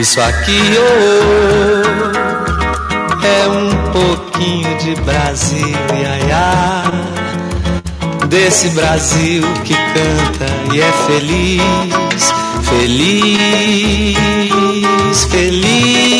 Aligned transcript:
Isso 0.00 0.18
aqui 0.18 0.58
oh, 0.78 1.82
é 3.22 3.48
um 3.48 3.68
pouquinho 3.92 4.78
de 4.78 4.94
Brasil, 5.02 5.76
iaiá. 5.92 6.84
Desse 8.28 8.70
Brasil 8.70 9.42
que 9.62 9.74
canta 9.74 10.46
e 10.72 10.80
é 10.80 10.90
feliz, 11.06 12.32
feliz, 12.64 14.16
feliz. 15.24 16.19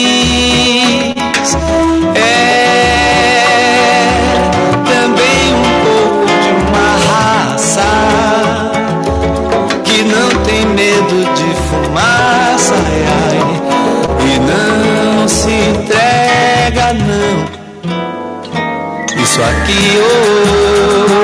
Isso 19.40 19.48
aqui 19.48 19.96
oh, 19.96 21.16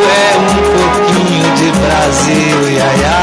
é 0.00 0.32
um 0.38 0.56
pouquinho 0.72 1.48
de 1.56 1.68
Brasil, 1.78 2.58
iaiá. 2.70 3.20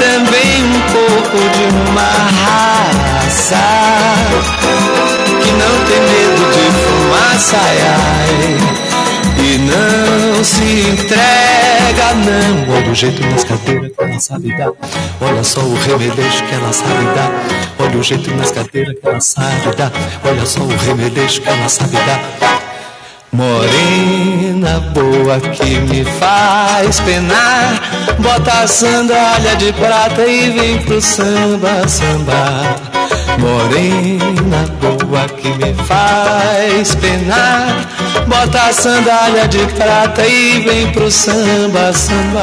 também 0.00 0.56
um 0.64 0.80
pouco 0.90 1.36
de 1.50 1.64
uma 1.90 2.12
raça 2.46 3.66
que 5.42 5.50
não 5.52 5.74
tem 5.84 6.00
medo 6.00 6.44
de 6.50 6.64
fumaça, 6.80 7.58
ai, 7.60 7.78
ai 7.82 8.57
não 10.38 10.44
se 10.44 10.62
entrega, 10.62 12.14
não. 12.14 12.76
Olha 12.76 12.92
o 12.92 12.94
jeito 12.94 13.20
nas 13.26 13.42
cadeiras 13.42 13.90
que 13.90 14.04
ela 14.04 14.20
sabe 14.20 14.56
dar. 14.56 14.70
Olha 15.20 15.42
só 15.42 15.60
o 15.60 15.74
remeleixo 15.74 16.44
que 16.44 16.54
ela 16.54 16.72
sabe 16.72 17.04
dar. 17.16 17.32
Olha 17.80 17.98
o 17.98 18.02
jeito 18.04 18.32
nas 18.36 18.52
cadeiras 18.52 18.94
que 19.00 19.08
ela 19.08 19.20
sabe 19.20 19.76
dar. 19.76 19.92
Olha 20.24 20.46
só 20.46 20.60
o 20.60 20.76
remeleixo 20.76 21.40
que 21.42 21.48
ela 21.48 21.68
sabe 21.68 21.96
dar. 21.96 22.20
Morena 23.32 24.78
boa 24.94 25.40
que 25.40 25.80
me 25.80 26.04
faz 26.04 27.00
penar, 27.00 27.82
bota 28.18 28.62
a 28.62 28.66
sandália 28.66 29.56
de 29.56 29.72
prata 29.72 30.24
e 30.24 30.50
vem 30.50 30.78
pro 30.78 31.00
samba, 31.00 31.86
samba. 31.86 32.97
Morena 33.38 34.64
boa 34.80 35.26
que 35.28 35.48
me 35.50 35.72
faz 35.84 36.94
penar, 36.96 37.86
bota 38.26 38.62
a 38.62 38.72
sandália 38.72 39.46
de 39.46 39.64
prata 39.74 40.26
e 40.26 40.60
vem 40.60 40.90
pro 40.92 41.10
samba, 41.10 41.92
samba. 41.92 42.42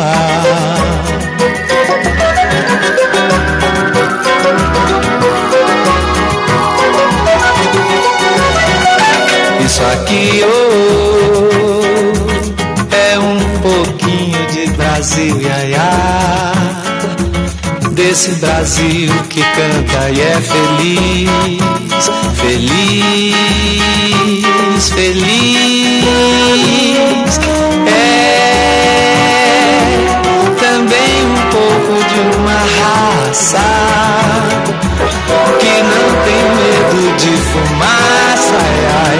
Isso 9.65 9.83
aqui 9.83 10.41
oh, 10.45 11.75
é 12.95 13.19
um 13.19 13.39
pouquinho 13.61 14.47
de 14.47 14.67
Brasil, 14.77 15.41
iaiá. 15.41 15.94
Desse 18.15 18.31
Brasil 18.35 19.11
que 19.29 19.41
canta 19.41 20.09
e 20.09 20.21
é 20.21 20.39
feliz, 20.39 21.29
feliz, 22.39 23.35
feliz. 24.89 26.15
É 27.87 28.39
também 30.61 31.25
um 31.25 31.35
pouco 31.51 31.91
de 32.07 32.19
uma 32.37 32.59
raça 32.79 33.67
que 35.59 35.75
não 35.83 36.07
tem 36.23 36.43
medo 36.55 37.01
de 37.17 37.33
fumaça, 37.51 38.55
ai, 39.03 39.19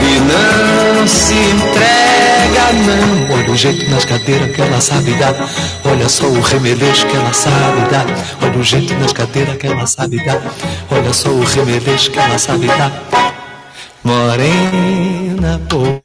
e 0.00 0.12
não 0.20 1.06
se 1.06 1.34
entrega, 1.34 2.64
não. 2.86 3.15
Olha 3.56 3.70
o 3.70 3.72
jeito 3.72 3.90
nas 3.90 4.04
cadeiras 4.04 4.54
que 4.54 4.60
ela 4.60 4.80
sabe 4.82 5.14
dar. 5.14 5.34
Olha 5.82 6.10
só 6.10 6.26
o 6.26 6.42
remeleixo 6.42 7.06
que 7.06 7.16
ela 7.16 7.32
sabe 7.32 7.90
dar. 7.90 8.04
Olha 8.42 8.58
o 8.58 8.62
jeito 8.62 8.92
nas 8.96 9.14
cadeiras 9.14 9.56
que 9.56 9.66
ela 9.66 9.86
sabe 9.86 10.22
dar. 10.26 10.42
Olha 10.90 11.10
só 11.14 11.30
o 11.30 11.42
remeleixo 11.42 12.10
que 12.10 12.18
ela 12.18 12.38
sabe 12.38 12.66
dar. 12.66 12.92
Morena, 14.04 15.58
boa. 15.70 16.02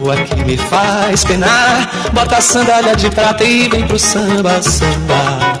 O 0.00 0.34
que 0.34 0.44
me 0.46 0.56
faz 0.56 1.24
penar, 1.26 1.90
bota 2.14 2.38
a 2.38 2.40
sandália 2.40 2.96
de 2.96 3.10
prata 3.10 3.44
e 3.44 3.68
vem 3.68 3.86
pro 3.86 3.98
samba, 3.98 4.62
samba. 4.62 5.60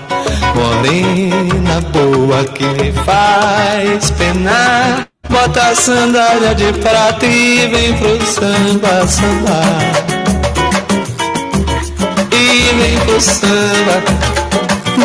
Morena 0.54 1.82
boa 1.92 2.42
que 2.46 2.64
me 2.64 2.90
faz 3.04 4.10
penar. 4.12 5.13
Bota 5.28 5.62
a 5.62 5.74
sandália 5.74 6.54
de 6.54 6.72
prata 6.80 7.26
e 7.26 7.66
vem 7.68 7.96
pro 7.98 8.24
samba, 8.26 9.06
samba. 9.06 9.60
E 12.30 12.74
vem 12.76 12.98
pro 13.00 13.20
samba. 13.20 14.02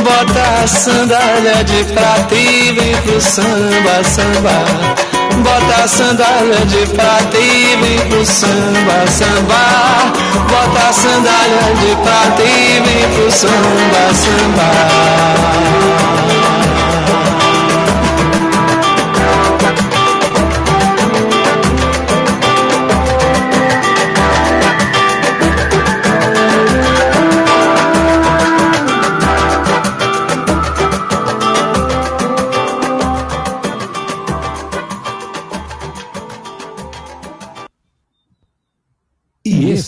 Bota 0.03 0.63
a 0.63 0.68
sandália 0.68 1.63
de 1.63 1.84
prata 1.94 2.35
e 2.35 2.72
vem 2.72 2.96
pro 3.02 3.22
samba, 3.22 4.03
samba. 4.03 4.66
Bota 5.44 5.84
a 5.84 5.88
sandália 5.88 6.66
de 6.66 6.86
prata 6.88 7.38
e 7.38 7.78
vem 7.81 8.00
pro 8.09 8.25
samba, 8.25 9.07
samba. 9.07 10.13
Bota 10.50 10.90
a 10.90 10.94
sandália 10.94 11.75
de 11.80 11.96
prata 12.03 12.44
e 12.44 12.81
vem 12.86 13.09
pro 13.16 13.31
samba, 13.31 14.13
samba. 14.13 14.69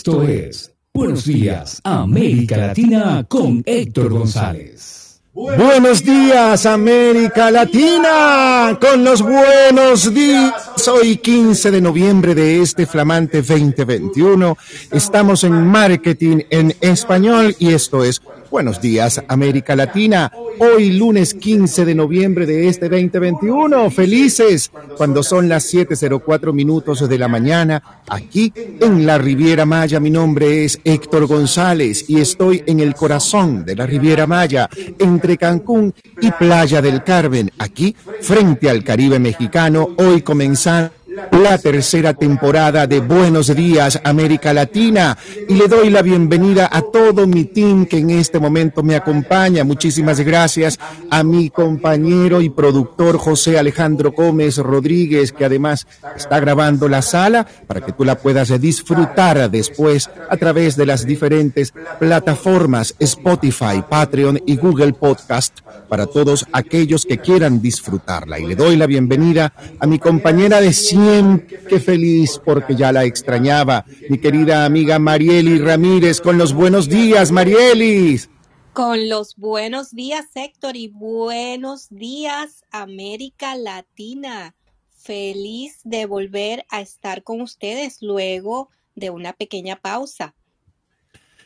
Esto 0.02 0.24
es 0.24 0.74
Buenos 0.92 1.24
Días, 1.24 1.80
América 1.84 2.56
Latina 2.56 3.24
con 3.28 3.62
Héctor 3.64 4.10
González. 4.10 5.22
Buenos 5.32 6.02
días, 6.02 6.66
América 6.66 7.52
Latina, 7.52 8.76
con 8.80 9.04
los 9.04 9.22
buenos 9.22 10.12
días. 10.12 10.88
Hoy 10.88 11.18
15 11.18 11.70
de 11.70 11.80
noviembre 11.80 12.34
de 12.34 12.62
este 12.62 12.84
flamante 12.84 13.42
2021. 13.42 14.58
Estamos 14.90 15.44
en 15.44 15.68
marketing 15.68 16.38
en 16.50 16.74
español 16.80 17.54
y 17.60 17.72
esto 17.72 18.02
es 18.02 18.20
Buenos 18.52 18.82
días, 18.82 19.24
América 19.28 19.74
Latina. 19.74 20.30
Hoy, 20.58 20.92
lunes 20.92 21.32
15 21.32 21.86
de 21.86 21.94
noviembre 21.94 22.44
de 22.44 22.68
este 22.68 22.90
2021. 22.90 23.90
Felices 23.90 24.70
cuando 24.98 25.22
son 25.22 25.48
las 25.48 25.72
7.04 25.72 26.52
minutos 26.52 27.08
de 27.08 27.18
la 27.18 27.28
mañana. 27.28 28.02
Aquí 28.10 28.52
en 28.54 29.06
la 29.06 29.16
Riviera 29.16 29.64
Maya. 29.64 30.00
Mi 30.00 30.10
nombre 30.10 30.66
es 30.66 30.78
Héctor 30.84 31.26
González 31.26 32.04
y 32.08 32.20
estoy 32.20 32.62
en 32.66 32.80
el 32.80 32.94
corazón 32.94 33.64
de 33.64 33.74
la 33.74 33.86
Riviera 33.86 34.26
Maya, 34.26 34.68
entre 34.98 35.38
Cancún 35.38 35.94
y 36.20 36.30
Playa 36.32 36.82
del 36.82 37.02
Carmen. 37.02 37.50
Aquí, 37.56 37.96
frente 38.20 38.68
al 38.68 38.84
Caribe 38.84 39.18
mexicano. 39.18 39.96
Hoy 39.96 40.20
comenzando 40.20 40.92
la 41.32 41.58
tercera 41.58 42.14
temporada 42.14 42.86
de 42.86 43.00
Buenos 43.00 43.54
Días 43.54 44.00
América 44.04 44.52
Latina 44.52 45.16
y 45.48 45.54
le 45.54 45.68
doy 45.68 45.90
la 45.90 46.02
bienvenida 46.02 46.68
a 46.72 46.80
todo 46.82 47.26
mi 47.26 47.44
team 47.44 47.86
que 47.86 47.98
en 47.98 48.10
este 48.10 48.38
momento 48.38 48.82
me 48.82 48.96
acompaña. 48.96 49.64
Muchísimas 49.64 50.20
gracias 50.20 50.78
a 51.10 51.22
mi 51.22 51.50
compañero 51.50 52.40
y 52.40 52.50
productor 52.50 53.18
José 53.18 53.58
Alejandro 53.58 54.12
Gómez 54.12 54.56
Rodríguez 54.58 55.32
que 55.32 55.44
además 55.44 55.86
está 56.16 56.40
grabando 56.40 56.88
la 56.88 57.02
sala 57.02 57.46
para 57.66 57.80
que 57.80 57.92
tú 57.92 58.04
la 58.04 58.16
puedas 58.16 58.60
disfrutar 58.60 59.50
después 59.50 60.08
a 60.30 60.36
través 60.36 60.76
de 60.76 60.86
las 60.86 61.06
diferentes 61.06 61.74
plataformas 61.98 62.94
Spotify, 62.98 63.82
Patreon 63.88 64.40
y 64.46 64.56
Google 64.56 64.92
Podcast 64.94 65.60
para 65.88 66.06
todos 66.06 66.46
aquellos 66.52 67.04
que 67.04 67.18
quieran 67.18 67.60
disfrutarla. 67.60 68.38
Y 68.38 68.46
le 68.46 68.54
doy 68.54 68.76
la 68.76 68.86
bienvenida 68.86 69.52
a 69.78 69.86
mi 69.86 69.98
compañera 69.98 70.60
de 70.60 70.72
siempre 71.02 71.80
feliz 71.80 72.40
porque 72.44 72.76
ya 72.76 72.92
la 72.92 73.04
extrañaba, 73.04 73.84
mi 74.08 74.18
querida 74.18 74.64
amiga 74.64 74.98
Marieli 74.98 75.58
Ramírez, 75.58 76.20
con 76.20 76.38
los 76.38 76.52
buenos 76.52 76.88
días, 76.88 77.32
Marielis. 77.32 78.30
Con 78.72 79.08
los 79.08 79.36
buenos 79.36 79.90
días, 79.90 80.26
Héctor, 80.34 80.76
y 80.76 80.88
buenos 80.88 81.88
días, 81.90 82.64
América 82.70 83.56
Latina. 83.56 84.54
Feliz 84.96 85.80
de 85.84 86.06
volver 86.06 86.64
a 86.70 86.80
estar 86.80 87.22
con 87.22 87.40
ustedes 87.40 87.98
luego 88.00 88.70
de 88.94 89.10
una 89.10 89.32
pequeña 89.32 89.76
pausa. 89.76 90.34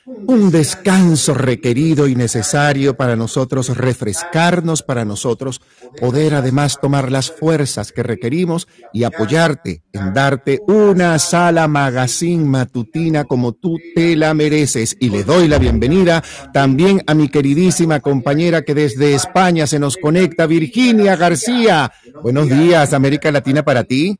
Un 0.06 0.52
descanso 0.52 1.34
requerido 1.34 2.06
y 2.06 2.14
necesario 2.14 2.96
para 2.96 3.16
nosotros 3.16 3.76
refrescarnos, 3.76 4.84
para 4.84 5.04
nosotros 5.04 5.60
poder 6.00 6.34
además 6.34 6.78
tomar 6.80 7.10
las 7.10 7.32
fuerzas 7.32 7.90
que 7.90 8.04
requerimos 8.04 8.68
y 8.92 9.02
apoyarte 9.02 9.82
en 9.92 10.14
darte 10.14 10.60
una 10.68 11.18
sala 11.18 11.66
magazine 11.66 12.44
matutina 12.44 13.24
como 13.24 13.50
tú 13.52 13.78
te 13.96 14.14
la 14.14 14.32
mereces. 14.32 14.96
Y 15.00 15.10
le 15.10 15.24
doy 15.24 15.48
la 15.48 15.58
bienvenida 15.58 16.22
también 16.52 17.02
a 17.08 17.14
mi 17.14 17.28
queridísima 17.28 17.98
compañera 17.98 18.62
que 18.62 18.74
desde 18.74 19.12
España 19.12 19.66
se 19.66 19.80
nos 19.80 19.96
conecta, 19.96 20.46
Virginia 20.46 21.16
García. 21.16 21.90
Buenos 22.22 22.48
días, 22.48 22.92
América 22.92 23.32
Latina 23.32 23.64
para 23.64 23.82
ti. 23.82 24.16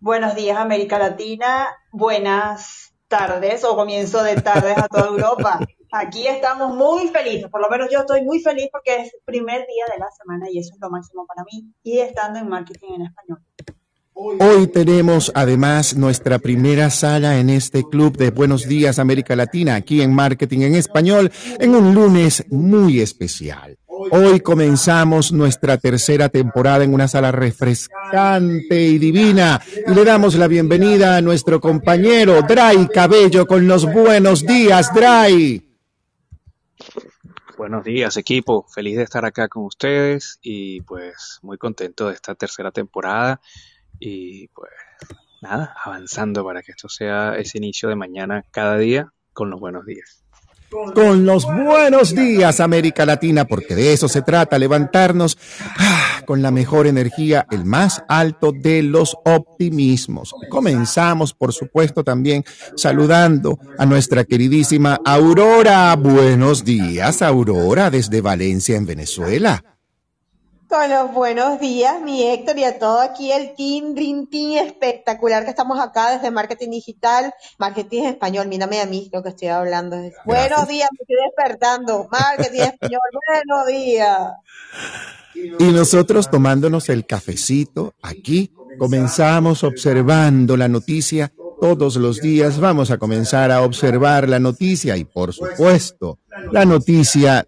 Buenos 0.00 0.34
días, 0.34 0.58
América 0.58 0.98
Latina. 0.98 1.68
Buenas 1.92 2.85
tardes 3.08 3.64
o 3.64 3.76
comienzo 3.76 4.22
de 4.22 4.40
tardes 4.40 4.76
a 4.76 4.88
toda 4.88 5.08
Europa. 5.08 5.60
Aquí 5.92 6.26
estamos 6.26 6.74
muy 6.74 7.08
felices, 7.08 7.48
por 7.50 7.60
lo 7.60 7.68
menos 7.68 7.88
yo 7.90 8.00
estoy 8.00 8.22
muy 8.22 8.40
feliz 8.40 8.68
porque 8.72 9.02
es 9.02 9.16
primer 9.24 9.66
día 9.66 9.84
de 9.92 9.98
la 9.98 10.10
semana 10.10 10.46
y 10.50 10.58
eso 10.58 10.74
es 10.74 10.80
lo 10.80 10.90
máximo 10.90 11.26
para 11.26 11.44
mí 11.44 11.72
y 11.82 12.00
estando 12.00 12.38
en 12.38 12.48
marketing 12.48 12.94
en 12.96 13.02
español. 13.02 13.40
Hoy 14.18 14.66
tenemos 14.68 15.30
además 15.34 15.94
nuestra 15.94 16.38
primera 16.38 16.88
sala 16.88 17.38
en 17.38 17.50
este 17.50 17.84
club 17.84 18.16
de 18.16 18.30
Buenos 18.30 18.66
Días 18.66 18.98
América 18.98 19.36
Latina, 19.36 19.74
aquí 19.74 20.00
en 20.00 20.14
Marketing 20.14 20.60
en 20.60 20.74
Español, 20.74 21.30
en 21.60 21.74
un 21.74 21.94
lunes 21.94 22.44
muy 22.50 23.00
especial. 23.00 23.76
Hoy 24.10 24.40
comenzamos 24.40 25.32
nuestra 25.32 25.78
tercera 25.78 26.28
temporada 26.28 26.84
en 26.84 26.94
una 26.94 27.08
sala 27.08 27.32
refrescante 27.32 28.80
y 28.80 28.98
divina 28.98 29.60
y 29.86 29.94
le 29.94 30.04
damos 30.04 30.34
la 30.36 30.48
bienvenida 30.48 31.16
a 31.16 31.22
nuestro 31.22 31.60
compañero 31.60 32.42
Dry 32.42 32.88
Cabello 32.92 33.46
con 33.46 33.66
los 33.66 33.84
buenos 33.90 34.44
días, 34.44 34.92
Dry. 34.94 35.62
Buenos 37.56 37.84
días, 37.84 38.16
equipo. 38.16 38.66
Feliz 38.68 38.96
de 38.96 39.02
estar 39.02 39.24
acá 39.24 39.48
con 39.48 39.64
ustedes 39.64 40.38
y 40.42 40.82
pues 40.82 41.38
muy 41.42 41.58
contento 41.58 42.08
de 42.08 42.14
esta 42.14 42.34
tercera 42.34 42.70
temporada 42.70 43.40
y 43.98 44.48
pues 44.48 44.70
nada, 45.40 45.74
avanzando 45.82 46.44
para 46.44 46.62
que 46.62 46.72
esto 46.72 46.88
sea 46.88 47.36
ese 47.36 47.58
inicio 47.58 47.88
de 47.88 47.96
mañana 47.96 48.44
cada 48.50 48.76
día 48.76 49.12
con 49.32 49.50
los 49.50 49.58
buenos 49.58 49.86
días 49.86 50.25
con 50.94 51.24
los 51.24 51.44
buenos 51.46 52.14
días 52.14 52.60
América 52.60 53.06
Latina, 53.06 53.44
porque 53.44 53.74
de 53.74 53.92
eso 53.92 54.08
se 54.08 54.22
trata, 54.22 54.58
levantarnos 54.58 55.38
ah, 55.78 56.22
con 56.26 56.42
la 56.42 56.50
mejor 56.50 56.86
energía, 56.86 57.46
el 57.50 57.64
más 57.64 58.02
alto 58.08 58.52
de 58.52 58.82
los 58.82 59.16
optimismos. 59.24 60.34
Comenzamos, 60.50 61.34
por 61.34 61.52
supuesto, 61.52 62.04
también 62.04 62.44
saludando 62.76 63.58
a 63.78 63.86
nuestra 63.86 64.24
queridísima 64.24 65.00
Aurora. 65.04 65.94
Buenos 65.96 66.64
días, 66.64 67.22
Aurora, 67.22 67.90
desde 67.90 68.20
Valencia, 68.20 68.76
en 68.76 68.86
Venezuela. 68.86 69.75
Con 70.68 70.90
los 70.90 71.12
buenos 71.12 71.60
días, 71.60 72.00
mi 72.02 72.24
Héctor, 72.24 72.58
y 72.58 72.64
a 72.64 72.78
todo 72.78 73.00
aquí 73.00 73.30
el 73.30 73.54
team, 73.54 73.94
Dream 73.94 74.26
Team 74.26 74.66
espectacular 74.66 75.44
que 75.44 75.50
estamos 75.50 75.78
acá 75.78 76.10
desde 76.10 76.32
Marketing 76.32 76.70
Digital, 76.70 77.32
Marketing 77.58 78.02
Español. 78.02 78.48
Mírame 78.48 78.80
a 78.80 78.86
mí 78.86 79.08
lo 79.12 79.22
que 79.22 79.28
estoy 79.28 79.48
hablando. 79.48 79.96
Buenos 80.24 80.66
días, 80.66 80.88
me 80.90 80.98
estoy 81.02 81.16
despertando. 81.24 82.08
Marketing 82.10 82.62
Español, 82.62 83.00
buenos 83.46 83.66
días. 83.68 84.18
Y 85.58 85.64
nosotros 85.64 86.28
tomándonos 86.30 86.88
el 86.88 87.06
cafecito 87.06 87.94
aquí, 88.02 88.52
comenzamos 88.78 89.62
observando 89.62 90.56
la 90.56 90.66
noticia. 90.66 91.32
Todos 91.60 91.94
los 91.96 92.20
días 92.20 92.58
vamos 92.58 92.90
a 92.90 92.98
comenzar 92.98 93.52
a 93.52 93.62
observar 93.62 94.28
la 94.28 94.40
noticia 94.40 94.96
y, 94.96 95.04
por 95.04 95.32
supuesto, 95.32 96.18
la 96.50 96.64
noticia 96.64 97.46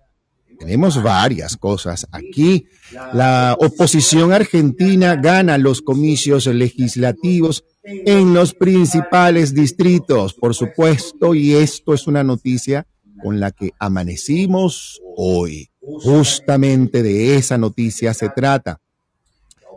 tenemos 0.58 1.02
varias 1.02 1.56
cosas 1.56 2.06
aquí. 2.10 2.66
La 3.12 3.56
oposición 3.58 4.32
argentina 4.32 5.16
gana 5.16 5.58
los 5.58 5.82
comicios 5.82 6.46
legislativos 6.46 7.64
en 7.84 8.34
los 8.34 8.54
principales 8.54 9.54
distritos, 9.54 10.34
por 10.34 10.54
supuesto, 10.54 11.34
y 11.34 11.54
esto 11.54 11.94
es 11.94 12.06
una 12.06 12.24
noticia 12.24 12.86
con 13.22 13.40
la 13.40 13.50
que 13.50 13.72
amanecimos 13.78 15.00
hoy. 15.16 15.70
Justamente 15.80 17.02
de 17.02 17.36
esa 17.36 17.56
noticia 17.56 18.12
se 18.14 18.28
trata. 18.28 18.80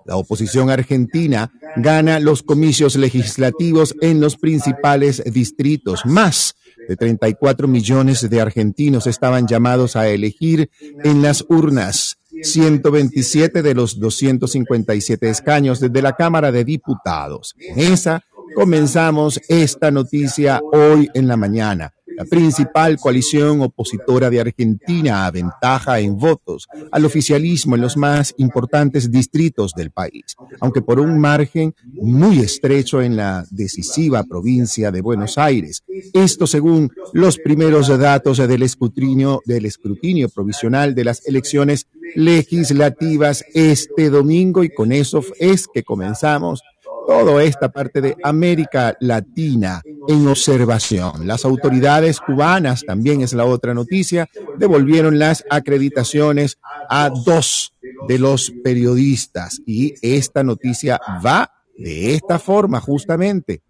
La 0.05 0.17
oposición 0.17 0.69
argentina 0.69 1.51
gana 1.77 2.19
los 2.19 2.43
comicios 2.43 2.95
legislativos 2.95 3.95
en 4.01 4.19
los 4.19 4.35
principales 4.35 5.23
distritos, 5.31 6.05
más 6.05 6.55
de 6.91 6.97
34 6.97 7.69
millones 7.69 8.29
de 8.29 8.41
argentinos 8.41 9.07
estaban 9.07 9.47
llamados 9.47 9.95
a 9.95 10.09
elegir 10.09 10.69
en 11.05 11.21
las 11.21 11.45
urnas. 11.47 12.17
127 12.43 13.61
de 13.61 13.73
los 13.73 13.97
257 13.97 15.29
escaños 15.29 15.79
desde 15.79 16.01
la 16.01 16.17
Cámara 16.17 16.51
de 16.51 16.65
Diputados. 16.65 17.55
En 17.59 17.79
esa 17.93 18.23
comenzamos 18.55 19.39
esta 19.47 19.89
noticia 19.89 20.61
hoy 20.73 21.09
en 21.13 21.29
la 21.29 21.37
mañana. 21.37 21.93
La 22.17 22.25
principal 22.25 22.97
coalición 22.97 23.61
opositora 23.61 24.29
de 24.29 24.41
Argentina 24.41 25.25
aventaja 25.25 25.99
en 25.99 26.17
votos 26.17 26.67
al 26.91 27.05
oficialismo 27.05 27.75
en 27.75 27.81
los 27.81 27.97
más 27.97 28.33
importantes 28.37 29.11
distritos 29.11 29.73
del 29.73 29.91
país, 29.91 30.35
aunque 30.59 30.81
por 30.81 30.99
un 30.99 31.19
margen 31.19 31.73
muy 31.93 32.39
estrecho 32.39 33.01
en 33.01 33.15
la 33.15 33.45
decisiva 33.49 34.23
provincia 34.23 34.91
de 34.91 35.01
Buenos 35.01 35.37
Aires. 35.37 35.83
Esto 36.13 36.47
según 36.47 36.91
los 37.13 37.37
primeros 37.37 37.87
datos 37.99 38.37
del 38.37 38.63
escrutinio, 38.63 39.41
del 39.45 39.65
escrutinio 39.65 40.29
provisional 40.29 40.95
de 40.95 41.03
las 41.03 41.25
elecciones 41.27 41.87
legislativas 42.15 43.43
este 43.53 44.09
domingo 44.09 44.63
y 44.63 44.69
con 44.69 44.91
eso 44.91 45.23
es 45.39 45.67
que 45.67 45.83
comenzamos 45.83 46.61
toda 47.07 47.43
esta 47.43 47.71
parte 47.71 48.01
de 48.01 48.15
América 48.23 48.95
Latina 48.99 49.81
en 50.07 50.27
observación. 50.27 51.27
Las 51.27 51.45
autoridades 51.45 52.19
cubanas, 52.19 52.83
también 52.85 53.21
es 53.21 53.33
la 53.33 53.45
otra 53.45 53.73
noticia, 53.73 54.29
devolvieron 54.57 55.19
las 55.19 55.43
acreditaciones 55.49 56.57
a 56.89 57.09
dos 57.09 57.73
de 58.07 58.19
los 58.19 58.51
periodistas 58.63 59.61
y 59.65 59.93
esta 60.01 60.43
noticia 60.43 60.99
va 61.25 61.51
de 61.77 62.15
esta 62.15 62.39
forma 62.39 62.79
justamente. 62.79 63.61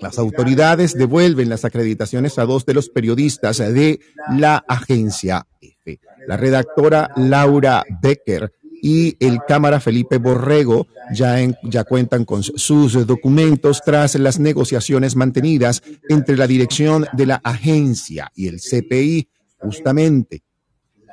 Las 0.00 0.18
autoridades 0.18 0.94
devuelven 0.94 1.48
las 1.48 1.64
acreditaciones 1.64 2.38
a 2.38 2.44
dos 2.44 2.64
de 2.64 2.74
los 2.74 2.88
periodistas 2.90 3.58
de 3.58 4.00
la 4.36 4.64
agencia 4.68 5.46
F. 5.60 5.98
La 6.28 6.36
redactora 6.36 7.10
Laura 7.16 7.84
Becker 8.00 8.52
y 8.82 9.16
el 9.24 9.40
Cámara 9.46 9.80
Felipe 9.80 10.18
Borrego 10.18 10.86
ya, 11.12 11.36
ya 11.62 11.84
cuentan 11.84 12.24
con 12.24 12.42
sus 12.42 13.06
documentos 13.06 13.82
tras 13.84 14.14
las 14.16 14.38
negociaciones 14.38 15.16
mantenidas 15.16 15.82
entre 16.08 16.36
la 16.36 16.46
dirección 16.46 17.06
de 17.12 17.26
la 17.26 17.40
agencia 17.44 18.30
y 18.34 18.48
el 18.48 18.60
CPI. 18.60 19.28
Justamente, 19.58 20.42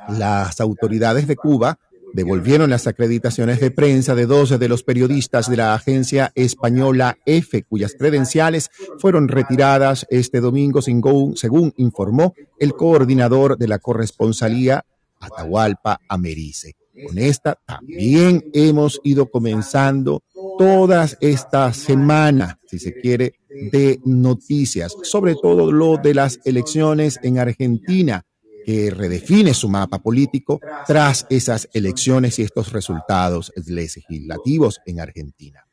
las 0.10 0.62
autoridades 0.62 1.28
de 1.28 1.36
Cuba 1.36 1.80
devolvieron 2.14 2.70
las 2.70 2.88
acreditaciones 2.88 3.60
de 3.60 3.72
prensa 3.72 4.16
de 4.16 4.26
dos 4.26 4.58
de 4.58 4.70
los 4.70 4.84
periodistas 4.84 5.50
de 5.50 5.58
la 5.58 5.74
agencia 5.74 6.32
española 6.36 7.18
F, 7.26 7.64
cuyas 7.64 7.96
credenciales 7.98 8.70
fueron 9.00 9.28
retiradas 9.28 10.08
este 10.10 10.40
domingo, 10.40 10.82
según 10.82 11.74
informó 11.78 12.34
el 12.60 12.74
coordinador 12.74 13.58
de 13.58 13.68
la 13.68 13.80
corresponsalía 13.80 14.86
Atahualpa 15.20 16.00
Americe. 16.08 16.77
Con 17.06 17.18
esta 17.18 17.60
también 17.66 18.44
hemos 18.54 19.00
ido 19.04 19.30
comenzando 19.30 20.24
todas 20.58 21.18
esta 21.22 21.72
semana, 21.74 22.60
si 22.66 22.80
se 22.80 22.94
quiere, 22.94 23.34
de 23.72 24.00
noticias, 24.06 24.96
sobre 25.04 25.36
todo 25.36 25.72
lo 25.72 25.98
de 25.98 26.14
las 26.14 26.40
elecciones 26.46 27.20
en 27.22 27.40
Argentina, 27.40 28.24
que 28.66 28.90
redefine 28.90 29.54
su 29.54 29.70
mapa 29.70 30.00
político 30.00 30.60
tras 30.86 31.26
esas 31.30 31.70
elecciones 31.74 32.38
y 32.40 32.44
estos 32.44 32.74
resultados 32.74 33.54
legislativos 33.56 34.82
en 34.86 35.00
Argentina. 35.00 35.66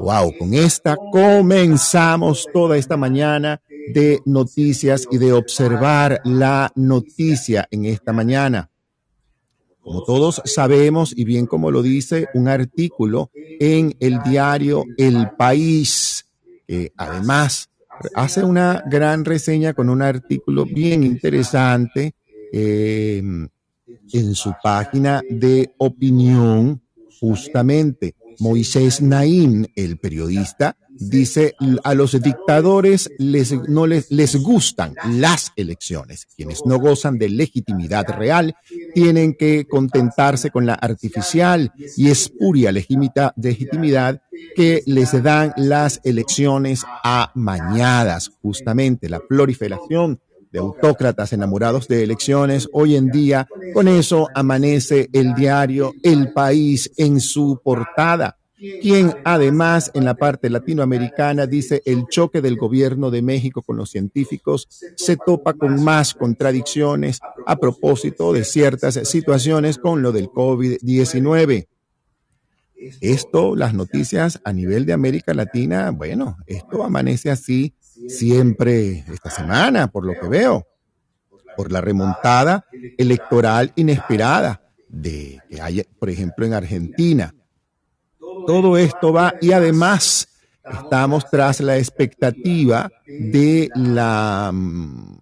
Wow, 0.00 0.34
con 0.38 0.54
esta 0.54 0.96
comenzamos 0.96 2.46
toda 2.52 2.76
esta 2.76 2.96
mañana 2.96 3.60
de 3.92 4.20
noticias 4.24 5.06
y 5.10 5.18
de 5.18 5.32
observar 5.32 6.20
la 6.24 6.70
noticia 6.76 7.66
en 7.70 7.86
esta 7.86 8.12
mañana. 8.12 8.70
Como 9.90 10.04
todos 10.04 10.40
sabemos, 10.44 11.12
y 11.16 11.24
bien 11.24 11.46
como 11.46 11.72
lo 11.72 11.82
dice 11.82 12.28
un 12.34 12.46
artículo 12.46 13.32
en 13.34 13.96
el 13.98 14.22
diario 14.22 14.84
El 14.96 15.30
País, 15.36 16.26
además 16.96 17.70
hace 18.14 18.44
una 18.44 18.84
gran 18.86 19.24
reseña 19.24 19.74
con 19.74 19.88
un 19.88 20.00
artículo 20.00 20.64
bien 20.64 21.02
interesante 21.02 22.14
eh, 22.52 23.20
en 24.12 24.34
su 24.36 24.54
página 24.62 25.22
de 25.28 25.74
opinión, 25.78 26.80
justamente. 27.18 28.14
Moisés 28.38 29.02
Naín, 29.02 29.66
el 29.74 29.98
periodista, 29.98 30.76
dice 31.00 31.54
a 31.82 31.94
los 31.94 32.20
dictadores 32.20 33.10
les, 33.18 33.52
no 33.68 33.86
les, 33.86 34.10
les 34.10 34.36
gustan 34.36 34.94
las 35.06 35.52
elecciones. 35.56 36.26
Quienes 36.36 36.64
no 36.66 36.78
gozan 36.78 37.18
de 37.18 37.30
legitimidad 37.30 38.06
real 38.08 38.54
tienen 38.94 39.34
que 39.34 39.66
contentarse 39.66 40.50
con 40.50 40.66
la 40.66 40.74
artificial 40.74 41.72
y 41.96 42.10
espuria 42.10 42.70
legitimidad 42.70 44.22
que 44.54 44.82
les 44.86 45.22
dan 45.22 45.52
las 45.56 46.00
elecciones 46.04 46.84
amañadas. 47.02 48.30
Justamente 48.42 49.08
la 49.08 49.20
proliferación 49.20 50.20
de 50.52 50.58
autócratas 50.58 51.32
enamorados 51.32 51.88
de 51.88 52.02
elecciones. 52.02 52.68
Hoy 52.72 52.96
en 52.96 53.08
día, 53.08 53.48
con 53.72 53.88
eso 53.88 54.28
amanece 54.34 55.08
el 55.12 55.34
diario 55.34 55.94
El 56.02 56.32
País 56.32 56.90
en 56.96 57.20
su 57.20 57.60
portada 57.62 58.39
quien 58.60 59.14
además 59.24 59.90
en 59.94 60.04
la 60.04 60.14
parte 60.14 60.50
latinoamericana 60.50 61.46
dice 61.46 61.82
el 61.86 62.06
choque 62.08 62.42
del 62.42 62.56
gobierno 62.56 63.10
de 63.10 63.22
México 63.22 63.62
con 63.62 63.76
los 63.76 63.90
científicos 63.90 64.68
se 64.96 65.16
topa 65.16 65.54
con 65.54 65.82
más 65.82 66.14
contradicciones 66.14 67.20
a 67.46 67.56
propósito 67.56 68.32
de 68.32 68.44
ciertas 68.44 68.94
situaciones 69.08 69.78
con 69.78 70.02
lo 70.02 70.12
del 70.12 70.28
COVID-19. 70.28 71.68
Esto, 73.00 73.56
las 73.56 73.74
noticias 73.74 74.40
a 74.44 74.52
nivel 74.52 74.84
de 74.86 74.92
América 74.92 75.34
Latina, 75.34 75.90
bueno, 75.90 76.36
esto 76.46 76.82
amanece 76.82 77.30
así 77.30 77.74
siempre 78.08 79.04
esta 79.12 79.30
semana, 79.30 79.88
por 79.88 80.06
lo 80.06 80.18
que 80.18 80.28
veo, 80.28 80.66
por 81.56 81.72
la 81.72 81.80
remontada 81.80 82.64
electoral 82.96 83.72
inesperada 83.76 84.62
de 84.88 85.40
que 85.48 85.60
hay, 85.60 85.82
por 85.98 86.10
ejemplo, 86.10 86.46
en 86.46 86.54
Argentina 86.54 87.34
todo 88.46 88.76
esto 88.76 89.12
va 89.12 89.34
y 89.40 89.52
además 89.52 90.28
estamos 90.64 91.28
tras 91.30 91.60
la 91.60 91.78
expectativa 91.78 92.90
de 93.06 93.68
la, 93.74 94.50
mm, 94.52 95.18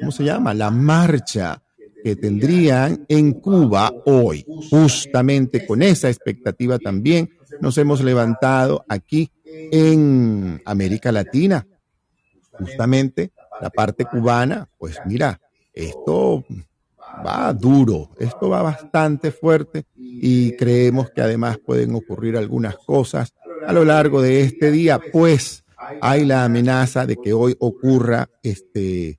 ¿cómo 0.00 0.12
se 0.12 0.24
llama? 0.24 0.54
La 0.54 0.70
marcha 0.70 1.62
que 2.02 2.16
tendrían 2.16 3.06
en 3.08 3.32
Cuba 3.32 3.90
hoy. 4.04 4.44
Justamente 4.70 5.66
con 5.66 5.82
esa 5.82 6.10
expectativa 6.10 6.78
también 6.78 7.30
nos 7.60 7.78
hemos 7.78 8.02
levantado 8.02 8.84
aquí 8.88 9.30
en 9.44 10.60
América 10.66 11.12
Latina. 11.12 11.66
Justamente 12.52 13.32
la 13.60 13.70
parte 13.70 14.04
cubana, 14.04 14.68
pues 14.78 14.98
mira, 15.06 15.40
esto 15.72 16.44
va 17.24 17.52
duro, 17.52 18.10
esto 18.18 18.48
va 18.48 18.62
bastante 18.62 19.30
fuerte 19.30 19.84
y 19.96 20.56
creemos 20.56 21.10
que 21.10 21.22
además 21.22 21.58
pueden 21.58 21.94
ocurrir 21.94 22.36
algunas 22.36 22.76
cosas 22.76 23.32
a 23.66 23.72
lo 23.72 23.84
largo 23.84 24.20
de 24.20 24.42
este 24.42 24.70
día, 24.70 25.00
pues 25.12 25.64
hay 26.00 26.24
la 26.24 26.44
amenaza 26.44 27.06
de 27.06 27.16
que 27.16 27.32
hoy 27.32 27.56
ocurra 27.58 28.28
este 28.42 29.18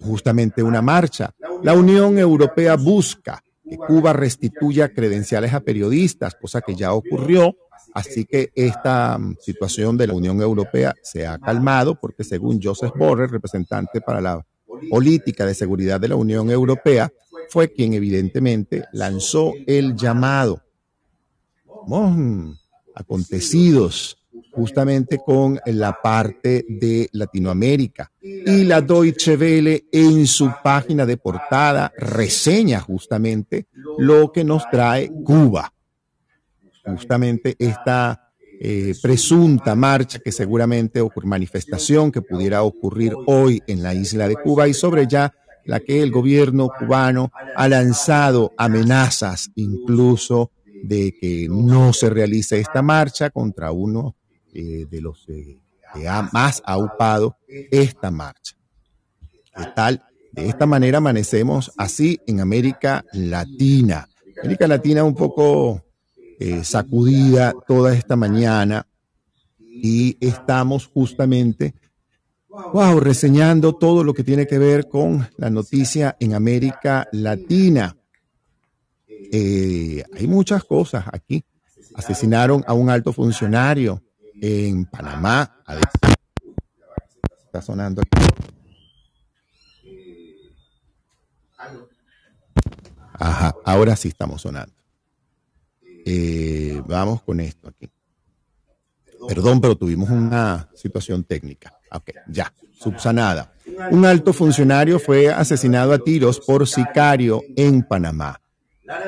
justamente 0.00 0.62
una 0.62 0.82
marcha. 0.82 1.30
La 1.62 1.74
Unión 1.74 2.18
Europea 2.18 2.76
busca 2.76 3.42
que 3.68 3.76
Cuba 3.76 4.12
restituya 4.12 4.92
credenciales 4.92 5.54
a 5.54 5.60
periodistas, 5.60 6.34
cosa 6.34 6.60
que 6.60 6.74
ya 6.74 6.92
ocurrió. 6.92 7.56
Así 7.94 8.24
que 8.24 8.50
esta 8.54 9.18
mm, 9.18 9.36
situación 9.40 9.96
de 9.96 10.06
la 10.06 10.14
Unión 10.14 10.40
Europea 10.40 10.94
se 11.02 11.26
ha 11.26 11.38
calmado 11.38 11.98
porque 11.98 12.24
según 12.24 12.60
Joseph 12.62 12.92
Borrell, 12.96 13.30
representante 13.30 14.00
para 14.00 14.20
la 14.20 14.44
política 14.90 15.46
de 15.46 15.54
seguridad 15.54 16.00
de 16.00 16.08
la 16.08 16.16
Unión 16.16 16.50
Europea, 16.50 17.12
fue 17.48 17.72
quien 17.72 17.94
evidentemente 17.94 18.84
lanzó 18.92 19.52
el 19.66 19.94
llamado. 19.94 20.62
acontecidos 22.94 24.18
justamente 24.52 25.18
con 25.18 25.58
la 25.64 25.98
parte 26.00 26.64
de 26.68 27.08
Latinoamérica. 27.12 28.10
Y 28.20 28.64
la 28.64 28.80
Deutsche 28.80 29.36
Welle 29.36 29.86
en 29.90 30.26
su 30.26 30.50
página 30.62 31.06
de 31.06 31.16
portada 31.16 31.92
reseña 31.96 32.80
justamente 32.80 33.66
lo 33.98 34.30
que 34.30 34.44
nos 34.44 34.68
trae 34.70 35.10
Cuba. 35.24 35.72
Justamente 36.84 37.56
esta 37.58 38.31
eh, 38.64 38.94
presunta 39.02 39.74
marcha 39.74 40.20
que 40.20 40.30
seguramente 40.30 41.00
ocurre, 41.00 41.26
manifestación 41.26 42.12
que 42.12 42.22
pudiera 42.22 42.62
ocurrir 42.62 43.12
hoy 43.26 43.60
en 43.66 43.82
la 43.82 43.92
isla 43.92 44.28
de 44.28 44.36
Cuba 44.36 44.68
y 44.68 44.72
sobre 44.72 45.08
ya 45.08 45.34
la 45.64 45.80
que 45.80 46.00
el 46.00 46.12
gobierno 46.12 46.68
cubano 46.78 47.32
ha 47.56 47.66
lanzado 47.66 48.52
amenazas 48.56 49.50
incluso 49.56 50.52
de 50.84 51.12
que 51.20 51.48
no 51.50 51.92
se 51.92 52.08
realice 52.08 52.60
esta 52.60 52.82
marcha 52.82 53.30
contra 53.30 53.72
uno 53.72 54.14
eh, 54.54 54.86
de 54.88 55.00
los 55.00 55.28
eh, 55.28 55.58
que 55.92 56.08
ha 56.08 56.30
más 56.32 56.62
aupado 56.64 57.38
esta 57.48 58.12
marcha. 58.12 58.54
¿Qué 59.56 59.64
tal? 59.74 60.04
De 60.30 60.48
esta 60.48 60.66
manera 60.66 60.98
amanecemos 60.98 61.72
así 61.76 62.20
en 62.28 62.38
América 62.38 63.04
Latina. 63.12 64.08
América 64.40 64.68
Latina 64.68 65.02
un 65.02 65.16
poco 65.16 65.82
eh, 66.44 66.64
sacudida 66.64 67.54
toda 67.68 67.94
esta 67.94 68.16
mañana 68.16 68.84
y 69.60 70.16
estamos 70.18 70.88
justamente, 70.88 71.72
wow, 72.48 72.98
reseñando 72.98 73.76
todo 73.76 74.02
lo 74.02 74.12
que 74.12 74.24
tiene 74.24 74.48
que 74.48 74.58
ver 74.58 74.88
con 74.88 75.28
la 75.36 75.50
noticia 75.50 76.16
en 76.18 76.34
América 76.34 77.06
Latina. 77.12 77.96
Eh, 79.08 80.02
hay 80.12 80.26
muchas 80.26 80.64
cosas 80.64 81.04
aquí. 81.12 81.44
Asesinaron 81.94 82.64
a 82.66 82.72
un 82.72 82.90
alto 82.90 83.12
funcionario 83.12 84.02
en 84.40 84.84
Panamá. 84.86 85.62
Está 87.44 87.62
sonando 87.62 88.02
aquí. 88.02 88.24
Ajá, 93.12 93.54
ahora 93.64 93.94
sí 93.94 94.08
estamos 94.08 94.42
sonando. 94.42 94.81
Eh, 96.04 96.80
vamos 96.86 97.22
con 97.22 97.40
esto 97.40 97.68
aquí. 97.68 97.88
Perdón, 99.28 99.60
pero 99.60 99.76
tuvimos 99.76 100.10
una 100.10 100.68
situación 100.74 101.24
técnica. 101.24 101.78
Ok, 101.92 102.10
ya, 102.28 102.52
subsanada. 102.72 103.52
Un 103.90 104.04
alto 104.04 104.32
funcionario 104.32 104.98
fue 104.98 105.30
asesinado 105.30 105.92
a 105.92 105.98
tiros 105.98 106.40
por 106.40 106.66
sicario 106.66 107.42
en 107.56 107.82
Panamá. 107.82 108.40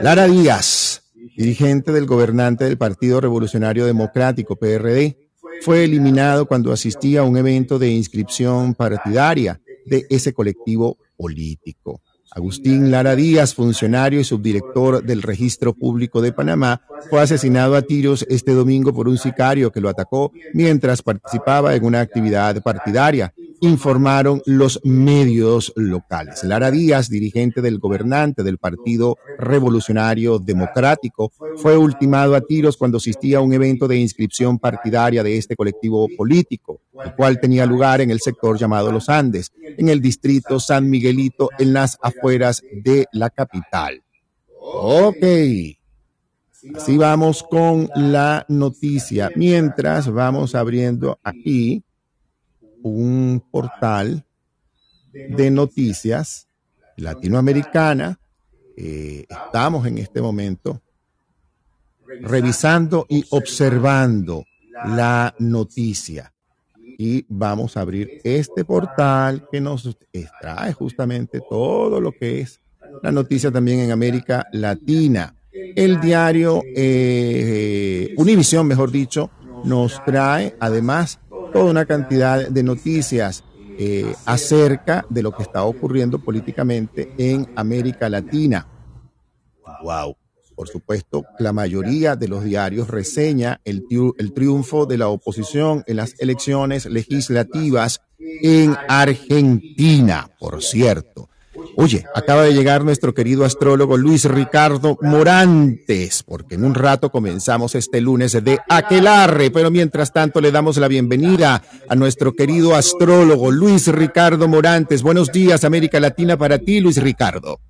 Lara 0.01 0.27
Díaz, 0.27 1.03
dirigente 1.37 1.93
del 1.93 2.07
gobernante 2.07 2.65
del 2.65 2.79
Partido 2.79 3.21
Revolucionario 3.21 3.87
Democrático, 3.87 4.57
PRD, 4.57 5.19
fue 5.63 5.85
eliminado 5.85 6.47
cuando 6.47 6.73
asistía 6.73 7.21
a 7.21 7.25
un 7.25 7.37
evento 7.37 7.79
de 7.79 7.91
inscripción 7.91 8.75
partidaria 8.75 9.61
de 9.87 10.07
ese 10.11 10.33
colectivo 10.33 10.99
político. 11.17 12.01
Agustín 12.35 12.91
Lara 12.91 13.15
Díaz, 13.15 13.55
funcionario 13.55 14.19
y 14.19 14.25
subdirector 14.25 15.05
del 15.05 15.23
Registro 15.23 15.73
Público 15.73 16.21
de 16.21 16.33
Panamá, 16.33 16.83
fue 17.09 17.21
asesinado 17.21 17.77
a 17.77 17.83
tiros 17.83 18.27
este 18.29 18.53
domingo 18.53 18.93
por 18.93 19.09
un 19.09 19.19
sicario 19.19 19.71
que 19.71 19.81
lo 19.81 19.89
atacó 19.89 20.33
mientras 20.53 21.03
participaba 21.03 21.75
en 21.75 21.85
una 21.85 22.01
actividad 22.01 22.61
partidaria 22.63 23.33
informaron 23.61 24.43
los 24.47 24.81
medios 24.85 25.73
locales. 25.77 26.45
Lara 26.45 26.71
Díaz, 26.71 27.09
dirigente 27.09 27.63
del 27.63 27.79
gobernante 27.79 28.43
del 28.43 28.59
Partido 28.59 29.17
Revolucionario 29.39 30.39
Democrático, 30.39 31.33
fue 31.57 31.77
ultimado 31.77 32.35
a 32.35 32.41
tiros 32.41 32.77
cuando 32.77 32.99
asistía 32.99 33.39
a 33.39 33.41
un 33.41 33.53
evento 33.53 33.89
de 33.89 33.97
inscripción 33.97 34.59
partidaria 34.59 35.23
de 35.23 35.39
este 35.39 35.57
colectivo 35.57 36.09
político, 36.17 36.81
el 37.05 37.15
cual 37.15 37.41
tenía 37.41 37.67
lugar 37.67 38.01
en 38.01 38.11
el 38.11 38.21
sector 38.21 38.59
llamado 38.59 38.93
Los 38.93 39.09
Andes, 39.09 39.53
en 39.63 39.89
el 39.89 40.01
distrito 40.01 40.61
San 40.61 40.89
Miguelito, 40.91 41.51
en 41.59 41.73
las 41.73 41.99
afueras 42.03 42.63
de 42.73 43.07
la 43.13 43.31
capital. 43.31 44.03
Ok. 44.61 45.25
Así 46.75 46.97
vamos 46.97 47.43
con 47.43 47.91
la 47.95 48.47
noticia. 48.49 49.31
Mientras 49.37 50.11
vamos 50.11 50.55
abriendo 50.55 51.19
aquí 51.23 51.85
un 52.85 53.43
portal 53.51 54.25
de 55.13 55.51
noticias 55.51 56.49
latinoamericana. 56.97 58.21
Eh, 58.77 59.25
estamos 59.29 59.87
en 59.87 59.99
este 59.99 60.21
momento 60.21 60.83
revisando 62.21 63.07
y 63.09 63.25
observando 63.31 64.45
la 64.87 65.35
noticia. 65.39 66.33
Y 66.99 67.25
vamos 67.29 67.77
a 67.77 67.81
abrir 67.81 68.21
este 68.23 68.65
portal 68.65 69.49
que 69.51 69.61
nos 69.61 69.97
extrae 70.13 70.73
justamente 70.73 71.41
todo 71.49 72.01
lo 72.01 72.13
que 72.13 72.41
es 72.41 72.61
la 73.03 73.11
noticia 73.11 73.51
también 73.51 73.81
en 73.81 73.91
América 73.91 74.47
Latina. 74.53 75.35
El 75.53 76.01
diario 76.01 76.63
eh, 76.65 78.15
Univisión, 78.17 78.67
mejor 78.67 78.91
dicho, 78.91 79.31
nos 79.65 80.05
trae 80.05 80.55
además 80.61 81.19
toda 81.55 81.71
una 81.71 81.87
cantidad 81.87 82.47
de 82.49 82.63
noticias. 82.63 83.43
eh, 83.79 84.15
acerca 84.25 85.05
de 85.11 85.23
lo 85.23 85.33
que 85.33 85.43
está 85.43 85.65
ocurriendo 85.65 86.19
políticamente 86.19 87.13
en 87.19 87.49
América 87.57 88.09
Latina. 88.09 88.67
Wow. 89.83 90.17
Por 90.55 90.69
supuesto, 90.69 91.25
la 91.41 91.53
mayoría 91.53 92.15
de 92.15 92.29
los 92.29 92.45
diarios 92.45 92.89
reseña 92.89 93.61
el, 93.65 93.85
el 94.19 94.33
triunfo 94.33 94.87
de 94.87 94.99
la 94.99 95.09
oposición 95.09 95.83
en 95.89 95.97
las 95.97 96.15
elecciones 96.21 96.87
legislativas 96.87 98.03
en 98.19 98.77
Argentina, 98.89 100.31
por 100.39 100.63
cierto. 100.63 101.29
Oye, 101.77 102.05
acaba 102.15 102.43
de 102.43 102.55
llegar 102.55 102.85
nuestro 102.85 103.15
querido 103.15 103.45
astrólogo 103.45 103.97
Luis 103.97 104.25
Ricardo 104.25 104.97
Morantes, 105.01 106.23
porque 106.23 106.55
en 106.55 106.65
un 106.65 106.75
rato 106.75 107.11
comenzamos 107.11 107.75
este 107.75 108.01
lunes 108.01 108.33
de 108.33 108.59
Aquelarre, 108.69 109.51
pero 109.51 109.71
mientras 109.71 110.13
tanto 110.13 110.41
le 110.41 110.53
damos 110.53 110.77
la 110.77 110.89
bienvenida 110.89 111.63
a 111.89 111.95
nuestro 111.97 112.33
querido 112.33 112.75
astrólogo 112.75 113.51
Luis 113.51 113.89
Ricardo 113.89 114.49
Morantes. 114.49 115.03
Buenos 115.03 115.33
días, 115.33 115.65
América 115.65 116.01
Latina, 116.01 116.37
para 116.37 116.59
ti, 116.59 116.81
Luis 116.81 117.03
Ricardo. 117.03 117.61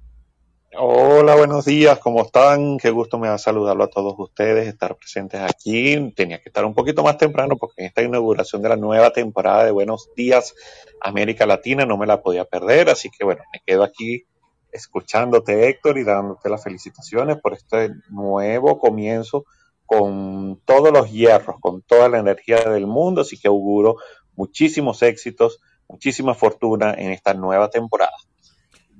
Hola, 0.76 1.36
buenos 1.36 1.66
días, 1.66 2.00
¿cómo 2.00 2.22
están? 2.22 2.78
Qué 2.78 2.90
gusto 2.90 3.16
me 3.16 3.28
da 3.28 3.38
saludarlo 3.38 3.84
a 3.84 3.90
todos 3.90 4.14
ustedes, 4.18 4.66
estar 4.66 4.96
presentes 4.96 5.40
aquí. 5.40 6.12
Tenía 6.16 6.40
que 6.40 6.48
estar 6.48 6.64
un 6.64 6.74
poquito 6.74 7.04
más 7.04 7.16
temprano 7.16 7.56
porque 7.56 7.82
en 7.82 7.86
esta 7.86 8.02
inauguración 8.02 8.60
de 8.60 8.70
la 8.70 8.76
nueva 8.76 9.12
temporada 9.12 9.64
de 9.64 9.70
Buenos 9.70 10.08
Días 10.16 10.52
América 11.00 11.46
Latina 11.46 11.86
no 11.86 11.96
me 11.96 12.06
la 12.06 12.22
podía 12.22 12.44
perder, 12.44 12.88
así 12.90 13.08
que 13.08 13.24
bueno, 13.24 13.42
me 13.52 13.60
quedo 13.64 13.84
aquí 13.84 14.24
escuchándote 14.72 15.68
Héctor 15.68 15.96
y 15.98 16.02
dándote 16.02 16.48
las 16.48 16.64
felicitaciones 16.64 17.38
por 17.40 17.54
este 17.54 17.90
nuevo 18.08 18.80
comienzo 18.80 19.44
con 19.86 20.60
todos 20.64 20.92
los 20.92 21.08
hierros, 21.12 21.56
con 21.60 21.82
toda 21.82 22.08
la 22.08 22.18
energía 22.18 22.64
del 22.64 22.88
mundo, 22.88 23.20
así 23.20 23.38
que 23.38 23.46
auguro 23.46 23.98
muchísimos 24.34 25.02
éxitos, 25.02 25.60
muchísima 25.88 26.34
fortuna 26.34 26.94
en 26.94 27.12
esta 27.12 27.32
nueva 27.32 27.70
temporada. 27.70 28.16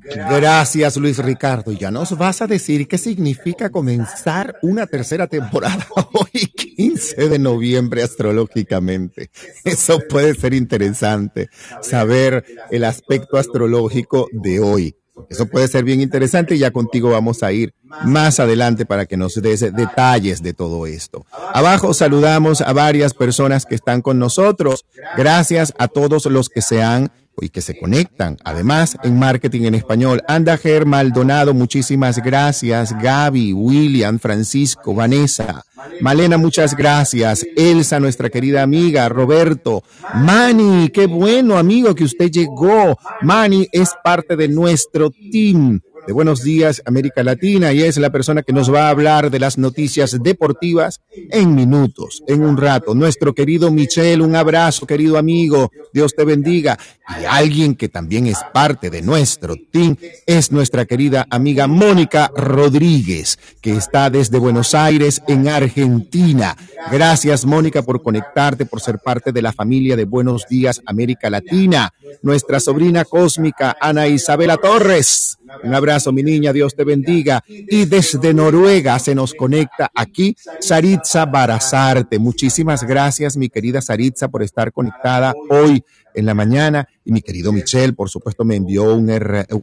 Gracias, 0.05 0.97
Luis 0.97 1.19
Ricardo. 1.19 1.73
Ya 1.73 1.91
nos 1.91 2.17
vas 2.17 2.43
a 2.43 2.47
decir 2.47 2.87
qué 2.87 2.99
significa 2.99 3.71
comenzar 3.71 4.57
una 4.63 4.87
tercera 4.87 5.27
temporada 5.27 5.87
hoy, 6.13 6.47
15 6.77 7.29
de 7.29 7.39
noviembre, 7.39 8.03
astrológicamente. 8.03 9.31
Eso 9.65 10.01
puede 10.09 10.35
ser 10.35 10.55
interesante, 10.55 11.49
saber 11.81 12.45
el 12.71 12.85
aspecto 12.85 13.39
astrológico 13.39 14.29
de 14.33 14.61
hoy. 14.61 14.97
Eso 15.31 15.47
puede 15.47 15.69
ser 15.69 15.85
bien 15.85 16.01
interesante 16.01 16.57
y 16.57 16.59
ya 16.59 16.73
contigo 16.73 17.11
vamos 17.11 17.43
a 17.45 17.53
ir 17.53 17.73
más 18.05 18.41
adelante 18.41 18.85
para 18.85 19.07
que 19.07 19.17
nos 19.17 19.41
des 19.41 19.61
detalles 19.61 20.43
de 20.43 20.55
todo 20.55 20.87
esto. 20.87 21.25
Abajo 21.53 21.95
saludamos 21.95 22.61
a 22.61 22.73
varias 22.73 23.15
personas 23.15 23.65
que 23.65 23.77
están 23.77 24.03
con 24.03 24.19
nosotros. 24.19 24.85
Gracias 25.17 25.73
a 25.79 25.87
todos 25.87 26.27
los 26.27 26.49
que 26.49 26.63
se 26.63 26.83
han 26.83 27.13
y 27.41 27.49
que 27.49 27.61
se 27.61 27.79
conectan. 27.79 28.37
Además, 28.45 28.97
en 29.03 29.19
Marketing 29.19 29.63
en 29.63 29.75
Español, 29.75 30.23
Andager 30.29 30.87
Maldonado, 30.87 31.55
muchísimas 31.55 32.23
gracias. 32.23 32.97
Gaby, 33.01 33.53
William, 33.53 34.19
Francisco, 34.19 34.95
Vanessa, 34.95 35.65
Malena, 36.01 36.39
muchas 36.39 36.77
gracias. 36.77 37.47
Elsa, 37.57 38.01
nuestra 38.01 38.31
querida 38.31 38.63
amiga, 38.63 39.09
Roberto, 39.09 39.83
Mani, 40.15 40.89
qué 40.91 41.07
bueno 41.07 41.57
amigo 41.59 41.95
que 41.95 42.05
usted 42.05 42.31
llegó. 42.31 42.97
Mani 43.23 43.69
es 43.73 43.91
parte 44.03 44.37
de 44.37 44.49
nuestro 44.49 45.11
team 45.11 45.81
de 46.07 46.13
Buenos 46.13 46.43
Días 46.43 46.83
América 46.85 47.23
Latina 47.23 47.73
y 47.73 47.83
es 47.83 47.97
la 47.97 48.11
persona 48.11 48.43
que 48.43 48.53
nos 48.53 48.73
va 48.73 48.87
a 48.87 48.91
hablar 48.91 49.31
de 49.31 49.39
las 49.39 49.59
noticias 49.59 50.23
deportivas 50.23 51.01
en 51.31 51.55
minutos, 51.55 52.23
en 52.27 52.43
un 52.43 52.57
rato. 52.57 52.95
Nuestro 52.95 53.35
querido 53.35 53.71
Michel, 53.71 54.21
un 54.21 54.37
abrazo, 54.37 54.87
querido 54.87 55.19
amigo, 55.19 55.71
Dios 55.93 56.15
te 56.15 56.25
bendiga. 56.25 56.79
Y 57.21 57.25
alguien 57.25 57.75
que 57.75 57.89
también 57.89 58.27
es 58.27 58.39
parte 58.53 58.89
de 58.91 59.03
nuestro 59.03 59.57
team 59.71 59.97
es 60.27 60.53
nuestra 60.53 60.87
querida 60.87 61.27
amiga 61.31 61.67
Mónica 61.67 62.31
Rodríguez, 62.35 63.39
que 63.61 63.77
está 63.77 64.09
desde 64.11 64.39
Buenos 64.39 64.75
Aires, 64.75 65.23
en 65.29 65.49
Argentina. 65.49 66.57
Gracias, 66.91 67.45
Mónica, 67.45 67.83
por 67.83 68.03
conectarte, 68.03 68.67
por 68.67 68.81
ser 68.81 68.99
parte 68.99 69.33
de 69.33 69.43
la 69.43 69.53
familia 69.53 69.97
de 69.97 70.05
Buenos 70.05 70.47
Días 70.49 70.83
América 70.87 71.31
Latina. 71.31 71.93
Nuestra 72.23 72.61
sobrina 72.61 73.05
cósmica, 73.05 73.77
Ana 73.81 74.07
Isabela 74.07 74.57
Torres. 74.57 75.39
Un 75.63 75.75
abrazo, 75.75 76.13
mi 76.13 76.23
niña, 76.23 76.53
Dios 76.53 76.75
te 76.75 76.85
bendiga. 76.85 77.43
Y 77.47 77.85
desde 77.85 78.33
Noruega 78.33 78.99
se 78.99 79.15
nos 79.15 79.35
conecta 79.35 79.91
aquí 79.95 80.37
Saritza 80.61 81.27
Barazarte. 81.27 82.19
Muchísimas 82.19 82.85
gracias, 82.85 83.37
mi 83.37 83.49
querida 83.49 83.81
Saritza, 83.81 84.29
por 84.29 84.43
estar 84.43 84.73
conectada 84.73 85.35
hoy 85.51 85.85
en 86.15 86.27
la 86.27 86.35
mañana. 86.35 86.89
Y 87.05 87.13
mi 87.13 87.23
querido 87.23 87.53
Michel, 87.53 87.95
por 87.95 88.09
supuesto, 88.09 88.45
me 88.45 88.57
envió 88.57 88.95
un, 88.95 89.11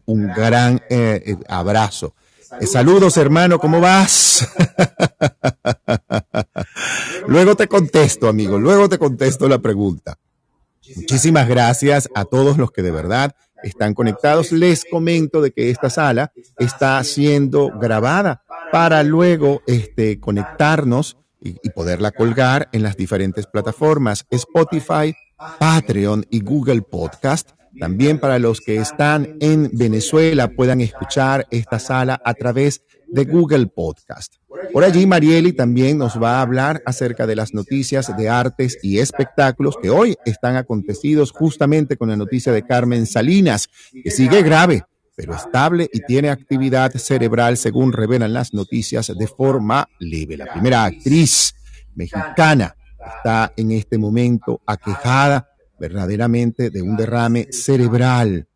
un 0.06 0.28
gran 0.28 0.82
eh, 0.90 1.22
eh, 1.26 1.36
abrazo. 1.48 2.14
Eh, 2.60 2.68
saludos, 2.68 3.18
hermano, 3.18 3.60
¿cómo 3.60 3.80
vas? 3.80 4.48
luego 7.28 7.56
te 7.56 7.68
contesto, 7.68 8.28
amigo, 8.28 8.60
luego 8.60 8.90
te 8.90 8.98
contesto 8.98 9.48
la 9.48 9.60
pregunta. 9.60 10.18
Muchísimas 10.96 11.48
gracias 11.48 12.10
a 12.14 12.26
todos 12.26 12.58
los 12.58 12.72
que 12.72 12.82
de 12.82 12.92
verdad 12.92 13.36
están 13.64 13.94
conectados. 13.94 14.52
Les 14.52 14.86
comento 14.86 15.42
de 15.42 15.52
que 15.52 15.70
esta 15.70 15.90
sala 15.90 16.32
está 16.58 17.04
siendo 17.04 17.70
grabada 17.70 18.44
para 18.72 19.04
luego 19.04 19.62
este, 19.68 20.20
conectarnos 20.20 21.18
y, 21.42 21.58
y 21.64 21.70
poderla 21.70 22.12
colgar 22.12 22.70
en 22.72 22.84
las 22.84 22.98
diferentes 22.98 23.48
plataformas 23.48 24.26
Spotify, 24.30 25.14
Patreon 25.60 26.26
y 26.30 26.42
Google 26.42 26.82
Podcast. 26.82 27.52
También 27.80 28.20
para 28.20 28.38
los 28.38 28.60
que 28.60 28.78
están 28.78 29.38
en 29.40 29.70
Venezuela 29.74 30.50
puedan 30.50 30.82
escuchar 30.82 31.48
esta 31.52 31.80
sala 31.80 32.22
a 32.24 32.34
través 32.34 32.84
de 33.08 33.26
Google 33.26 33.68
Podcast. 33.68 34.41
Por 34.74 34.84
allí, 34.84 35.06
Marieli 35.06 35.54
también 35.54 35.98
nos 35.98 36.22
va 36.22 36.38
a 36.38 36.42
hablar 36.42 36.82
acerca 36.86 37.26
de 37.28 37.36
las 37.36 37.54
noticias 37.54 38.16
de 38.16 38.30
artes 38.30 38.78
y 38.82 39.00
espectáculos 39.00 39.76
que 39.82 39.90
hoy 39.90 40.16
están 40.26 40.56
acontecidos 40.56 41.32
justamente 41.32 41.98
con 41.98 42.10
la 42.10 42.16
noticia 42.16 42.52
de 42.52 42.64
Carmen 42.64 43.06
Salinas, 43.06 43.70
que 44.04 44.12
sigue 44.12 44.42
grave, 44.44 44.84
pero 45.16 45.36
estable 45.36 45.90
y 45.92 46.02
tiene 46.02 46.30
actividad 46.30 46.92
cerebral 46.94 47.58
según 47.58 47.94
revelan 47.94 48.34
las 48.34 48.54
noticias 48.54 49.12
de 49.18 49.28
forma 49.28 49.88
leve. 50.00 50.38
La 50.38 50.52
primera 50.52 50.86
actriz 50.86 51.54
mexicana 51.96 52.76
está 53.18 53.54
en 53.56 53.72
este 53.72 53.98
momento 53.98 54.62
aquejada 54.66 55.48
verdaderamente 55.80 56.70
de 56.70 56.82
un 56.82 56.96
derrame 56.96 57.48
cerebral. 57.52 58.48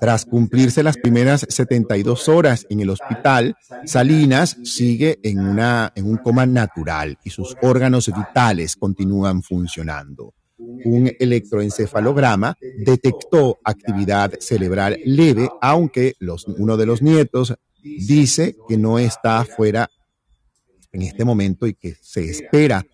Tras 0.00 0.24
cumplirse 0.24 0.82
las 0.82 0.96
primeras 0.96 1.46
72 1.48 2.28
horas 2.28 2.66
en 2.68 2.80
el 2.80 2.90
hospital, 2.90 3.56
Salinas 3.84 4.56
sigue 4.64 5.18
en, 5.22 5.40
una, 5.40 5.92
en 5.94 6.06
un 6.06 6.18
coma 6.18 6.46
natural 6.46 7.18
y 7.24 7.30
sus 7.30 7.56
órganos 7.62 8.10
vitales 8.14 8.76
continúan 8.76 9.42
funcionando. 9.42 10.34
Un 10.58 11.10
electroencefalograma 11.18 12.56
detectó 12.84 13.58
actividad 13.64 14.32
cerebral 14.40 14.98
leve, 15.04 15.48
aunque 15.60 16.14
los, 16.18 16.46
uno 16.46 16.76
de 16.76 16.86
los 16.86 17.02
nietos 17.02 17.54
dice 17.82 18.56
que 18.68 18.76
no 18.76 18.98
está 18.98 19.44
fuera 19.44 19.88
en 20.92 21.02
este 21.02 21.24
momento 21.24 21.66
y 21.66 21.74
que 21.74 21.96
se 22.00 22.24
espera 22.24 22.84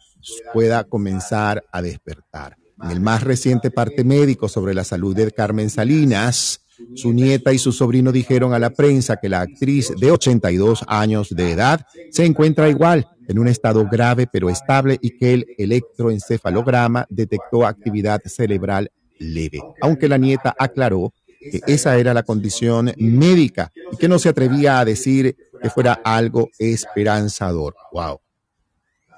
pueda 0.53 0.85
comenzar 0.85 1.65
a 1.73 1.83
despertar. 1.83 2.57
En 2.83 2.91
el 2.91 3.01
más 3.01 3.23
reciente 3.23 3.71
parte 3.71 4.05
médico 4.05 4.49
sobre 4.49 4.75
la 4.75 4.85
salud 4.85 5.15
de 5.17 5.31
Carmen 5.31 5.71
Salinas, 5.71 6.61
su 6.95 7.13
nieta 7.13 7.53
y 7.53 7.59
su 7.59 7.73
sobrino 7.73 8.13
dijeron 8.13 8.55
a 8.55 8.59
la 8.59 8.71
prensa 8.71 9.17
que 9.17 9.29
la 9.29 9.41
actriz 9.41 9.93
de 9.99 10.11
82 10.11 10.85
años 10.87 11.31
de 11.31 11.53
edad 11.53 11.87
se 12.11 12.25
encuentra 12.25 12.69
igual, 12.69 13.09
en 13.29 13.39
un 13.39 13.49
estado 13.49 13.87
grave 13.91 14.27
pero 14.31 14.51
estable 14.51 14.99
y 15.01 15.17
que 15.17 15.35
el 15.35 15.47
electroencefalograma 15.59 17.07
detectó 17.11 17.67
actividad 17.67 18.21
cerebral 18.25 18.91
leve, 19.19 19.61
aunque 19.81 20.09
la 20.09 20.19
nieta 20.19 20.55
aclaró 20.59 21.13
que 21.51 21.61
esa 21.67 21.97
era 21.97 22.15
la 22.15 22.23
condición 22.23 22.93
médica 22.97 23.73
y 23.93 23.97
que 23.97 24.09
no 24.09 24.19
se 24.19 24.29
atrevía 24.29 24.81
a 24.81 24.85
decir 24.85 25.37
que 25.61 25.71
fuera 25.71 26.01
algo 26.05 26.51
esperanzador. 26.59 27.75
Wow. 27.93 28.21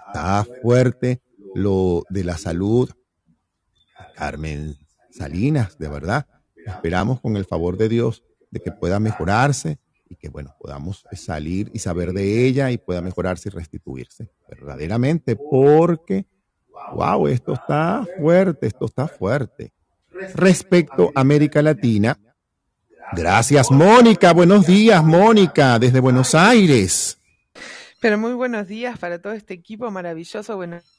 Está 0.07 0.47
fuerte 0.63 1.21
lo 1.55 2.05
de 2.09 2.25
la 2.25 2.37
salud. 2.39 2.91
Carmen 4.15 4.77
Salinas, 5.11 5.79
de 5.79 5.89
verdad. 5.89 6.27
Esperamos 6.69 7.21
con 7.21 7.37
el 7.37 7.47
favor 7.47 7.79
de 7.79 7.89
Dios 7.89 8.23
de 8.51 8.61
que 8.61 8.71
pueda 8.71 9.01
mejorarse 9.01 9.79
y 10.09 10.17
que, 10.17 10.29
bueno, 10.29 10.55
podamos 10.61 11.05
salir 11.13 11.71
y 11.73 11.79
saber 11.79 12.13
de 12.13 12.47
ella 12.47 12.71
y 12.71 12.79
pueda 12.79 13.01
mejorarse 13.01 13.49
y 13.49 13.53
restituirse 13.53 14.31
verdaderamente, 14.49 15.37
porque, 15.37 16.27
wow, 16.93 17.27
esto 17.27 17.55
está 17.55 18.07
fuerte, 18.19 18.67
esto 18.67 18.87
está 18.87 19.09
fuerte. 19.09 19.73
Respecto 20.35 21.11
a 21.15 21.21
América 21.21 21.63
Latina, 21.63 22.19
gracias, 23.13 23.71
Mónica. 23.71 24.33
Buenos 24.33 24.67
días, 24.67 25.03
Mónica, 25.03 25.79
desde 25.79 26.01
Buenos 26.01 26.35
Aires. 26.35 27.19
Pero 28.01 28.19
muy 28.19 28.35
buenos 28.35 28.69
días 28.69 28.99
para 28.99 29.21
todo 29.21 29.33
este 29.33 29.55
equipo 29.55 29.91
maravilloso. 29.91 30.57
Buenos 30.57 30.98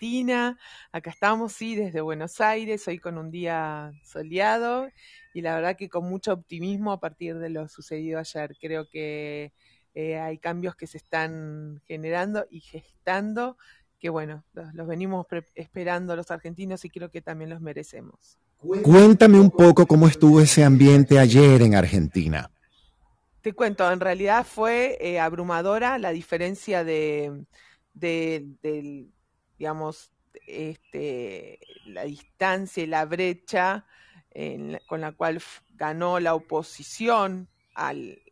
Argentina. 0.00 0.58
Acá 0.92 1.10
estamos, 1.10 1.52
sí, 1.52 1.76
desde 1.76 2.00
Buenos 2.00 2.40
Aires, 2.40 2.88
hoy 2.88 2.98
con 2.98 3.18
un 3.18 3.30
día 3.30 3.92
soleado 4.02 4.88
y 5.34 5.42
la 5.42 5.54
verdad 5.54 5.76
que 5.76 5.90
con 5.90 6.08
mucho 6.08 6.32
optimismo 6.32 6.90
a 6.92 7.00
partir 7.00 7.38
de 7.38 7.50
lo 7.50 7.68
sucedido 7.68 8.18
ayer. 8.18 8.56
Creo 8.58 8.88
que 8.88 9.52
eh, 9.94 10.18
hay 10.18 10.38
cambios 10.38 10.74
que 10.74 10.86
se 10.86 10.96
están 10.96 11.82
generando 11.86 12.46
y 12.50 12.60
gestando 12.60 13.58
que, 13.98 14.08
bueno, 14.08 14.42
los, 14.54 14.72
los 14.72 14.88
venimos 14.88 15.26
esperando 15.54 16.16
los 16.16 16.30
argentinos 16.30 16.82
y 16.86 16.88
creo 16.88 17.10
que 17.10 17.20
también 17.20 17.50
los 17.50 17.60
merecemos. 17.60 18.38
Cuéntame 18.82 19.38
un 19.38 19.50
poco 19.50 19.86
cómo 19.86 20.08
estuvo 20.08 20.40
ese 20.40 20.64
ambiente 20.64 21.18
ayer 21.18 21.60
en 21.60 21.74
Argentina. 21.74 22.50
Te 23.42 23.52
cuento, 23.52 23.90
en 23.92 24.00
realidad 24.00 24.46
fue 24.46 24.96
eh, 24.98 25.20
abrumadora 25.20 25.98
la 25.98 26.10
diferencia 26.10 26.84
de, 26.84 27.44
de, 27.92 28.46
digamos, 29.60 30.10
este, 30.46 31.60
la 31.84 32.04
distancia 32.04 32.82
y 32.82 32.86
la 32.86 33.04
brecha 33.04 33.84
con 34.86 35.02
la 35.02 35.12
cual 35.12 35.42
ganó 35.74 36.18
la 36.18 36.34
oposición 36.34 37.46
al, 37.74 38.22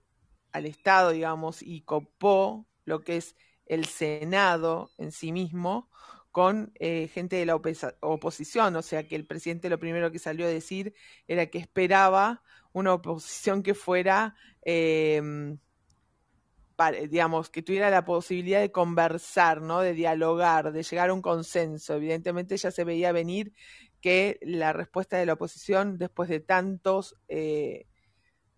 al 0.52 0.64
Estado, 0.64 1.10
digamos, 1.10 1.62
y 1.62 1.82
copó 1.82 2.66
lo 2.86 3.04
que 3.04 3.18
es 3.18 3.36
el 3.66 3.84
Senado 3.84 4.90
en 4.96 5.12
sí 5.12 5.30
mismo, 5.30 5.90
con 6.32 6.72
eh, 6.76 7.10
gente 7.12 7.36
de 7.36 7.44
la 7.44 7.56
oposición, 7.56 8.76
o 8.76 8.82
sea 8.82 9.06
que 9.06 9.14
el 9.14 9.26
presidente 9.26 9.68
lo 9.68 9.78
primero 9.78 10.10
que 10.10 10.18
salió 10.18 10.46
a 10.46 10.48
decir 10.48 10.94
era 11.26 11.46
que 11.46 11.58
esperaba 11.58 12.42
una 12.72 12.94
oposición 12.94 13.62
que 13.62 13.74
fuera, 13.74 14.34
em, 14.62 15.58
digamos, 17.10 17.50
que 17.50 17.62
tuviera 17.62 17.90
la 17.90 18.04
posibilidad 18.04 18.60
de 18.60 18.72
conversar, 18.72 19.60
¿no? 19.60 19.80
de 19.80 19.94
dialogar, 19.94 20.72
de 20.72 20.82
llegar 20.82 21.10
a 21.10 21.14
un 21.14 21.22
consenso. 21.22 21.94
Evidentemente 21.94 22.56
ya 22.56 22.70
se 22.70 22.84
veía 22.84 23.12
venir 23.12 23.52
que 24.00 24.38
la 24.42 24.72
respuesta 24.72 25.16
de 25.16 25.26
la 25.26 25.34
oposición, 25.34 25.98
después 25.98 26.28
de 26.28 26.40
tantos... 26.40 27.16
Eh, 27.28 27.86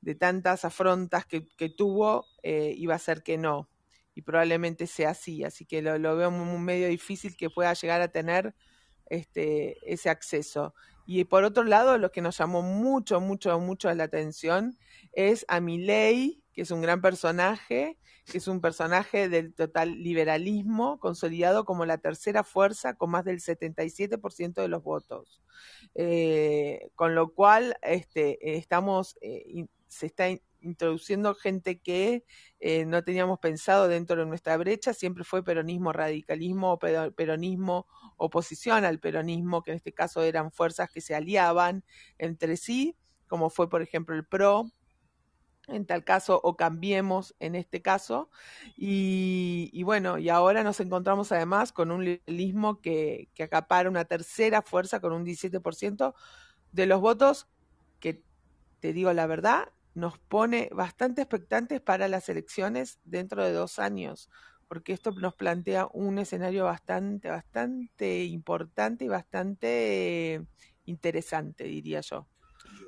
de 0.00 0.14
tantas 0.14 0.64
afrontas 0.64 1.26
que, 1.26 1.68
tuvo, 1.68 2.24
eh, 2.42 2.72
iba 2.76 2.94
a 2.94 2.98
ser 2.98 3.22
que 3.22 3.36
no, 3.36 3.68
y 4.14 4.22
probablemente 4.22 4.86
sea 4.86 5.10
así, 5.10 5.44
así 5.44 5.66
que 5.66 5.82
lo, 5.82 6.16
veo 6.16 6.30
muy, 6.30 6.58
medio 6.58 6.88
difícil 6.88 7.36
que 7.36 7.50
pueda 7.50 7.72
llegar 7.74 8.00
a 8.00 8.08
tener 8.08 8.54
este, 9.06 9.76
ese 9.82 10.08
acceso. 10.10 10.74
Y 11.12 11.24
por 11.24 11.42
otro 11.42 11.64
lado, 11.64 11.98
lo 11.98 12.12
que 12.12 12.20
nos 12.20 12.38
llamó 12.38 12.62
mucho, 12.62 13.20
mucho, 13.20 13.58
mucho 13.58 13.92
la 13.92 14.04
atención 14.04 14.78
es 15.12 15.44
a 15.48 15.58
Milei, 15.60 16.40
que 16.52 16.62
es 16.62 16.70
un 16.70 16.82
gran 16.82 17.00
personaje, 17.00 17.98
que 18.26 18.38
es 18.38 18.46
un 18.46 18.60
personaje 18.60 19.28
del 19.28 19.52
total 19.52 20.04
liberalismo, 20.04 21.00
consolidado 21.00 21.64
como 21.64 21.84
la 21.84 21.98
tercera 21.98 22.44
fuerza 22.44 22.94
con 22.94 23.10
más 23.10 23.24
del 23.24 23.40
77% 23.40 24.62
de 24.62 24.68
los 24.68 24.84
votos. 24.84 25.42
Eh, 25.96 26.90
con 26.94 27.16
lo 27.16 27.34
cual, 27.34 27.76
este, 27.82 28.56
estamos, 28.56 29.16
eh, 29.20 29.66
se 29.88 30.06
está 30.06 30.26
introduciendo 30.60 31.34
gente 31.34 31.80
que 31.80 32.24
eh, 32.58 32.84
no 32.86 33.02
teníamos 33.02 33.38
pensado 33.38 33.88
dentro 33.88 34.16
de 34.16 34.26
nuestra 34.26 34.56
brecha, 34.56 34.94
siempre 34.94 35.24
fue 35.24 35.42
peronismo, 35.44 35.92
radicalismo, 35.92 36.78
peronismo, 36.78 37.86
oposición 38.16 38.84
al 38.84 39.00
peronismo, 39.00 39.62
que 39.62 39.72
en 39.72 39.76
este 39.78 39.92
caso 39.92 40.22
eran 40.22 40.52
fuerzas 40.52 40.90
que 40.90 41.00
se 41.00 41.14
aliaban 41.14 41.84
entre 42.18 42.56
sí, 42.56 42.96
como 43.26 43.50
fue 43.50 43.68
por 43.68 43.82
ejemplo 43.82 44.14
el 44.14 44.26
PRO, 44.26 44.70
en 45.68 45.86
tal 45.86 46.04
caso, 46.04 46.40
o 46.42 46.56
cambiemos 46.56 47.34
en 47.38 47.54
este 47.54 47.80
caso. 47.80 48.28
Y, 48.76 49.82
bueno, 49.84 50.18
y 50.18 50.28
ahora 50.28 50.64
nos 50.64 50.80
encontramos 50.80 51.30
además 51.32 51.72
con 51.72 51.90
un 51.90 52.04
liberalismo 52.04 52.80
que, 52.80 53.28
que 53.34 53.44
acapara 53.44 53.88
una 53.88 54.04
tercera 54.04 54.62
fuerza 54.62 55.00
con 55.00 55.12
un 55.12 55.24
17% 55.24 56.14
de 56.72 56.86
los 56.86 57.00
votos 57.00 57.48
que, 58.00 58.22
te 58.80 58.92
digo 58.92 59.12
la 59.12 59.26
verdad, 59.26 59.68
nos 60.00 60.18
pone 60.18 60.68
bastante 60.72 61.22
expectantes 61.22 61.80
para 61.80 62.08
las 62.08 62.28
elecciones 62.28 62.98
dentro 63.04 63.44
de 63.44 63.52
dos 63.52 63.78
años, 63.78 64.30
porque 64.66 64.92
esto 64.92 65.12
nos 65.12 65.34
plantea 65.34 65.88
un 65.92 66.18
escenario 66.18 66.64
bastante, 66.64 67.28
bastante 67.28 68.24
importante 68.24 69.04
y 69.04 69.08
bastante 69.08 70.42
interesante, 70.86 71.64
diría 71.64 72.00
yo. 72.00 72.26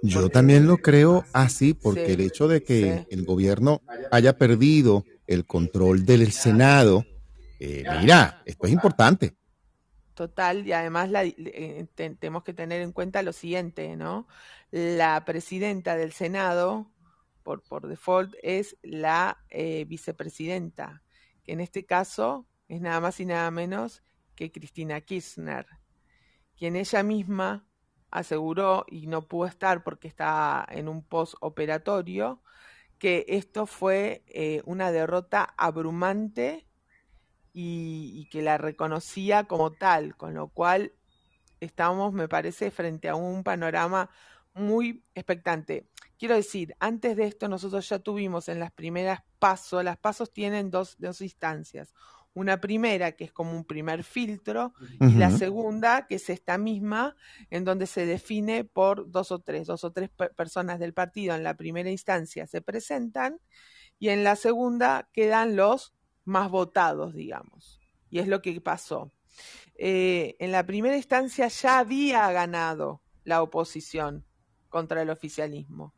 Yo 0.03 0.29
también 0.31 0.66
lo 0.66 0.79
creo 0.79 1.25
así, 1.33 1.75
porque 1.75 2.12
el 2.12 2.20
hecho 2.20 2.48
de 2.48 2.62
que 2.62 3.07
el 3.11 3.25
gobierno 3.25 3.83
haya 4.11 4.37
perdido 4.37 5.05
el 5.27 5.46
control 5.46 6.05
del 6.05 6.33
Senado, 6.33 7.05
eh, 7.61 7.85
mira, 8.01 8.42
esto 8.44 8.66
es 8.66 8.72
importante. 8.72 9.37
Total, 10.14 10.66
y 10.66 10.72
además 10.72 11.11
la, 11.11 11.25
eh, 11.25 11.87
tenemos 11.94 12.42
que 12.44 12.53
tener 12.53 12.83
en 12.83 12.92
cuenta 12.92 13.22
lo 13.22 13.33
siguiente, 13.33 13.96
¿no? 13.96 14.29
La 14.70 15.25
presidenta 15.25 15.96
del 15.96 16.12
Senado, 16.12 16.91
por, 17.42 17.62
por 17.62 17.87
default, 17.88 18.35
es 18.42 18.76
la 18.83 19.44
eh, 19.50 19.85
vicepresidenta, 19.87 21.02
que 21.44 21.52
en 21.52 21.61
este 21.61 21.85
caso 21.85 22.46
es 22.68 22.81
nada 22.81 23.00
más 23.00 23.20
y 23.20 23.26
nada 23.26 23.50
menos 23.50 24.02
que 24.35 24.52
Cristina 24.52 25.00
Kirchner, 25.00 25.66
quien 26.57 26.76
ella 26.76 27.02
misma 27.02 27.66
aseguró, 28.11 28.85
y 28.88 29.07
no 29.07 29.26
pudo 29.26 29.46
estar 29.46 29.83
porque 29.83 30.09
está 30.09 30.66
en 30.70 30.88
un 30.88 31.02
postoperatorio, 31.02 32.42
que 32.98 33.24
esto 33.28 33.66
fue 33.66 34.22
eh, 34.28 34.62
una 34.64 34.92
derrota 34.92 35.55
abrumante 35.57 36.68
y, 37.52 38.28
que 38.31 38.42
la 38.42 38.59
reconocía 38.59 39.44
como 39.44 39.72
tal, 39.72 40.16
con 40.16 40.35
lo 40.35 40.48
cual 40.48 40.92
estamos, 41.61 42.12
me 42.12 42.28
parece, 42.28 42.70
frente 42.70 43.09
a 43.09 43.14
un 43.14 43.44
panorama 43.44 44.11
muy 44.55 45.05
expectante. 45.15 45.87
Quiero 46.19 46.35
decir, 46.37 46.77
antes 46.79 47.17
de 47.17 47.25
esto 47.25 47.49
nosotros 47.49 47.88
ya 47.88 47.99
tuvimos 47.99 48.49
en 48.49 48.61
las 48.61 48.73
primeras 48.73 49.23
pasos, 49.38 49.83
las 49.83 49.97
pasos 49.97 50.33
tienen 50.33 50.71
dos, 50.71 50.97
dos 50.99 51.21
instancias. 51.21 51.93
Una 52.35 52.61
primera, 52.61 53.12
que 53.12 53.25
es 53.25 53.33
como 53.33 53.53
un 53.53 53.65
primer 53.65 54.05
filtro, 54.05 54.73
y 55.01 55.12
la 55.15 55.31
segunda, 55.31 56.07
que 56.07 56.15
es 56.15 56.31
esta 56.31 56.57
misma, 56.57 57.15
en 57.51 57.65
donde 57.65 57.87
se 57.87 58.07
define 58.07 58.65
por 58.65 59.11
dos 59.11 59.33
o 59.33 59.41
tres, 59.41 59.67
dos 59.67 59.85
o 59.85 59.93
tres 59.93 60.09
personas 60.35 60.79
del 60.79 60.95
partido 60.95 61.35
en 61.35 61.43
la 61.43 61.57
primera 61.59 61.91
instancia 61.91 62.47
se 62.47 62.62
presentan, 62.62 63.38
y 63.99 64.09
en 64.09 64.25
la 64.25 64.37
segunda 64.37 65.11
quedan 65.12 65.57
los 65.57 65.93
más 66.25 66.51
votados, 66.51 67.15
digamos. 67.15 67.81
Y 68.09 68.19
es 68.19 68.29
lo 68.29 68.41
que 68.41 68.59
pasó. 68.62 69.12
Eh, 69.75 70.37
en 70.38 70.53
la 70.53 70.65
primera 70.65 70.97
instancia 70.97 71.49
ya 71.49 71.81
había 71.81 72.31
ganado 72.33 73.03
la 73.25 73.43
oposición 73.43 74.25
contra 74.73 75.03
el 75.03 75.11
oficialismo. 75.11 75.95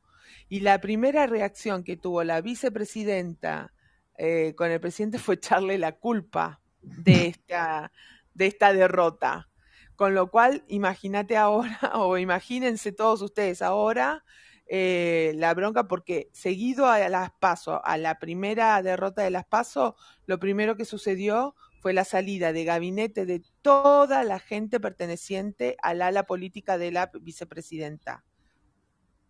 Y 0.51 0.61
la 0.61 0.81
primera 0.81 1.27
reacción 1.27 1.85
que 1.85 1.97
tuvo 1.97 2.23
la 2.25 2.43
vicepresidenta 2.43 3.73
eh, 4.19 4.55
con 4.57 4.71
el 4.71 4.81
presidente 4.81 5.19
fue 5.21 5.37
echarle 5.37 5.79
la 5.79 5.93
culpa 5.93 6.61
de 6.83 7.27
esta, 7.29 7.91
de 8.35 8.47
esta 8.47 8.75
derrota. 8.75 9.49
Con 9.97 10.15
lo 10.15 10.31
cual, 10.31 10.65
imagínate 10.69 11.37
ahora, 11.37 11.79
o 11.95 12.19
imagínense 12.19 12.93
todos 12.93 13.23
ustedes 13.23 13.63
ahora, 13.63 14.25
eh, 14.67 15.33
la 15.37 15.55
bronca 15.55 15.87
porque 15.87 16.31
seguido 16.33 16.87
a 16.87 17.09
las 17.09 17.31
pasos, 17.39 17.81
a 17.85 17.97
la 17.97 18.19
primera 18.19 18.83
derrota 18.83 19.23
de 19.23 19.31
las 19.31 19.45
pasos, 19.45 19.95
lo 20.27 20.39
primero 20.41 20.77
que 20.77 20.85
sucedió 20.85 21.55
fue 21.81 21.93
la 21.93 22.05
salida 22.05 22.55
de 22.55 22.65
gabinete 22.65 23.27
de 23.27 23.43
toda 23.61 24.25
la 24.25 24.39
gente 24.39 24.81
perteneciente 24.81 25.77
al 25.83 26.01
ala 26.01 26.23
política 26.23 26.79
de 26.79 26.91
la 26.91 27.11
vicepresidenta. 27.21 28.25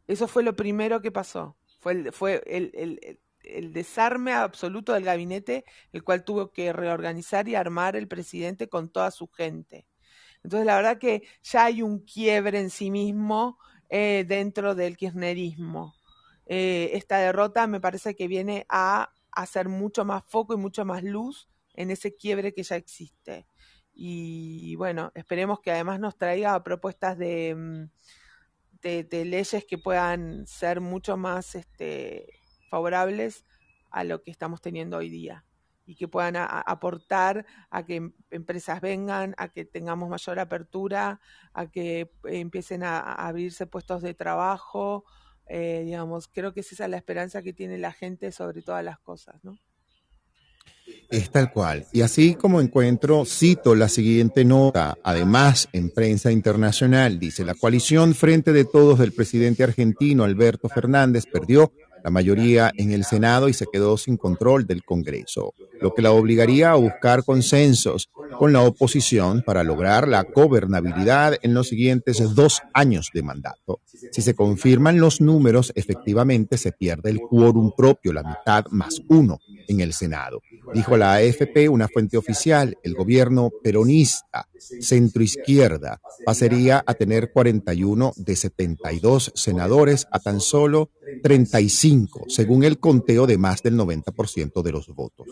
Eso 0.06 0.28
fue 0.28 0.42
lo 0.42 0.56
primero 0.56 1.00
que 1.00 1.10
pasó. 1.10 1.56
Fue 1.80 1.92
el, 1.92 2.12
fue 2.12 2.42
el, 2.46 3.20
el, 3.42 3.72
desarme 3.72 4.32
absoluto 4.32 4.92
del 4.92 5.04
gabinete, 5.04 5.64
el 5.92 6.02
cual 6.02 6.24
tuvo 6.24 6.52
que 6.52 6.72
reorganizar 6.72 7.48
y 7.48 7.54
armar 7.54 7.96
el 7.96 8.08
presidente 8.08 8.68
con 8.68 8.88
toda 8.90 9.10
su 9.10 9.28
gente. 9.28 9.86
Entonces, 10.42 10.66
la 10.66 10.76
verdad 10.76 10.98
que 10.98 11.22
ya 11.42 11.66
hay 11.66 11.82
un 11.82 12.00
quiebre 12.00 12.58
en 12.60 12.70
sí 12.70 12.90
mismo 12.90 13.58
eh, 13.88 14.24
dentro 14.26 14.74
del 14.74 14.96
kirchnerismo. 14.96 15.94
Eh, 16.46 16.90
esta 16.94 17.18
derrota 17.18 17.66
me 17.66 17.80
parece 17.80 18.14
que 18.14 18.28
viene 18.28 18.66
a 18.68 19.10
hacer 19.32 19.68
mucho 19.68 20.04
más 20.04 20.22
foco 20.26 20.54
y 20.54 20.58
mucho 20.58 20.84
más 20.84 21.02
luz 21.02 21.48
en 21.74 21.90
ese 21.90 22.14
quiebre 22.14 22.52
que 22.52 22.62
ya 22.62 22.76
existe. 22.76 23.46
Y 23.94 24.74
bueno, 24.76 25.12
esperemos 25.14 25.60
que 25.60 25.70
además 25.70 26.00
nos 26.00 26.16
traiga 26.16 26.62
propuestas 26.62 27.16
de, 27.16 27.88
de, 28.84 29.24
leyes 29.24 29.64
que 29.64 29.78
puedan 29.78 30.46
ser 30.46 30.80
mucho 30.80 31.16
más 31.16 31.54
este, 31.54 32.26
favorables 32.68 33.44
a 33.90 34.04
lo 34.04 34.22
que 34.22 34.30
estamos 34.30 34.60
teniendo 34.60 34.98
hoy 34.98 35.08
día 35.08 35.44
y 35.86 35.96
que 35.96 36.08
puedan 36.08 36.34
aportar 36.36 37.44
a 37.70 37.84
que 37.84 37.96
em, 37.96 38.12
empresas 38.30 38.80
vengan, 38.80 39.34
a 39.36 39.48
que 39.48 39.64
tengamos 39.64 40.08
mayor 40.08 40.38
apertura, 40.38 41.20
a 41.52 41.70
que 41.70 42.10
empiecen 42.24 42.82
a, 42.82 43.00
abrirse 43.00 43.66
puestos 43.66 44.02
de 44.02 44.14
trabajo, 44.14 45.04
eh, 45.46 45.82
digamos, 45.84 46.28
creo 46.28 46.54
que 46.54 46.60
esa 46.60 46.84
es 46.84 46.90
la 46.90 46.96
esperanza 46.96 47.42
que 47.42 47.52
tiene 47.52 47.78
la 47.78 47.92
gente 47.92 48.32
sobre 48.32 48.62
todas 48.62 48.82
las 48.84 48.98
cosas, 48.98 49.42
¿no? 49.44 49.58
Es 51.10 51.30
tal 51.30 51.52
cual. 51.52 51.86
Y 51.92 52.00
así 52.00 52.34
como 52.34 52.60
encuentro, 52.60 53.24
cito 53.24 53.74
la 53.74 53.88
siguiente 53.88 54.44
nota. 54.44 54.96
Además, 55.02 55.68
en 55.72 55.90
prensa 55.90 56.32
internacional, 56.32 57.18
dice, 57.18 57.44
la 57.44 57.54
coalición 57.54 58.14
Frente 58.14 58.52
de 58.52 58.64
Todos 58.64 58.98
del 58.98 59.12
presidente 59.12 59.62
argentino 59.62 60.24
Alberto 60.24 60.68
Fernández 60.68 61.24
perdió 61.30 61.72
la 62.02 62.10
mayoría 62.10 62.70
en 62.76 62.92
el 62.92 63.04
Senado 63.04 63.48
y 63.48 63.54
se 63.54 63.66
quedó 63.72 63.96
sin 63.96 64.18
control 64.18 64.66
del 64.66 64.84
Congreso, 64.84 65.54
lo 65.84 65.92
que 65.92 66.00
la 66.00 66.12
obligaría 66.12 66.70
a 66.70 66.76
buscar 66.76 67.24
consensos 67.24 68.08
con 68.38 68.54
la 68.54 68.62
oposición 68.62 69.42
para 69.42 69.62
lograr 69.62 70.08
la 70.08 70.22
gobernabilidad 70.22 71.36
en 71.42 71.52
los 71.52 71.68
siguientes 71.68 72.34
dos 72.34 72.62
años 72.72 73.10
de 73.12 73.22
mandato. 73.22 73.82
Si 74.10 74.22
se 74.22 74.34
confirman 74.34 74.98
los 74.98 75.20
números, 75.20 75.72
efectivamente 75.74 76.56
se 76.56 76.72
pierde 76.72 77.10
el 77.10 77.20
quórum 77.20 77.72
propio, 77.76 78.14
la 78.14 78.22
mitad 78.22 78.64
más 78.70 79.02
uno 79.10 79.40
en 79.68 79.80
el 79.80 79.92
Senado. 79.92 80.40
Dijo 80.72 80.96
la 80.96 81.16
AFP, 81.16 81.68
una 81.68 81.86
fuente 81.86 82.16
oficial, 82.16 82.78
el 82.82 82.94
gobierno 82.94 83.50
peronista, 83.62 84.48
centroizquierda, 84.80 86.00
pasaría 86.24 86.82
a 86.86 86.94
tener 86.94 87.30
41 87.30 88.14
de 88.16 88.36
72 88.36 89.32
senadores 89.34 90.06
a 90.10 90.18
tan 90.18 90.40
solo 90.40 90.90
35, 91.22 92.24
según 92.28 92.64
el 92.64 92.78
conteo 92.78 93.26
de 93.26 93.38
más 93.38 93.62
del 93.62 93.76
90% 93.76 94.62
de 94.62 94.72
los 94.72 94.88
votos. 94.88 95.26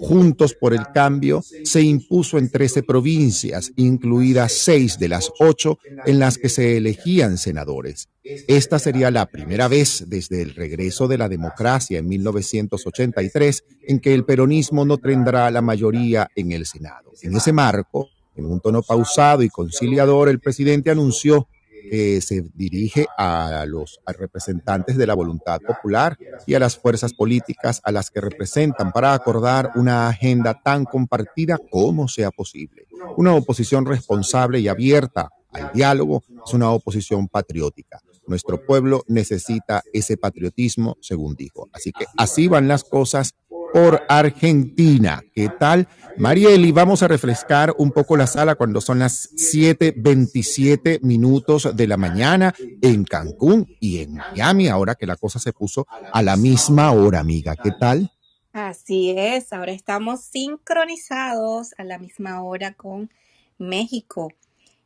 Juntos 0.00 0.54
por 0.54 0.72
el 0.72 0.86
Cambio 0.94 1.42
se 1.64 1.82
impuso 1.82 2.38
en 2.38 2.50
13 2.50 2.84
provincias, 2.84 3.72
incluidas 3.76 4.52
seis 4.52 4.98
de 4.98 5.08
las 5.08 5.30
ocho 5.40 5.78
en 6.06 6.18
las 6.18 6.38
que 6.38 6.48
se 6.48 6.76
elegían 6.76 7.36
senadores. 7.36 8.08
Esta 8.22 8.78
sería 8.78 9.10
la 9.10 9.26
primera 9.26 9.68
vez 9.68 10.04
desde 10.06 10.42
el 10.42 10.54
regreso 10.54 11.08
de 11.08 11.18
la 11.18 11.28
democracia 11.28 11.98
en 11.98 12.08
1983 12.08 13.64
en 13.88 14.00
que 14.00 14.14
el 14.14 14.24
peronismo 14.24 14.84
no 14.84 14.98
tendrá 14.98 15.50
la 15.50 15.60
mayoría 15.60 16.28
en 16.34 16.52
el 16.52 16.66
Senado. 16.66 17.12
En 17.22 17.36
ese 17.36 17.52
marco, 17.52 18.08
en 18.36 18.46
un 18.46 18.60
tono 18.60 18.82
pausado 18.82 19.42
y 19.42 19.48
conciliador, 19.48 20.28
el 20.28 20.40
presidente 20.40 20.90
anunció 20.90 21.48
se 21.90 22.44
dirige 22.54 23.06
a 23.18 23.64
los 23.66 24.00
representantes 24.06 24.96
de 24.96 25.06
la 25.06 25.14
voluntad 25.14 25.60
popular 25.60 26.16
y 26.46 26.54
a 26.54 26.60
las 26.60 26.76
fuerzas 26.76 27.12
políticas 27.12 27.80
a 27.84 27.92
las 27.92 28.10
que 28.10 28.20
representan 28.20 28.92
para 28.92 29.12
acordar 29.12 29.72
una 29.74 30.08
agenda 30.08 30.60
tan 30.62 30.84
compartida 30.84 31.58
como 31.70 32.06
sea 32.08 32.30
posible. 32.30 32.86
Una 33.16 33.34
oposición 33.34 33.86
responsable 33.86 34.60
y 34.60 34.68
abierta 34.68 35.30
al 35.52 35.72
diálogo 35.72 36.22
es 36.46 36.54
una 36.54 36.70
oposición 36.70 37.28
patriótica. 37.28 38.00
Nuestro 38.26 38.64
pueblo 38.64 39.02
necesita 39.08 39.82
ese 39.92 40.16
patriotismo, 40.16 40.96
según 41.00 41.34
dijo. 41.34 41.68
Así 41.72 41.90
que 41.90 42.06
así 42.16 42.46
van 42.46 42.68
las 42.68 42.84
cosas 42.84 43.34
por 43.72 44.02
Argentina. 44.08 45.22
¿Qué 45.34 45.48
tal? 45.48 45.88
Marieli, 46.16 46.72
vamos 46.72 47.02
a 47.02 47.08
refrescar 47.08 47.74
un 47.78 47.92
poco 47.92 48.16
la 48.16 48.26
sala 48.26 48.54
cuando 48.54 48.80
son 48.80 48.98
las 48.98 49.30
7:27 49.36 51.00
minutos 51.02 51.74
de 51.74 51.86
la 51.86 51.96
mañana 51.96 52.54
en 52.82 53.04
Cancún 53.04 53.66
y 53.80 54.00
en 54.00 54.14
Miami, 54.14 54.68
ahora 54.68 54.94
que 54.94 55.06
la 55.06 55.16
cosa 55.16 55.38
se 55.38 55.52
puso 55.52 55.86
a 56.12 56.22
la 56.22 56.36
misma 56.36 56.92
hora, 56.92 57.20
amiga. 57.20 57.56
¿Qué 57.56 57.70
tal? 57.72 58.12
Así 58.52 59.14
es, 59.16 59.52
ahora 59.52 59.72
estamos 59.72 60.22
sincronizados 60.22 61.74
a 61.78 61.84
la 61.84 61.98
misma 61.98 62.42
hora 62.42 62.74
con 62.74 63.10
México. 63.58 64.32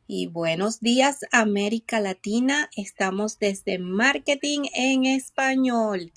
Y 0.07 0.27
buenos 0.27 0.81
días, 0.81 1.25
América 1.31 1.99
Latina. 1.99 2.69
Estamos 2.75 3.39
desde 3.39 3.79
Marketing 3.79 4.67
en 4.75 5.05
Español 5.05 6.11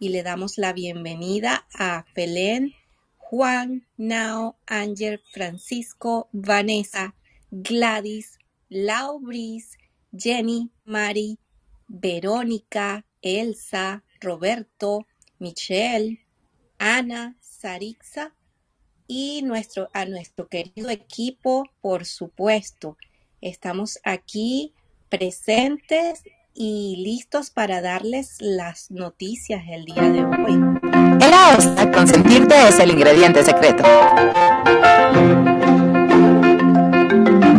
y 0.00 0.08
le 0.08 0.22
damos 0.22 0.56
la 0.56 0.72
bienvenida 0.72 1.66
a 1.74 2.06
Felén, 2.14 2.72
Juan, 3.18 3.86
Nao, 3.98 4.56
Ángel, 4.66 5.20
Francisco, 5.30 6.30
Vanessa, 6.32 7.14
Gladys, 7.50 8.38
Lau 8.70 9.20
Bris, 9.20 9.76
Jenny, 10.10 10.70
Mari, 10.86 11.38
Verónica, 11.86 13.04
Elsa, 13.20 14.02
Roberto, 14.20 15.06
Michelle, 15.38 16.26
Ana, 16.78 17.36
Sarixa 17.40 18.34
y 19.06 19.42
nuestro, 19.42 19.90
a 19.92 20.06
nuestro 20.06 20.48
querido 20.48 20.88
equipo, 20.88 21.64
por 21.82 22.06
supuesto. 22.06 22.96
Estamos 23.42 23.98
aquí 24.02 24.72
presentes 25.10 26.22
y 26.54 26.96
listos 27.02 27.50
para 27.50 27.80
darles 27.80 28.36
las 28.40 28.90
noticias 28.90 29.62
el 29.70 29.84
día 29.84 30.02
de 30.02 30.24
hoy. 30.24 30.52
En 30.52 31.30
la 31.30 31.56
OSTA, 31.56 31.90
consentirte 31.90 32.68
es 32.68 32.78
el 32.78 32.90
ingrediente 32.90 33.42
secreto. 33.44 33.84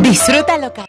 Disfruta 0.02 0.58
local. 0.58 0.86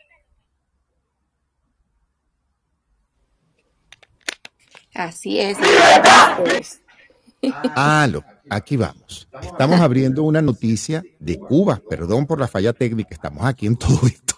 Así 4.94 5.40
es. 5.40 5.58
Ah, 7.76 8.08
lo, 8.10 8.24
aquí 8.50 8.78
vamos. 8.78 9.28
Estamos 9.42 9.80
abriendo 9.80 10.24
una 10.24 10.42
noticia 10.42 11.04
de 11.20 11.40
Cuba. 11.40 11.82
Perdón 11.90 12.26
por 12.26 12.40
la 12.40 12.48
falla 12.48 12.74
técnica, 12.74 13.16
estamos 13.16 13.44
aquí 13.46 13.66
en 13.66 13.76
todo 13.76 14.00
esto. 14.06 14.36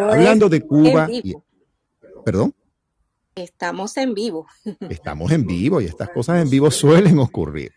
Hablando 0.00 0.48
de 0.48 0.60
Cuba. 0.62 1.08
Y, 1.10 1.34
¿Perdón? 2.26 2.52
Estamos 3.36 3.96
en 3.98 4.12
vivo. 4.12 4.48
Estamos 4.90 5.30
en 5.30 5.46
vivo 5.46 5.80
y 5.80 5.84
estas 5.84 6.08
cosas 6.08 6.42
en 6.42 6.50
vivo 6.50 6.72
suelen 6.72 7.20
ocurrir. 7.20 7.70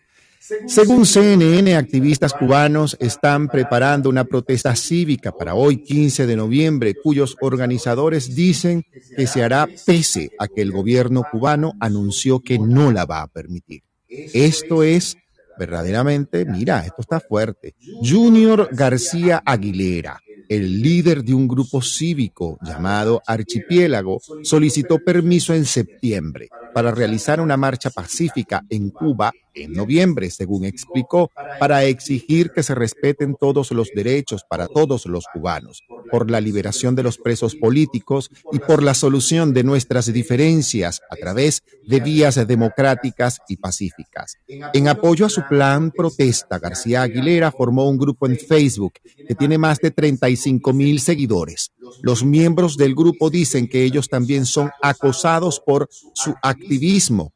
Según 0.66 1.06
CNN, 1.06 1.76
activistas 1.76 2.34
cubanos 2.34 2.98
están 3.00 3.48
preparando 3.48 4.10
una 4.10 4.24
protesta 4.24 4.76
cívica 4.76 5.32
para 5.32 5.54
hoy 5.54 5.84
15 5.84 6.26
de 6.26 6.36
noviembre, 6.36 6.96
cuyos 6.96 7.38
organizadores 7.42 8.34
dicen 8.34 8.84
que 9.16 9.28
se 9.28 9.44
hará 9.44 9.68
pese 9.86 10.32
a 10.40 10.48
que 10.48 10.64
el 10.64 10.72
gobierno 10.72 11.24
cubano 11.32 11.74
anunció 11.80 12.40
que 12.40 12.58
no 12.58 12.92
la 12.92 13.06
va 13.06 13.22
a 13.22 13.28
permitir. 13.28 13.84
Esto 14.08 14.82
es 14.82 15.16
verdaderamente, 15.60 16.46
mira, 16.46 16.80
esto 16.86 17.02
está 17.02 17.20
fuerte. 17.20 17.76
Junior 18.02 18.70
García 18.72 19.44
Aguilera, 19.46 20.20
el 20.48 20.82
líder 20.82 21.24
de 21.24 21.36
un 21.36 21.48
grupo 21.48 21.82
cívico 21.82 22.58
llamado 22.62 23.22
Archipiélago, 23.28 24.20
solicitó 24.42 24.98
permiso 24.98 25.54
en 25.54 25.66
septiembre 25.66 26.50
para 26.74 26.92
realizar 26.92 27.42
una 27.42 27.58
marcha 27.58 27.90
pacífica 27.90 28.64
en 28.70 28.90
Cuba 28.90 29.32
en 29.54 29.74
noviembre, 29.74 30.32
según 30.32 30.66
explicó, 30.66 31.30
para 31.60 31.84
exigir 31.84 32.52
que 32.52 32.64
se 32.64 32.74
respeten 32.74 33.36
todos 33.36 33.72
los 33.72 33.90
derechos 33.94 34.44
para 34.50 34.68
todos 34.68 35.06
los 35.06 35.26
cubanos, 35.34 35.84
por 36.10 36.30
la 36.30 36.42
liberación 36.42 36.96
de 36.96 37.04
los 37.04 37.18
presos 37.18 37.56
políticos 37.56 38.30
y 38.52 38.60
por 38.60 38.84
la 38.84 38.94
solución 38.94 39.54
de 39.54 39.64
nuestras 39.64 40.12
diferencias 40.12 41.02
a 41.10 41.16
través 41.16 41.64
de 41.86 42.00
vías 42.00 42.36
democráticas 42.48 43.40
y 43.48 43.58
pacíficas. 43.58 44.38
En 44.74 44.88
apoyo 44.88 45.26
a 45.26 45.30
su 45.30 45.42
plan 45.48 45.92
protesta, 45.92 46.60
García 46.60 47.04
Aguilera 47.04 47.52
formó 47.52 47.90
un 47.90 47.98
grupo 47.98 48.28
en 48.28 48.38
Facebook 48.38 48.94
que 49.28 49.36
tiene 49.36 49.58
más 49.58 49.80
de 49.80 49.92
35 49.92 50.74
mil 50.74 51.00
seguidores. 51.00 51.72
Los 52.02 52.24
miembros 52.24 52.78
del 52.78 52.96
grupo 52.96 53.30
dicen 53.30 53.68
que 53.68 53.84
ellos 53.84 54.10
también 54.10 54.46
son 54.46 54.72
acosados 54.82 55.62
por 55.66 55.90
su 56.14 56.36
activismo 56.42 57.34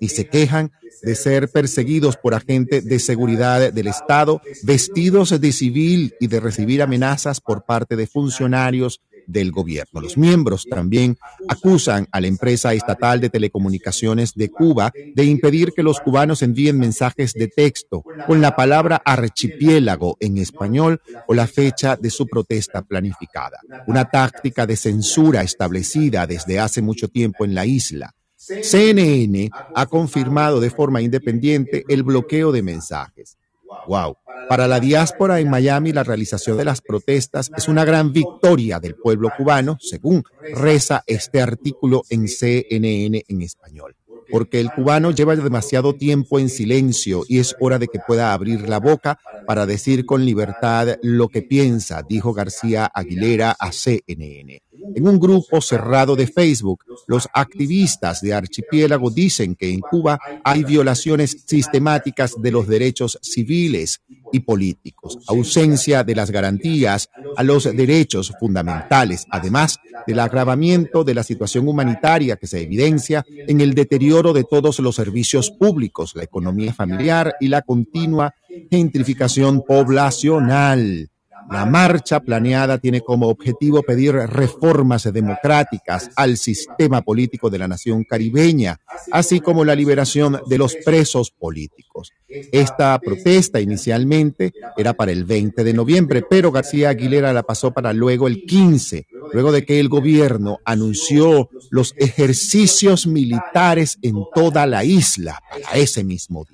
y 0.00 0.08
se 0.08 0.26
quejan 0.26 0.72
de 1.04 1.14
ser 1.14 1.48
perseguidos 1.48 2.16
por 2.16 2.34
agentes 2.34 2.84
de 2.84 2.98
seguridad 2.98 3.72
del 3.72 3.86
Estado 3.86 4.40
vestidos 4.62 5.38
de 5.40 5.52
civil 5.52 6.14
y 6.20 6.26
de 6.26 6.40
recibir 6.40 6.82
amenazas 6.82 7.40
por 7.40 7.64
parte 7.64 7.96
de 7.96 8.06
funcionarios 8.06 9.00
del 9.26 9.52
gobierno. 9.52 10.00
Los 10.00 10.16
miembros 10.16 10.66
también 10.68 11.16
acusan 11.48 12.06
a 12.12 12.20
la 12.20 12.26
empresa 12.26 12.74
estatal 12.74 13.20
de 13.20 13.30
telecomunicaciones 13.30 14.34
de 14.34 14.50
Cuba 14.50 14.92
de 15.14 15.24
impedir 15.24 15.72
que 15.72 15.82
los 15.82 16.00
cubanos 16.00 16.42
envíen 16.42 16.78
mensajes 16.78 17.32
de 17.32 17.48
texto 17.48 18.04
con 18.26 18.40
la 18.40 18.54
palabra 18.56 19.00
archipiélago 19.04 20.16
en 20.20 20.38
español 20.38 21.00
o 21.26 21.34
la 21.34 21.46
fecha 21.46 21.96
de 21.96 22.10
su 22.10 22.26
protesta 22.26 22.82
planificada. 22.82 23.60
Una 23.86 24.04
táctica 24.10 24.66
de 24.66 24.76
censura 24.76 25.42
establecida 25.42 26.26
desde 26.26 26.60
hace 26.60 26.82
mucho 26.82 27.08
tiempo 27.08 27.44
en 27.44 27.54
la 27.54 27.66
isla 27.66 28.14
CNN 28.46 29.50
ha 29.74 29.86
confirmado 29.86 30.60
de 30.60 30.70
forma 30.70 31.00
independiente 31.00 31.84
el 31.88 32.02
bloqueo 32.02 32.52
de 32.52 32.62
mensajes. 32.62 33.38
Wow. 33.86 34.16
Para 34.48 34.68
la 34.68 34.80
diáspora 34.80 35.40
en 35.40 35.48
Miami, 35.50 35.92
la 35.92 36.04
realización 36.04 36.56
de 36.56 36.64
las 36.64 36.80
protestas 36.80 37.50
es 37.56 37.68
una 37.68 37.84
gran 37.84 38.12
victoria 38.12 38.78
del 38.78 38.94
pueblo 38.94 39.30
cubano, 39.36 39.78
según 39.80 40.22
reza 40.52 41.02
este 41.06 41.40
artículo 41.40 42.02
en 42.10 42.28
CNN 42.28 43.24
en 43.26 43.42
español. 43.42 43.96
Porque 44.30 44.60
el 44.60 44.70
cubano 44.72 45.10
lleva 45.10 45.36
demasiado 45.36 45.94
tiempo 45.94 46.38
en 46.38 46.48
silencio 46.48 47.24
y 47.28 47.38
es 47.38 47.56
hora 47.60 47.78
de 47.78 47.88
que 47.88 48.00
pueda 48.06 48.32
abrir 48.32 48.68
la 48.68 48.80
boca 48.80 49.18
para 49.46 49.66
decir 49.66 50.06
con 50.06 50.24
libertad 50.24 50.96
lo 51.02 51.28
que 51.28 51.42
piensa, 51.42 52.02
dijo 52.02 52.32
García 52.32 52.90
Aguilera 52.92 53.54
a 53.58 53.70
CNN. 53.72 54.62
En 54.94 55.08
un 55.08 55.18
grupo 55.18 55.60
cerrado 55.60 56.16
de 56.16 56.26
Facebook, 56.26 56.84
los 57.06 57.28
activistas 57.32 58.20
de 58.20 58.34
Archipiélago 58.34 59.10
dicen 59.10 59.54
que 59.54 59.72
en 59.72 59.80
Cuba 59.80 60.18
hay 60.44 60.64
violaciones 60.64 61.44
sistemáticas 61.46 62.34
de 62.40 62.50
los 62.50 62.66
derechos 62.66 63.18
civiles 63.22 64.02
y 64.32 64.40
políticos, 64.40 65.18
ausencia 65.28 66.02
de 66.04 66.14
las 66.14 66.30
garantías 66.30 67.08
a 67.36 67.42
los 67.42 67.64
derechos 67.64 68.32
fundamentales, 68.38 69.26
además 69.30 69.78
del 70.06 70.18
agravamiento 70.20 71.04
de 71.04 71.14
la 71.14 71.22
situación 71.22 71.68
humanitaria 71.68 72.36
que 72.36 72.46
se 72.46 72.60
evidencia 72.60 73.24
en 73.28 73.60
el 73.60 73.74
deterioro 73.74 74.32
de 74.32 74.44
todos 74.44 74.80
los 74.80 74.96
servicios 74.96 75.50
públicos, 75.50 76.14
la 76.14 76.24
economía 76.24 76.74
familiar 76.74 77.34
y 77.40 77.48
la 77.48 77.62
continua 77.62 78.34
gentrificación 78.70 79.62
poblacional. 79.62 81.10
La 81.50 81.66
marcha 81.66 82.20
planeada 82.20 82.78
tiene 82.78 83.00
como 83.00 83.28
objetivo 83.28 83.82
pedir 83.82 84.14
reformas 84.14 85.04
democráticas 85.12 86.10
al 86.16 86.36
sistema 86.36 87.02
político 87.02 87.50
de 87.50 87.58
la 87.58 87.68
nación 87.68 88.04
caribeña, 88.04 88.80
así 89.12 89.40
como 89.40 89.64
la 89.64 89.74
liberación 89.74 90.40
de 90.46 90.58
los 90.58 90.74
presos 90.76 91.30
políticos. 91.30 92.12
Esta 92.28 92.98
protesta 92.98 93.60
inicialmente 93.60 94.52
era 94.76 94.94
para 94.94 95.12
el 95.12 95.24
20 95.24 95.62
de 95.62 95.72
noviembre, 95.72 96.22
pero 96.28 96.50
García 96.50 96.88
Aguilera 96.88 97.32
la 97.32 97.42
pasó 97.42 97.72
para 97.72 97.92
luego 97.92 98.26
el 98.26 98.44
15, 98.44 99.06
luego 99.32 99.52
de 99.52 99.64
que 99.64 99.78
el 99.80 99.88
gobierno 99.88 100.58
anunció 100.64 101.50
los 101.70 101.94
ejercicios 101.96 103.06
militares 103.06 103.98
en 104.02 104.16
toda 104.34 104.66
la 104.66 104.84
isla 104.84 105.40
para 105.50 105.78
ese 105.78 106.04
mismo 106.04 106.44
día. 106.44 106.53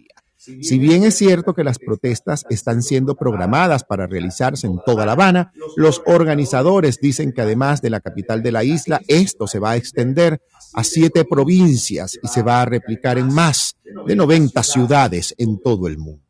Si 0.62 0.78
bien 0.78 1.04
es 1.04 1.16
cierto 1.16 1.54
que 1.54 1.64
las 1.64 1.78
protestas 1.78 2.44
están 2.50 2.82
siendo 2.82 3.14
programadas 3.14 3.84
para 3.84 4.06
realizarse 4.06 4.66
en 4.66 4.80
toda 4.84 5.06
La 5.06 5.12
Habana, 5.12 5.52
los 5.76 6.02
organizadores 6.06 6.98
dicen 7.00 7.32
que 7.32 7.42
además 7.42 7.82
de 7.82 7.90
la 7.90 8.00
capital 8.00 8.42
de 8.42 8.52
la 8.52 8.64
isla, 8.64 9.00
esto 9.08 9.46
se 9.46 9.58
va 9.58 9.72
a 9.72 9.76
extender 9.76 10.40
a 10.74 10.84
siete 10.84 11.24
provincias 11.24 12.18
y 12.22 12.28
se 12.28 12.42
va 12.42 12.62
a 12.62 12.66
replicar 12.66 13.18
en 13.18 13.32
más 13.32 13.76
de 14.06 14.16
90 14.16 14.62
ciudades 14.62 15.34
en 15.38 15.60
todo 15.60 15.88
el 15.88 15.98
mundo. 15.98 16.22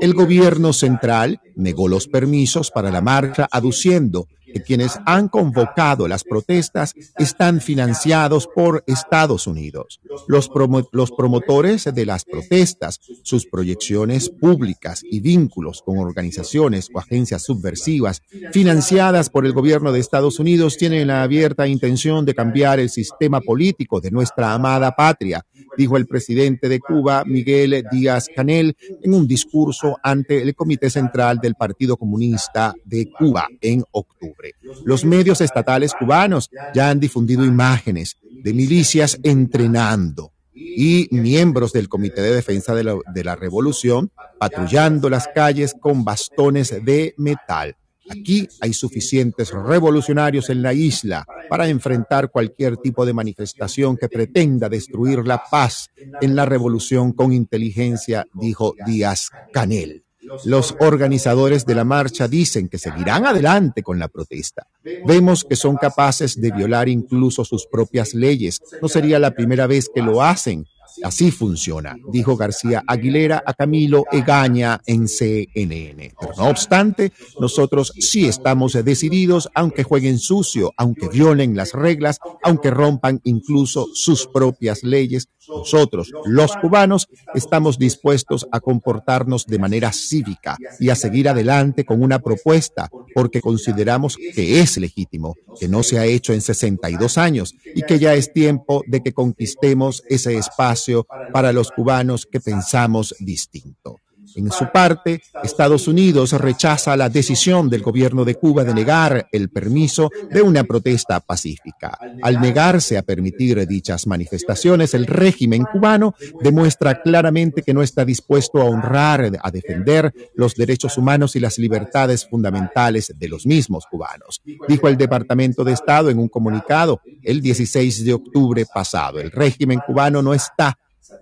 El 0.00 0.14
gobierno 0.14 0.72
central 0.72 1.40
negó 1.56 1.88
los 1.88 2.08
permisos 2.08 2.70
para 2.70 2.90
la 2.90 3.00
marcha, 3.00 3.48
aduciendo 3.50 4.28
que 4.52 4.62
quienes 4.62 4.98
han 5.06 5.28
convocado 5.28 6.08
las 6.08 6.24
protestas 6.24 6.94
están 7.18 7.60
financiados 7.60 8.48
por 8.54 8.84
Estados 8.86 9.46
Unidos. 9.46 10.00
Los, 10.26 10.50
los, 10.92 11.10
promotores 11.10 11.84
de 11.92 12.06
las 12.06 12.24
protestas, 12.24 13.00
sus 13.22 13.46
proyecciones 13.46 14.28
públicas 14.28 15.02
y 15.02 15.20
vínculos 15.20 15.82
con 15.82 15.98
organizaciones 15.98 16.88
o 16.92 16.98
agencias 16.98 17.42
subversivas 17.42 18.22
financiadas 18.52 19.30
por 19.30 19.46
el 19.46 19.52
gobierno 19.52 19.92
de 19.92 20.00
Estados 20.00 20.38
Unidos 20.38 20.76
tienen 20.76 21.08
la 21.08 21.22
abierta 21.22 21.66
intención 21.66 22.24
de 22.24 22.34
cambiar 22.34 22.80
el 22.80 22.90
sistema 22.90 23.40
político 23.40 24.00
de 24.00 24.10
nuestra 24.10 24.52
amada 24.52 24.94
patria, 24.94 25.44
dijo 25.76 25.96
el 25.96 26.06
presidente 26.06 26.68
de 26.68 26.80
Cuba, 26.80 27.24
Miguel 27.24 27.84
Díaz 27.90 28.28
Canel, 28.34 28.76
en 29.02 29.14
un 29.14 29.26
discurso 29.26 29.96
ante 30.02 30.42
el 30.42 30.54
Comité 30.54 30.90
Central 30.90 31.38
del 31.38 31.54
Partido 31.54 31.96
Comunista 31.96 32.74
de 32.84 33.10
Cuba 33.10 33.46
en 33.60 33.84
octubre. 33.92 34.37
Los 34.84 35.04
medios 35.04 35.40
estatales 35.40 35.94
cubanos 35.94 36.50
ya 36.74 36.90
han 36.90 37.00
difundido 37.00 37.44
imágenes 37.44 38.16
de 38.22 38.52
milicias 38.52 39.18
entrenando 39.22 40.32
y 40.54 41.08
miembros 41.10 41.72
del 41.72 41.88
Comité 41.88 42.22
de 42.22 42.34
Defensa 42.34 42.74
de 42.74 43.24
la, 43.24 43.36
Revolución 43.36 44.10
patrullando 44.38 45.08
las 45.10 45.28
calles 45.34 45.74
con 45.78 46.04
bastones 46.04 46.84
de 46.84 47.14
metal. 47.16 47.76
Aquí 48.10 48.48
hay 48.60 48.72
suficientes 48.72 49.52
revolucionarios 49.52 50.48
en 50.48 50.62
la 50.62 50.72
isla 50.72 51.26
para 51.50 51.68
enfrentar 51.68 52.30
cualquier 52.30 52.78
tipo 52.78 53.04
de 53.04 53.12
manifestación 53.12 53.96
que 53.96 54.08
pretenda 54.08 54.68
destruir 54.68 55.26
la 55.26 55.42
paz 55.50 55.90
en 56.20 56.34
la 56.34 56.46
revolución 56.46 57.12
con 57.12 57.32
inteligencia, 57.32 58.24
dijo 58.34 58.74
Díaz 58.86 59.28
Canel. 59.52 60.04
Los 60.44 60.74
organizadores 60.80 61.64
de 61.66 61.74
la 61.74 61.84
marcha 61.84 62.28
dicen 62.28 62.68
que 62.68 62.78
seguirán 62.78 63.26
adelante 63.26 63.82
con 63.82 63.98
la 63.98 64.08
protesta. 64.08 64.66
Vemos 65.06 65.44
que 65.44 65.56
son 65.56 65.76
capaces 65.76 66.40
de 66.40 66.50
violar 66.50 66.88
incluso 66.88 67.44
sus 67.44 67.66
propias 67.66 68.14
leyes. 68.14 68.60
No 68.80 68.88
sería 68.88 69.18
la 69.18 69.32
primera 69.32 69.66
vez 69.66 69.90
que 69.92 70.02
lo 70.02 70.22
hacen. 70.22 70.66
Así 71.02 71.30
funciona, 71.30 71.96
dijo 72.10 72.36
García 72.36 72.82
Aguilera 72.86 73.42
a 73.44 73.54
Camilo 73.54 74.04
Egaña 74.10 74.80
en 74.86 75.08
CNN. 75.08 76.12
Pero 76.20 76.32
no 76.36 76.48
obstante, 76.48 77.12
nosotros 77.40 77.92
sí 77.98 78.26
estamos 78.26 78.72
decididos, 78.84 79.48
aunque 79.54 79.84
jueguen 79.84 80.18
sucio, 80.18 80.72
aunque 80.76 81.08
violen 81.08 81.56
las 81.56 81.72
reglas, 81.72 82.18
aunque 82.42 82.70
rompan 82.70 83.20
incluso 83.24 83.86
sus 83.94 84.26
propias 84.26 84.82
leyes, 84.82 85.28
nosotros, 85.48 86.12
los 86.26 86.54
cubanos, 86.56 87.08
estamos 87.34 87.78
dispuestos 87.78 88.46
a 88.52 88.60
comportarnos 88.60 89.46
de 89.46 89.58
manera 89.58 89.92
cívica 89.92 90.58
y 90.78 90.90
a 90.90 90.94
seguir 90.94 91.28
adelante 91.28 91.84
con 91.84 92.02
una 92.02 92.18
propuesta 92.18 92.90
porque 93.14 93.40
consideramos 93.40 94.16
que 94.16 94.60
es 94.60 94.76
legítimo, 94.76 95.36
que 95.58 95.68
no 95.68 95.82
se 95.82 95.98
ha 95.98 96.04
hecho 96.04 96.32
en 96.32 96.40
62 96.40 97.18
años 97.18 97.54
y 97.74 97.82
que 97.82 97.98
ya 97.98 98.14
es 98.14 98.32
tiempo 98.32 98.82
de 98.86 99.02
que 99.02 99.12
conquistemos 99.12 100.02
ese 100.08 100.36
espacio 100.36 100.87
para 101.30 101.52
los 101.52 101.70
cubanos 101.70 102.26
que 102.26 102.40
pensamos 102.40 103.14
distinto. 103.18 104.00
En 104.36 104.50
su 104.50 104.66
parte, 104.72 105.22
Estados 105.42 105.88
Unidos 105.88 106.32
rechaza 106.32 106.96
la 106.96 107.08
decisión 107.08 107.68
del 107.68 107.82
gobierno 107.82 108.24
de 108.24 108.34
Cuba 108.34 108.64
de 108.64 108.74
negar 108.74 109.28
el 109.32 109.50
permiso 109.50 110.10
de 110.30 110.42
una 110.42 110.64
protesta 110.64 111.20
pacífica. 111.20 111.98
Al 112.22 112.40
negarse 112.40 112.98
a 112.98 113.02
permitir 113.02 113.66
dichas 113.66 114.06
manifestaciones, 114.06 114.94
el 114.94 115.06
régimen 115.06 115.64
cubano 115.64 116.14
demuestra 116.40 117.02
claramente 117.02 117.62
que 117.62 117.74
no 117.74 117.82
está 117.82 118.04
dispuesto 118.04 118.60
a 118.60 118.64
honrar, 118.64 119.30
a 119.42 119.50
defender 119.50 120.12
los 120.34 120.54
derechos 120.54 120.98
humanos 120.98 121.36
y 121.36 121.40
las 121.40 121.58
libertades 121.58 122.26
fundamentales 122.28 123.12
de 123.16 123.28
los 123.28 123.46
mismos 123.46 123.84
cubanos, 123.90 124.42
dijo 124.68 124.88
el 124.88 124.96
Departamento 124.96 125.64
de 125.64 125.72
Estado 125.72 126.10
en 126.10 126.18
un 126.18 126.28
comunicado 126.28 127.00
el 127.22 127.40
16 127.40 128.04
de 128.04 128.14
octubre 128.14 128.66
pasado. 128.72 129.20
El 129.20 129.30
régimen 129.30 129.80
cubano 129.86 130.22
no 130.22 130.34
está 130.34 130.78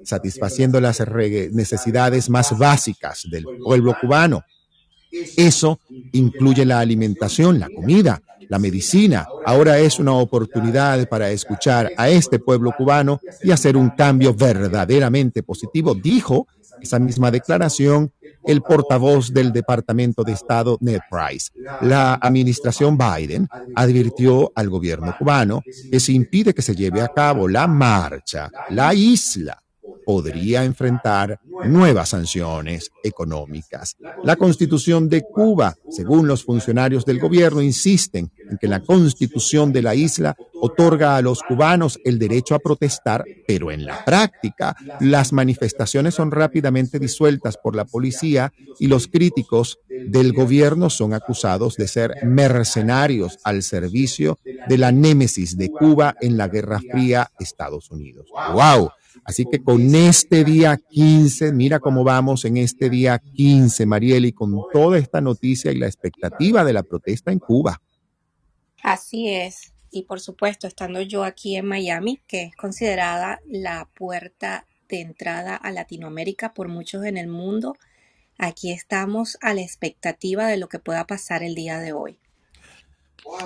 satisfaciendo 0.07 0.81
las 0.81 1.03
necesidades 1.53 2.31
más 2.31 2.57
básicas 2.57 3.27
del 3.31 3.45
pueblo 3.65 3.97
cubano. 4.01 4.43
Eso 5.37 5.81
incluye 6.13 6.65
la 6.65 6.81
alimentación, 6.81 7.59
la 7.59 7.69
comida, 7.69 8.21
la 8.49 8.59
medicina. 8.59 9.27
Ahora 9.45 9.79
es 9.79 9.99
una 9.99 10.13
oportunidad 10.13 11.09
para 11.09 11.31
escuchar 11.31 11.93
a 11.97 12.09
este 12.09 12.39
pueblo 12.39 12.73
cubano 12.77 13.21
y 13.43 13.51
hacer 13.51 13.77
un 13.77 13.91
cambio 13.91 14.35
verdaderamente 14.35 15.43
positivo, 15.43 15.95
dijo 15.95 16.47
esa 16.81 16.99
misma 16.99 17.31
declaración 17.31 18.13
el 18.45 18.63
portavoz 18.63 19.33
del 19.33 19.53
Departamento 19.53 20.23
de 20.23 20.33
Estado, 20.33 20.79
Ned 20.81 21.01
Price. 21.11 21.51
La 21.81 22.15
administración 22.15 22.97
Biden 22.97 23.49
advirtió 23.75 24.53
al 24.55 24.69
gobierno 24.69 25.15
cubano 25.19 25.63
que 25.91 25.99
si 25.99 26.15
impide 26.15 26.55
que 26.55 26.63
se 26.63 26.77
lleve 26.77 27.01
a 27.01 27.09
cabo 27.09 27.49
la 27.49 27.67
marcha, 27.67 28.51
la 28.71 28.95
isla 28.95 29.61
podría 30.07 30.63
enfrentar 30.63 31.41
nuevas 31.65 32.11
sanciones 32.11 32.93
económicas. 33.03 33.97
La 34.23 34.37
constitución 34.37 35.09
de 35.09 35.23
Cuba, 35.23 35.75
según 35.91 36.29
los 36.29 36.45
funcionarios 36.45 37.05
del 37.05 37.19
gobierno, 37.19 37.61
insisten 37.61 38.31
en 38.49 38.57
que 38.57 38.69
la 38.69 38.81
constitución 38.81 39.73
de 39.73 39.83
la 39.83 39.97
isla 39.97 40.37
otorga 40.61 41.17
a 41.17 41.23
los 41.23 41.43
cubanos 41.43 41.99
el 42.05 42.21
derecho 42.21 42.55
a 42.55 42.61
protestar, 42.61 43.25
pero 43.49 43.73
en 43.73 43.85
la 43.85 44.05
práctica 44.05 44.77
las 45.01 45.33
manifestaciones 45.33 46.15
son 46.15 46.31
rápidamente 46.31 47.01
disueltas 47.01 47.57
por 47.57 47.75
la 47.75 47.85
policía 47.85 48.53
y 48.79 48.87
los 48.87 49.09
críticos 49.09 49.81
del 49.89 50.33
gobierno 50.33 50.89
son 50.89 51.15
acusados 51.15 51.75
de 51.75 51.89
ser 51.89 52.15
mercenarios 52.25 53.39
al 53.43 53.65
servicio 53.65 54.39
de 54.69 54.79
la 54.79 54.93
némesis 54.93 55.59
de 55.59 55.69
Cuba 55.69 56.15
en 56.21 56.37
la 56.37 56.47
Guerra 56.47 56.79
Fría 56.79 57.33
Estados 57.41 57.91
Unidos. 57.91 58.29
¡Wow! 58.53 58.91
Así 59.27 59.45
que 59.45 59.61
con 59.61 59.93
este 59.93 60.45
día 60.45 60.77
15, 60.77 61.53
mira 61.53 61.81
cómo 61.81 62.05
vamos 62.05 62.45
en 62.45 62.59
este 62.59 62.89
día 62.89 63.19
15, 63.19 63.85
Marieli, 63.85 64.31
con 64.31 64.55
toda 64.73 64.99
esta 64.99 65.21
noticia 65.21 65.73
y 65.73 65.79
la 65.79 65.87
expectativa 65.87 66.63
de 66.63 66.73
la 66.73 66.85
protesta 66.85 67.33
en 67.33 67.41
Cuba. 67.41 67.83
Así 68.85 69.29
es. 69.29 69.73
Y 69.91 70.03
por 70.03 70.21
supuesto, 70.21 70.69
estando 70.69 71.03
yo 71.03 71.25
aquí 71.25 71.57
en 71.57 71.67
Miami, 71.67 72.21
que 72.29 72.45
es 72.45 72.57
considerada 72.57 73.41
la 73.49 73.89
puerta 73.97 74.65
de 74.89 75.01
entrada 75.01 75.57
a 75.57 75.73
Latinoamérica 75.73 76.55
por 76.55 76.69
muchos 76.69 77.05
en 77.05 77.17
el 77.17 77.27
mundo, 77.27 77.75
aquí 78.39 78.71
estamos 78.71 79.39
a 79.41 79.55
la 79.55 79.63
expectativa 79.63 80.47
de 80.47 80.57
lo 80.57 80.69
que 80.69 80.79
pueda 80.79 81.05
pasar 81.05 81.43
el 81.43 81.57
día 81.57 81.81
de 81.81 81.93
hoy. 81.93 82.21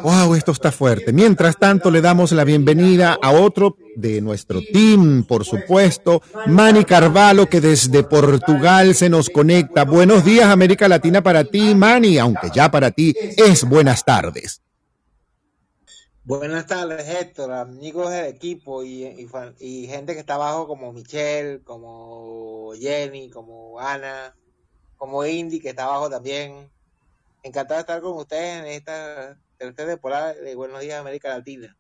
Wow, 0.03 0.35
esto 0.35 0.53
está 0.53 0.71
fuerte. 0.71 1.13
Mientras 1.13 1.57
tanto, 1.57 1.91
le 1.91 2.01
damos 2.01 2.33
la 2.33 2.45
bienvenida 2.45 3.19
a 3.21 3.33
otro 3.33 3.77
de 3.97 4.21
nuestro 4.21 4.61
team, 4.73 5.25
por 5.25 5.45
supuesto, 5.45 6.23
Manny 6.47 6.85
Carvalho, 6.85 7.49
que 7.49 7.61
desde 7.61 8.03
Portugal 8.03 8.95
se 8.95 9.09
nos 9.09 9.31
conecta. 9.31 9.85
Buenos 9.85 10.25
días, 10.25 10.47
América 10.47 10.87
Latina 10.87 11.23
para 11.23 11.45
ti, 11.45 11.75
Manny, 11.75 12.19
aunque 12.19 12.51
ya 12.55 12.71
para 12.71 12.91
ti 12.91 13.15
es 13.37 13.65
buenas 13.65 14.05
tardes. 14.05 14.63
Buenas 16.25 16.67
tardes, 16.67 17.09
Héctor, 17.09 17.51
amigos 17.53 18.11
del 18.11 18.27
equipo 18.27 18.85
y, 18.85 19.29
y, 19.59 19.87
gente 19.87 20.13
que 20.15 20.21
está 20.21 20.35
abajo 20.35 20.67
como 20.67 20.93
Michelle, 20.93 21.63
como 21.65 22.73
Jenny, 22.79 23.31
como 23.31 23.81
Ana, 23.81 24.37
como 24.97 25.25
Indy, 25.25 25.59
que 25.59 25.71
está 25.71 25.85
abajo 25.85 26.11
también. 26.11 26.71
Encantado 27.43 27.79
de 27.79 27.81
estar 27.81 28.01
con 28.03 28.19
ustedes 28.19 28.63
en 28.63 28.67
esta 28.67 29.39
de 29.61 30.55
Buenos 30.55 30.81
Días 30.81 30.99
América 30.99 31.29
Latina. 31.29 31.77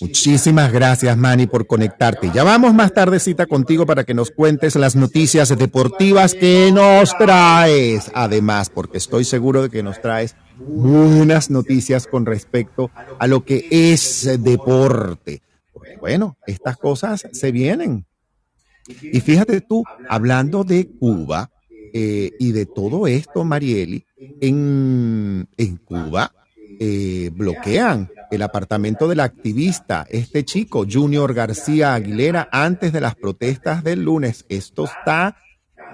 Muchísimas 0.00 0.72
gracias, 0.72 1.16
Manny, 1.16 1.46
por 1.46 1.66
conectarte. 1.66 2.30
Ya 2.32 2.44
vamos 2.44 2.72
más 2.72 2.94
tardecita 2.94 3.46
contigo 3.46 3.84
para 3.84 4.04
que 4.04 4.14
nos 4.14 4.30
cuentes 4.30 4.76
las 4.76 4.96
noticias 4.96 5.56
deportivas 5.58 6.34
que 6.34 6.70
nos 6.72 7.16
traes. 7.18 8.10
Además, 8.14 8.70
porque 8.70 8.98
estoy 8.98 9.24
seguro 9.24 9.62
de 9.62 9.70
que 9.70 9.82
nos 9.82 10.00
traes 10.00 10.36
buenas 10.56 11.50
noticias 11.50 12.06
con 12.06 12.26
respecto 12.26 12.90
a 13.18 13.26
lo 13.26 13.44
que 13.44 13.66
es 13.70 14.42
deporte. 14.42 15.42
Bueno, 16.00 16.36
estas 16.46 16.76
cosas 16.76 17.26
se 17.32 17.52
vienen. 17.52 18.06
Y 19.02 19.20
fíjate 19.20 19.60
tú, 19.60 19.84
hablando 20.08 20.64
de 20.64 20.88
Cuba 20.88 21.50
eh, 21.92 22.30
y 22.38 22.52
de 22.52 22.66
todo 22.66 23.06
esto, 23.06 23.44
Marieli, 23.44 24.06
en, 24.40 25.48
en 25.56 25.76
Cuba 25.76 26.32
eh, 26.84 27.30
bloquean 27.32 28.10
el 28.32 28.42
apartamento 28.42 29.06
del 29.06 29.20
activista, 29.20 30.04
este 30.10 30.44
chico, 30.44 30.84
Junior 30.90 31.32
García 31.32 31.94
Aguilera, 31.94 32.48
antes 32.50 32.92
de 32.92 33.00
las 33.00 33.14
protestas 33.14 33.84
del 33.84 34.02
lunes. 34.02 34.44
Esto 34.48 34.86
está 34.86 35.36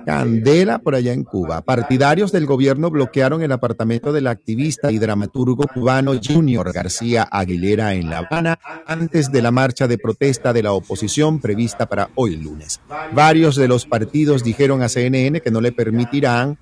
candela 0.06 0.78
por 0.78 0.94
allá 0.94 1.12
en 1.12 1.24
Cuba. 1.24 1.60
Partidarios 1.60 2.32
del 2.32 2.46
gobierno 2.46 2.88
bloquearon 2.88 3.42
el 3.42 3.52
apartamento 3.52 4.14
del 4.14 4.28
activista 4.28 4.90
y 4.90 4.98
dramaturgo 4.98 5.66
cubano 5.66 6.12
Junior 6.26 6.72
García 6.72 7.28
Aguilera 7.30 7.92
en 7.92 8.08
La 8.08 8.20
Habana 8.20 8.58
antes 8.86 9.30
de 9.30 9.42
la 9.42 9.50
marcha 9.50 9.86
de 9.88 9.98
protesta 9.98 10.54
de 10.54 10.62
la 10.62 10.72
oposición 10.72 11.40
prevista 11.40 11.84
para 11.84 12.08
hoy 12.14 12.36
lunes. 12.36 12.80
Varios 13.12 13.56
de 13.56 13.68
los 13.68 13.84
partidos 13.84 14.42
dijeron 14.42 14.80
a 14.80 14.88
CNN 14.88 15.42
que 15.42 15.50
no 15.50 15.60
le 15.60 15.72
permitirán 15.72 16.56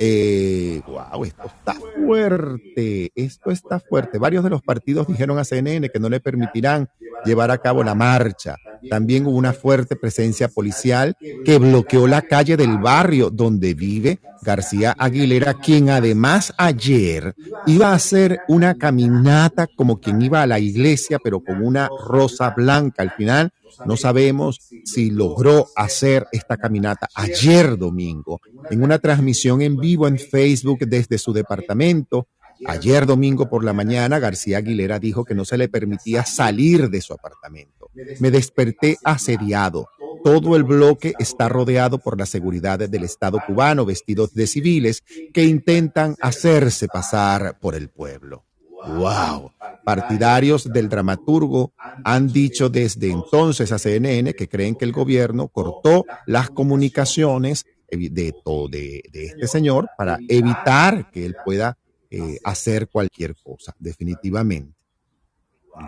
eh, 0.00 0.80
wow, 0.86 1.24
esto 1.24 1.46
está 1.46 1.74
fuerte, 1.74 3.12
esto 3.14 3.50
está 3.50 3.80
fuerte. 3.80 4.18
Varios 4.18 4.44
de 4.44 4.50
los 4.50 4.62
partidos 4.62 5.06
dijeron 5.06 5.38
a 5.38 5.44
CNN 5.44 5.88
que 5.88 5.98
no 5.98 6.08
le 6.08 6.20
permitirán 6.20 6.88
llevar 7.24 7.50
a 7.50 7.58
cabo 7.58 7.82
la 7.82 7.94
marcha. 7.94 8.56
También 8.88 9.26
hubo 9.26 9.36
una 9.36 9.52
fuerte 9.52 9.96
presencia 9.96 10.48
policial 10.48 11.16
que 11.44 11.58
bloqueó 11.58 12.06
la 12.06 12.22
calle 12.22 12.56
del 12.56 12.78
barrio 12.78 13.30
donde 13.30 13.74
vive 13.74 14.20
García 14.42 14.94
Aguilera, 14.96 15.54
quien 15.54 15.90
además 15.90 16.54
ayer 16.56 17.34
iba 17.66 17.88
a 17.88 17.94
hacer 17.94 18.40
una 18.48 18.76
caminata 18.76 19.66
como 19.66 20.00
quien 20.00 20.22
iba 20.22 20.42
a 20.42 20.46
la 20.46 20.58
iglesia, 20.58 21.18
pero 21.22 21.40
con 21.40 21.62
una 21.62 21.88
rosa 22.06 22.54
blanca. 22.56 23.02
Al 23.02 23.10
final 23.10 23.52
no 23.84 23.96
sabemos 23.96 24.60
si 24.84 25.10
logró 25.10 25.66
hacer 25.76 26.26
esta 26.32 26.56
caminata 26.56 27.08
ayer 27.14 27.76
domingo 27.76 28.40
en 28.70 28.82
una 28.82 28.98
transmisión 28.98 29.62
en 29.62 29.76
vivo 29.76 30.06
en 30.08 30.18
Facebook 30.18 30.80
desde 30.86 31.18
su 31.18 31.32
departamento. 31.32 32.28
Ayer 32.66 33.06
domingo 33.06 33.48
por 33.48 33.64
la 33.64 33.72
mañana, 33.72 34.18
García 34.18 34.58
Aguilera 34.58 34.98
dijo 34.98 35.24
que 35.24 35.34
no 35.34 35.44
se 35.44 35.58
le 35.58 35.68
permitía 35.68 36.24
salir 36.24 36.90
de 36.90 37.00
su 37.00 37.12
apartamento. 37.12 37.90
Me 38.20 38.30
desperté 38.30 38.96
asediado. 39.04 39.88
Todo 40.24 40.56
el 40.56 40.64
bloque 40.64 41.14
está 41.18 41.48
rodeado 41.48 41.98
por 41.98 42.18
la 42.18 42.26
seguridad 42.26 42.78
del 42.78 43.04
Estado 43.04 43.38
cubano, 43.46 43.84
vestidos 43.84 44.34
de 44.34 44.46
civiles, 44.46 45.04
que 45.32 45.44
intentan 45.44 46.16
hacerse 46.20 46.88
pasar 46.88 47.58
por 47.60 47.74
el 47.74 47.88
pueblo. 47.88 48.44
¡Wow! 48.86 49.52
Partidarios 49.84 50.72
del 50.72 50.88
dramaturgo 50.88 51.72
han 52.04 52.28
dicho 52.28 52.68
desde 52.68 53.10
entonces 53.10 53.72
a 53.72 53.78
CNN 53.78 54.34
que 54.34 54.48
creen 54.48 54.76
que 54.76 54.84
el 54.84 54.92
gobierno 54.92 55.48
cortó 55.48 56.04
las 56.26 56.50
comunicaciones 56.50 57.64
de, 57.90 58.08
de, 58.08 59.02
de 59.12 59.24
este 59.24 59.46
señor 59.46 59.88
para 59.96 60.18
evitar 60.28 61.10
que 61.10 61.24
él 61.24 61.36
pueda 61.44 61.78
eh, 62.10 62.38
hacer 62.44 62.88
cualquier 62.88 63.36
cosa, 63.36 63.74
definitivamente. 63.78 64.74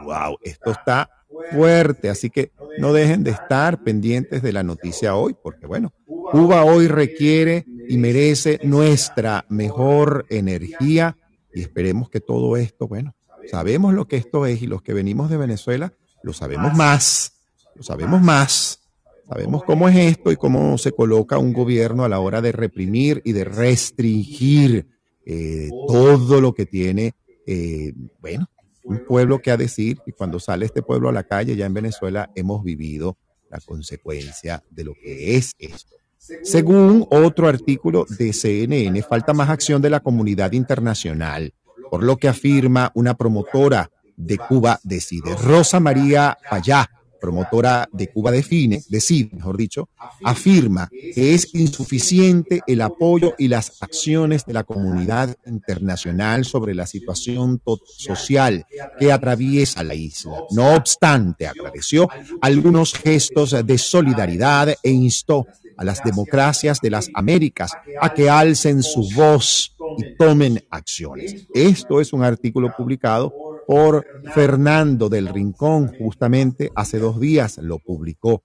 ¡Wow! 0.05 0.39
Esto 0.43 0.71
está 0.71 1.11
fuerte, 1.53 2.11
así 2.11 2.31
que 2.31 2.53
no 2.79 2.93
dejen 2.93 3.25
de 3.25 3.31
estar 3.31 3.83
pendientes 3.83 4.43
de 4.43 4.53
la 4.53 4.63
noticia 4.63 5.15
hoy, 5.17 5.35
porque 5.41 5.67
bueno, 5.67 5.93
Cuba 6.31 6.65
hoy 6.65 6.87
requiere 6.89 7.65
y 7.89 7.99
merece 7.99 8.61
nuestra 8.63 9.45
mejor 9.49 10.27
energía 10.29 11.17
y 11.53 11.63
esperemos 11.63 12.09
que 12.11 12.21
todo 12.21 12.57
esto, 12.57 12.87
bueno, 12.87 13.15
sabemos 13.51 13.95
lo 13.95 14.07
que 14.07 14.17
esto 14.17 14.47
es 14.47 14.63
y 14.63 14.67
los 14.67 14.83
que 14.83 14.93
venimos 14.93 15.31
de 15.31 15.37
Venezuela 15.37 15.93
lo 16.23 16.33
sabemos 16.33 16.75
más, 16.75 17.33
lo 17.75 17.83
sabemos 17.83 18.21
más, 18.21 18.81
sabemos 19.27 19.65
cómo 19.65 19.89
es 19.89 19.97
esto 19.97 20.31
y 20.31 20.37
cómo 20.37 20.77
se 20.79 20.93
coloca 20.93 21.39
un 21.39 21.53
gobierno 21.53 22.05
a 22.05 22.09
la 22.09 22.21
hora 22.21 22.41
de 22.41 22.53
reprimir 22.53 23.23
y 23.25 23.33
de 23.33 23.45
restringir 23.45 25.00
eh, 25.33 25.71
todo 25.87 26.41
lo 26.41 26.53
que 26.53 26.67
tiene, 26.67 27.15
eh, 27.47 27.93
bueno, 28.21 28.51
un 28.83 29.05
pueblo 29.07 29.39
que 29.39 29.53
a 29.53 29.57
decir 29.57 29.99
y 30.05 30.11
cuando 30.11 30.41
sale 30.41 30.67
este 30.67 30.83
pueblo 30.83 31.09
a 31.09 31.13
la 31.13 31.23
calle 31.23 31.55
ya 31.55 31.67
en 31.67 31.75
Venezuela 31.75 32.29
hemos 32.35 32.65
vivido 32.65 33.17
la 33.49 33.61
consecuencia 33.61 34.65
de 34.71 34.83
lo 34.83 34.95
que 34.95 35.37
es 35.37 35.53
esto. 35.57 35.95
Según 36.43 37.07
otro 37.11 37.47
artículo 37.47 38.07
de 38.09 38.33
CNN, 38.33 39.01
falta 39.03 39.33
más 39.33 39.51
acción 39.51 39.81
de 39.81 39.91
la 39.91 40.01
comunidad 40.01 40.51
internacional, 40.51 41.55
por 41.93 42.03
lo 42.03 42.17
que 42.17 42.27
afirma 42.27 42.91
una 42.97 43.15
promotora 43.15 43.89
de 44.17 44.37
Cuba 44.37 44.81
Decide, 44.83 45.37
Rosa 45.37 45.79
María 45.79 46.37
Payá, 46.51 46.91
promotora 47.21 47.89
de 47.93 48.09
Cuba 48.09 48.31
Define, 48.31 48.83
decide, 48.89 49.31
mejor 49.35 49.57
dicho, 49.57 49.89
afirma 50.25 50.89
que 51.15 51.35
es 51.35 51.55
insuficiente 51.55 52.61
el 52.67 52.81
apoyo 52.81 53.35
y 53.39 53.49
las 53.49 53.83
acciones 53.83 54.45
de 54.47 54.55
la 54.55 54.65
comunidad 54.65 55.37
internacional 55.47 56.45
sobre 56.45 56.75
la 56.75 56.87
situación 56.87 57.61
social 57.85 58.67
que 58.99 59.13
atraviesa 59.13 59.85
la 59.85 59.95
isla. 59.95 60.33
No 60.51 60.75
obstante, 60.75 61.47
agradeció 61.47 62.09
algunos 62.41 62.95
gestos 62.95 63.55
de 63.65 63.79
solidaridad 63.79 64.75
e 64.83 64.91
instó 64.91 65.47
a 65.77 65.85
las 65.85 66.03
democracias 66.05 66.81
de 66.81 66.91
las 66.91 67.11
Américas 67.15 67.73
a 68.01 68.13
que 68.13 68.29
alcen 68.29 68.83
su 68.83 69.09
voz 69.15 69.75
y 69.97 70.15
tomen 70.17 70.63
acciones. 70.71 71.47
Esto 71.55 72.01
es 72.01 72.13
un 72.13 72.23
artículo 72.23 72.71
publicado 72.77 73.33
por 73.71 74.05
Fernando 74.35 75.09
del 75.09 75.29
Rincón, 75.29 75.93
justamente 75.97 76.73
hace 76.75 76.99
dos 76.99 77.21
días 77.21 77.59
lo 77.59 77.79
publicó. 77.79 78.43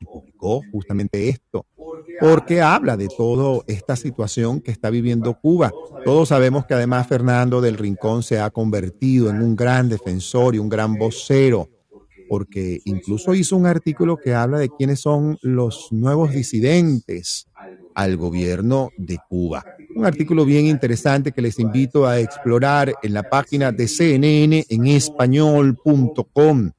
Y 0.00 0.06
publicó 0.06 0.62
justamente 0.72 1.28
esto, 1.28 1.66
porque 2.18 2.62
habla 2.62 2.96
de 2.96 3.08
toda 3.08 3.62
esta 3.66 3.94
situación 3.94 4.62
que 4.62 4.70
está 4.70 4.88
viviendo 4.88 5.38
Cuba. 5.38 5.70
Todos 6.02 6.30
sabemos 6.30 6.64
que 6.64 6.72
además 6.72 7.06
Fernando 7.06 7.60
del 7.60 7.76
Rincón 7.76 8.22
se 8.22 8.40
ha 8.40 8.48
convertido 8.48 9.28
en 9.28 9.42
un 9.42 9.54
gran 9.54 9.90
defensor 9.90 10.54
y 10.54 10.58
un 10.58 10.70
gran 10.70 10.94
vocero 10.94 11.68
porque 12.28 12.80
incluso 12.84 13.34
hizo 13.34 13.56
un 13.56 13.66
artículo 13.66 14.18
que 14.18 14.34
habla 14.34 14.58
de 14.58 14.68
quiénes 14.68 15.00
son 15.00 15.38
los 15.42 15.88
nuevos 15.90 16.32
disidentes 16.32 17.48
al 17.94 18.16
gobierno 18.16 18.90
de 18.98 19.18
Cuba. 19.28 19.64
Un 19.98 20.06
artículo 20.06 20.44
bien 20.44 20.66
interesante 20.66 21.32
que 21.32 21.42
les 21.42 21.58
invito 21.58 22.06
a 22.06 22.20
explorar 22.20 22.94
en 23.02 23.12
la 23.12 23.24
página 23.24 23.72
de 23.72 23.88
CNN 23.88 24.64
en 24.68 24.86
español.com 24.86 26.70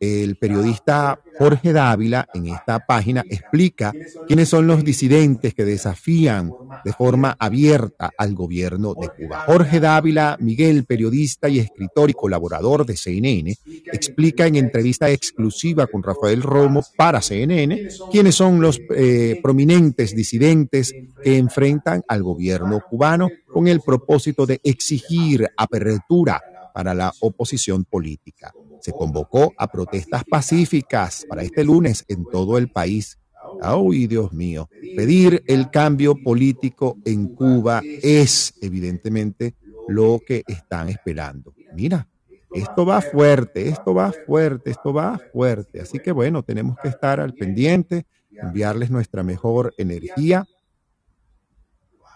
el 0.00 0.36
periodista 0.36 1.20
Jorge 1.38 1.72
Dávila 1.72 2.28
en 2.34 2.48
esta 2.48 2.84
página 2.84 3.22
explica 3.28 3.92
quiénes 4.26 4.48
son 4.48 4.66
los 4.66 4.82
disidentes 4.84 5.54
que 5.54 5.64
desafían 5.64 6.52
de 6.84 6.92
forma 6.92 7.36
abierta 7.38 8.10
al 8.18 8.34
gobierno 8.34 8.94
de 8.94 9.08
Cuba. 9.08 9.44
Jorge 9.46 9.78
Dávila, 9.78 10.36
Miguel, 10.40 10.84
periodista 10.84 11.48
y 11.48 11.60
escritor 11.60 12.10
y 12.10 12.14
colaborador 12.14 12.84
de 12.84 12.96
CNN, 12.96 13.56
explica 13.92 14.46
en 14.46 14.56
entrevista 14.56 15.10
exclusiva 15.10 15.86
con 15.86 16.02
Rafael 16.02 16.42
Romo 16.42 16.82
para 16.96 17.22
CNN 17.22 17.88
quiénes 18.10 18.34
son 18.34 18.60
los 18.60 18.80
eh, 18.96 19.38
prominentes 19.42 20.14
disidentes 20.14 20.92
que 21.22 21.38
enfrentan 21.38 22.02
al 22.08 22.22
gobierno 22.22 22.80
cubano 22.88 23.28
con 23.52 23.68
el 23.68 23.80
propósito 23.80 24.44
de 24.44 24.60
exigir 24.64 25.48
apertura 25.56 26.42
para 26.74 26.94
la 26.94 27.12
oposición 27.20 27.84
política 27.84 28.52
se 28.80 28.92
convocó 28.92 29.52
a 29.56 29.66
protestas 29.68 30.24
pacíficas 30.24 31.24
para 31.28 31.42
este 31.42 31.64
lunes 31.64 32.04
en 32.08 32.24
todo 32.24 32.58
el 32.58 32.68
país. 32.68 33.18
¡Ay, 33.62 34.06
Dios 34.06 34.32
mío! 34.32 34.68
Pedir 34.96 35.42
el 35.46 35.70
cambio 35.70 36.14
político 36.22 36.98
en 37.04 37.34
Cuba 37.34 37.82
es 37.84 38.54
evidentemente 38.60 39.54
lo 39.88 40.20
que 40.26 40.42
están 40.46 40.88
esperando. 40.88 41.54
Mira, 41.74 42.08
esto 42.52 42.84
va 42.84 43.00
fuerte, 43.00 43.68
esto 43.68 43.94
va 43.94 44.12
fuerte, 44.26 44.70
esto 44.70 44.92
va 44.92 45.18
fuerte. 45.32 45.80
Así 45.80 45.98
que 45.98 46.12
bueno, 46.12 46.42
tenemos 46.42 46.76
que 46.82 46.88
estar 46.88 47.20
al 47.20 47.34
pendiente, 47.34 48.06
enviarles 48.30 48.90
nuestra 48.90 49.22
mejor 49.22 49.74
energía. 49.78 50.46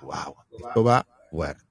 ¡Wow! 0.02 0.34
Esto 0.66 0.84
va 0.84 1.06
fuerte. 1.30 1.64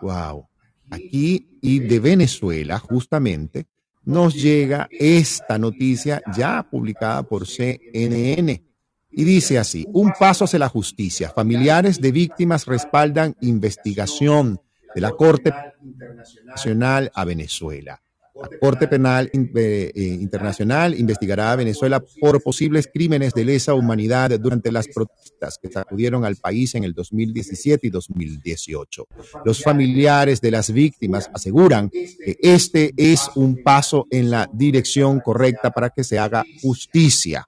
¡Wow! 0.00 0.48
aquí 0.90 1.58
y 1.60 1.80
de 1.80 2.00
Venezuela, 2.00 2.78
justamente, 2.78 3.66
nos 4.08 4.34
llega 4.34 4.88
esta 4.90 5.58
noticia 5.58 6.22
ya 6.34 6.66
publicada 6.68 7.22
por 7.24 7.46
CNN. 7.46 8.64
Y 9.10 9.24
dice 9.24 9.58
así, 9.58 9.86
un 9.92 10.12
paso 10.18 10.46
hacia 10.46 10.58
la 10.58 10.70
justicia. 10.70 11.28
Familiares 11.28 12.00
de 12.00 12.10
víctimas 12.10 12.64
respaldan 12.64 13.36
investigación 13.42 14.62
de 14.94 15.00
la 15.02 15.10
Corte 15.10 15.52
Internacional 15.82 17.12
a 17.14 17.26
Venezuela. 17.26 18.00
La 18.40 18.58
Corte 18.58 18.86
Penal 18.86 19.30
eh, 19.32 19.92
eh, 19.94 20.02
Internacional 20.02 20.98
investigará 20.98 21.52
a 21.52 21.56
Venezuela 21.56 22.02
por 22.20 22.42
posibles 22.42 22.88
crímenes 22.92 23.34
de 23.34 23.44
lesa 23.44 23.74
humanidad 23.74 24.38
durante 24.38 24.70
las 24.70 24.86
protestas 24.88 25.58
que 25.60 25.68
sacudieron 25.68 26.24
al 26.24 26.36
país 26.36 26.74
en 26.74 26.84
el 26.84 26.94
2017 26.94 27.86
y 27.86 27.90
2018. 27.90 29.06
Los 29.44 29.62
familiares 29.62 30.40
de 30.40 30.50
las 30.50 30.72
víctimas 30.72 31.30
aseguran 31.34 31.90
que 31.90 32.38
este 32.40 32.92
es 32.96 33.28
un 33.34 33.62
paso 33.62 34.06
en 34.10 34.30
la 34.30 34.48
dirección 34.52 35.20
correcta 35.20 35.70
para 35.70 35.90
que 35.90 36.04
se 36.04 36.18
haga 36.18 36.44
justicia. 36.62 37.47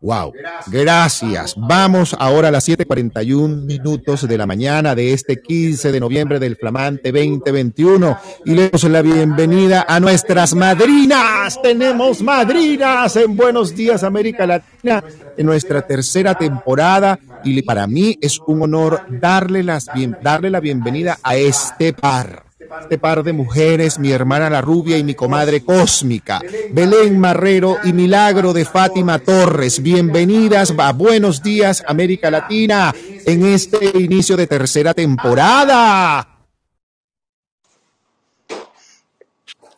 Wow, 0.00 0.32
gracias. 0.68 1.54
Vamos 1.56 2.14
ahora 2.18 2.48
a 2.48 2.50
las 2.52 2.68
7:41 2.68 3.64
minutos 3.64 4.28
de 4.28 4.38
la 4.38 4.46
mañana 4.46 4.94
de 4.94 5.12
este 5.12 5.42
15 5.42 5.90
de 5.90 5.98
noviembre 5.98 6.38
del 6.38 6.54
flamante 6.54 7.10
2021 7.10 8.16
y 8.44 8.54
le 8.54 8.68
damos 8.68 8.84
la 8.84 9.02
bienvenida 9.02 9.84
a 9.88 9.98
nuestras 9.98 10.54
madrinas. 10.54 11.60
Tenemos 11.60 12.22
madrinas 12.22 13.16
en 13.16 13.36
Buenos 13.36 13.74
Días 13.74 14.04
América 14.04 14.46
Latina 14.46 15.02
en 15.36 15.46
nuestra 15.46 15.82
tercera 15.82 16.36
temporada 16.36 17.18
y 17.42 17.60
para 17.62 17.88
mí 17.88 18.16
es 18.20 18.38
un 18.46 18.62
honor 18.62 19.02
darle, 19.08 19.64
las 19.64 19.86
darle 20.22 20.50
la 20.50 20.60
bienvenida 20.60 21.18
a 21.24 21.34
este 21.34 21.92
par 21.92 22.47
este 22.80 22.98
par 22.98 23.22
de 23.22 23.32
mujeres, 23.32 23.98
mi 23.98 24.12
hermana 24.12 24.50
la 24.50 24.60
rubia 24.60 24.98
y 24.98 25.04
mi 25.04 25.14
comadre 25.14 25.64
cósmica, 25.64 26.40
Belén 26.72 27.18
Marrero 27.18 27.76
y 27.84 27.92
Milagro 27.92 28.52
de 28.52 28.64
Fátima 28.64 29.18
Torres. 29.18 29.82
Bienvenidas 29.82 30.74
a 30.78 30.92
Buenos 30.92 31.42
Días 31.42 31.82
América 31.86 32.30
Latina 32.30 32.94
en 33.26 33.46
este 33.46 33.98
inicio 33.98 34.36
de 34.36 34.46
tercera 34.46 34.94
temporada. 34.94 36.46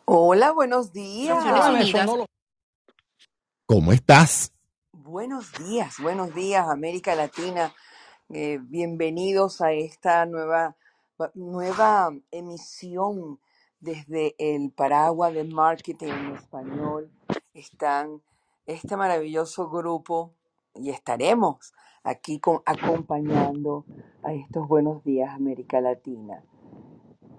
Hola, 0.05 0.51
buenos 0.51 0.91
días. 0.91 1.37
¿Cómo 3.65 3.93
estás? 3.93 4.51
Buenos 4.91 5.51
días, 5.53 5.95
buenos 5.99 6.35
días 6.35 6.67
América 6.67 7.15
Latina. 7.15 7.73
Eh, 8.29 8.59
bienvenidos 8.61 9.61
a 9.61 9.71
esta 9.71 10.25
nueva 10.25 10.75
nueva 11.33 12.09
emisión 12.31 13.39
desde 13.79 14.35
el 14.37 14.71
paraguas 14.71 15.33
de 15.33 15.43
marketing 15.43 16.07
en 16.07 16.35
español. 16.35 17.11
Están 17.53 18.21
este 18.65 18.95
maravilloso 18.95 19.69
grupo 19.69 20.33
y 20.75 20.89
estaremos 20.89 21.73
aquí 22.03 22.39
con, 22.39 22.61
acompañando 22.65 23.85
a 24.23 24.33
estos 24.33 24.67
buenos 24.67 25.03
días 25.03 25.33
América 25.33 25.81
Latina, 25.81 26.43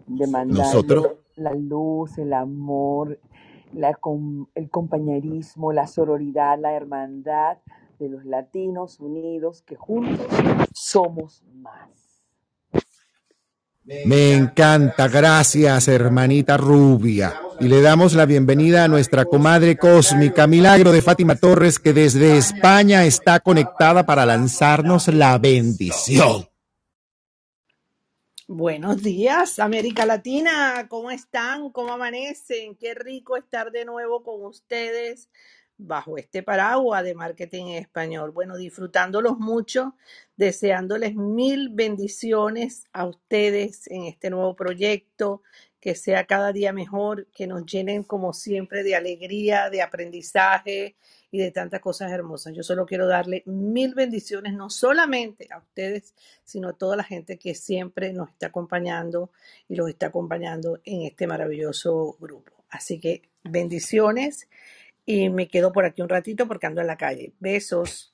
demandando 0.07 1.19
la 1.37 1.55
luz, 1.55 2.19
el 2.19 2.33
amor, 2.33 3.19
la, 3.73 3.99
el 4.55 4.71
compañerismo, 4.71 5.73
la 5.73 5.87
sororidad, 5.87 6.59
la 6.59 6.75
hermandad 6.75 7.59
de 7.99 8.09
los 8.09 8.25
latinos 8.25 9.01
unidos 9.01 9.63
que 9.63 9.77
juntos 9.77 10.27
somos 10.73 11.43
más. 11.55 12.02
Me 13.85 14.35
encanta, 14.35 15.09
gracias 15.09 15.89
hermanita 15.89 16.57
rubia. 16.57 17.35
Y 17.59 17.67
le 17.67 17.81
damos 17.81 18.15
la 18.15 18.27
bienvenida 18.27 18.85
a 18.85 18.89
nuestra 18.89 19.25
comadre 19.25 19.77
cósmica, 19.77 20.47
Milagro 20.47 20.93
de 20.93 21.03
Fátima 21.03 21.35
Torres, 21.35 21.81
que 21.81 21.93
desde 21.93 22.37
España 22.37 23.05
está 23.05 23.41
conectada 23.41 24.07
para 24.07 24.25
lanzarnos 24.25 25.09
la 25.09 25.37
bendición. 25.39 26.49
Buenos 28.47 29.03
días, 29.03 29.59
América 29.59 30.07
Latina, 30.07 30.87
¿cómo 30.89 31.11
están? 31.11 31.71
¿Cómo 31.71 31.93
amanecen? 31.93 32.77
Qué 32.77 32.95
rico 32.95 33.37
estar 33.37 33.73
de 33.73 33.85
nuevo 33.85 34.23
con 34.23 34.45
ustedes 34.45 35.29
bajo 35.77 36.17
este 36.19 36.43
paraguas 36.43 37.03
de 37.05 37.15
marketing 37.15 37.67
en 37.67 37.83
español. 37.83 38.31
Bueno, 38.31 38.57
disfrutándolos 38.57 39.39
mucho, 39.39 39.97
deseándoles 40.43 41.15
mil 41.15 41.69
bendiciones 41.69 42.83
a 42.93 43.07
ustedes 43.07 43.87
en 43.87 44.07
este 44.07 44.29
nuevo 44.29 44.57
proyecto, 44.57 45.41
que 45.79 45.95
sea 45.95 46.27
cada 46.27 46.53
día 46.53 46.73
mejor, 46.73 47.29
que 47.29 47.47
nos 47.47 47.65
llenen 47.65 48.03
como 48.03 48.33
siempre 48.33 48.83
de 48.83 48.97
alegría, 48.97 49.71
de 49.71 49.83
aprendizaje 49.83 50.97
y 51.31 51.39
de 51.39 51.53
tantas 51.53 51.81
cosas 51.81 52.11
hermosas. 52.11 52.57
Yo 52.57 52.65
solo 52.65 52.87
quiero 52.87 53.07
darle 53.07 53.45
mil 53.47 53.95
bendiciones, 53.95 54.53
no 54.55 54.69
solamente 54.69 55.47
a 55.53 55.59
ustedes, 55.59 56.13
sino 56.43 56.71
a 56.71 56.73
toda 56.73 56.97
la 56.97 57.05
gente 57.05 57.39
que 57.39 57.55
siempre 57.55 58.13
nos 58.13 58.31
está 58.31 58.49
acompañando 58.49 59.31
y 59.69 59.77
los 59.77 59.89
está 59.89 60.07
acompañando 60.07 60.81
en 60.85 61.03
este 61.03 61.29
maravilloso 61.29 62.17
grupo. 62.19 62.65
Así 62.69 62.99
que 62.99 63.23
bendiciones 63.45 64.49
y 65.07 65.31
me 65.31 65.47
quedo 65.47 65.71
por 65.71 65.85
aquí 65.85 66.03
un 66.03 66.09
ratito 66.09 66.49
porque 66.49 66.67
ando 66.67 66.81
en 66.81 66.89
la 66.89 66.97
calle. 66.97 67.33
Besos. 67.39 68.13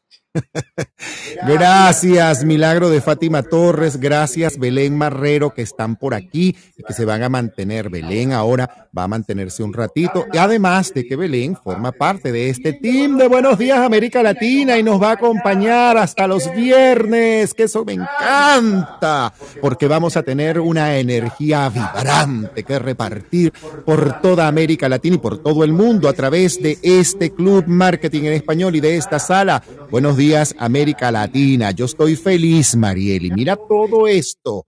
Gracias, 1.47 2.45
Milagro 2.45 2.91
de 2.91 3.01
Fátima 3.01 3.43
Torres. 3.43 3.99
Gracias, 3.99 4.59
Belén 4.59 4.97
Marrero, 4.97 5.55
que 5.55 5.63
están 5.63 5.97
por 5.97 6.15
aquí 6.15 6.57
y 6.77 6.83
que 6.83 6.93
se 6.93 7.05
van 7.05 7.23
a 7.23 7.29
mantener. 7.29 7.89
Belén 7.89 8.33
ahora 8.33 8.89
va 8.97 9.05
a 9.05 9.09
mantenerse 9.09 9.63
un 9.63 9.73
ratito. 9.73 10.27
Y 10.33 10.39
además 10.39 10.93
de 10.93 11.07
que 11.07 11.17
Belén 11.17 11.57
forma 11.57 11.93
parte 11.93 12.33
de 12.33 12.51
este 12.51 12.73
team 12.73 13.17
de 13.17 13.29
Buenos 13.29 13.59
Días 13.59 13.79
América 13.79 14.23
Latina 14.23 14.79
y 14.79 14.83
nos 14.83 15.01
va 15.01 15.11
a 15.11 15.13
acompañar 15.13 15.97
hasta 15.97 16.27
los 16.27 16.53
viernes, 16.53 17.55
que 17.55 17.65
eso 17.65 17.85
me 17.85 17.95
encanta, 17.95 19.33
porque 19.61 19.87
vamos 19.87 20.17
a 20.17 20.23
tener 20.23 20.61
una 20.61 20.99
energía 20.99 21.69
vibrante 21.69 22.65
que 22.65 22.79
repartir 22.79 23.53
por 23.87 24.21
toda 24.21 24.49
América 24.49 24.89
Latina 24.89 25.17
y 25.17 25.19
por 25.19 25.39
todo 25.43 25.65
el 25.65 25.73
mundo 25.73 26.09
a 26.09 26.13
través 26.13 26.61
de 26.63 26.79
este 26.83 27.31
Club 27.31 27.65
Marketing 27.67 28.25
en 28.25 28.33
Español 28.35 28.77
y 28.77 28.81
de 28.81 28.97
esta 28.97 29.19
sala. 29.19 29.63
Buenos 29.91 30.18
días, 30.19 30.55
América 30.59 31.13
Latina. 31.13 31.71
Yo 31.71 31.85
estoy 31.85 32.17
feliz, 32.17 32.75
Marieli. 32.75 33.31
Mira 33.31 33.57
todo 33.57 34.09
esto. 34.09 34.67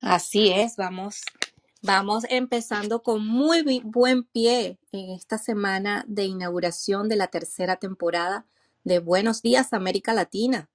Así 0.00 0.50
es, 0.50 0.76
vamos, 0.76 1.20
vamos 1.82 2.24
empezando 2.30 3.02
con 3.02 3.26
muy 3.26 3.82
buen 3.84 4.24
pie 4.24 4.78
en 4.92 5.10
esta 5.10 5.36
semana 5.36 6.06
de 6.08 6.24
inauguración 6.24 7.10
de 7.10 7.16
la 7.16 7.26
tercera 7.26 7.76
temporada 7.76 8.46
de 8.82 8.98
Buenos 8.98 9.42
Días, 9.42 9.74
América 9.74 10.14
Latina. 10.14 10.69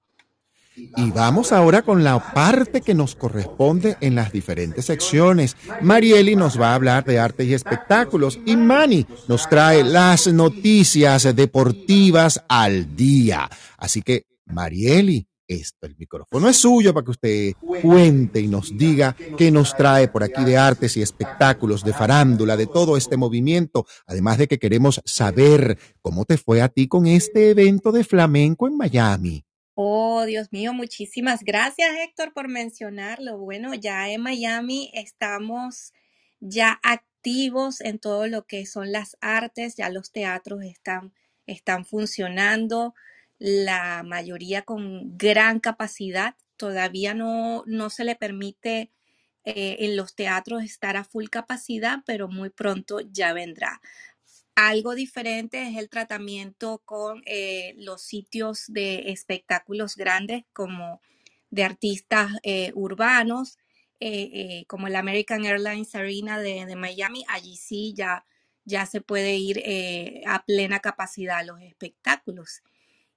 Y 0.76 1.10
vamos 1.10 1.52
ahora 1.52 1.82
con 1.82 2.04
la 2.04 2.32
parte 2.32 2.82
que 2.82 2.94
nos 2.94 3.14
corresponde 3.14 3.96
en 4.00 4.14
las 4.14 4.32
diferentes 4.32 4.84
secciones. 4.84 5.56
Marieli 5.80 6.36
nos 6.36 6.60
va 6.60 6.72
a 6.72 6.74
hablar 6.74 7.04
de 7.04 7.18
artes 7.18 7.46
y 7.46 7.54
espectáculos 7.54 8.38
y 8.44 8.56
Mani 8.56 9.06
nos 9.26 9.48
trae 9.48 9.82
las 9.82 10.26
noticias 10.26 11.34
deportivas 11.34 12.44
al 12.48 12.94
día. 12.94 13.48
Así 13.78 14.02
que, 14.02 14.26
Marieli, 14.44 15.26
esto, 15.48 15.86
el 15.86 15.96
micrófono 15.96 16.48
es 16.48 16.56
suyo 16.56 16.92
para 16.92 17.04
que 17.04 17.10
usted 17.10 17.52
cuente 17.80 18.40
y 18.40 18.48
nos 18.48 18.76
diga 18.76 19.14
qué 19.38 19.50
nos 19.50 19.76
trae 19.76 20.08
por 20.08 20.24
aquí 20.24 20.44
de 20.44 20.56
artes 20.56 20.96
y 20.96 21.02
espectáculos, 21.02 21.84
de 21.84 21.92
farándula, 21.92 22.56
de 22.56 22.66
todo 22.66 22.96
este 22.96 23.16
movimiento. 23.16 23.86
Además 24.06 24.38
de 24.38 24.48
que 24.48 24.58
queremos 24.58 25.00
saber 25.04 25.78
cómo 26.02 26.24
te 26.24 26.36
fue 26.36 26.62
a 26.62 26.68
ti 26.68 26.88
con 26.88 27.06
este 27.06 27.50
evento 27.50 27.92
de 27.92 28.04
flamenco 28.04 28.66
en 28.66 28.76
Miami. 28.76 29.44
Oh, 29.78 30.24
Dios 30.24 30.52
mío, 30.52 30.72
muchísimas 30.72 31.44
gracias, 31.44 31.90
Héctor, 32.02 32.32
por 32.32 32.48
mencionarlo. 32.48 33.36
Bueno, 33.36 33.74
ya 33.74 34.08
en 34.08 34.22
Miami 34.22 34.90
estamos 34.94 35.92
ya 36.40 36.80
activos 36.82 37.82
en 37.82 37.98
todo 37.98 38.26
lo 38.26 38.46
que 38.46 38.64
son 38.64 38.90
las 38.90 39.18
artes, 39.20 39.76
ya 39.76 39.90
los 39.90 40.12
teatros 40.12 40.64
están, 40.64 41.12
están 41.46 41.84
funcionando, 41.84 42.94
la 43.38 44.02
mayoría 44.02 44.62
con 44.62 45.18
gran 45.18 45.60
capacidad. 45.60 46.36
Todavía 46.56 47.12
no, 47.12 47.62
no 47.66 47.90
se 47.90 48.04
le 48.04 48.16
permite 48.16 48.90
eh, 49.44 49.76
en 49.80 49.94
los 49.96 50.14
teatros 50.14 50.62
estar 50.64 50.96
a 50.96 51.04
full 51.04 51.26
capacidad, 51.28 51.98
pero 52.06 52.28
muy 52.28 52.48
pronto 52.48 53.00
ya 53.00 53.34
vendrá. 53.34 53.82
Algo 54.56 54.94
diferente 54.94 55.68
es 55.68 55.76
el 55.76 55.90
tratamiento 55.90 56.78
con 56.86 57.22
eh, 57.26 57.74
los 57.76 58.00
sitios 58.00 58.64
de 58.68 59.10
espectáculos 59.10 59.96
grandes 59.96 60.44
como 60.54 61.02
de 61.50 61.62
artistas 61.62 62.32
eh, 62.42 62.72
urbanos, 62.74 63.58
eh, 64.00 64.64
como 64.66 64.86
el 64.86 64.96
American 64.96 65.44
Airlines 65.44 65.94
Arena 65.94 66.40
de, 66.40 66.74
Miami. 66.74 67.22
Allí 67.28 67.56
sí 67.58 67.92
ya, 67.94 68.24
ya 68.64 68.86
se 68.86 69.02
puede 69.02 69.36
ir 69.36 69.62
a 70.26 70.42
plena 70.46 70.80
capacidad 70.80 71.44
los 71.44 71.60
espectáculos. 71.60 72.62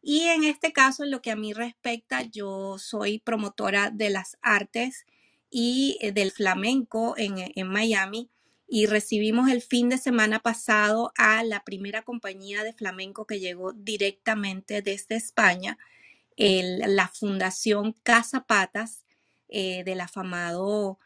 Y 0.02 0.24
en 0.24 0.44
este 0.44 0.74
caso, 0.74 1.06
en 1.06 1.12
lo 1.12 1.22
que 1.22 1.32
a 1.32 1.38
mí 1.38 1.54
respecta, 1.54 2.24
yo 2.24 2.78
soy 2.80 3.20
promotora 3.20 3.92
de 3.92 4.10
las 4.10 4.38
artes 4.42 5.06
y 5.50 5.98
del 6.14 6.32
flamenco 6.32 7.16
en, 7.18 7.36
en 7.56 7.68
Miami 7.70 8.30
y 8.70 8.86
recibimos 8.86 9.50
el 9.50 9.64
fin 9.64 9.90
de 9.90 9.98
semana 9.98 10.40
pasado 10.40 11.12
a 11.18 11.44
la 11.44 11.64
primera 11.64 12.04
compañía 12.04 12.64
de 12.64 12.74
flamenco 12.74 13.26
que 13.26 13.40
llegó 13.40 13.74
directamente 13.74 14.84
desde 14.84 15.16
España, 15.16 15.80
la 16.38 17.08
Fundación 17.08 17.94
Casa 18.04 18.46
Patas 18.46 19.04
eh, 19.50 19.84
del 19.84 20.00
afamado 20.02 21.00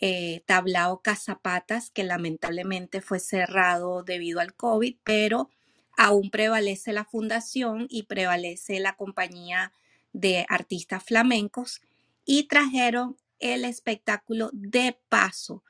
eh, 0.00 0.42
tablao 0.46 1.02
Cazapatas, 1.02 1.90
que 1.90 2.04
lamentablemente 2.04 3.02
fue 3.02 3.20
cerrado 3.20 4.02
debido 4.02 4.40
al 4.40 4.54
COVID, 4.54 4.96
pero 5.04 5.50
aún 5.98 6.30
prevalece 6.30 6.94
la 6.94 7.04
fundación 7.04 7.86
y 7.90 8.04
prevalece 8.04 8.80
la 8.80 8.96
compañía 8.96 9.72
de 10.14 10.46
artistas 10.48 11.04
flamencos 11.04 11.82
y 12.24 12.44
trajeron 12.44 13.18
el 13.38 13.66
espectáculo 13.66 14.48
de 14.54 14.98
paso 15.10 15.62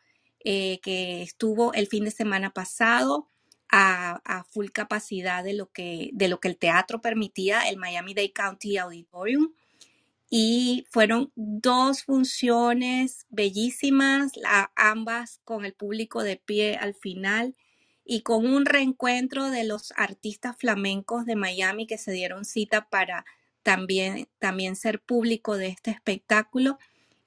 eh, 0.45 0.80
que 0.82 1.22
estuvo 1.22 1.72
el 1.74 1.86
fin 1.86 2.05
de 2.05 2.11
semana 2.11 2.51
pasado 2.53 3.28
a, 3.70 4.20
a 4.24 4.45
full 4.45 4.68
capacidad 4.72 5.45
de 5.45 5.55
lo, 5.55 5.70
que, 5.70 6.11
de 6.12 6.28
lo 6.28 6.41
que 6.41 6.49
el 6.49 6.57
teatro 6.59 7.01
permitía, 7.01 7.68
el 7.68 7.76
Miami-Dade 7.76 8.32
County 8.32 8.78
Auditorium. 8.78 9.53
Y 10.32 10.86
fueron 10.91 11.32
dos 11.34 12.05
funciones 12.05 13.26
bellísimas, 13.30 14.36
la- 14.36 14.72
ambas 14.76 15.41
con 15.45 15.64
el 15.64 15.74
público 15.74 16.22
de 16.22 16.36
pie 16.36 16.76
al 16.76 16.95
final 16.95 17.57
y 18.05 18.22
con 18.22 18.47
un 18.47 18.64
reencuentro 18.64 19.51
de 19.51 19.64
los 19.64 19.93
artistas 19.97 20.57
flamencos 20.57 21.26
de 21.26 21.36
Miami 21.36 21.86
que 21.86 21.99
se 21.99 22.12
dieron 22.12 22.45
cita 22.45 22.88
para 22.91 23.24
también, 23.62 24.28
también 24.38 24.76
ser 24.76 25.01
público 25.03 25.57
de 25.57 25.68
este 25.68 25.91
espectáculo 25.91 26.78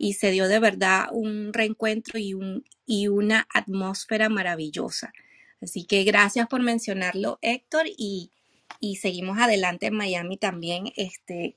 y 0.03 0.13
se 0.13 0.31
dio 0.31 0.49
de 0.49 0.59
verdad 0.59 1.07
un 1.13 1.53
reencuentro 1.53 2.19
y, 2.19 2.33
un, 2.33 2.65
y 2.85 3.07
una 3.07 3.47
atmósfera 3.53 4.27
maravillosa. 4.27 5.13
Así 5.61 5.85
que 5.85 6.03
gracias 6.03 6.47
por 6.47 6.61
mencionarlo, 6.61 7.39
Héctor, 7.41 7.85
y, 7.87 8.33
y 8.81 8.97
seguimos 8.97 9.39
adelante 9.39 9.85
en 9.85 9.95
Miami 9.95 10.35
también, 10.35 10.91
este, 10.97 11.55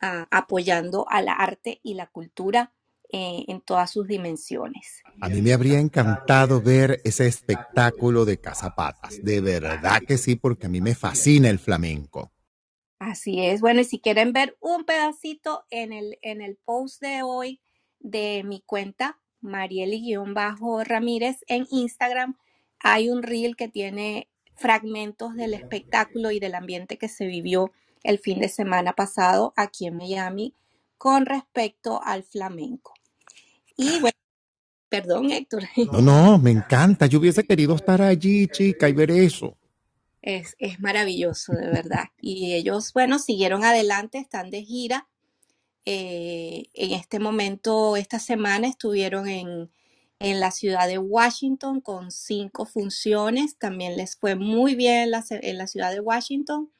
ah, 0.00 0.28
apoyando 0.30 1.06
a 1.10 1.22
la 1.22 1.32
arte 1.32 1.80
y 1.82 1.94
la 1.94 2.06
cultura 2.06 2.72
eh, 3.10 3.46
en 3.48 3.60
todas 3.60 3.90
sus 3.90 4.06
dimensiones. 4.06 5.02
A 5.20 5.28
mí 5.28 5.42
me 5.42 5.52
habría 5.52 5.80
encantado 5.80 6.62
ver 6.62 7.00
ese 7.02 7.26
espectáculo 7.26 8.24
de 8.24 8.38
cazapatas. 8.38 9.24
De 9.24 9.40
verdad 9.40 10.02
que 10.06 10.18
sí, 10.18 10.36
porque 10.36 10.66
a 10.66 10.70
mí 10.70 10.80
me 10.80 10.94
fascina 10.94 11.50
el 11.50 11.58
flamenco. 11.58 12.30
Así 13.00 13.44
es. 13.44 13.60
Bueno, 13.60 13.80
y 13.80 13.84
si 13.84 13.98
quieren 13.98 14.32
ver 14.32 14.56
un 14.60 14.84
pedacito 14.84 15.64
en 15.70 15.92
el, 15.92 16.16
en 16.22 16.40
el 16.40 16.56
post 16.64 17.02
de 17.02 17.24
hoy 17.24 17.60
de 18.02 18.42
mi 18.44 18.60
cuenta, 18.60 19.18
Marieli-Ramírez 19.40 21.38
en 21.46 21.66
Instagram, 21.70 22.36
hay 22.80 23.08
un 23.10 23.22
reel 23.22 23.56
que 23.56 23.68
tiene 23.68 24.28
fragmentos 24.54 25.34
del 25.34 25.54
espectáculo 25.54 26.30
y 26.30 26.40
del 26.40 26.54
ambiente 26.54 26.98
que 26.98 27.08
se 27.08 27.26
vivió 27.26 27.72
el 28.02 28.18
fin 28.18 28.40
de 28.40 28.48
semana 28.48 28.92
pasado 28.92 29.52
aquí 29.56 29.86
en 29.86 29.96
Miami 29.96 30.54
con 30.98 31.26
respecto 31.26 32.00
al 32.02 32.22
flamenco. 32.22 32.94
Y 33.76 34.00
bueno, 34.00 34.16
perdón, 34.88 35.32
Héctor. 35.32 35.64
No, 35.92 36.00
no, 36.00 36.38
me 36.38 36.50
encanta. 36.50 37.06
Yo 37.06 37.18
hubiese 37.18 37.44
querido 37.44 37.74
estar 37.74 38.02
allí, 38.02 38.46
chica, 38.48 38.88
y 38.88 38.92
ver 38.92 39.10
eso. 39.10 39.56
Es, 40.20 40.54
es 40.58 40.78
maravilloso, 40.78 41.52
de 41.52 41.66
verdad. 41.68 42.04
Y 42.20 42.54
ellos, 42.54 42.92
bueno, 42.92 43.18
siguieron 43.18 43.64
adelante, 43.64 44.18
están 44.18 44.50
de 44.50 44.62
gira. 44.62 45.08
Eh, 45.84 46.64
en 46.74 46.92
este 46.92 47.18
momento, 47.18 47.96
esta 47.96 48.18
semana 48.18 48.68
estuvieron 48.68 49.28
en, 49.28 49.70
en 50.18 50.40
la 50.40 50.50
ciudad 50.50 50.86
de 50.86 50.98
Washington 50.98 51.80
con 51.80 52.10
cinco 52.10 52.66
funciones. 52.66 53.56
También 53.58 53.96
les 53.96 54.16
fue 54.16 54.34
muy 54.34 54.74
bien 54.74 55.04
en 55.04 55.10
la, 55.10 55.24
en 55.30 55.58
la 55.58 55.66
ciudad 55.66 55.90
de 55.92 56.00
Washington. 56.00 56.70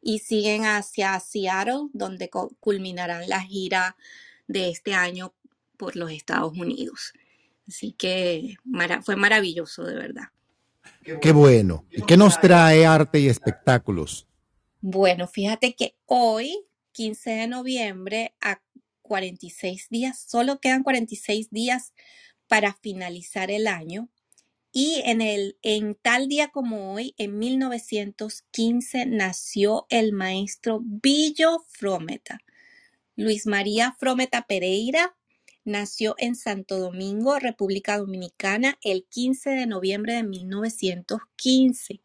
Y 0.00 0.20
siguen 0.20 0.64
hacia 0.64 1.18
Seattle, 1.18 1.88
donde 1.92 2.30
culminarán 2.60 3.28
la 3.28 3.40
gira 3.42 3.96
de 4.46 4.70
este 4.70 4.94
año 4.94 5.34
por 5.76 5.96
los 5.96 6.10
Estados 6.12 6.56
Unidos. 6.56 7.12
Así 7.66 7.92
que 7.92 8.56
mara- 8.64 9.02
fue 9.02 9.16
maravilloso, 9.16 9.82
de 9.84 9.94
verdad. 9.94 10.24
Qué 11.20 11.32
bueno. 11.32 11.84
¿Y 11.90 12.02
qué 12.02 12.16
nos 12.16 12.40
trae 12.40 12.86
arte 12.86 13.20
y 13.20 13.28
espectáculos? 13.28 14.26
Bueno, 14.80 15.26
fíjate 15.26 15.74
que 15.74 15.96
hoy, 16.06 16.64
15 16.98 17.30
de 17.30 17.46
noviembre, 17.46 18.34
a 18.40 18.60
46 19.02 19.88
días, 19.88 20.20
solo 20.26 20.58
quedan 20.58 20.82
46 20.82 21.48
días 21.50 21.92
para 22.48 22.74
finalizar 22.74 23.52
el 23.52 23.68
año. 23.68 24.08
Y 24.72 25.02
en 25.04 25.20
el, 25.20 25.56
en 25.62 25.94
tal 25.94 26.26
día 26.26 26.48
como 26.48 26.92
hoy, 26.92 27.14
en 27.16 27.38
1915, 27.38 29.06
nació 29.06 29.86
el 29.90 30.12
maestro 30.12 30.80
Billo 30.82 31.64
Frometa. 31.68 32.40
Luis 33.14 33.46
María 33.46 33.94
Frometa 34.00 34.48
Pereira 34.48 35.16
nació 35.64 36.16
en 36.18 36.34
Santo 36.34 36.80
Domingo, 36.80 37.38
República 37.38 37.96
Dominicana, 37.96 38.76
el 38.82 39.04
15 39.04 39.50
de 39.50 39.66
noviembre 39.68 40.14
de 40.14 40.24
1915 40.24 42.00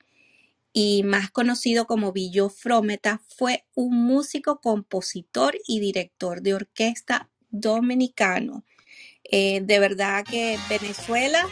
y 0.73 1.03
más 1.03 1.29
conocido 1.29 1.85
como 1.85 2.11
Billo 2.11 2.49
Frometa, 2.49 3.21
fue 3.37 3.65
un 3.75 4.03
músico, 4.03 4.59
compositor 4.59 5.55
y 5.67 5.79
director 5.79 6.41
de 6.41 6.55
orquesta 6.55 7.29
dominicano. 7.51 8.65
Eh, 9.23 9.61
de 9.61 9.79
verdad 9.79 10.25
que 10.25 10.57
Venezuela 10.67 11.47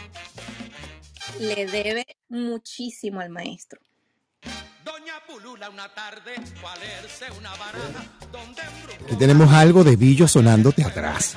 le 1.38 1.66
debe 1.66 2.04
muchísimo 2.28 3.20
al 3.20 3.30
maestro. 3.30 3.80
Aquí 9.06 9.16
tenemos 9.18 9.52
algo 9.52 9.84
de 9.84 9.96
Billo 9.96 10.26
sonándote 10.26 10.84
atrás. 10.84 11.36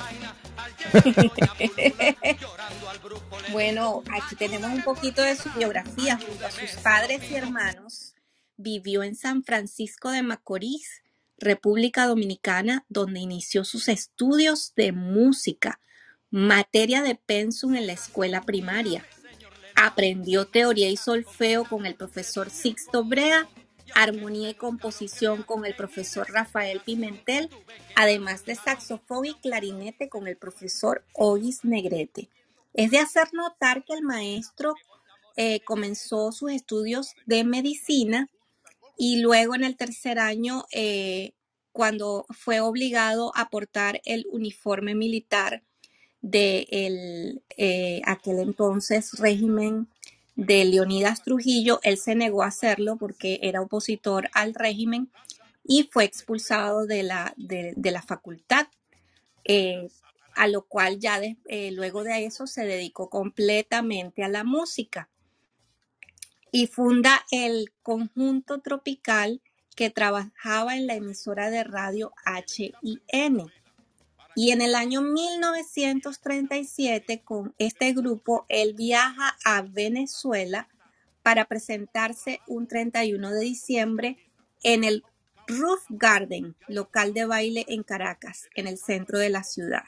Bueno, 3.52 4.02
aquí 4.10 4.36
tenemos 4.36 4.70
un 4.70 4.82
poquito 4.82 5.22
de 5.22 5.36
su 5.36 5.50
biografía. 5.50 6.18
Junto 6.18 6.46
a 6.46 6.50
sus 6.50 6.70
padres 6.82 7.30
y 7.30 7.34
hermanos, 7.34 8.14
vivió 8.56 9.02
en 9.02 9.14
San 9.14 9.44
Francisco 9.44 10.10
de 10.10 10.22
Macorís, 10.22 11.02
República 11.38 12.06
Dominicana, 12.06 12.84
donde 12.88 13.20
inició 13.20 13.64
sus 13.64 13.88
estudios 13.88 14.72
de 14.74 14.92
música, 14.92 15.80
materia 16.30 17.02
de 17.02 17.14
pensum 17.14 17.74
en 17.74 17.86
la 17.86 17.92
escuela 17.92 18.42
primaria. 18.42 19.06
Aprendió 19.74 20.46
teoría 20.46 20.88
y 20.88 20.96
solfeo 20.96 21.64
con 21.64 21.84
el 21.84 21.94
profesor 21.94 22.50
Sixto 22.50 23.04
Brea, 23.04 23.48
armonía 23.94 24.50
y 24.50 24.54
composición 24.54 25.42
con 25.42 25.64
el 25.64 25.74
profesor 25.74 26.30
Rafael 26.30 26.80
Pimentel, 26.80 27.50
además 27.94 28.44
de 28.44 28.54
saxofón 28.54 29.26
y 29.26 29.34
clarinete 29.34 30.08
con 30.08 30.26
el 30.26 30.36
profesor 30.36 31.04
Ogis 31.12 31.64
Negrete. 31.64 32.28
Es 32.74 32.90
de 32.90 32.98
hacer 32.98 33.28
notar 33.32 33.84
que 33.84 33.94
el 33.94 34.02
maestro 34.02 34.74
eh, 35.36 35.60
comenzó 35.60 36.32
sus 36.32 36.52
estudios 36.52 37.14
de 37.26 37.44
medicina 37.44 38.28
y 38.96 39.20
luego 39.20 39.54
en 39.54 39.64
el 39.64 39.76
tercer 39.76 40.18
año, 40.18 40.64
eh, 40.72 41.32
cuando 41.72 42.24
fue 42.30 42.60
obligado 42.60 43.32
a 43.36 43.50
portar 43.50 44.00
el 44.06 44.26
uniforme 44.30 44.94
militar 44.94 45.62
de 46.22 46.66
eh, 47.58 48.00
aquel 48.06 48.38
entonces 48.38 49.12
régimen 49.18 49.88
de 50.36 50.64
Leonidas 50.66 51.22
Trujillo, 51.22 51.80
él 51.82 51.96
se 51.98 52.14
negó 52.14 52.42
a 52.42 52.48
hacerlo 52.48 52.96
porque 52.96 53.40
era 53.42 53.62
opositor 53.62 54.28
al 54.32 54.54
régimen 54.54 55.10
y 55.64 55.88
fue 55.90 56.04
expulsado 56.04 56.86
de 56.86 57.02
la, 57.02 57.34
de, 57.36 57.74
la 57.76 58.02
facultad, 58.02 58.68
eh, 59.44 59.88
a 60.34 60.46
lo 60.46 60.62
cual 60.62 61.00
ya 61.00 61.20
eh, 61.46 61.72
luego 61.72 62.04
de 62.04 62.26
eso 62.26 62.46
se 62.46 62.64
dedicó 62.64 63.08
completamente 63.08 64.22
a 64.22 64.28
la 64.28 64.44
música 64.44 65.08
y 66.52 66.66
funda 66.66 67.24
el 67.30 67.72
conjunto 67.82 68.60
tropical 68.60 69.40
que 69.74 69.90
trabajaba 69.90 70.76
en 70.76 70.86
la 70.86 70.94
emisora 70.94 71.50
de 71.50 71.64
radio 71.64 72.12
HIN. 72.24 73.50
Y 74.38 74.52
en 74.52 74.60
el 74.60 74.74
año 74.74 75.00
1937, 75.00 77.22
con 77.24 77.54
este 77.56 77.94
grupo, 77.94 78.44
él 78.50 78.74
viaja 78.74 79.34
a 79.46 79.62
Venezuela 79.62 80.68
para 81.22 81.46
presentarse 81.46 82.42
un 82.46 82.68
31 82.68 83.30
de 83.30 83.40
diciembre 83.40 84.18
en 84.62 84.84
el 84.84 85.04
Roof 85.46 85.86
Garden, 85.88 86.54
local 86.68 87.14
de 87.14 87.24
baile 87.24 87.64
en 87.68 87.82
Caracas, 87.82 88.50
en 88.54 88.66
el 88.66 88.76
centro 88.76 89.18
de 89.18 89.30
la 89.30 89.42
ciudad. 89.42 89.84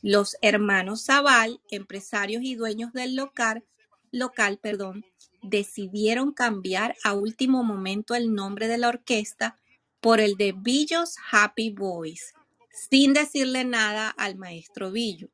Los 0.00 0.38
hermanos 0.40 1.04
Zaval, 1.04 1.60
empresarios 1.70 2.42
y 2.44 2.54
dueños 2.54 2.94
del 2.94 3.16
local, 3.16 3.66
local, 4.12 4.60
perdón, 4.62 5.04
decidieron 5.42 6.32
cambiar 6.32 6.96
a 7.04 7.12
último 7.12 7.64
momento 7.64 8.14
el 8.14 8.32
nombre 8.32 8.66
de 8.66 8.78
la 8.78 8.88
orquesta 8.88 9.58
por 10.00 10.20
el 10.20 10.36
de 10.36 10.52
Billos 10.52 11.16
Happy 11.30 11.68
Boys, 11.68 12.32
sin 12.72 13.12
decirle 13.12 13.64
nada 13.64 14.08
al 14.08 14.36
maestro 14.36 14.90
Billo. 14.90 15.28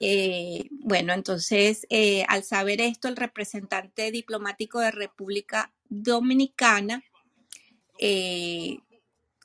Eh, 0.00 0.68
bueno, 0.70 1.12
entonces, 1.12 1.86
eh, 1.90 2.24
al 2.28 2.44
saber 2.44 2.80
esto, 2.80 3.08
el 3.08 3.16
representante 3.16 4.10
diplomático 4.12 4.78
de 4.78 4.92
República 4.92 5.72
Dominicana 5.88 7.02
eh, 7.98 8.78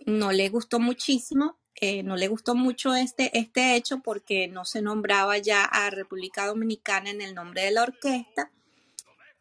no 0.06 0.32
le 0.32 0.50
gustó 0.50 0.80
muchísimo, 0.80 1.58
no 2.06 2.16
le 2.16 2.30
gustó 2.30 2.56
mucho 2.56 2.96
este, 2.96 3.38
este 3.38 3.76
hecho 3.76 4.00
porque 4.00 4.48
no 4.48 4.64
se 4.64 4.82
nombraba 4.82 5.38
ya 5.38 5.66
a 5.66 5.89
República 5.89 6.46
Dominicana 6.46 7.10
en 7.10 7.20
el 7.20 7.36
nombre 7.36 7.64
de 7.64 7.72
la 7.72 7.84
orquesta 7.84 8.54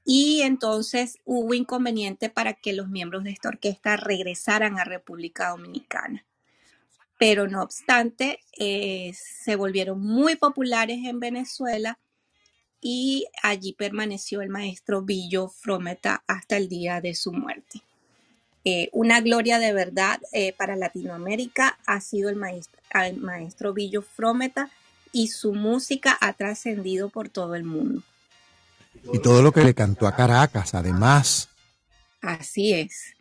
y 0.04 0.42
entonces 0.42 1.18
hubo 1.24 1.54
inconveniente 1.54 2.30
para 2.30 2.54
que 2.54 2.72
los 2.72 2.88
miembros 2.88 3.22
de 3.22 3.30
esta 3.30 3.48
orquesta 3.48 3.96
regresaran 3.96 4.78
a 4.78 4.84
República 4.84 5.50
Dominicana. 5.50 6.26
Pero 7.22 7.46
no 7.46 7.62
obstante, 7.62 8.40
eh, 8.58 9.14
se 9.14 9.54
volvieron 9.54 10.00
muy 10.00 10.34
populares 10.34 11.04
en 11.04 11.20
Venezuela 11.20 12.00
y 12.80 13.28
allí 13.44 13.74
permaneció 13.74 14.42
el 14.42 14.48
maestro 14.48 15.02
Billo 15.02 15.46
Frometa 15.46 16.24
hasta 16.26 16.56
el 16.56 16.68
día 16.68 17.00
de 17.00 17.14
su 17.14 17.32
muerte. 17.32 17.82
Eh, 18.64 18.88
una 18.92 19.20
gloria 19.20 19.60
de 19.60 19.72
verdad 19.72 20.20
eh, 20.32 20.52
para 20.52 20.74
Latinoamérica 20.74 21.78
ha 21.86 22.00
sido 22.00 22.28
el 22.28 22.34
maestro, 22.34 22.80
el 22.92 23.18
maestro 23.18 23.72
Billo 23.72 24.02
Frometa 24.02 24.68
y 25.12 25.28
su 25.28 25.54
música 25.54 26.18
ha 26.20 26.32
trascendido 26.32 27.08
por 27.08 27.28
todo 27.28 27.54
el 27.54 27.62
mundo. 27.62 28.02
Y 29.12 29.20
todo 29.20 29.42
lo 29.42 29.52
que 29.52 29.62
le 29.62 29.74
cantó 29.74 30.08
a 30.08 30.16
Caracas, 30.16 30.74
además. 30.74 31.48
Así 32.20 32.72
es. 32.72 33.14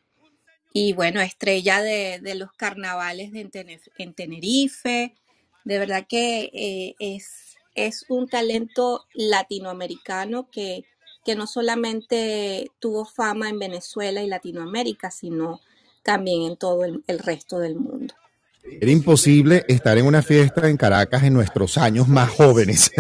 Y 0.74 0.94
bueno, 0.94 1.22
estrella 1.22 1.82
de, 1.82 2.22
los 2.36 2.52
carnavales 2.54 3.32
de 3.32 3.82
en, 3.98 4.14
Tenerife. 4.14 5.16
De 5.64 5.80
verdad 5.80 6.06
que 6.08 6.50
eh, 6.54 6.96
es, 7.00 7.58
es 7.76 8.06
un 8.10 8.28
talento 8.28 9.06
latinoamericano 9.14 10.50
que, 10.50 10.86
que 11.26 11.36
no 11.36 11.46
solamente 11.46 12.72
tuvo 12.80 13.06
fama 13.06 13.50
en 13.50 13.60
Venezuela 13.60 14.24
y 14.24 14.28
Latinoamérica, 14.28 15.12
sino 15.12 15.60
también 16.04 16.44
en 16.44 16.58
todo 16.58 16.86
el 16.86 17.20
resto 17.20 17.60
del 17.60 17.76
mundo. 17.76 18.16
Era 18.80 18.92
imposible 18.92 19.66
estar 19.68 19.98
en 19.98 20.06
una 20.06 20.22
fiesta 20.22 20.70
en 20.70 20.78
Caracas 20.78 21.24
en 21.24 21.34
nuestros 21.34 21.78
años 21.78 22.08
más 22.08 22.30
jóvenes 22.30 22.92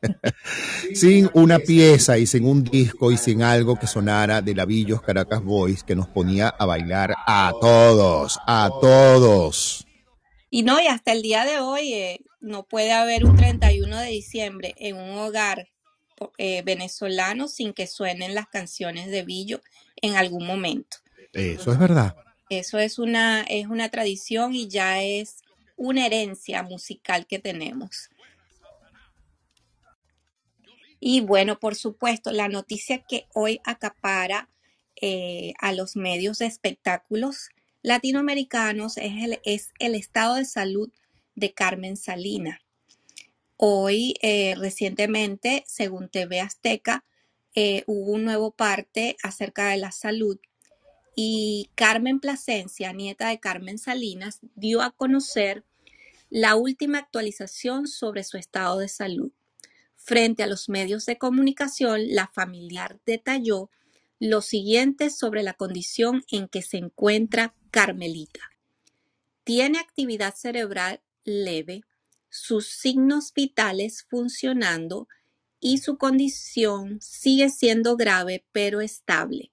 sin 0.94 1.28
una 1.34 1.58
pieza 1.58 2.18
y 2.18 2.26
sin 2.26 2.46
un 2.46 2.64
disco 2.64 3.12
y 3.12 3.16
sin 3.16 3.42
algo 3.42 3.78
que 3.78 3.86
sonara 3.86 4.40
de 4.40 4.54
Lavillos 4.54 5.02
Caracas 5.02 5.42
Boys 5.42 5.82
que 5.82 5.94
nos 5.94 6.08
ponía 6.08 6.48
a 6.48 6.64
bailar 6.64 7.14
a 7.26 7.52
todos, 7.60 8.38
a 8.46 8.70
todos. 8.80 9.86
Y 10.48 10.62
no, 10.62 10.80
y 10.80 10.86
hasta 10.86 11.12
el 11.12 11.22
día 11.22 11.44
de 11.44 11.58
hoy 11.58 11.92
eh, 11.92 12.20
no 12.40 12.64
puede 12.64 12.92
haber 12.92 13.24
un 13.24 13.36
31 13.36 13.98
de 13.98 14.08
diciembre 14.08 14.74
en 14.78 14.96
un 14.96 15.18
hogar 15.18 15.68
eh, 16.38 16.62
venezolano 16.62 17.48
sin 17.48 17.74
que 17.74 17.86
suenen 17.86 18.34
las 18.34 18.46
canciones 18.46 19.10
de 19.10 19.22
Billo 19.22 19.60
en 20.00 20.16
algún 20.16 20.46
momento. 20.46 20.98
Eso 21.32 21.72
es 21.72 21.78
verdad. 21.78 22.16
Eso 22.48 22.78
es 22.78 22.98
una, 22.98 23.42
es 23.42 23.66
una 23.66 23.88
tradición 23.88 24.54
y 24.54 24.68
ya 24.68 25.02
es 25.02 25.42
una 25.76 26.06
herencia 26.06 26.62
musical 26.62 27.26
que 27.26 27.38
tenemos. 27.38 28.08
Y 31.00 31.20
bueno, 31.20 31.58
por 31.58 31.74
supuesto, 31.74 32.32
la 32.32 32.48
noticia 32.48 33.02
que 33.02 33.26
hoy 33.34 33.60
acapara 33.64 34.48
eh, 35.00 35.52
a 35.60 35.72
los 35.72 35.96
medios 35.96 36.38
de 36.38 36.46
espectáculos 36.46 37.50
latinoamericanos 37.82 38.96
es 38.96 39.12
el, 39.22 39.40
es 39.44 39.72
el 39.78 39.94
estado 39.94 40.36
de 40.36 40.44
salud 40.44 40.90
de 41.34 41.52
Carmen 41.52 41.96
Salina. 41.96 42.60
Hoy, 43.56 44.14
eh, 44.22 44.54
recientemente, 44.56 45.64
según 45.66 46.08
TV 46.08 46.40
Azteca, 46.40 47.04
eh, 47.54 47.84
hubo 47.86 48.12
un 48.12 48.24
nuevo 48.24 48.50
parte 48.50 49.16
acerca 49.22 49.68
de 49.68 49.78
la 49.78 49.92
salud 49.92 50.38
y 51.18 51.70
Carmen 51.74 52.20
Plasencia, 52.20 52.92
nieta 52.92 53.30
de 53.30 53.40
Carmen 53.40 53.78
Salinas, 53.78 54.40
dio 54.54 54.82
a 54.82 54.90
conocer 54.90 55.64
la 56.28 56.56
última 56.56 56.98
actualización 56.98 57.88
sobre 57.88 58.22
su 58.22 58.36
estado 58.36 58.78
de 58.78 58.88
salud. 58.88 59.32
Frente 59.96 60.42
a 60.42 60.46
los 60.46 60.68
medios 60.68 61.06
de 61.06 61.16
comunicación, 61.16 62.14
la 62.14 62.28
familiar 62.28 63.00
detalló 63.06 63.70
lo 64.20 64.42
siguiente 64.42 65.08
sobre 65.08 65.42
la 65.42 65.54
condición 65.54 66.22
en 66.30 66.48
que 66.48 66.60
se 66.60 66.76
encuentra 66.76 67.54
Carmelita. 67.70 68.50
Tiene 69.42 69.78
actividad 69.78 70.34
cerebral 70.34 71.00
leve, 71.24 71.82
sus 72.28 72.66
signos 72.66 73.32
vitales 73.32 74.04
funcionando 74.08 75.08
y 75.60 75.78
su 75.78 75.96
condición 75.96 77.00
sigue 77.00 77.48
siendo 77.48 77.96
grave 77.96 78.44
pero 78.52 78.82
estable. 78.82 79.50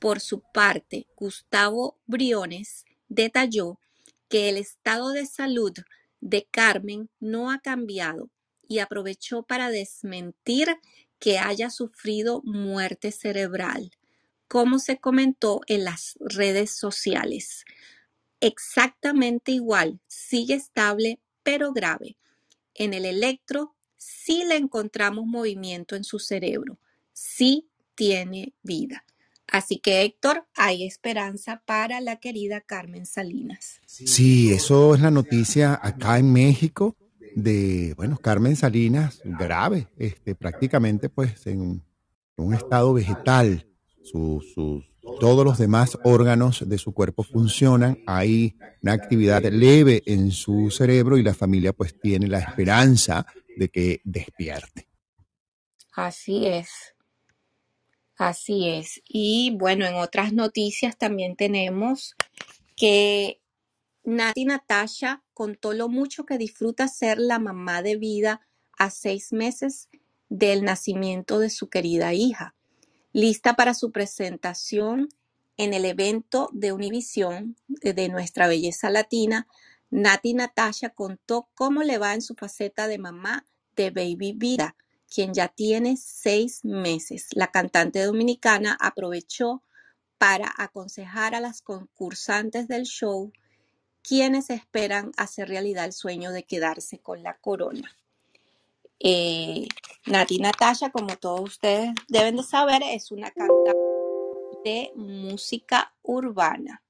Por 0.00 0.20
su 0.20 0.40
parte, 0.40 1.06
Gustavo 1.14 1.98
Briones 2.06 2.86
detalló 3.08 3.78
que 4.30 4.48
el 4.48 4.56
estado 4.56 5.10
de 5.10 5.26
salud 5.26 5.74
de 6.22 6.48
Carmen 6.50 7.10
no 7.20 7.50
ha 7.50 7.58
cambiado 7.58 8.30
y 8.66 8.78
aprovechó 8.78 9.42
para 9.42 9.70
desmentir 9.70 10.68
que 11.18 11.38
haya 11.38 11.68
sufrido 11.68 12.40
muerte 12.44 13.12
cerebral, 13.12 13.90
como 14.48 14.78
se 14.78 14.98
comentó 14.98 15.60
en 15.66 15.84
las 15.84 16.16
redes 16.18 16.70
sociales. 16.70 17.66
Exactamente 18.40 19.52
igual, 19.52 20.00
sigue 20.06 20.54
estable 20.54 21.20
pero 21.42 21.74
grave. 21.74 22.16
En 22.72 22.94
el 22.94 23.04
electro 23.04 23.74
sí 23.98 24.44
le 24.46 24.56
encontramos 24.56 25.26
movimiento 25.26 25.94
en 25.94 26.04
su 26.04 26.18
cerebro, 26.18 26.78
sí 27.12 27.68
tiene 27.94 28.54
vida. 28.62 29.04
Así 29.50 29.78
que 29.80 30.02
Héctor, 30.02 30.46
hay 30.54 30.84
esperanza 30.84 31.62
para 31.66 32.00
la 32.00 32.16
querida 32.16 32.60
Carmen 32.60 33.04
Salinas. 33.06 33.80
Sí, 33.86 34.52
eso 34.52 34.94
es 34.94 35.00
la 35.00 35.10
noticia 35.10 35.78
acá 35.82 36.18
en 36.18 36.32
México 36.32 36.96
de, 37.34 37.94
bueno, 37.96 38.16
Carmen 38.18 38.56
Salinas, 38.56 39.20
grave, 39.24 39.88
este, 39.98 40.34
prácticamente 40.34 41.08
pues 41.08 41.46
en 41.46 41.82
un 42.36 42.54
estado 42.54 42.92
vegetal. 42.92 43.66
Su, 44.02 44.40
su- 44.54 44.84
todos 45.20 45.44
los 45.44 45.58
demás 45.58 45.98
órganos 46.04 46.68
de 46.68 46.78
su 46.78 46.92
cuerpo 46.92 47.22
funcionan, 47.22 47.98
hay 48.06 48.56
una 48.82 48.92
actividad 48.92 49.42
leve 49.44 50.02
en 50.06 50.30
su 50.30 50.70
cerebro 50.70 51.18
y 51.18 51.22
la 51.22 51.34
familia 51.34 51.72
pues 51.72 51.98
tiene 52.00 52.26
la 52.28 52.38
esperanza 52.38 53.26
de 53.56 53.68
que 53.68 54.00
despierte. 54.04 54.88
Así 55.92 56.46
es. 56.46 56.68
Así 58.20 58.68
es. 58.68 59.00
Y 59.08 59.56
bueno, 59.56 59.86
en 59.86 59.94
otras 59.94 60.34
noticias 60.34 60.98
también 60.98 61.36
tenemos 61.36 62.16
que 62.76 63.40
Nati 64.04 64.44
Natasha 64.44 65.22
contó 65.32 65.72
lo 65.72 65.88
mucho 65.88 66.26
que 66.26 66.36
disfruta 66.36 66.86
ser 66.86 67.18
la 67.18 67.38
mamá 67.38 67.80
de 67.80 67.96
vida 67.96 68.46
a 68.76 68.90
seis 68.90 69.32
meses 69.32 69.88
del 70.28 70.64
nacimiento 70.64 71.38
de 71.38 71.48
su 71.48 71.70
querida 71.70 72.12
hija. 72.12 72.54
Lista 73.14 73.54
para 73.54 73.72
su 73.72 73.90
presentación 73.90 75.08
en 75.56 75.72
el 75.72 75.86
evento 75.86 76.50
de 76.52 76.74
Univisión 76.74 77.56
de 77.68 77.94
de 77.94 78.10
Nuestra 78.10 78.48
Belleza 78.48 78.90
Latina, 78.90 79.46
Nati 79.88 80.34
Natasha 80.34 80.90
contó 80.90 81.48
cómo 81.54 81.82
le 81.82 81.96
va 81.96 82.12
en 82.12 82.20
su 82.20 82.34
faceta 82.34 82.86
de 82.86 82.98
mamá 82.98 83.46
de 83.76 83.90
Baby 83.90 84.34
Vida, 84.36 84.76
quien 85.10 85.34
ya 85.34 85.48
tiene 85.48 85.98
seis 85.98 86.64
meses. 86.64 87.28
La 87.32 87.50
cantante 87.52 88.02
dominicana 88.04 88.78
aprovechó 88.80 89.64
para 90.18 90.52
aconsejar 90.58 91.34
a 91.34 91.40
las 91.40 91.62
concursantes 91.62 92.68
del 92.68 92.84
show 92.84 93.32
quienes 94.02 94.50
esperan 94.50 95.12
hacer 95.18 95.48
realidad 95.48 95.86
el 95.86 95.92
sueño 95.94 96.32
de 96.32 96.44
quedarse 96.44 97.00
con 97.00 97.22
la 97.22 97.38
corona. 97.38 97.96
Eh, 99.00 99.68
Nati 100.06 100.38
Natasha, 100.38 100.90
como 100.90 101.16
todos 101.16 101.42
ustedes 101.42 101.90
deben 102.08 102.36
de 102.36 102.42
saber, 102.44 102.82
es 102.84 103.12
una 103.12 103.30
cantante 103.32 103.78
de 104.64 104.92
música 104.94 105.94
urbana. 106.02 106.82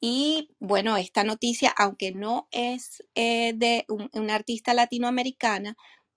Y 0.00 0.50
bueno, 0.60 0.96
esta 0.96 1.24
noticia, 1.24 1.70
aunque 1.76 2.12
no 2.12 2.48
es 2.52 3.04
eh, 3.16 3.54
de 3.56 3.84
un- 3.88 4.10
una 4.14 4.36
artista 4.36 4.74
latinoamericana, 4.74 5.76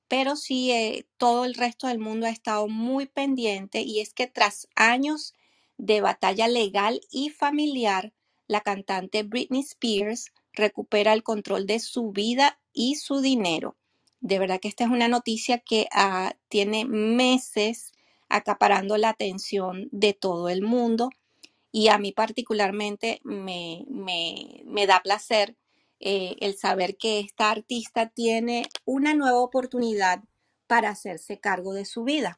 pero 0.10 0.36
sí 0.36 0.72
eh, 0.72 1.08
todo 1.18 1.46
el 1.46 1.54
resto 1.54 1.88
del 1.88 2.00
mundo 2.00 2.26
ha 2.26 2.32
estado 2.32 2.68
muy 2.68 3.06
pendiente 3.06 3.82
y 3.82 4.02
es 4.02 4.14
que 4.14 4.28
tras 4.28 4.68
años 4.76 5.34
de 5.78 6.02
batalla 6.02 6.48
legal 6.50 7.00
y 7.12 7.30
familiar, 7.30 8.12
la 8.48 8.62
cantante 8.62 9.24
Britney 9.24 9.62
Spears 9.62 10.34
recupera 10.52 11.14
el 11.14 11.24
control 11.24 11.68
de 11.68 11.80
su 11.80 12.12
vida 12.12 12.60
y 12.74 12.96
su 12.96 13.22
dinero. 13.22 13.78
De 14.20 14.40
verdad 14.40 14.60
que 14.60 14.68
esta 14.68 14.84
es 14.84 14.90
una 14.90 15.08
noticia 15.08 15.60
que 15.60 15.88
ah, 15.94 16.34
tiene 16.50 16.86
meses 16.86 17.94
acaparando 18.28 18.98
la 18.98 19.10
atención 19.10 19.88
de 19.92 20.14
todo 20.14 20.50
el 20.50 20.64
mundo 20.64 21.10
y 21.72 21.90
a 21.90 22.00
mí 22.00 22.12
particularmente 22.12 23.22
me, 23.24 23.86
me, 23.88 24.64
me 24.66 24.88
da 24.88 25.02
placer 25.02 25.56
eh, 26.00 26.36
el 26.40 26.56
saber 26.58 26.98
que 26.98 27.20
esta 27.20 27.52
artista 27.52 28.10
tiene 28.10 28.68
una 28.86 29.14
nueva 29.14 29.40
oportunidad 29.40 30.24
para 30.68 30.90
hacerse 30.90 31.40
cargo 31.40 31.74
de 31.74 31.86
su 31.86 32.04
vida. 32.04 32.38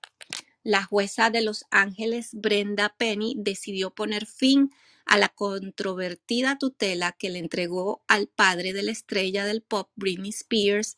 La 0.63 0.83
jueza 0.83 1.29
de 1.29 1.41
Los 1.41 1.65
Ángeles, 1.71 2.29
Brenda 2.33 2.95
Penny, 2.97 3.35
decidió 3.37 3.91
poner 3.93 4.25
fin 4.25 4.71
a 5.05 5.17
la 5.17 5.29
controvertida 5.29 6.57
tutela 6.57 7.11
que 7.11 7.29
le 7.29 7.39
entregó 7.39 8.03
al 8.07 8.27
padre 8.27 8.71
de 8.73 8.83
la 8.83 8.91
estrella 8.91 9.45
del 9.45 9.61
pop, 9.61 9.89
Britney 9.95 10.29
Spears, 10.29 10.97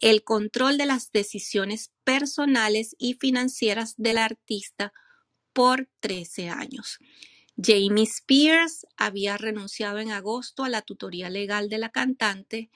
el 0.00 0.24
control 0.24 0.76
de 0.78 0.86
las 0.86 1.12
decisiones 1.12 1.92
personales 2.02 2.96
y 2.98 3.14
financieras 3.14 3.94
del 3.96 4.18
artista 4.18 4.92
por 5.52 5.88
13 6.00 6.50
años. 6.50 6.98
Jamie 7.56 8.04
Spears 8.04 8.86
había 8.96 9.36
renunciado 9.36 9.98
en 9.98 10.10
agosto 10.10 10.64
a 10.64 10.68
la 10.68 10.82
tutoría 10.82 11.30
legal 11.30 11.68
de 11.68 11.78
la 11.78 11.90
cantante 11.90 12.70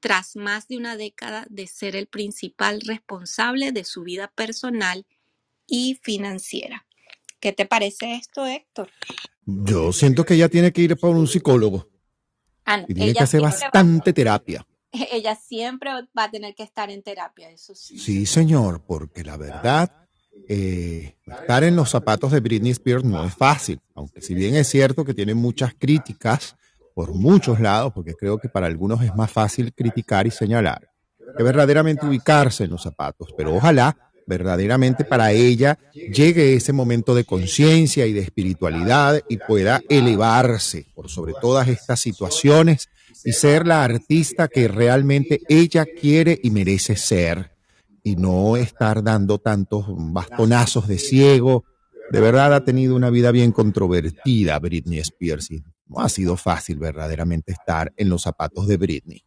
tras 0.00 0.36
más 0.36 0.66
de 0.68 0.76
una 0.78 0.96
década 0.96 1.46
de 1.48 1.66
ser 1.66 1.94
el 1.96 2.06
principal 2.06 2.80
responsable 2.80 3.72
de 3.72 3.84
su 3.84 4.02
vida 4.02 4.28
personal 4.34 5.06
y 5.66 5.98
financiera. 6.02 6.86
¿Qué 7.40 7.52
te 7.52 7.66
parece 7.66 8.14
esto, 8.14 8.46
Héctor? 8.46 8.90
Yo 9.44 9.92
siento 9.92 10.24
que 10.24 10.34
ella 10.34 10.48
tiene 10.48 10.72
que 10.72 10.82
ir 10.82 10.96
por 10.96 11.14
un 11.16 11.26
psicólogo 11.26 11.88
Ah, 12.64 12.76
no, 12.78 12.84
y 12.84 12.94
tiene 12.94 13.10
ella 13.10 13.18
que 13.20 13.24
hacer 13.24 13.42
va- 13.42 13.48
bastante 13.50 14.12
terapia. 14.12 14.66
ella 14.92 15.34
siempre 15.36 15.90
va 16.16 16.24
a 16.24 16.30
tener 16.30 16.54
que 16.54 16.62
estar 16.62 16.90
en 16.90 17.02
terapia, 17.02 17.50
eso 17.50 17.74
sí. 17.74 17.98
Sí, 17.98 18.26
señor, 18.26 18.84
porque 18.86 19.24
la 19.24 19.36
verdad, 19.36 20.01
eh, 20.48 21.16
estar 21.26 21.64
en 21.64 21.76
los 21.76 21.90
zapatos 21.90 22.32
de 22.32 22.40
Britney 22.40 22.72
Spears 22.72 23.04
no 23.04 23.24
es 23.24 23.34
fácil, 23.34 23.80
aunque 23.94 24.20
si 24.20 24.34
bien 24.34 24.54
es 24.54 24.68
cierto 24.68 25.04
que 25.04 25.14
tiene 25.14 25.34
muchas 25.34 25.74
críticas 25.78 26.56
por 26.94 27.14
muchos 27.14 27.60
lados, 27.60 27.92
porque 27.94 28.14
creo 28.14 28.38
que 28.38 28.48
para 28.48 28.66
algunos 28.66 29.02
es 29.02 29.14
más 29.14 29.30
fácil 29.30 29.72
criticar 29.72 30.26
y 30.26 30.30
señalar, 30.30 30.88
que 31.36 31.42
verdaderamente 31.42 32.06
ubicarse 32.06 32.64
en 32.64 32.70
los 32.70 32.82
zapatos, 32.82 33.28
pero 33.36 33.54
ojalá 33.54 33.96
verdaderamente 34.26 35.04
para 35.04 35.32
ella 35.32 35.78
llegue 35.92 36.54
ese 36.54 36.72
momento 36.72 37.14
de 37.14 37.24
conciencia 37.24 38.06
y 38.06 38.12
de 38.12 38.20
espiritualidad 38.20 39.20
y 39.28 39.38
pueda 39.38 39.80
elevarse 39.88 40.86
por 40.94 41.08
sobre 41.08 41.34
todas 41.40 41.68
estas 41.68 42.00
situaciones 42.00 42.88
y 43.24 43.32
ser 43.32 43.66
la 43.66 43.84
artista 43.84 44.48
que 44.48 44.68
realmente 44.68 45.40
ella 45.48 45.86
quiere 45.86 46.38
y 46.42 46.50
merece 46.50 46.96
ser 46.96 47.51
y 48.02 48.16
no 48.16 48.56
estar 48.56 49.02
dando 49.02 49.38
tantos 49.38 49.86
bastonazos 49.88 50.88
de 50.88 50.98
ciego. 50.98 51.64
De 52.10 52.20
verdad 52.20 52.54
ha 52.54 52.64
tenido 52.64 52.96
una 52.96 53.10
vida 53.10 53.30
bien 53.30 53.52
controvertida 53.52 54.58
Britney 54.58 54.98
Spears 54.98 55.50
y 55.50 55.62
no 55.86 56.00
ha 56.00 56.08
sido 56.08 56.36
fácil 56.36 56.78
verdaderamente 56.78 57.52
estar 57.52 57.92
en 57.96 58.08
los 58.08 58.22
zapatos 58.22 58.66
de 58.66 58.76
Britney. 58.76 59.24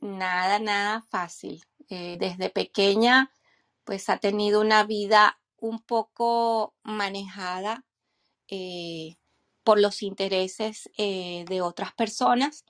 Nada, 0.00 0.58
nada 0.58 1.02
fácil. 1.10 1.62
Eh, 1.88 2.16
desde 2.20 2.50
pequeña, 2.50 3.32
pues 3.84 4.08
ha 4.08 4.18
tenido 4.18 4.60
una 4.60 4.84
vida 4.84 5.38
un 5.56 5.80
poco 5.80 6.74
manejada 6.82 7.84
eh, 8.48 9.16
por 9.64 9.80
los 9.80 10.02
intereses 10.02 10.88
eh, 10.96 11.44
de 11.48 11.60
otras 11.60 11.92
personas. 11.92 12.64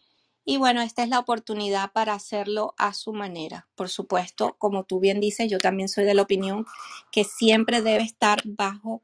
Y 0.51 0.57
bueno, 0.57 0.81
esta 0.81 1.03
es 1.03 1.11
la 1.11 1.19
oportunidad 1.19 1.93
para 1.93 2.15
hacerlo 2.15 2.75
a 2.79 2.95
su 2.95 3.13
manera. 3.13 3.69
Por 3.75 3.91
supuesto, 3.91 4.57
como 4.57 4.85
tú 4.85 4.99
bien 4.99 5.21
dices, 5.21 5.51
yo 5.51 5.59
también 5.59 5.91
soy 5.91 6.07
de 6.07 6.15
la 6.15 6.23
opinión 6.23 6.65
que 7.13 7.25
siempre 7.25 7.83
debe 7.83 8.03
estar 8.03 8.41
bajo 8.47 9.03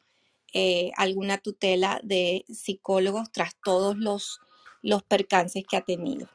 eh, 0.55 0.90
alguna 0.97 1.36
tutela 1.36 2.01
de 2.03 2.47
psicólogos 2.49 3.30
tras 3.30 3.57
todos 3.62 3.99
los, 3.99 4.40
los 4.80 5.03
percances 5.03 5.64
que 5.68 5.76
ha 5.76 5.82
tenido. 5.82 6.30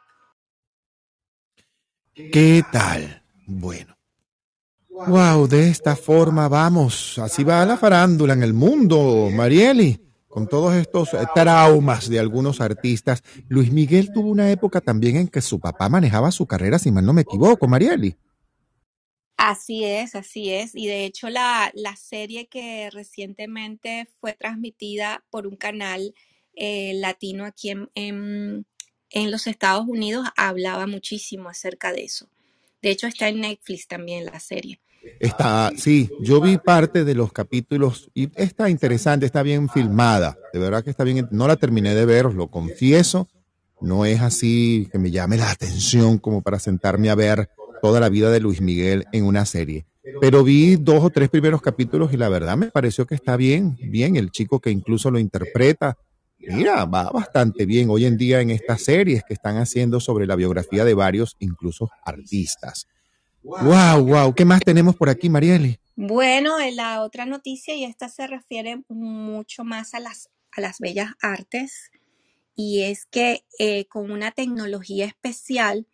¿Qué 2.13 2.63
tal? 2.71 3.23
Bueno. 3.47 3.97
Wow, 4.89 5.47
de 5.47 5.71
esta 5.71 5.95
forma 5.95 6.47
vamos. 6.47 7.17
Así 7.17 7.43
va 7.43 7.65
la 7.65 7.77
farándula 7.77 8.33
en 8.33 8.43
el 8.43 8.53
mundo, 8.53 9.29
Marieli. 9.31 10.08
Con 10.29 10.47
todos 10.47 10.75
estos 10.75 11.13
eh, 11.13 11.17
traumas 11.35 12.09
de 12.09 12.19
algunos 12.19 12.61
artistas. 12.61 13.23
Luis 13.49 13.71
Miguel 13.71 14.13
tuvo 14.13 14.29
una 14.29 14.51
época 14.51 14.79
también 14.79 15.17
en 15.17 15.27
que 15.27 15.41
su 15.41 15.59
papá 15.59 15.89
manejaba 15.89 16.31
su 16.31 16.45
carrera, 16.45 16.79
si 16.79 16.91
mal 16.91 17.05
no 17.05 17.13
me 17.13 17.21
equivoco, 17.21 17.67
Marieli. 17.67 18.15
Así 19.35 19.85
es, 19.85 20.15
así 20.15 20.51
es. 20.53 20.75
Y 20.75 20.87
de 20.87 21.05
hecho 21.05 21.29
la, 21.29 21.71
la 21.73 21.95
serie 21.95 22.47
que 22.47 22.89
recientemente 22.91 24.07
fue 24.19 24.33
transmitida 24.33 25.23
por 25.29 25.47
un 25.47 25.55
canal 25.55 26.13
eh, 26.55 26.93
latino 26.95 27.45
aquí 27.45 27.69
en, 27.69 27.89
en, 27.95 28.65
en 29.09 29.31
los 29.31 29.47
Estados 29.47 29.87
Unidos 29.87 30.27
hablaba 30.35 30.87
muchísimo 30.87 31.47
acerca 31.47 31.93
de 31.93 32.03
eso. 32.03 32.29
De 32.81 32.91
hecho 32.91 33.07
está 33.07 33.29
en 33.29 33.39
Netflix 33.39 33.87
también 33.87 34.25
la 34.25 34.39
serie. 34.39 34.81
Está, 35.19 35.71
sí, 35.75 36.09
yo 36.21 36.39
vi 36.39 36.57
parte 36.57 37.03
de 37.03 37.15
los 37.15 37.31
capítulos 37.31 38.09
y 38.13 38.29
está 38.35 38.69
interesante, 38.69 39.25
está 39.25 39.43
bien 39.43 39.69
filmada. 39.69 40.37
De 40.53 40.59
verdad 40.59 40.83
que 40.83 40.89
está 40.89 41.03
bien. 41.03 41.27
No 41.31 41.47
la 41.47 41.57
terminé 41.57 41.93
de 41.93 42.05
ver, 42.05 42.25
lo 42.33 42.49
confieso. 42.49 43.27
No 43.81 44.05
es 44.05 44.21
así 44.21 44.89
que 44.91 44.99
me 44.99 45.11
llame 45.11 45.37
la 45.37 45.51
atención 45.51 46.17
como 46.17 46.41
para 46.41 46.59
sentarme 46.59 47.09
a 47.09 47.15
ver 47.15 47.49
toda 47.81 47.99
la 47.99 48.09
vida 48.09 48.29
de 48.29 48.39
Luis 48.39 48.61
Miguel 48.61 49.05
en 49.11 49.25
una 49.25 49.45
serie. 49.45 49.85
Pero 50.21 50.43
vi 50.43 50.75
dos 50.75 51.03
o 51.03 51.09
tres 51.09 51.29
primeros 51.29 51.61
capítulos 51.61 52.13
y 52.13 52.17
la 52.17 52.29
verdad 52.29 52.57
me 52.57 52.71
pareció 52.71 53.05
que 53.05 53.15
está 53.15 53.37
bien, 53.37 53.77
bien. 53.79 54.15
El 54.15 54.31
chico 54.31 54.59
que 54.59 54.71
incluso 54.71 55.11
lo 55.11 55.19
interpreta, 55.19 55.97
mira, 56.39 56.85
va 56.85 57.09
bastante 57.11 57.65
bien 57.65 57.89
hoy 57.89 58.05
en 58.05 58.17
día 58.17 58.41
en 58.41 58.49
estas 58.49 58.83
series 58.83 59.23
que 59.23 59.33
están 59.33 59.57
haciendo 59.57 59.99
sobre 59.99 60.25
la 60.25 60.35
biografía 60.35 60.83
de 60.83 60.93
varios, 60.93 61.35
incluso 61.39 61.89
artistas. 62.03 62.87
Wow, 63.43 64.05
wow. 64.05 64.33
¿Qué 64.33 64.45
más 64.45 64.61
tenemos 64.61 64.95
por 64.95 65.09
aquí, 65.09 65.29
Marieli? 65.29 65.79
Bueno, 65.95 66.59
en 66.59 66.75
la 66.75 67.01
otra 67.01 67.25
noticia, 67.25 67.73
y 67.75 67.83
esta 67.83 68.09
se 68.09 68.27
refiere 68.27 68.83
mucho 68.89 69.63
más 69.63 69.93
a 69.93 69.99
las, 69.99 70.29
a 70.51 70.61
las 70.61 70.79
bellas 70.79 71.13
artes, 71.21 71.91
y 72.55 72.83
es 72.83 73.05
que 73.05 73.45
eh, 73.57 73.85
con 73.85 74.11
una 74.11 74.31
tecnología 74.31 75.05
especial 75.05 75.87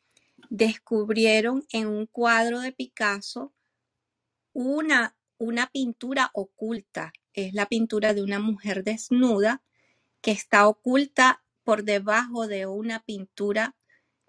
descubrieron 0.49 1.65
en 1.71 1.87
un 1.87 2.07
cuadro 2.07 2.59
de 2.59 2.71
Picasso 2.71 3.53
una, 4.53 5.15
una 5.37 5.67
pintura 5.67 6.31
oculta. 6.33 7.13
Es 7.33 7.53
la 7.53 7.67
pintura 7.67 8.13
de 8.13 8.23
una 8.23 8.39
mujer 8.39 8.83
desnuda 8.83 9.61
que 10.21 10.31
está 10.31 10.67
oculta 10.67 11.43
por 11.63 11.83
debajo 11.83 12.47
de 12.47 12.65
una 12.65 13.03
pintura 13.03 13.75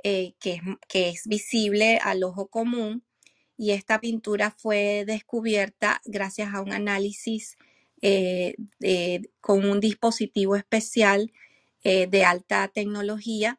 eh, 0.09 0.35
que, 0.39 0.53
es, 0.55 0.61
que 0.89 1.09
es 1.09 1.23
visible 1.27 1.99
al 2.01 2.23
ojo 2.23 2.47
común 2.47 3.03
y 3.57 3.73
esta 3.73 4.01
pintura 4.01 4.53
fue 4.53 5.05
descubierta 5.05 6.01
gracias 6.05 6.55
a 6.55 6.61
un 6.61 6.73
análisis 6.73 7.57
eh, 8.03 8.55
de- 8.79 9.31
con 9.41 9.69
un 9.69 9.81
dispositivo 9.81 10.55
especial 10.55 11.33
eh, 11.83 12.07
de 12.07 12.25
alta 12.25 12.69
tecnología 12.69 13.59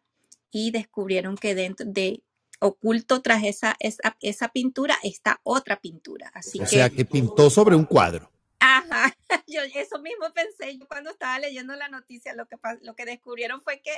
y 0.51 0.71
descubrieron 0.71 1.35
que 1.35 1.53
dentro 1.53 1.85
de 1.85 2.21
oculto 2.61 3.21
tras 3.21 3.43
esa, 3.43 3.75
esa, 3.79 4.15
esa 4.21 4.47
pintura 4.49 4.97
está 5.03 5.41
otra 5.43 5.81
pintura. 5.81 6.31
Así 6.33 6.59
O 6.61 6.65
que, 6.65 6.69
sea, 6.69 6.89
que 6.89 7.03
pintó 7.05 7.49
sobre 7.49 7.75
un 7.75 7.85
cuadro. 7.85 8.31
ajá, 8.59 9.13
yo 9.47 9.61
eso 9.75 9.99
mismo 9.99 10.27
pensé 10.33 10.77
yo 10.77 10.87
cuando 10.87 11.09
estaba 11.11 11.39
leyendo 11.39 11.75
la 11.75 11.89
noticia, 11.89 12.33
lo 12.35 12.47
que, 12.47 12.55
lo 12.83 12.95
que 12.95 13.05
descubrieron 13.05 13.61
fue 13.61 13.81
que 13.81 13.91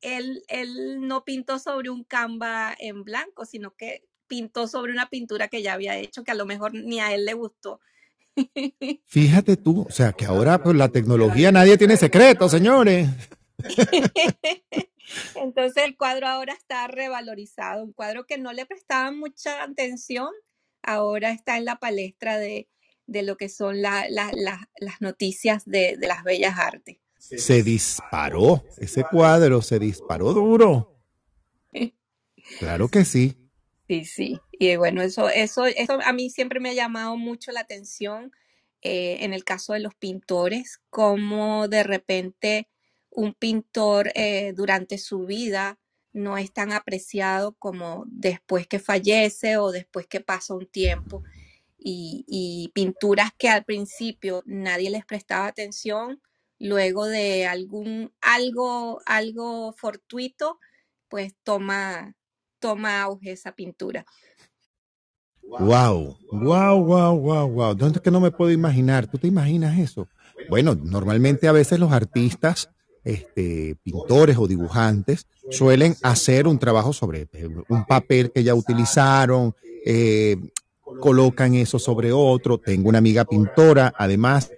él, 0.00 0.42
él 0.48 1.00
no 1.06 1.24
pintó 1.24 1.58
sobre 1.58 1.90
un 1.90 2.04
canva 2.04 2.74
en 2.78 3.02
blanco, 3.04 3.44
sino 3.44 3.74
que 3.76 4.04
pintó 4.26 4.66
sobre 4.68 4.92
una 4.92 5.08
pintura 5.08 5.48
que 5.48 5.62
ya 5.62 5.74
había 5.74 5.96
hecho, 5.98 6.24
que 6.24 6.32
a 6.32 6.34
lo 6.34 6.46
mejor 6.46 6.74
ni 6.74 7.00
a 7.00 7.14
él 7.14 7.24
le 7.24 7.34
gustó. 7.34 7.80
Fíjate 9.06 9.56
tú, 9.56 9.86
o 9.88 9.90
sea, 9.90 10.12
que 10.12 10.26
ahora 10.26 10.62
por 10.62 10.74
la 10.74 10.88
tecnología 10.90 11.52
nadie 11.52 11.78
tiene 11.78 11.96
secretos, 11.96 12.50
señores. 12.50 13.08
Entonces 15.36 15.84
el 15.84 15.96
cuadro 15.96 16.26
ahora 16.26 16.52
está 16.52 16.86
revalorizado, 16.88 17.84
un 17.84 17.92
cuadro 17.92 18.26
que 18.26 18.38
no 18.38 18.52
le 18.52 18.66
prestaban 18.66 19.18
mucha 19.18 19.62
atención, 19.62 20.28
ahora 20.82 21.30
está 21.30 21.56
en 21.56 21.64
la 21.64 21.76
palestra 21.76 22.38
de, 22.38 22.68
de 23.06 23.22
lo 23.22 23.36
que 23.36 23.48
son 23.48 23.80
la- 23.82 24.06
la- 24.10 24.32
la- 24.34 24.68
las 24.78 25.00
noticias 25.00 25.64
de, 25.64 25.96
de 25.96 26.06
las 26.08 26.24
bellas 26.24 26.58
artes. 26.58 26.98
Se 27.28 27.62
disparó, 27.62 28.64
ese 28.78 29.04
cuadro 29.04 29.62
se 29.62 29.78
disparó 29.78 30.32
duro. 30.32 30.92
Claro 32.60 32.86
que 32.86 33.04
sí. 33.04 33.36
Sí, 33.88 34.04
sí. 34.04 34.40
Y 34.52 34.76
bueno, 34.76 35.02
eso, 35.02 35.28
eso, 35.28 35.66
eso 35.66 35.98
a 36.04 36.12
mí 36.12 36.30
siempre 36.30 36.60
me 36.60 36.70
ha 36.70 36.74
llamado 36.74 37.16
mucho 37.16 37.50
la 37.50 37.60
atención 37.60 38.30
eh, 38.82 39.18
en 39.24 39.32
el 39.32 39.42
caso 39.44 39.72
de 39.72 39.80
los 39.80 39.94
pintores, 39.96 40.80
cómo 40.90 41.66
de 41.66 41.82
repente 41.82 42.68
un 43.10 43.34
pintor 43.34 44.12
eh, 44.14 44.52
durante 44.54 44.98
su 44.98 45.26
vida 45.26 45.78
no 46.12 46.38
es 46.38 46.52
tan 46.52 46.72
apreciado 46.72 47.56
como 47.58 48.04
después 48.06 48.66
que 48.66 48.78
fallece 48.78 49.56
o 49.56 49.72
después 49.72 50.06
que 50.06 50.20
pasa 50.20 50.54
un 50.54 50.66
tiempo. 50.66 51.22
Y, 51.78 52.24
y 52.26 52.70
pinturas 52.74 53.30
que 53.36 53.48
al 53.48 53.64
principio 53.64 54.42
nadie 54.46 54.90
les 54.90 55.04
prestaba 55.04 55.46
atención, 55.46 56.20
luego 56.58 57.06
de 57.06 57.46
algún 57.46 58.12
algo, 58.20 59.00
algo 59.06 59.72
fortuito 59.72 60.58
pues 61.08 61.34
toma, 61.42 62.14
toma 62.58 63.02
auge 63.02 63.32
esa 63.32 63.52
pintura. 63.52 64.04
Wow, 65.42 66.18
wow, 66.32 66.84
wow, 66.84 67.16
wow, 67.16 67.48
wow. 67.48 67.74
¿Dónde 67.74 67.98
es 67.98 68.02
que 68.02 68.10
no 68.10 68.20
me 68.20 68.32
puedo 68.32 68.50
imaginar? 68.50 69.06
¿Tú 69.06 69.16
te 69.16 69.28
imaginas 69.28 69.78
eso? 69.78 70.08
Bueno, 70.50 70.74
normalmente 70.74 71.46
a 71.46 71.52
veces 71.52 71.78
los 71.78 71.92
artistas, 71.92 72.68
este, 73.04 73.76
pintores 73.84 74.36
o 74.36 74.48
dibujantes 74.48 75.26
suelen 75.50 75.94
hacer 76.02 76.48
un 76.48 76.58
trabajo 76.58 76.92
sobre 76.92 77.28
eh, 77.32 77.48
un 77.68 77.86
papel 77.86 78.32
que 78.32 78.42
ya 78.42 78.56
utilizaron, 78.56 79.54
eh, 79.84 80.36
colocan 81.00 81.54
eso 81.54 81.78
sobre 81.78 82.12
otro. 82.12 82.58
Tengo 82.58 82.88
una 82.88 82.98
amiga 82.98 83.24
pintora, 83.24 83.92
además, 83.96 84.50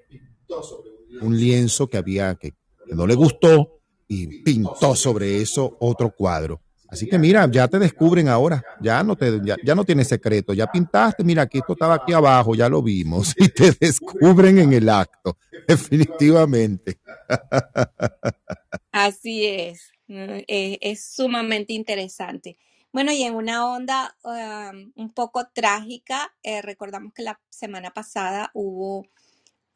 un 1.20 1.36
lienzo 1.36 1.88
que 1.88 1.96
había 1.96 2.34
que, 2.34 2.54
no 2.86 3.06
le 3.06 3.14
gustó 3.14 3.80
y 4.06 4.42
pintó 4.42 4.94
sobre 4.94 5.40
eso 5.40 5.76
otro 5.80 6.10
cuadro. 6.10 6.60
Así 6.88 7.06
que 7.06 7.18
mira, 7.18 7.46
ya 7.50 7.68
te 7.68 7.78
descubren 7.78 8.28
ahora, 8.28 8.64
ya 8.80 9.02
no 9.02 9.14
te, 9.14 9.40
ya, 9.44 9.56
ya 9.62 9.74
no 9.74 9.84
tienes 9.84 10.08
secreto, 10.08 10.54
ya 10.54 10.66
pintaste, 10.66 11.22
mira, 11.22 11.42
aquí 11.42 11.58
esto 11.58 11.74
estaba 11.74 11.96
aquí 11.96 12.14
abajo, 12.14 12.54
ya 12.54 12.66
lo 12.70 12.82
vimos, 12.82 13.34
y 13.36 13.48
te 13.50 13.72
descubren 13.78 14.58
en 14.58 14.72
el 14.72 14.88
acto, 14.88 15.36
definitivamente. 15.66 16.98
Así 18.92 19.44
es, 19.44 19.92
eh, 20.08 20.78
es 20.80 21.04
sumamente 21.04 21.74
interesante. 21.74 22.56
Bueno, 22.90 23.12
y 23.12 23.22
en 23.22 23.34
una 23.34 23.66
onda 23.66 24.16
um, 24.24 24.92
un 24.96 25.12
poco 25.12 25.46
trágica, 25.52 26.34
eh, 26.42 26.62
recordamos 26.62 27.12
que 27.12 27.22
la 27.22 27.38
semana 27.50 27.90
pasada 27.90 28.50
hubo 28.54 29.06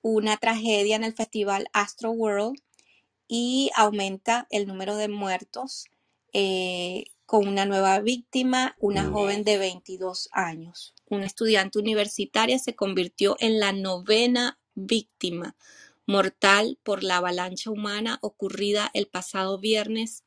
una 0.03 0.37
tragedia 0.37 0.97
en 0.97 1.05
el 1.05 1.15
festival 1.15 1.69
Astro 1.73 2.11
World 2.11 2.61
y 3.29 3.71
aumenta 3.75 4.47
el 4.51 4.67
número 4.67 4.97
de 4.97 5.09
muertos 5.09 5.87
eh, 6.33 7.05
con 7.25 7.49
una 7.49 7.65
nueva 7.65 7.99
víctima, 8.01 8.77
una 8.79 9.05
joven 9.05 9.45
de 9.45 9.57
22 9.57 10.29
años. 10.33 10.95
Una 11.09 11.25
estudiante 11.25 11.79
universitaria 11.79 12.59
se 12.59 12.75
convirtió 12.75 13.37
en 13.39 13.59
la 13.59 13.73
novena 13.73 14.59
víctima 14.75 15.57
mortal 16.07 16.79
por 16.83 17.03
la 17.03 17.19
avalancha 17.19 17.71
humana 17.71 18.19
ocurrida 18.23 18.91
el 18.93 19.07
pasado 19.07 19.59
viernes 19.59 20.25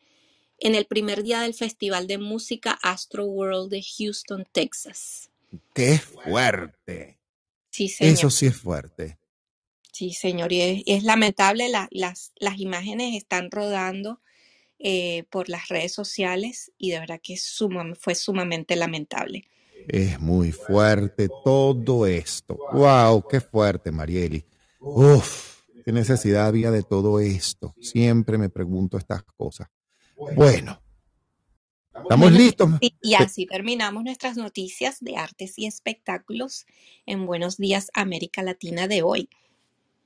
en 0.58 0.74
el 0.74 0.86
primer 0.86 1.24
día 1.24 1.42
del 1.42 1.54
Festival 1.54 2.08
de 2.08 2.18
Música 2.18 2.72
Astro 2.82 3.26
World 3.26 3.70
de 3.70 3.84
Houston, 3.84 4.48
Texas. 4.52 5.30
¡Qué 5.74 6.00
fuerte! 6.00 7.20
Sí, 7.70 7.90
señor. 7.90 8.14
Eso 8.14 8.30
sí 8.30 8.46
es 8.48 8.56
fuerte. 8.56 9.18
Sí, 9.96 10.12
señor. 10.12 10.52
Y 10.52 10.60
es, 10.60 10.84
es 10.88 11.04
lamentable, 11.06 11.70
la- 11.70 11.88
las, 11.90 12.34
las 12.36 12.60
imágenes 12.60 13.16
están 13.16 13.50
rodando 13.50 14.20
eh, 14.78 15.24
por 15.30 15.48
las 15.48 15.70
redes 15.70 15.94
sociales 15.94 16.70
y 16.78 16.90
de 16.92 17.00
verdad 17.00 17.22
que 17.24 17.38
suma- 17.38 17.96
fue 17.98 18.14
sumamente 18.14 18.76
lamentable. 18.76 19.46
Es 19.88 20.20
muy 20.20 20.52
fuerte 20.52 21.30
todo 21.46 22.06
esto. 22.08 22.58
¡Wow! 22.74 23.26
¡Qué 23.26 23.40
fuerte, 23.40 23.90
Marieli! 23.94 24.44
Uf, 24.82 25.62
qué 25.86 25.94
necesidad 25.94 26.48
había 26.48 26.72
de 26.72 26.84
todo 26.84 27.22
esto. 27.22 27.74
Siempre 27.80 28.38
me 28.38 28.50
pregunto 28.50 28.98
estas 28.98 29.24
cosas. 29.24 29.70
Bueno, 30.36 30.82
¿estamos 31.94 32.20
Bueno, 32.20 32.38
listos? 32.38 32.70
y, 32.82 32.98
y 33.02 33.14
así 33.14 33.46
terminamos 33.46 34.04
nuestras 34.04 34.36
noticias 34.36 34.98
de 35.00 35.16
artes 35.16 35.58
y 35.58 35.68
espectáculos 35.68 36.66
en 37.06 37.26
Buenos 37.26 37.56
Días 37.56 37.92
América 37.94 38.44
Latina 38.44 38.90
de 38.90 39.02
hoy. 39.02 39.30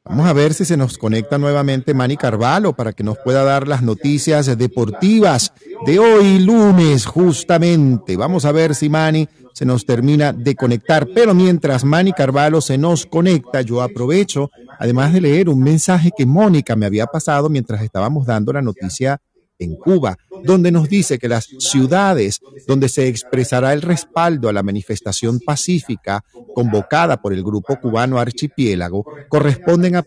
Vamos 0.10 0.26
a 0.26 0.34
ver 0.34 0.56
si 0.56 0.66
se 0.66 0.76
nos 0.76 0.98
conecta 0.98 1.38
nuevamente 1.38 1.94
Manny 1.94 2.18
Carvalho 2.18 2.74
para 2.74 2.94
que 2.94 3.04
nos 3.04 3.20
pueda 3.20 3.44
dar 3.44 3.68
las 3.68 3.84
noticias 3.84 4.58
deportivas 4.58 5.54
de 5.86 6.00
hoy 6.00 6.40
lunes, 6.40 7.06
justamente. 7.06 8.18
Vamos 8.18 8.44
a 8.46 8.52
ver 8.52 8.74
si 8.74 8.90
Manny 8.90 9.30
se 9.54 9.66
nos 9.66 9.86
termina 9.86 10.34
de 10.34 10.56
conectar. 10.56 11.08
Pero 11.14 11.36
mientras 11.36 11.84
Manny 11.84 12.12
Carvalho 12.14 12.60
se 12.60 12.80
nos 12.80 13.06
conecta, 13.06 13.62
yo 13.62 13.84
aprovecho, 13.84 14.50
además 14.80 15.14
de 15.14 15.22
leer 15.22 15.48
un 15.48 15.62
mensaje 15.62 16.10
que 16.18 16.26
Mónica 16.26 16.76
me 16.76 16.88
había 16.88 17.06
pasado 17.06 17.48
mientras 17.48 17.82
estábamos 17.84 18.26
dando 18.26 18.52
la 18.52 18.64
noticia 18.64 19.22
en 19.60 19.76
Cuba, 19.76 20.18
donde 20.44 20.72
nos 20.72 20.90
dice 20.90 21.20
que 21.20 21.28
las 21.28 21.48
ciudades 21.60 22.40
donde 22.68 22.90
se 22.90 23.08
expresará 23.08 23.74
el 23.74 23.82
respaldo 23.82 24.50
a 24.50 24.54
la 24.54 24.64
manifestación 24.64 25.40
pacífica 25.40 26.24
convocada 26.56 27.22
por 27.22 27.34
el 27.34 27.44
grupo 27.44 27.80
cubano 27.80 28.20
Archipiélago 28.20 29.06
corresponden 29.28 29.98
a 29.98 30.04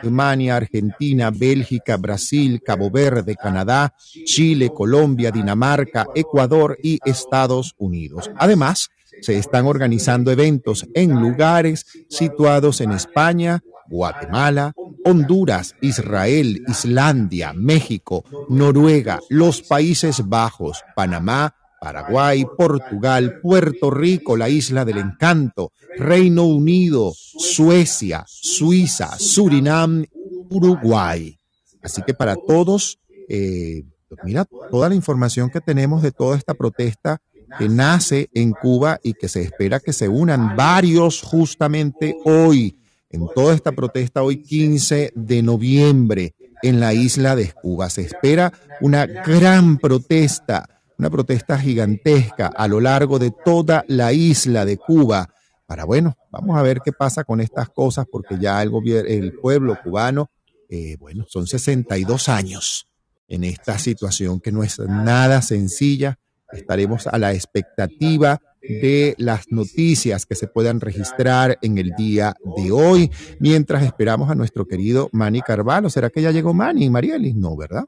Alemania, 0.00 0.56
Argentina, 0.56 1.30
Bélgica, 1.30 1.96
Brasil, 1.96 2.62
Cabo 2.64 2.90
Verde, 2.90 3.36
Canadá, 3.36 3.94
Chile, 4.24 4.70
Colombia, 4.70 5.30
Dinamarca, 5.30 6.06
Ecuador 6.14 6.78
y 6.82 6.98
Estados 7.04 7.74
Unidos. 7.78 8.30
Además, 8.36 8.90
se 9.20 9.36
están 9.36 9.66
organizando 9.66 10.30
eventos 10.30 10.86
en 10.94 11.20
lugares 11.20 11.86
situados 12.08 12.80
en 12.80 12.92
España, 12.92 13.62
Guatemala, 13.88 14.72
Honduras, 15.04 15.74
Israel, 15.80 16.62
Islandia, 16.68 17.52
México, 17.52 18.24
Noruega, 18.48 19.20
los 19.28 19.62
Países 19.62 20.28
Bajos, 20.28 20.82
Panamá, 20.94 21.54
Paraguay, 21.80 22.44
Portugal, 22.56 23.40
Puerto 23.40 23.90
Rico, 23.90 24.36
la 24.36 24.48
Isla 24.48 24.84
del 24.84 24.98
Encanto, 24.98 25.72
Reino 25.96 26.44
Unido, 26.44 27.12
Suecia, 27.14 28.24
Suiza, 28.26 29.16
Surinam, 29.18 30.04
Uruguay. 30.50 31.38
Así 31.82 32.02
que 32.02 32.14
para 32.14 32.34
todos, 32.34 32.98
eh, 33.28 33.84
pues 34.08 34.20
mira, 34.24 34.46
toda 34.70 34.88
la 34.88 34.94
información 34.94 35.50
que 35.50 35.60
tenemos 35.60 36.02
de 36.02 36.12
toda 36.12 36.36
esta 36.36 36.54
protesta 36.54 37.20
que 37.58 37.68
nace 37.68 38.28
en 38.34 38.52
Cuba 38.52 38.98
y 39.02 39.14
que 39.14 39.28
se 39.28 39.42
espera 39.42 39.80
que 39.80 39.92
se 39.92 40.08
unan 40.08 40.56
varios 40.56 41.22
justamente 41.22 42.16
hoy, 42.24 42.76
en 43.10 43.26
toda 43.34 43.54
esta 43.54 43.72
protesta 43.72 44.22
hoy 44.22 44.42
15 44.42 45.12
de 45.14 45.42
noviembre 45.42 46.34
en 46.62 46.80
la 46.80 46.92
isla 46.92 47.36
de 47.36 47.52
Cuba. 47.52 47.88
Se 47.90 48.02
espera 48.02 48.52
una 48.80 49.06
gran 49.06 49.78
protesta, 49.78 50.82
una 50.98 51.10
protesta 51.10 51.58
gigantesca 51.58 52.48
a 52.48 52.68
lo 52.68 52.80
largo 52.80 53.18
de 53.18 53.32
toda 53.44 53.84
la 53.88 54.12
isla 54.12 54.64
de 54.64 54.76
Cuba. 54.76 55.28
Para 55.66 55.84
bueno, 55.84 56.16
vamos 56.30 56.58
a 56.58 56.62
ver 56.62 56.80
qué 56.84 56.92
pasa 56.92 57.24
con 57.24 57.40
estas 57.40 57.68
cosas, 57.70 58.06
porque 58.10 58.38
ya 58.38 58.62
el 58.62 58.72
el 59.06 59.32
pueblo 59.34 59.78
cubano, 59.82 60.30
eh, 60.68 60.96
bueno, 60.98 61.24
son 61.28 61.46
62 61.46 62.28
años 62.28 62.88
en 63.28 63.44
esta 63.44 63.78
situación 63.78 64.40
que 64.40 64.52
no 64.52 64.62
es 64.62 64.78
nada 64.78 65.42
sencilla. 65.42 66.18
Estaremos 66.50 67.06
a 67.06 67.18
la 67.18 67.34
expectativa 67.34 68.40
de 68.68 69.14
las 69.18 69.50
noticias 69.50 70.26
que 70.26 70.34
se 70.34 70.46
puedan 70.46 70.80
registrar 70.80 71.58
en 71.62 71.78
el 71.78 71.92
día 71.96 72.34
de 72.56 72.70
hoy, 72.70 73.10
mientras 73.40 73.82
esperamos 73.82 74.30
a 74.30 74.34
nuestro 74.34 74.66
querido 74.66 75.08
Manny 75.12 75.40
Carvalho. 75.42 75.90
¿Será 75.90 76.10
que 76.10 76.22
ya 76.22 76.30
llegó 76.30 76.54
Manny, 76.54 76.90
Marielis? 76.90 77.34
No, 77.34 77.56
¿verdad? 77.56 77.84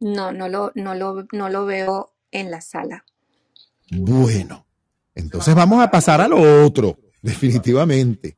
No, 0.00 0.32
no 0.32 0.48
lo, 0.48 0.72
no 0.74 0.94
lo, 0.94 1.26
no 1.32 1.48
lo 1.48 1.64
veo 1.64 2.14
en 2.30 2.50
la 2.50 2.60
sala. 2.60 3.04
Bueno, 3.90 4.66
entonces 5.14 5.54
vamos 5.54 5.82
a 5.82 5.90
pasar 5.90 6.20
a 6.20 6.28
lo 6.28 6.64
otro, 6.64 6.98
definitivamente. 7.22 8.36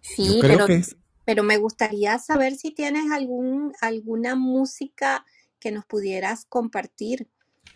Sí, 0.00 0.36
Yo 0.36 0.40
creo 0.40 0.52
pero, 0.52 0.66
que 0.66 0.74
es 0.76 0.96
pero 1.26 1.42
me 1.42 1.58
gustaría 1.58 2.18
saber 2.20 2.54
si 2.54 2.70
tienes 2.70 3.10
algún, 3.10 3.72
alguna 3.80 4.36
música 4.36 5.26
que 5.58 5.72
nos 5.72 5.84
pudieras 5.84 6.46
compartir. 6.48 7.28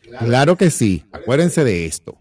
Claro 0.02 0.56
que 0.56 0.70
sí. 0.70 1.04
Acuérdense 1.10 1.64
de 1.64 1.84
esto. 1.84 2.19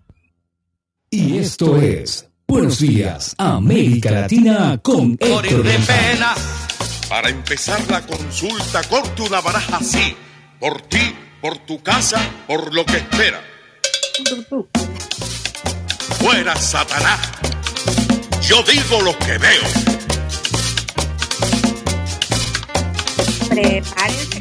Y 1.12 1.40
esto 1.40 1.76
es 1.78 2.28
Buenos 2.48 2.78
Días, 2.80 3.34
América 3.40 4.12
Latina 4.12 4.80
con 4.80 5.18
Héctor 5.20 5.64
de 5.64 5.80
pena. 5.80 6.36
Para 7.10 7.30
empezar 7.30 7.82
la 7.90 8.06
consulta, 8.06 8.84
corte 8.84 9.24
una 9.24 9.42
baraja 9.42 9.78
así. 9.78 10.16
Por 10.60 10.82
ti, 10.84 11.16
por 11.42 11.58
tu 11.66 11.82
casa, 11.82 12.22
por 12.46 12.72
lo 12.76 12.86
que 12.86 12.98
espera. 12.98 13.42
Fuera 16.20 16.56
Satanás. 16.56 17.20
Yo 18.44 18.62
digo 18.62 19.02
lo 19.02 19.18
que 19.18 19.38
veo. 19.40 19.64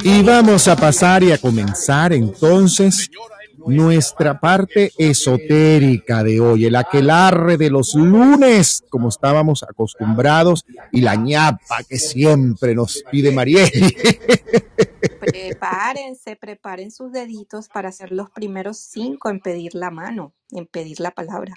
Y 0.02 0.22
vamos 0.22 0.68
a 0.68 0.76
pasar 0.76 1.22
y 1.22 1.32
a 1.32 1.38
comenzar 1.38 2.12
entonces 2.12 3.10
nuestra 3.68 4.40
parte 4.40 4.92
esotérica 4.98 6.22
de 6.22 6.40
hoy, 6.40 6.66
el 6.66 6.76
aquelarre 6.76 7.56
de 7.56 7.70
los 7.70 7.94
lunes, 7.94 8.84
como 8.90 9.08
estábamos 9.08 9.62
acostumbrados, 9.62 10.64
y 10.92 11.00
la 11.00 11.14
ñapa 11.14 11.82
que 11.88 11.98
siempre 11.98 12.74
nos 12.74 13.02
pide 13.10 13.32
Marieli. 13.32 13.96
Prepárense, 15.20 16.36
preparen 16.36 16.90
sus 16.90 17.12
deditos 17.12 17.68
para 17.68 17.92
ser 17.92 18.12
los 18.12 18.30
primeros 18.30 18.78
cinco 18.78 19.30
en 19.30 19.40
pedir 19.40 19.74
la 19.74 19.90
mano, 19.90 20.32
en 20.50 20.66
pedir 20.66 21.00
la 21.00 21.10
palabra. 21.10 21.54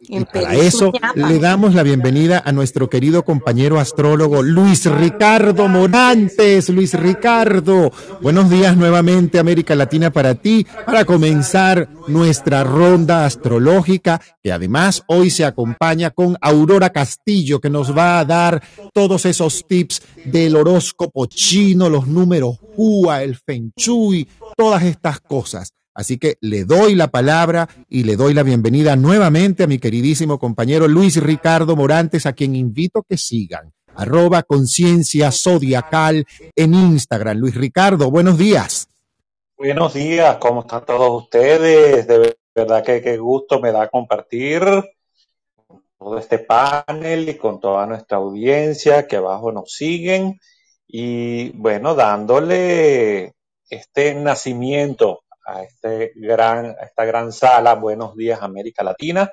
Y 0.00 0.24
para 0.24 0.54
eso 0.54 0.92
le 1.14 1.38
damos 1.38 1.74
la 1.74 1.82
bienvenida 1.82 2.42
a 2.44 2.52
nuestro 2.52 2.88
querido 2.88 3.22
compañero 3.22 3.78
astrólogo 3.78 4.42
Luis 4.42 4.86
Ricardo 4.86 5.68
Morantes. 5.68 6.70
Luis 6.70 6.94
Ricardo, 6.94 7.92
buenos 8.22 8.48
días 8.48 8.76
nuevamente 8.78 9.38
América 9.38 9.74
Latina 9.74 10.10
para 10.10 10.34
ti, 10.36 10.66
para 10.86 11.04
comenzar 11.04 11.88
nuestra 12.08 12.64
ronda 12.64 13.26
astrológica, 13.26 14.20
que 14.42 14.52
además 14.52 15.04
hoy 15.06 15.28
se 15.28 15.44
acompaña 15.44 16.10
con 16.10 16.36
Aurora 16.40 16.90
Castillo, 16.90 17.60
que 17.60 17.68
nos 17.68 17.96
va 17.96 18.20
a 18.20 18.24
dar 18.24 18.62
todos 18.94 19.26
esos 19.26 19.66
tips 19.66 20.02
del 20.24 20.56
horóscopo 20.56 21.26
chino, 21.26 21.90
los 21.90 22.06
números 22.06 22.56
Hua, 22.74 23.22
el 23.22 23.36
Feng 23.36 23.72
Shui, 23.76 24.26
todas 24.56 24.82
estas 24.82 25.20
cosas. 25.20 25.74
Así 25.94 26.18
que 26.18 26.36
le 26.40 26.64
doy 26.64 26.94
la 26.94 27.08
palabra 27.08 27.68
y 27.88 28.04
le 28.04 28.16
doy 28.16 28.32
la 28.32 28.42
bienvenida 28.42 28.96
nuevamente 28.96 29.64
a 29.64 29.66
mi 29.66 29.78
queridísimo 29.78 30.38
compañero 30.38 30.86
Luis 30.86 31.20
Ricardo 31.22 31.74
Morantes, 31.76 32.26
a 32.26 32.32
quien 32.32 32.54
invito 32.54 33.02
que 33.02 33.16
sigan. 33.16 33.72
Arroba 33.96 34.44
conciencia 34.44 35.32
zodiacal 35.32 36.24
en 36.54 36.74
Instagram. 36.74 37.38
Luis 37.38 37.54
Ricardo, 37.56 38.10
buenos 38.10 38.38
días. 38.38 38.88
Buenos 39.58 39.92
días, 39.94 40.36
¿cómo 40.36 40.60
están 40.60 40.86
todos 40.86 41.24
ustedes? 41.24 42.06
De 42.06 42.36
verdad 42.54 42.84
que 42.84 43.02
qué 43.02 43.18
gusto 43.18 43.60
me 43.60 43.72
da 43.72 43.88
compartir 43.88 44.62
todo 45.98 46.18
este 46.18 46.38
panel 46.38 47.28
y 47.28 47.34
con 47.34 47.60
toda 47.60 47.84
nuestra 47.86 48.16
audiencia 48.18 49.06
que 49.06 49.16
abajo 49.16 49.52
nos 49.52 49.72
siguen 49.72 50.40
y 50.86 51.50
bueno, 51.50 51.94
dándole 51.94 53.34
este 53.68 54.14
nacimiento 54.14 55.20
a, 55.50 55.62
este 55.62 56.12
gran, 56.16 56.76
esta 56.80 57.04
gran 57.04 57.32
sala, 57.32 57.74
Buenos 57.74 58.16
Días 58.16 58.40
América 58.42 58.82
Latina, 58.82 59.30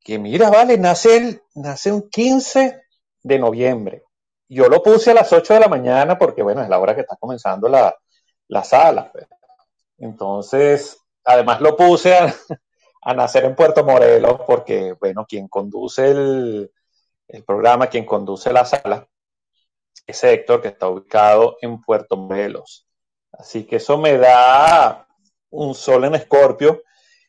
que 0.00 0.18
mira, 0.18 0.50
vale, 0.50 0.78
nace, 0.78 1.16
el, 1.16 1.42
nace 1.54 1.92
un 1.92 2.08
15 2.08 2.82
de 3.22 3.38
noviembre. 3.38 4.04
Yo 4.48 4.68
lo 4.68 4.82
puse 4.82 5.10
a 5.10 5.14
las 5.14 5.32
8 5.32 5.54
de 5.54 5.60
la 5.60 5.68
mañana 5.68 6.18
porque, 6.18 6.42
bueno, 6.42 6.62
es 6.62 6.68
la 6.68 6.78
hora 6.78 6.94
que 6.94 7.02
está 7.02 7.16
comenzando 7.16 7.68
la, 7.68 7.94
la 8.48 8.64
sala. 8.64 9.12
Pues. 9.12 9.26
Entonces, 9.98 10.98
además 11.24 11.60
lo 11.60 11.76
puse 11.76 12.16
a, 12.16 12.34
a, 13.02 13.14
nacer 13.14 13.44
en 13.44 13.54
Puerto 13.54 13.84
Morelos 13.84 14.40
porque, 14.46 14.94
bueno, 14.98 15.26
quien 15.26 15.48
conduce 15.48 16.10
el, 16.10 16.72
el 17.28 17.44
programa, 17.44 17.88
quien 17.88 18.06
conduce 18.06 18.52
la 18.52 18.64
sala, 18.64 19.06
es 20.06 20.24
Héctor, 20.24 20.62
que 20.62 20.68
está 20.68 20.88
ubicado 20.88 21.58
en 21.60 21.82
Puerto 21.82 22.16
Morelos. 22.16 22.86
Así 23.32 23.66
que 23.66 23.76
eso 23.76 23.98
me 23.98 24.16
da 24.16 25.07
un 25.50 25.74
sol 25.74 26.04
en 26.04 26.14
Escorpio, 26.14 26.82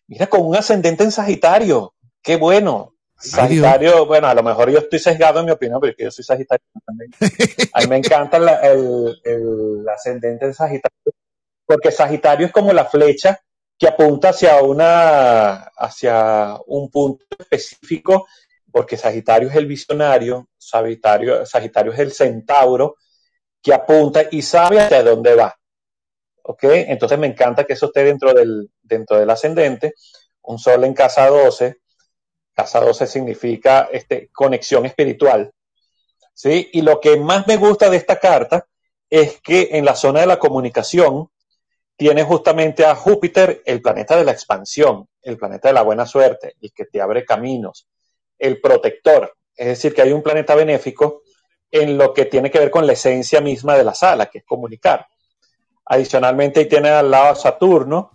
mira, 0.07 0.27
con 0.27 0.45
un 0.45 0.55
ascendente 0.55 1.03
en 1.03 1.11
Sagitario. 1.11 1.93
Qué 2.21 2.35
bueno. 2.35 2.95
Sagitario, 3.17 4.05
bueno, 4.05 4.27
a 4.27 4.33
lo 4.33 4.43
mejor 4.43 4.69
yo 4.71 4.79
estoy 4.79 4.99
sesgado 4.99 5.41
en 5.41 5.45
mi 5.45 5.51
opinión, 5.51 5.81
porque 5.81 6.05
yo 6.05 6.11
soy 6.11 6.23
Sagitario 6.23 6.65
también. 6.85 7.11
A 7.73 7.81
mí 7.81 7.87
me 7.87 7.97
encanta 7.97 8.37
el, 8.37 9.19
el, 9.23 9.85
ascendente 9.89 10.45
en 10.45 10.53
Sagitario, 10.53 11.13
porque 11.65 11.91
Sagitario 11.91 12.45
es 12.45 12.53
como 12.53 12.71
la 12.71 12.85
flecha 12.85 13.41
que 13.77 13.87
apunta 13.87 14.29
hacia 14.29 14.61
una, 14.61 15.53
hacia 15.77 16.57
un 16.67 16.89
punto 16.89 17.25
específico, 17.37 18.25
porque 18.71 18.95
Sagitario 18.95 19.49
es 19.49 19.55
el 19.55 19.65
visionario, 19.65 20.47
Sagitario, 20.57 21.45
Sagitario 21.45 21.91
es 21.91 21.99
el 21.99 22.11
centauro 22.13 22.95
que 23.61 23.73
apunta 23.73 24.23
y 24.31 24.41
sabe 24.41 24.79
hacia 24.79 25.03
dónde 25.03 25.35
va. 25.35 25.58
Entonces 26.61 27.19
me 27.19 27.27
encanta 27.27 27.63
que 27.63 27.73
eso 27.73 27.87
esté 27.87 28.03
dentro 28.03 28.33
del, 28.33 28.69
dentro 28.81 29.17
del 29.17 29.29
ascendente. 29.29 29.93
Un 30.41 30.57
sol 30.57 30.83
en 30.83 30.93
casa 30.93 31.27
12. 31.27 31.77
Casa 32.53 32.79
12 32.79 33.07
significa 33.07 33.89
este, 33.91 34.29
conexión 34.33 34.85
espiritual. 34.85 35.51
¿sí? 36.33 36.69
Y 36.73 36.81
lo 36.81 36.99
que 36.99 37.17
más 37.17 37.47
me 37.47 37.57
gusta 37.57 37.89
de 37.89 37.97
esta 37.97 38.19
carta 38.19 38.65
es 39.09 39.39
que 39.41 39.69
en 39.73 39.85
la 39.85 39.95
zona 39.95 40.21
de 40.21 40.27
la 40.27 40.39
comunicación 40.39 41.29
tiene 41.95 42.23
justamente 42.23 42.85
a 42.85 42.95
Júpiter, 42.95 43.61
el 43.65 43.81
planeta 43.81 44.15
de 44.15 44.23
la 44.23 44.31
expansión, 44.31 45.07
el 45.21 45.37
planeta 45.37 45.67
de 45.67 45.73
la 45.73 45.81
buena 45.81 46.05
suerte, 46.05 46.55
el 46.61 46.71
que 46.71 46.85
te 46.85 47.01
abre 47.01 47.25
caminos, 47.25 47.87
el 48.37 48.61
protector. 48.61 49.35
Es 49.55 49.67
decir, 49.67 49.93
que 49.93 50.01
hay 50.01 50.13
un 50.13 50.23
planeta 50.23 50.55
benéfico 50.55 51.23
en 51.69 51.97
lo 51.97 52.13
que 52.13 52.25
tiene 52.25 52.49
que 52.49 52.59
ver 52.59 52.71
con 52.71 52.87
la 52.87 52.93
esencia 52.93 53.41
misma 53.41 53.75
de 53.75 53.83
la 53.83 53.93
sala, 53.93 54.27
que 54.27 54.39
es 54.39 54.45
comunicar. 54.45 55.05
Adicionalmente, 55.89 56.61
ahí 56.61 56.69
tiene 56.69 56.89
al 56.89 57.11
lado 57.11 57.31
a 57.31 57.35
Saturno, 57.35 58.11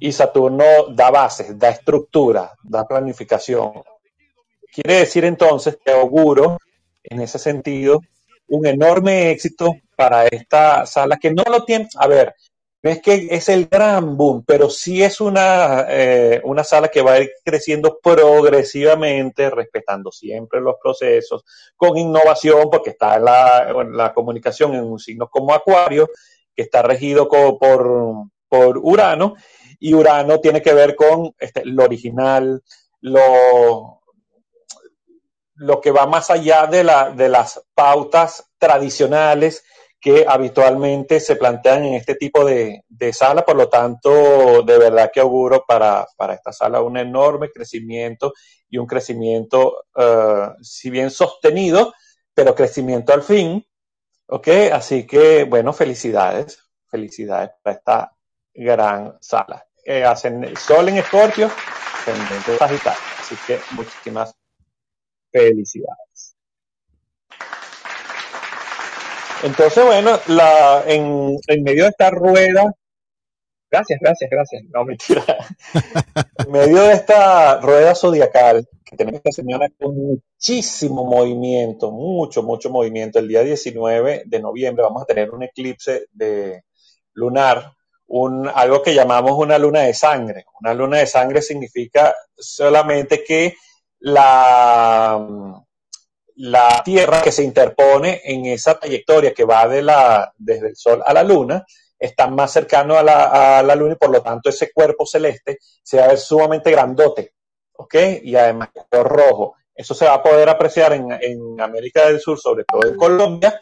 y 0.00 0.12
Saturno 0.12 0.64
da 0.90 1.10
bases, 1.10 1.58
da 1.58 1.70
estructura, 1.70 2.52
da 2.62 2.86
planificación. 2.86 3.82
Quiere 4.72 5.00
decir 5.00 5.24
entonces 5.24 5.78
que 5.84 5.90
auguro, 5.90 6.58
en 7.02 7.20
ese 7.20 7.38
sentido, 7.38 8.00
un 8.48 8.66
enorme 8.66 9.30
éxito 9.30 9.72
para 9.96 10.26
esta 10.26 10.86
sala 10.86 11.16
que 11.16 11.32
no 11.32 11.42
lo 11.50 11.64
tiene, 11.64 11.88
a 11.96 12.06
ver, 12.06 12.34
no 12.80 12.90
es 12.90 13.02
que 13.02 13.26
es 13.30 13.48
el 13.48 13.66
gran 13.66 14.16
boom, 14.16 14.44
pero 14.46 14.70
sí 14.70 15.02
es 15.02 15.20
una, 15.20 15.86
eh, 15.88 16.40
una 16.44 16.62
sala 16.62 16.88
que 16.88 17.02
va 17.02 17.14
a 17.14 17.20
ir 17.20 17.32
creciendo 17.44 17.98
progresivamente, 18.00 19.50
respetando 19.50 20.12
siempre 20.12 20.60
los 20.60 20.76
procesos, 20.80 21.44
con 21.76 21.98
innovación, 21.98 22.70
porque 22.70 22.90
está 22.90 23.18
la, 23.18 23.74
la 23.90 24.14
comunicación 24.14 24.74
en 24.74 24.84
un 24.84 25.00
signo 25.00 25.28
como 25.28 25.52
Acuario, 25.52 26.08
que 26.58 26.64
está 26.64 26.82
regido 26.82 27.28
por, 27.28 27.56
por 28.48 28.78
Urano, 28.78 29.36
y 29.78 29.94
Urano 29.94 30.40
tiene 30.40 30.60
que 30.60 30.74
ver 30.74 30.96
con 30.96 31.32
este, 31.38 31.64
lo 31.64 31.84
original, 31.84 32.64
lo, 33.00 34.00
lo 35.54 35.80
que 35.80 35.92
va 35.92 36.06
más 36.06 36.30
allá 36.30 36.66
de, 36.66 36.82
la, 36.82 37.10
de 37.10 37.28
las 37.28 37.64
pautas 37.76 38.50
tradicionales 38.58 39.62
que 40.00 40.24
habitualmente 40.26 41.20
se 41.20 41.36
plantean 41.36 41.84
en 41.84 41.94
este 41.94 42.16
tipo 42.16 42.44
de, 42.44 42.82
de 42.88 43.12
sala. 43.12 43.44
Por 43.44 43.54
lo 43.54 43.68
tanto, 43.68 44.62
de 44.64 44.78
verdad 44.78 45.12
que 45.14 45.20
auguro 45.20 45.62
para, 45.64 46.08
para 46.16 46.34
esta 46.34 46.50
sala 46.52 46.82
un 46.82 46.96
enorme 46.96 47.50
crecimiento 47.50 48.32
y 48.68 48.78
un 48.78 48.86
crecimiento, 48.86 49.84
uh, 49.94 50.60
si 50.60 50.90
bien 50.90 51.10
sostenido, 51.12 51.94
pero 52.34 52.56
crecimiento 52.56 53.12
al 53.12 53.22
fin, 53.22 53.64
Ok, 54.30 54.48
así 54.72 55.06
que 55.06 55.44
bueno, 55.44 55.72
felicidades, 55.72 56.62
felicidades 56.86 57.50
para 57.62 57.76
esta 57.76 58.12
gran 58.52 59.16
sala. 59.22 59.64
Eh, 59.82 60.04
hacen 60.04 60.54
sol 60.54 60.86
en 60.90 60.98
Escorpio, 60.98 61.50
ascendente 61.94 62.58
Sagitario, 62.58 63.00
así 63.18 63.36
que 63.46 63.58
muchísimas 63.70 64.34
felicidades. 65.32 66.36
Entonces, 69.44 69.82
bueno, 69.82 70.20
la, 70.26 70.82
en 70.86 71.62
medio 71.62 71.84
de 71.84 71.90
esta 71.90 72.10
rueda 72.10 72.74
Gracias, 73.70 74.00
gracias, 74.00 74.30
gracias. 74.30 74.62
No, 74.72 74.84
mentira. 74.84 75.24
en 76.38 76.50
medio 76.50 76.82
de 76.82 76.94
esta 76.94 77.60
rueda 77.60 77.94
zodiacal 77.94 78.66
que 78.84 78.96
tenemos 78.96 79.18
esta 79.18 79.32
semana 79.32 79.68
con 79.78 79.94
muchísimo 79.94 81.04
movimiento, 81.04 81.90
mucho, 81.90 82.42
mucho 82.42 82.70
movimiento. 82.70 83.18
El 83.18 83.28
día 83.28 83.42
19 83.42 84.22
de 84.24 84.40
noviembre 84.40 84.82
vamos 84.82 85.02
a 85.02 85.06
tener 85.06 85.30
un 85.30 85.42
eclipse 85.42 86.06
de 86.12 86.64
lunar, 87.12 87.74
un, 88.06 88.48
algo 88.48 88.82
que 88.82 88.94
llamamos 88.94 89.32
una 89.38 89.58
luna 89.58 89.80
de 89.82 89.92
sangre. 89.92 90.46
Una 90.60 90.72
luna 90.72 90.98
de 90.98 91.06
sangre 91.06 91.42
significa 91.42 92.14
solamente 92.34 93.22
que 93.22 93.54
la, 94.00 95.62
la 96.36 96.82
Tierra 96.84 97.20
que 97.20 97.32
se 97.32 97.42
interpone 97.42 98.22
en 98.24 98.46
esa 98.46 98.78
trayectoria 98.78 99.34
que 99.34 99.44
va 99.44 99.68
de 99.68 99.82
la, 99.82 100.32
desde 100.38 100.68
el 100.68 100.76
Sol 100.76 101.02
a 101.04 101.12
la 101.12 101.22
Luna, 101.22 101.66
está 101.98 102.28
más 102.28 102.52
cercano 102.52 102.96
a 102.96 103.02
la, 103.02 103.58
a 103.58 103.62
la, 103.62 103.74
Luna 103.74 103.94
y 103.94 103.96
por 103.96 104.10
lo 104.10 104.22
tanto 104.22 104.48
ese 104.48 104.72
cuerpo 104.72 105.06
celeste 105.06 105.58
se 105.82 105.98
va 105.98 106.04
a 106.04 106.08
ver 106.08 106.18
sumamente 106.18 106.70
grandote, 106.70 107.34
¿ok? 107.74 107.94
Y 108.22 108.36
además 108.36 108.70
rojo. 108.90 109.56
Eso 109.74 109.94
se 109.94 110.06
va 110.06 110.14
a 110.14 110.22
poder 110.22 110.48
apreciar 110.48 110.92
en, 110.92 111.12
en, 111.12 111.60
América 111.60 112.06
del 112.06 112.20
Sur, 112.20 112.38
sobre 112.38 112.64
todo 112.64 112.86
en 112.88 112.96
Colombia, 112.96 113.60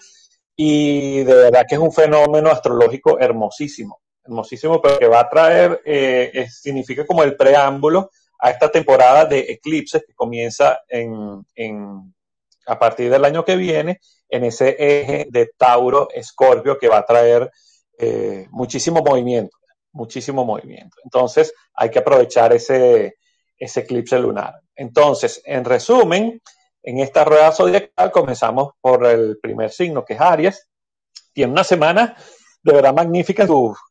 y 0.55 1.23
de 1.25 1.35
verdad 1.35 1.67
que 1.69 1.75
es 1.75 1.81
un 1.81 1.93
fenómeno 1.93 2.51
astrológico 2.51 3.19
hermosísimo, 3.19 4.01
hermosísimo, 4.25 4.81
pero 4.81 4.99
que 4.99 5.09
va 5.09 5.21
a 5.21 5.29
traer, 5.29 5.83
eh, 5.85 6.47
significa 6.51 7.05
como 7.05 7.23
el 7.23 7.37
preámbulo 7.37 8.11
a 8.39 8.51
esta 8.51 8.71
temporada 8.71 9.27
de 9.27 9.41
eclipses 9.41 10.05
que 10.07 10.15
comienza 10.15 10.81
en, 10.89 11.45
en, 11.55 12.15
a 12.67 12.79
partir 12.79 13.11
del 13.11 13.25
año 13.25 13.45
que 13.45 13.57
viene 13.57 14.01
en 14.29 14.45
ese 14.45 14.77
eje 14.79 15.27
de 15.31 15.51
Tauro-Escorpio 15.57 16.79
que 16.79 16.89
va 16.89 16.99
a 16.99 17.07
traer 17.07 17.51
eh, 17.99 18.47
muchísimo 18.51 19.03
movimiento, 19.03 19.57
muchísimo 19.93 20.45
movimiento. 20.45 20.97
Entonces 21.05 21.53
hay 21.75 21.91
que 21.91 21.99
aprovechar 22.01 22.53
ese, 22.53 23.17
eclipse 23.59 24.19
lunar. 24.19 24.61
Entonces, 24.75 25.43
en 25.45 25.65
resumen, 25.65 26.41
en 26.83 26.99
esta 27.01 27.25
rueda 27.25 27.53
zodiacal 27.53 28.11
comenzamos 28.13 28.75
por 28.81 29.07
el 29.07 29.39
primer 29.41 29.71
signo, 29.71 30.05
que 30.05 30.15
es 30.15 30.21
Aries. 30.21 30.69
Tiene 31.33 31.53
una 31.53 31.65
semana 31.65 32.17
de 32.63 32.73
verdad 32.73 32.95
magnífica 32.95 33.45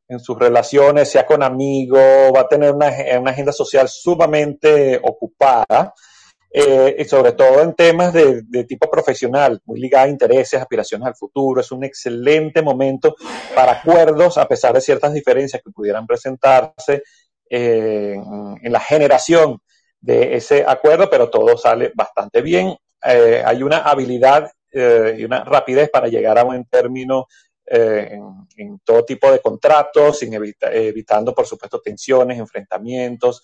en, 0.08 0.20
sus- 0.20 0.38
relaciones, 0.40 1.10
sea 1.10 1.26
con 1.26 1.42
amigos, 1.42 2.02
va 2.36 2.42
a 2.42 2.48
tener 2.48 2.72
una 2.74 2.88
agenda 2.88 3.52
social 3.54 3.88
sumamente 3.88 5.00
ocupada, 5.02 5.94
eh, 6.58 6.96
y 7.00 7.04
sobre 7.04 7.34
todo 7.34 7.62
en 7.62 7.74
temas 7.74 8.14
de, 8.14 8.64
tipo 8.64 8.90
profesional, 8.90 9.62
muy 9.66 9.78
ligada 9.78 10.06
a 10.06 10.08
intereses, 10.08 10.62
aspiraciones 10.62 11.06
al 11.06 11.14
futuro. 11.14 11.60
Es 11.60 11.70
un 11.74 11.84
excelente 11.84 12.62
momento 12.62 13.14
para 13.54 13.74
acuerdos, 13.74 14.38
a 14.38 14.48
pesar 14.48 14.74
de 14.74 14.80
ciertas 14.80 15.12
diferencias 15.12 15.62
que 15.62 15.72
pudieran 15.72 16.08
presentarse 16.08 17.04
eh, 17.50 18.16
en, 18.16 18.72
la 18.72 18.80
generación 18.80 19.60
de 20.00 20.38
ese 20.38 20.64
acuerdo, 20.66 21.10
pero 21.10 21.30
todo 21.30 21.58
sale 21.58 21.92
bastante 21.94 22.42
bien. 22.42 22.78
Eh, 23.04 23.44
hay 23.46 23.62
una 23.62 23.80
habilidad 23.80 24.50
y 24.72 25.26
una 25.26 25.44
rapidez 25.44 25.90
para 25.90 26.08
llegar 26.08 26.38
a 26.38 26.44
buen 26.44 26.64
término 26.66 27.28
en, 27.66 28.80
todo 28.86 29.04
tipo 29.04 29.30
de 29.30 29.40
contratos, 29.40 30.20
sin 30.20 30.34
evita- 30.34 30.72
evitando, 30.72 31.36
por 31.36 31.46
supuesto, 31.46 31.82
tensiones, 31.82 32.40
enfrentamientos. 32.40 33.42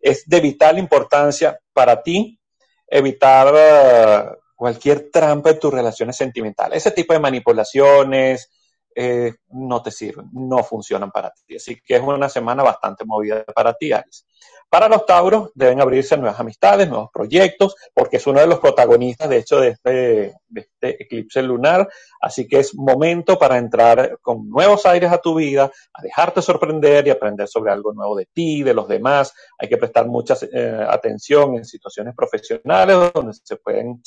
Es 0.00 0.26
de 0.26 0.40
vital 0.40 0.78
importancia 0.78 1.58
para 1.74 2.02
ti 2.02 2.38
evitar 2.86 3.52
eh, 3.56 4.24
cualquier 4.54 5.10
trampa 5.10 5.50
en 5.50 5.58
tus 5.58 5.72
relaciones 5.72 6.16
sentimentales. 6.16 6.78
Ese 6.78 6.90
tipo 6.94 7.12
de 7.12 7.20
manipulaciones 7.20 8.50
eh, 8.94 9.34
no 9.50 9.82
te 9.82 9.90
sirven, 9.90 10.28
no 10.32 10.62
funcionan 10.62 11.10
para 11.10 11.30
ti. 11.30 11.56
Así 11.56 11.80
que 11.84 11.96
es 11.96 12.02
una 12.02 12.28
semana 12.28 12.62
bastante 12.62 13.04
movida 13.04 13.44
para 13.44 13.74
ti, 13.74 13.92
Aries. 13.92 14.26
Para 14.74 14.88
los 14.88 15.06
Tauros 15.06 15.50
deben 15.54 15.80
abrirse 15.80 16.16
nuevas 16.16 16.40
amistades, 16.40 16.88
nuevos 16.88 17.10
proyectos, 17.12 17.76
porque 17.94 18.16
es 18.16 18.26
uno 18.26 18.40
de 18.40 18.48
los 18.48 18.58
protagonistas, 18.58 19.28
de 19.28 19.36
hecho, 19.36 19.60
de 19.60 19.68
este, 19.68 20.34
de 20.48 20.60
este 20.60 21.02
eclipse 21.02 21.42
lunar. 21.42 21.88
Así 22.20 22.48
que 22.48 22.58
es 22.58 22.74
momento 22.74 23.38
para 23.38 23.56
entrar 23.58 24.18
con 24.20 24.48
nuevos 24.48 24.84
aires 24.84 25.12
a 25.12 25.18
tu 25.18 25.36
vida, 25.36 25.70
a 25.92 26.02
dejarte 26.02 26.42
sorprender 26.42 27.06
y 27.06 27.10
aprender 27.10 27.46
sobre 27.46 27.70
algo 27.70 27.92
nuevo 27.92 28.16
de 28.16 28.26
ti, 28.26 28.64
de 28.64 28.74
los 28.74 28.88
demás. 28.88 29.32
Hay 29.58 29.68
que 29.68 29.76
prestar 29.76 30.08
mucha 30.08 30.34
eh, 30.52 30.84
atención 30.88 31.54
en 31.54 31.64
situaciones 31.64 32.14
profesionales 32.16 33.12
donde 33.14 33.32
se 33.34 33.56
pueden, 33.56 34.02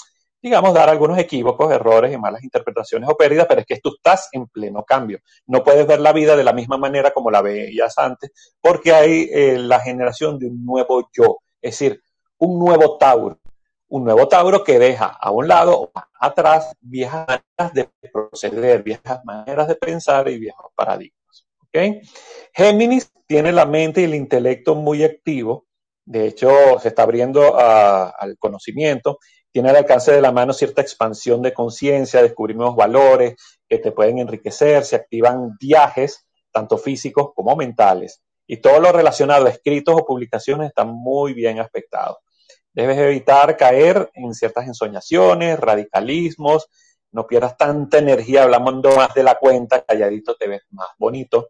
digamos, 0.47 0.73
dar 0.73 0.89
algunos 0.89 1.17
equívocos, 1.17 1.71
errores 1.71 2.13
y 2.13 2.17
malas 2.17 2.43
interpretaciones 2.43 3.09
o 3.09 3.15
pérdidas, 3.15 3.45
pero 3.47 3.61
es 3.61 3.67
que 3.67 3.79
tú 3.79 3.93
estás 3.95 4.29
en 4.31 4.47
pleno 4.47 4.83
cambio. 4.83 5.19
No 5.45 5.63
puedes 5.63 5.85
ver 5.85 5.99
la 5.99 6.13
vida 6.13 6.35
de 6.35 6.43
la 6.43 6.53
misma 6.53 6.77
manera 6.77 7.11
como 7.11 7.29
la 7.31 7.41
veías 7.41 7.97
antes, 7.97 8.31
porque 8.61 8.93
hay 8.93 9.29
eh, 9.31 9.57
la 9.57 9.79
generación 9.79 10.39
de 10.39 10.47
un 10.47 10.65
nuevo 10.65 11.09
yo, 11.15 11.37
es 11.61 11.71
decir, 11.79 12.01
un 12.39 12.59
nuevo 12.59 12.97
Tauro. 12.97 13.39
Un 13.89 14.03
nuevo 14.03 14.27
Tauro 14.27 14.63
que 14.63 14.79
deja 14.79 15.05
a 15.05 15.31
un 15.31 15.47
lado 15.47 15.79
o 15.79 15.91
atrás 16.19 16.73
viejas 16.81 17.25
maneras 17.27 17.73
de 17.73 17.89
proceder, 18.11 18.83
viejas 18.83 19.19
maneras 19.23 19.67
de 19.67 19.75
pensar 19.75 20.27
y 20.27 20.37
viejos 20.39 20.71
paradigmas. 20.75 21.47
¿ok? 21.61 22.03
Géminis 22.53 23.11
tiene 23.27 23.51
la 23.51 23.65
mente 23.65 24.01
y 24.01 24.05
el 24.05 24.15
intelecto 24.15 24.75
muy 24.75 25.03
activo, 25.03 25.67
de 26.05 26.27
hecho 26.27 26.49
se 26.79 26.89
está 26.89 27.03
abriendo 27.03 27.57
a- 27.59 28.09
al 28.09 28.37
conocimiento, 28.37 29.19
tiene 29.51 29.69
al 29.69 29.77
alcance 29.77 30.11
de 30.11 30.21
la 30.21 30.31
mano 30.31 30.53
cierta 30.53 30.81
expansión 30.81 31.41
de 31.41 31.53
conciencia, 31.53 32.21
descubrir 32.21 32.55
nuevos 32.55 32.75
valores 32.75 33.35
que 33.67 33.79
te 33.79 33.91
pueden 33.91 34.19
enriquecer, 34.19 34.83
se 34.83 34.95
activan 34.95 35.57
viajes, 35.59 36.27
tanto 36.51 36.77
físicos 36.77 37.31
como 37.35 37.55
mentales, 37.55 38.21
y 38.45 38.57
todo 38.57 38.79
lo 38.79 38.91
relacionado 38.91 39.45
a 39.45 39.49
escritos 39.49 39.95
o 39.95 40.05
publicaciones 40.05 40.69
está 40.69 40.85
muy 40.85 41.33
bien 41.33 41.59
aspectado. 41.59 42.19
Debes 42.73 42.97
evitar 42.97 43.57
caer 43.57 44.09
en 44.13 44.33
ciertas 44.33 44.67
ensoñaciones, 44.67 45.59
radicalismos, 45.59 46.69
no 47.11 47.25
pierdas 47.25 47.57
tanta 47.57 47.97
energía 47.97 48.43
hablando 48.43 48.95
más 48.95 49.13
de 49.13 49.23
la 49.23 49.35
cuenta, 49.35 49.83
calladito 49.83 50.35
te 50.35 50.47
ves 50.47 50.61
más 50.69 50.89
bonito. 50.97 51.49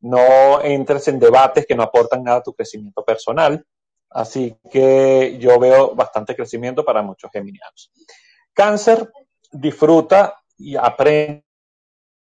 No 0.00 0.62
entres 0.62 1.06
en 1.08 1.18
debates 1.18 1.66
que 1.66 1.74
no 1.74 1.82
aportan 1.82 2.24
nada 2.24 2.38
a 2.38 2.42
tu 2.42 2.54
crecimiento 2.54 3.04
personal. 3.04 3.64
Así 4.14 4.56
que 4.70 5.38
yo 5.38 5.58
veo 5.58 5.94
bastante 5.94 6.36
crecimiento 6.36 6.84
para 6.84 7.02
muchos 7.02 7.30
geminianos. 7.32 7.90
Cáncer 8.52 9.10
disfruta 9.50 10.42
y 10.58 10.76
aprende 10.76 11.44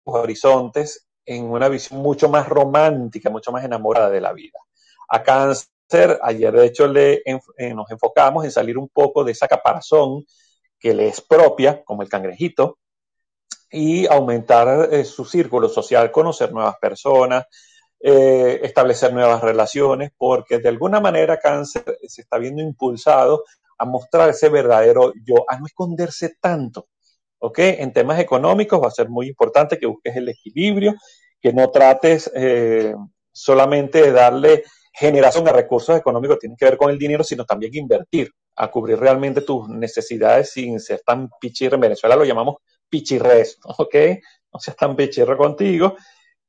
los 0.06 0.16
horizontes 0.16 1.08
en 1.26 1.46
una 1.46 1.70
visión 1.70 2.02
mucho 2.02 2.30
más 2.30 2.48
romántica, 2.48 3.30
mucho 3.30 3.52
más 3.52 3.64
enamorada 3.64 4.10
de 4.10 4.22
la 4.22 4.34
vida. 4.34 4.60
A 5.10 5.22
cáncer, 5.22 6.20
ayer 6.22 6.54
de 6.54 6.66
hecho 6.66 6.88
le, 6.88 7.22
eh, 7.26 7.74
nos 7.74 7.92
enfocamos 7.92 8.46
en 8.46 8.52
salir 8.52 8.78
un 8.78 8.90
poco 8.90 9.24
de 9.24 9.34
esa 9.34 9.48
caparazón 9.48 10.26
que 10.80 10.94
le 10.94 11.08
es 11.08 11.22
propia, 11.22 11.84
como 11.84 12.02
el 12.02 12.10
cangrejito, 12.10 12.80
y 13.70 14.06
aumentar 14.08 14.90
eh, 14.92 15.06
su 15.06 15.24
círculo 15.24 15.70
social, 15.70 16.12
conocer 16.12 16.52
nuevas 16.52 16.78
personas, 16.80 17.46
eh, 18.04 18.60
establecer 18.64 19.14
nuevas 19.14 19.42
relaciones, 19.42 20.12
porque 20.18 20.60
de 20.60 20.70
alguna 20.70 21.00
manera 21.00 21.38
cáncer 21.38 21.84
se 22.08 22.22
está 22.22 22.38
viendo 22.38 22.62
impulsado 22.62 23.44
a 23.78 23.86
mostrar 23.86 24.30
ese 24.30 24.50
verdadero 24.50 25.14
yo, 25.26 25.46
a 25.48 25.58
no 25.60 25.66
esconderse 25.66 26.36
tanto. 26.40 26.88
¿ok? 27.40 27.60
En 27.60 27.92
temas 27.94 28.20
económicos 28.20 28.82
va 28.82 28.88
a 28.88 28.92
ser 28.92 29.10
muy 29.10 29.28
importante 29.28 29.78
que 29.78 29.88
busques 29.88 30.16
el 30.16 30.30
equilibrio, 30.30 30.96
que 31.42 31.54
no 31.54 31.70
trates 31.70 32.32
eh, 32.36 32.94
solamente 33.32 34.02
de 34.02 34.12
darle 34.12 34.64
generación 34.94 35.44
de 35.46 35.54
recursos 35.54 35.98
económicos, 35.98 36.40
tiene 36.40 36.56
que 36.58 36.66
ver 36.66 36.78
con 36.78 36.92
el 36.92 37.00
dinero, 37.00 37.24
sino 37.24 37.46
también 37.46 37.74
invertir, 37.76 38.32
a 38.56 38.70
cubrir 38.70 39.00
realmente 39.00 39.42
tus 39.42 39.68
necesidades 39.70 40.52
sin 40.52 40.80
ser 40.80 41.02
tan 41.06 41.30
pichirre. 41.40 41.76
En 41.76 41.82
Venezuela 41.82 42.16
lo 42.16 42.26
llamamos 42.26 42.58
pichirres, 42.90 43.58
¿ok? 43.64 43.96
No 44.54 44.60
seas 44.60 44.78
tan 44.78 44.96
pichirre 44.96 45.36
contigo. 45.38 45.96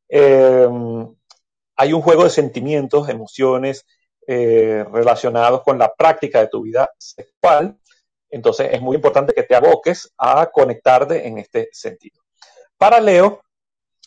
Eh, 0.08 0.68
hay 1.76 1.92
un 1.92 2.02
juego 2.02 2.24
de 2.24 2.30
sentimientos, 2.30 3.08
emociones 3.08 3.86
eh, 4.26 4.84
relacionados 4.92 5.62
con 5.62 5.78
la 5.78 5.92
práctica 5.92 6.40
de 6.40 6.48
tu 6.48 6.62
vida 6.62 6.90
sexual. 6.98 7.76
Entonces 8.30 8.68
es 8.72 8.80
muy 8.80 8.96
importante 8.96 9.34
que 9.34 9.42
te 9.42 9.54
aboques 9.54 10.12
a 10.16 10.46
conectarte 10.46 11.26
en 11.26 11.38
este 11.38 11.68
sentido. 11.72 12.20
Para 12.76 13.00
Leo, 13.00 13.42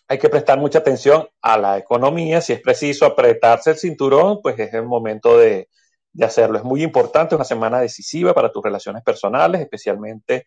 hay 0.08 0.18
que 0.18 0.30
prestar 0.30 0.60
mucha 0.60 0.80
atención 0.80 1.28
a 1.42 1.58
la 1.58 1.78
economía. 1.78 2.42
Si 2.42 2.54
es 2.54 2.62
preciso 2.62 3.06
apretarse 3.06 3.72
el 3.72 3.78
cinturón, 3.78 4.42
pues 4.42 4.58
es 4.60 4.74
el 4.74 4.84
momento 4.84 5.38
de, 5.38 5.70
de 6.14 6.26
hacerlo. 6.26 6.58
Es 6.58 6.64
muy 6.64 6.84
importante, 6.84 7.36
una 7.36 7.44
semana 7.44 7.80
decisiva 7.80 8.34
para 8.34 8.52
tus 8.52 8.64
relaciones 8.64 9.04
personales, 9.04 9.62
especialmente 9.62 10.46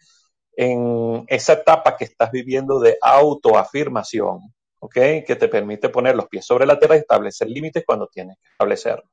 en 0.56 1.24
esa 1.28 1.52
etapa 1.52 1.96
que 1.96 2.04
estás 2.04 2.32
viviendo 2.32 2.80
de 2.80 2.98
autoafirmación, 3.00 4.40
Que 4.80 5.36
te 5.38 5.48
permite 5.48 5.88
poner 5.88 6.14
los 6.14 6.28
pies 6.28 6.46
sobre 6.46 6.64
la 6.64 6.78
tierra 6.78 6.96
y 6.96 7.00
establecer 7.00 7.48
límites 7.48 7.82
cuando 7.84 8.06
tienes 8.06 8.36
que 8.40 8.48
establecerlo, 8.48 9.10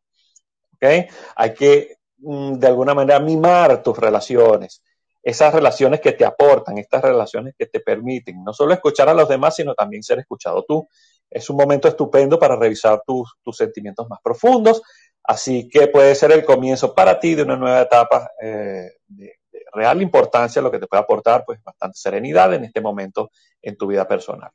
¿ok? 0.76 1.10
Hay 1.36 1.54
que, 1.54 1.98
mm, 2.20 2.54
de 2.54 2.68
alguna 2.68 2.94
manera, 2.94 3.20
mimar 3.20 3.82
tus 3.82 3.98
relaciones, 3.98 4.84
esas 5.24 5.54
relaciones 5.54 6.02
que 6.02 6.12
te 6.12 6.24
aportan, 6.24 6.78
estas 6.78 7.02
relaciones 7.02 7.56
que 7.58 7.66
te 7.66 7.80
permiten 7.80 8.44
no 8.44 8.54
solo 8.54 8.76
escuchar 8.76 9.10
a 9.10 9.14
los 9.16 9.28
demás, 9.28 9.56
sino 9.56 9.74
también 9.74 10.04
ser 10.04 10.20
escuchado 10.20 10.64
tú. 10.68 10.88
Es 11.30 11.50
un 11.50 11.58
momento 11.58 11.88
estupendo 11.88 12.38
para 12.38 12.56
revisar 12.56 13.02
tus, 13.06 13.34
tus 13.42 13.58
sentimientos 13.58 14.08
más 14.08 14.20
profundos, 14.24 14.84
así 15.24 15.68
que 15.68 15.88
puede 15.88 16.14
ser 16.14 16.32
el 16.32 16.46
comienzo 16.46 16.94
para 16.94 17.20
ti 17.20 17.34
de 17.34 17.42
una 17.42 17.58
nueva 17.58 17.82
etapa 17.82 18.30
eh, 18.40 18.92
de, 19.08 19.40
de 19.52 19.66
real 19.74 20.00
importancia, 20.04 20.62
lo 20.62 20.70
que 20.70 20.78
te 20.78 20.86
puede 20.86 21.02
aportar 21.02 21.44
pues 21.44 21.60
bastante 21.64 21.98
serenidad 21.98 22.54
en 22.54 22.66
este 22.66 22.82
momento 22.82 23.32
en 23.64 23.76
tu 23.76 23.88
vida 23.88 24.08
personal. 24.08 24.52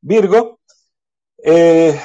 Virgo, 0.00 0.60
eh, 1.38 1.98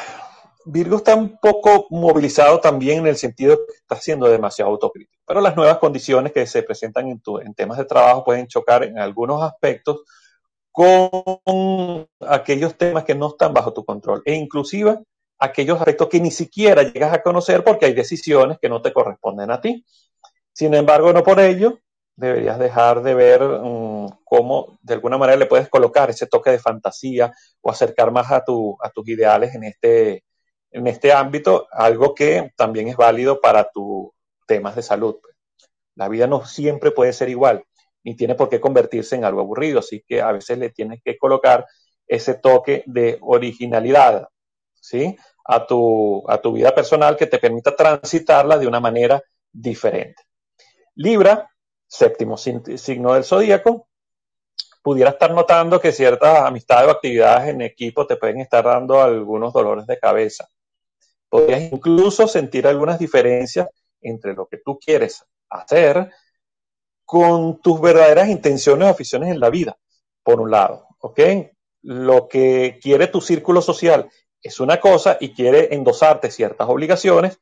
Virgo 0.65 0.97
está 0.97 1.15
un 1.15 1.37
poco 1.39 1.87
movilizado 1.89 2.59
también 2.59 2.99
en 2.99 3.07
el 3.07 3.17
sentido 3.17 3.57
que 3.57 3.73
está 3.73 3.95
siendo 3.97 4.27
demasiado 4.29 4.71
autocrítico, 4.71 5.21
pero 5.25 5.41
las 5.41 5.55
nuevas 5.55 5.77
condiciones 5.77 6.31
que 6.31 6.45
se 6.47 6.63
presentan 6.63 7.09
en, 7.09 7.53
temas 7.53 7.77
de 7.77 7.85
trabajo 7.85 8.23
pueden 8.23 8.47
chocar 8.47 8.83
en 8.83 8.97
algunos 8.97 9.41
aspectos 9.43 10.03
con 10.71 12.07
aquellos 12.21 12.77
temas 12.77 13.03
que 13.03 13.13
no 13.13 13.29
están 13.29 13.53
bajo 13.53 13.73
tu 13.73 13.85
control 13.85 14.23
e 14.25 14.33
inclusive 14.33 14.99
aquellos 15.37 15.77
aspectos 15.77 16.07
que 16.07 16.21
ni 16.21 16.31
siquiera 16.31 16.83
llegas 16.83 17.13
a 17.13 17.21
conocer 17.21 17.63
porque 17.63 17.85
hay 17.85 17.93
decisiones 17.93 18.57
que 18.59 18.69
no 18.69 18.81
te 18.81 18.93
corresponden 18.93 19.51
a 19.51 19.59
ti. 19.59 19.85
Sin 20.53 20.73
embargo, 20.73 21.11
no 21.11 21.23
por 21.23 21.39
ello 21.39 21.79
deberías 22.15 22.57
dejar 22.57 23.03
de 23.03 23.13
ver 23.13 23.43
um, 23.43 23.82
cómo 24.33 24.79
de 24.81 24.95
alguna 24.95 25.19
manera 25.19 25.37
le 25.37 25.45
puedes 25.45 25.69
colocar 25.69 26.09
ese 26.09 26.25
toque 26.25 26.49
de 26.49 26.57
fantasía 26.57 27.31
o 27.61 27.69
acercar 27.69 28.11
más 28.11 28.31
a, 28.31 28.43
tu, 28.43 28.75
a 28.81 28.89
tus 28.89 29.07
ideales 29.07 29.53
en 29.53 29.63
este, 29.63 30.23
en 30.71 30.87
este 30.87 31.13
ámbito, 31.13 31.67
algo 31.69 32.15
que 32.15 32.51
también 32.55 32.87
es 32.87 32.97
válido 32.97 33.39
para 33.39 33.69
tus 33.71 34.09
temas 34.47 34.75
de 34.75 34.81
salud. 34.81 35.17
La 35.93 36.09
vida 36.09 36.25
no 36.25 36.47
siempre 36.47 36.89
puede 36.89 37.13
ser 37.13 37.29
igual, 37.29 37.63
ni 38.03 38.15
tiene 38.15 38.33
por 38.33 38.49
qué 38.49 38.59
convertirse 38.59 39.15
en 39.15 39.23
algo 39.23 39.41
aburrido, 39.41 39.77
así 39.77 40.03
que 40.07 40.19
a 40.19 40.31
veces 40.31 40.57
le 40.57 40.71
tienes 40.71 40.99
que 41.05 41.15
colocar 41.15 41.67
ese 42.07 42.33
toque 42.33 42.81
de 42.87 43.19
originalidad, 43.21 44.29
¿sí? 44.73 45.15
A 45.45 45.67
tu, 45.67 46.23
a 46.27 46.39
tu 46.41 46.53
vida 46.53 46.73
personal 46.73 47.15
que 47.17 47.27
te 47.27 47.37
permita 47.37 47.75
transitarla 47.75 48.57
de 48.57 48.65
una 48.65 48.79
manera 48.79 49.21
diferente. 49.51 50.23
Libra, 50.95 51.51
séptimo 51.85 52.35
signo 52.35 53.13
del 53.13 53.23
zodíaco, 53.23 53.87
pudiera 54.83 55.11
estar 55.11 55.33
notando 55.33 55.79
que 55.79 55.93
ciertas 55.93 56.39
amistades 56.39 56.89
o 56.89 56.91
actividades 56.91 57.49
en 57.49 57.61
equipo 57.61 58.05
te 58.05 58.17
pueden 58.17 58.41
estar 58.41 58.65
dando 58.65 59.01
algunos 59.01 59.53
dolores 59.53 59.87
de 59.87 59.97
cabeza. 59.97 60.47
Podrías 61.29 61.71
incluso 61.71 62.27
sentir 62.27 62.67
algunas 62.67 62.99
diferencias 62.99 63.69
entre 64.01 64.33
lo 64.33 64.45
que 64.45 64.57
tú 64.57 64.77
quieres 64.77 65.23
hacer 65.49 66.11
con 67.05 67.61
tus 67.61 67.79
verdaderas 67.79 68.27
intenciones 68.27 68.87
o 68.87 68.91
aficiones 68.91 69.29
en 69.29 69.39
la 69.39 69.49
vida, 69.49 69.77
por 70.21 70.41
un 70.41 70.51
lado, 70.51 70.87
¿ok? 70.99 71.19
Lo 71.83 72.27
que 72.27 72.77
quiere 72.81 73.07
tu 73.07 73.21
círculo 73.21 73.61
social 73.61 74.09
es 74.41 74.59
una 74.59 74.81
cosa 74.81 75.17
y 75.19 75.33
quiere 75.33 75.73
endosarte 75.73 76.29
ciertas 76.29 76.67
obligaciones 76.67 77.39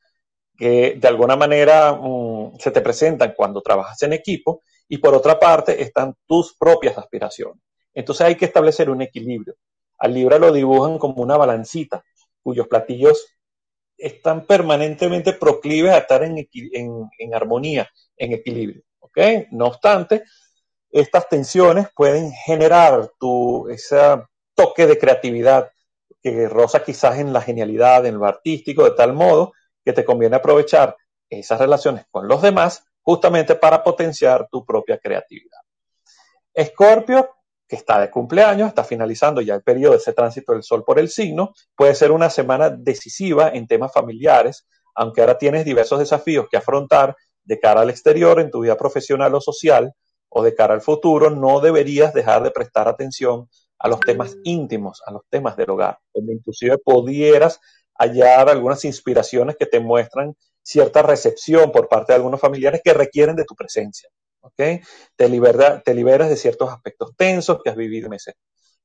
que 0.56 0.96
de 0.96 1.08
alguna 1.08 1.36
manera 1.36 1.94
mm, 1.94 2.60
se 2.60 2.70
te 2.70 2.82
presentan 2.82 3.34
cuando 3.36 3.62
trabajas 3.62 4.02
en 4.04 4.14
equipo 4.14 4.62
y 4.92 4.98
por 4.98 5.16
otra 5.16 5.40
parte 5.40 5.82
están 5.82 6.14
tus 6.28 6.54
propias 6.58 6.98
aspiraciones. 6.98 7.64
Entonces 7.94 8.28
hay 8.28 8.36
que 8.36 8.44
establecer 8.44 8.90
un 8.90 9.02
equilibrio. 9.02 9.56
Al 9.98 10.14
Libra 10.14 10.38
lo 10.38 10.52
dibujan 10.52 11.00
como 11.00 11.24
una 11.24 11.38
balancita 11.38 12.04
cuyos 12.44 12.68
platillos 12.68 13.26
están 13.98 14.46
permanentemente 14.46 15.32
proclives 15.32 15.94
a 15.94 16.00
estar 16.00 16.24
en, 16.24 17.34
armonía, 17.34 17.90
en 18.18 18.34
equilibrio. 18.34 18.84
¿okay? 19.00 19.48
No 19.52 19.68
obstante, 19.68 20.24
estas 20.90 21.30
tensiones 21.30 21.88
pueden 21.96 22.34
generar 22.34 23.14
tu, 23.18 23.70
ese 23.70 23.98
toque 24.54 24.88
de 24.88 24.98
creatividad 24.98 25.72
que 26.22 26.50
roza 26.50 26.84
quizás 26.84 27.18
en 27.18 27.32
la 27.32 27.40
genialidad, 27.40 28.06
en 28.06 28.18
lo 28.18 28.26
artístico, 28.26 28.84
de 28.84 28.92
tal 28.92 29.14
modo 29.14 29.54
que 29.86 29.94
te 29.94 30.04
conviene 30.04 30.36
aprovechar 30.36 30.98
esas 31.30 31.62
relaciones 31.62 32.08
con 32.12 32.28
los 32.28 32.42
demás 32.42 32.91
justamente 33.02 33.56
para 33.56 33.84
potenciar 33.84 34.48
tu 34.52 34.66
propia 34.66 34.98
creatividad. 34.98 35.60
Escorpio, 36.54 37.30
que 37.68 37.76
está 37.78 38.00
de 38.02 38.10
cumpleaños, 38.10 38.68
está 38.68 38.84
finalizando 38.84 39.42
ya 39.42 39.56
el 39.56 39.64
periodo 39.64 39.94
de 39.94 40.00
ese 40.00 40.14
tránsito 40.14 40.52
del 40.52 40.64
Sol 40.64 40.84
por 40.84 41.00
el 41.00 41.10
signo, 41.10 41.54
puede 41.76 41.96
ser 41.96 42.12
una 42.12 42.30
semana 42.30 42.70
decisiva 42.70 43.50
en 43.50 43.68
temas 43.68 43.94
familiares, 43.94 44.68
aunque 44.94 45.22
ahora 45.22 45.38
tienes 45.38 45.64
diversos 45.64 46.00
desafíos 46.00 46.48
que 46.50 46.58
afrontar 46.58 47.16
de 47.44 47.60
cara 47.60 47.82
al 47.82 47.90
exterior 47.90 48.40
en 48.40 48.52
tu 48.52 48.62
vida 48.62 48.76
profesional 48.76 49.34
o 49.36 49.42
social 49.42 49.94
o 50.30 50.44
de 50.44 50.54
cara 50.54 50.74
al 50.74 50.82
futuro, 50.82 51.30
no 51.30 51.60
deberías 51.60 52.14
dejar 52.14 52.44
de 52.44 52.52
prestar 52.52 52.88
atención 52.88 53.50
a 53.80 53.88
los 53.88 54.00
temas 54.00 54.38
íntimos, 54.44 55.02
a 55.06 55.12
los 55.12 55.24
temas 55.30 55.58
del 55.58 55.72
hogar, 55.72 55.98
donde 56.14 56.34
inclusive 56.34 56.78
pudieras 56.78 57.60
hallar 57.98 58.50
algunas 58.50 58.86
inspiraciones 58.86 59.56
que 59.58 59.66
te 59.66 59.80
muestran 59.80 60.36
cierta 60.62 61.02
recepción 61.02 61.72
por 61.72 61.88
parte 61.88 62.14
de 62.14 62.18
algunos 62.18 62.40
familiares 62.40 62.82
que 62.84 62.94
requieren 62.94 63.36
de 63.36 63.46
tu 63.46 63.56
presencia. 63.56 64.10
¿okay? 64.42 64.82
Te, 65.16 65.30
libera, 65.30 65.82
te 65.82 65.94
liberas 65.94 66.30
de 66.30 66.38
ciertos 66.38 66.70
aspectos 66.70 67.12
tensos 67.16 67.62
que 67.64 67.70
has 67.70 67.76
vivido 67.76 68.10
meses 68.10 68.36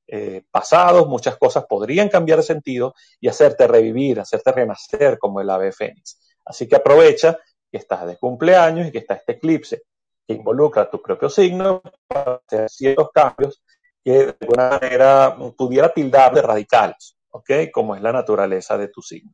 eh, 0.09 0.43
pasados, 0.49 1.07
muchas 1.07 1.35
cosas 1.35 1.65
podrían 1.67 2.07
cambiar 2.07 2.37
de 2.37 2.43
sentido 2.43 2.93
y 3.19 3.27
hacerte 3.27 3.67
revivir, 3.67 4.21
hacerte 4.21 4.53
renacer 4.53 5.17
como 5.19 5.41
el 5.41 5.49
ave 5.49 5.73
fénix. 5.73 6.17
Así 6.45 6.65
que 6.65 6.77
aprovecha 6.77 7.37
que 7.69 7.77
estás 7.77 8.07
de 8.07 8.17
cumpleaños 8.17 8.87
y 8.87 8.91
que 8.91 8.99
está 8.99 9.15
este 9.15 9.33
eclipse 9.33 9.83
que 10.25 10.33
involucra 10.33 10.89
tu 10.89 11.01
propio 11.01 11.29
signo 11.29 11.81
para 12.07 12.41
hacer 12.45 12.69
ciertos 12.69 13.09
cambios 13.13 13.61
que 14.03 14.27
de 14.27 14.35
alguna 14.39 14.69
manera 14.69 15.37
pudiera 15.57 15.93
tildar 15.93 16.33
de 16.33 16.41
radicales, 16.41 17.17
¿ok? 17.29 17.51
Como 17.73 17.93
es 17.93 18.01
la 18.01 18.13
naturaleza 18.13 18.77
de 18.77 18.87
tu 18.87 19.01
signo. 19.01 19.33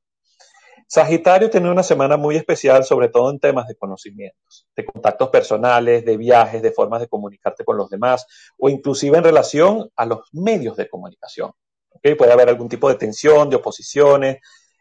Sagitario 0.94 1.50
tiene 1.50 1.72
una 1.72 1.82
semana 1.82 2.18
muy 2.18 2.36
especial, 2.36 2.86
sobre 2.86 3.10
todo 3.10 3.32
en 3.32 3.40
temas 3.40 3.68
de 3.68 3.76
conocimientos, 3.76 4.68
de 4.76 4.86
contactos 4.86 5.30
personales, 5.30 6.06
de 6.06 6.18
viajes, 6.18 6.62
de 6.62 6.72
formas 6.72 7.02
de 7.02 7.08
comunicarte 7.08 7.66
con 7.66 7.78
los 7.78 7.90
demás 7.90 8.28
o 8.60 8.70
inclusive 8.70 9.18
en 9.18 9.24
relación 9.24 9.90
a 9.96 10.06
los 10.06 10.20
medios 10.34 10.78
de 10.78 10.88
comunicación. 10.88 11.52
¿okay? 11.90 12.14
Puede 12.14 12.32
haber 12.32 12.48
algún 12.48 12.70
tipo 12.70 12.90
de 12.90 12.94
tensión, 12.94 13.50
de 13.50 13.56
oposiciones, 13.56 14.38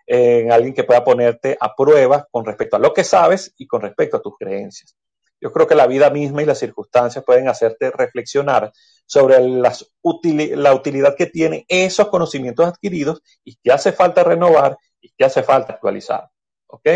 en 0.07 0.53
alguien 0.53 0.75
que 0.75 0.85
pueda 0.85 1.03
ponerte 1.03 1.57
a 1.59 1.75
prueba 1.75 2.29
con 2.31 2.45
respecto 2.45 2.77
a 2.77 2.79
lo 2.79 2.93
que 2.93 3.05
sabes 3.05 3.55
y 3.57 3.67
con 3.67 3.81
respecto 3.81 4.19
a 4.19 4.21
tus 4.21 4.37
creencias. 4.37 4.95
Yo 5.41 5.51
creo 5.51 5.67
que 5.67 5.75
la 5.75 5.87
vida 5.87 6.11
misma 6.11 6.43
y 6.43 6.45
las 6.45 6.59
circunstancias 6.59 7.25
pueden 7.25 7.49
hacerte 7.49 7.91
reflexionar 7.91 8.71
sobre 9.07 9.41
la 9.41 10.75
utilidad 10.75 11.17
que 11.17 11.25
tienen 11.25 11.65
esos 11.69 12.09
conocimientos 12.09 12.67
adquiridos 12.67 13.23
y 13.45 13.57
que 13.57 13.73
hace 13.73 13.93
falta 13.93 14.23
renovar 14.23 14.77
y 15.03 15.11
que 15.11 15.25
hace 15.27 15.43
falta 15.43 15.75
actualizar. 15.75 16.31
¿Ok? 16.69 16.89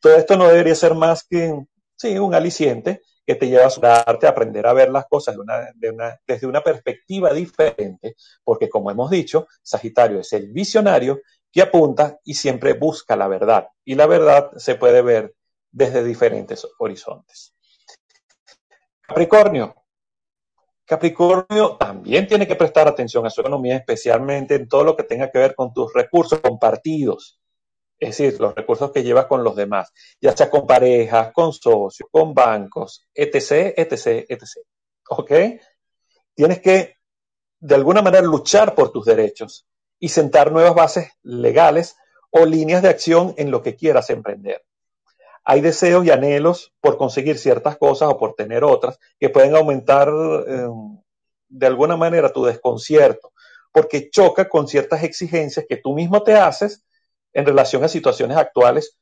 Todo 0.00 0.14
esto 0.14 0.36
no 0.36 0.46
debería 0.46 0.76
ser 0.76 0.94
más 0.94 1.24
que 1.24 1.52
sí, 1.96 2.16
un 2.18 2.34
aliciente 2.34 3.02
que 3.26 3.34
te 3.34 3.48
lleva 3.48 3.66
a 3.66 4.04
darte 4.04 4.28
a 4.28 4.30
aprender 4.30 4.66
a 4.68 4.72
ver 4.72 4.90
las 4.90 5.06
cosas 5.06 5.34
desde 6.24 6.46
una 6.46 6.60
perspectiva 6.62 7.32
diferente, 7.32 8.14
porque 8.44 8.68
como 8.68 8.88
hemos 8.92 9.10
dicho, 9.10 9.48
Sagitario 9.62 10.20
es 10.20 10.32
el 10.32 10.52
visionario 10.52 11.20
que 11.50 11.62
apunta 11.62 12.20
y 12.22 12.34
siempre 12.34 12.74
busca 12.74 13.16
la 13.16 13.26
verdad. 13.26 13.66
Y 13.84 13.96
la 13.96 14.06
verdad 14.06 14.52
se 14.56 14.76
puede 14.76 15.02
ver 15.02 15.34
desde 15.72 16.04
diferentes 16.04 16.68
horizontes. 16.78 17.52
Capricornio. 19.00 19.74
Capricornio 20.84 21.76
también 21.76 22.28
tiene 22.28 22.46
que 22.46 22.54
prestar 22.54 22.86
atención 22.86 23.26
a 23.26 23.30
su 23.30 23.40
economía, 23.40 23.76
especialmente 23.76 24.54
en 24.54 24.68
todo 24.68 24.84
lo 24.84 24.96
que 24.96 25.02
tenga 25.02 25.32
que 25.32 25.38
ver 25.38 25.56
con 25.56 25.72
tus 25.72 25.92
recursos 25.92 26.38
compartidos. 26.38 27.40
Es 27.98 28.18
decir, 28.18 28.38
los 28.40 28.54
recursos 28.54 28.92
que 28.92 29.02
llevas 29.02 29.26
con 29.26 29.42
los 29.42 29.56
demás, 29.56 29.92
ya 30.20 30.36
sea 30.36 30.50
con 30.50 30.66
parejas, 30.66 31.32
con 31.32 31.52
socios, 31.52 32.08
con 32.10 32.34
bancos, 32.34 33.06
etc., 33.14 33.72
etc., 33.76 34.26
etc. 34.28 34.44
¿Ok? 35.08 35.32
Tienes 36.34 36.60
que, 36.60 36.96
de 37.58 37.74
alguna 37.74 38.02
manera, 38.02 38.22
luchar 38.22 38.74
por 38.74 38.90
tus 38.90 39.06
derechos 39.06 39.66
y 39.98 40.10
sentar 40.10 40.52
nuevas 40.52 40.74
bases 40.74 41.10
legales 41.22 41.96
o 42.30 42.44
líneas 42.44 42.82
de 42.82 42.90
acción 42.90 43.34
en 43.38 43.50
lo 43.50 43.62
que 43.62 43.76
quieras 43.76 44.10
emprender. 44.10 44.62
Hay 45.42 45.60
deseos 45.60 46.04
y 46.04 46.10
anhelos 46.10 46.74
por 46.80 46.98
conseguir 46.98 47.38
ciertas 47.38 47.78
cosas 47.78 48.10
o 48.10 48.18
por 48.18 48.34
tener 48.34 48.64
otras 48.64 48.98
que 49.18 49.30
pueden 49.30 49.54
aumentar 49.54 50.08
eh, 50.08 50.66
de 51.48 51.66
alguna 51.66 51.96
manera 51.96 52.32
tu 52.32 52.44
desconcierto, 52.44 53.32
porque 53.72 54.10
choca 54.10 54.48
con 54.48 54.66
ciertas 54.68 55.02
exigencias 55.04 55.64
que 55.68 55.76
tú 55.76 55.94
mismo 55.94 56.22
te 56.22 56.34
haces 56.34 56.84
en 57.36 57.44
relación 57.44 57.84
a 57.84 57.88
situaciones 57.88 58.38
actuales 58.38 58.96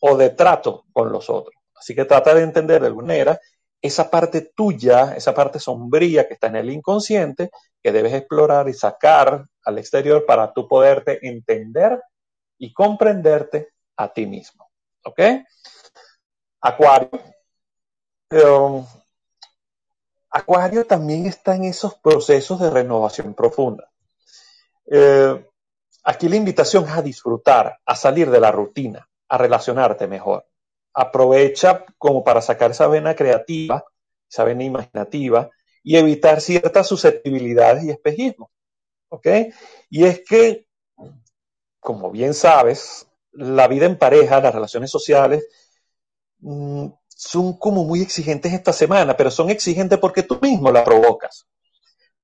o 0.00 0.14
de 0.18 0.28
trato 0.28 0.84
con 0.92 1.10
los 1.10 1.30
otros. 1.30 1.54
Así 1.74 1.94
que 1.94 2.04
trata 2.04 2.34
de 2.34 2.42
entender 2.42 2.82
de 2.82 2.88
alguna 2.88 3.08
manera 3.08 3.40
esa 3.80 4.10
parte 4.10 4.52
tuya, 4.54 5.14
esa 5.16 5.32
parte 5.32 5.58
sombría 5.58 6.28
que 6.28 6.34
está 6.34 6.48
en 6.48 6.56
el 6.56 6.70
inconsciente, 6.70 7.50
que 7.82 7.90
debes 7.90 8.12
explorar 8.12 8.68
y 8.68 8.74
sacar 8.74 9.46
al 9.64 9.78
exterior 9.78 10.26
para 10.26 10.52
tú 10.52 10.68
poderte 10.68 11.26
entender 11.26 11.98
y 12.58 12.74
comprenderte 12.74 13.68
a 13.96 14.12
ti 14.12 14.26
mismo. 14.26 14.68
¿Ok? 15.04 15.20
Acuario. 16.60 17.10
Pero, 18.28 18.86
Acuario 20.28 20.84
también 20.84 21.24
está 21.24 21.54
en 21.54 21.64
esos 21.64 21.94
procesos 21.94 22.60
de 22.60 22.68
renovación 22.68 23.32
profunda. 23.32 23.90
Eh, 24.90 25.47
aquí 26.08 26.28
la 26.28 26.36
invitación 26.36 26.84
es 26.84 26.92
a 26.92 27.02
disfrutar, 27.02 27.78
a 27.84 27.94
salir 27.94 28.30
de 28.30 28.40
la 28.40 28.50
rutina, 28.50 29.08
a 29.28 29.38
relacionarte 29.38 30.06
mejor 30.06 30.48
aprovecha 30.98 31.84
como 31.96 32.24
para 32.24 32.42
sacar 32.42 32.72
esa 32.72 32.88
vena 32.88 33.14
creativa, 33.14 33.84
esa 34.28 34.42
vena 34.42 34.64
imaginativa 34.64 35.48
y 35.84 35.96
evitar 35.96 36.40
ciertas 36.40 36.88
susceptibilidades 36.88 37.84
y 37.84 37.90
espejismos. 37.90 38.50
¿Ok? 39.08 39.26
Y 39.90 40.04
es 40.04 40.22
que, 40.28 40.66
como 41.78 42.10
bien 42.10 42.34
sabes, 42.34 43.06
la 43.30 43.68
vida 43.68 43.86
en 43.86 43.96
pareja, 43.96 44.40
las 44.40 44.52
relaciones 44.52 44.90
sociales, 44.90 45.46
mm, 46.40 46.88
son 47.06 47.56
como 47.58 47.84
muy 47.84 48.02
exigentes 48.02 48.52
esta 48.52 48.72
semana, 48.72 49.16
pero 49.16 49.30
son 49.30 49.50
exigentes 49.50 50.00
porque 50.00 50.24
tú 50.24 50.38
mismo 50.42 50.72
la 50.72 50.82
provocas. 50.82 51.46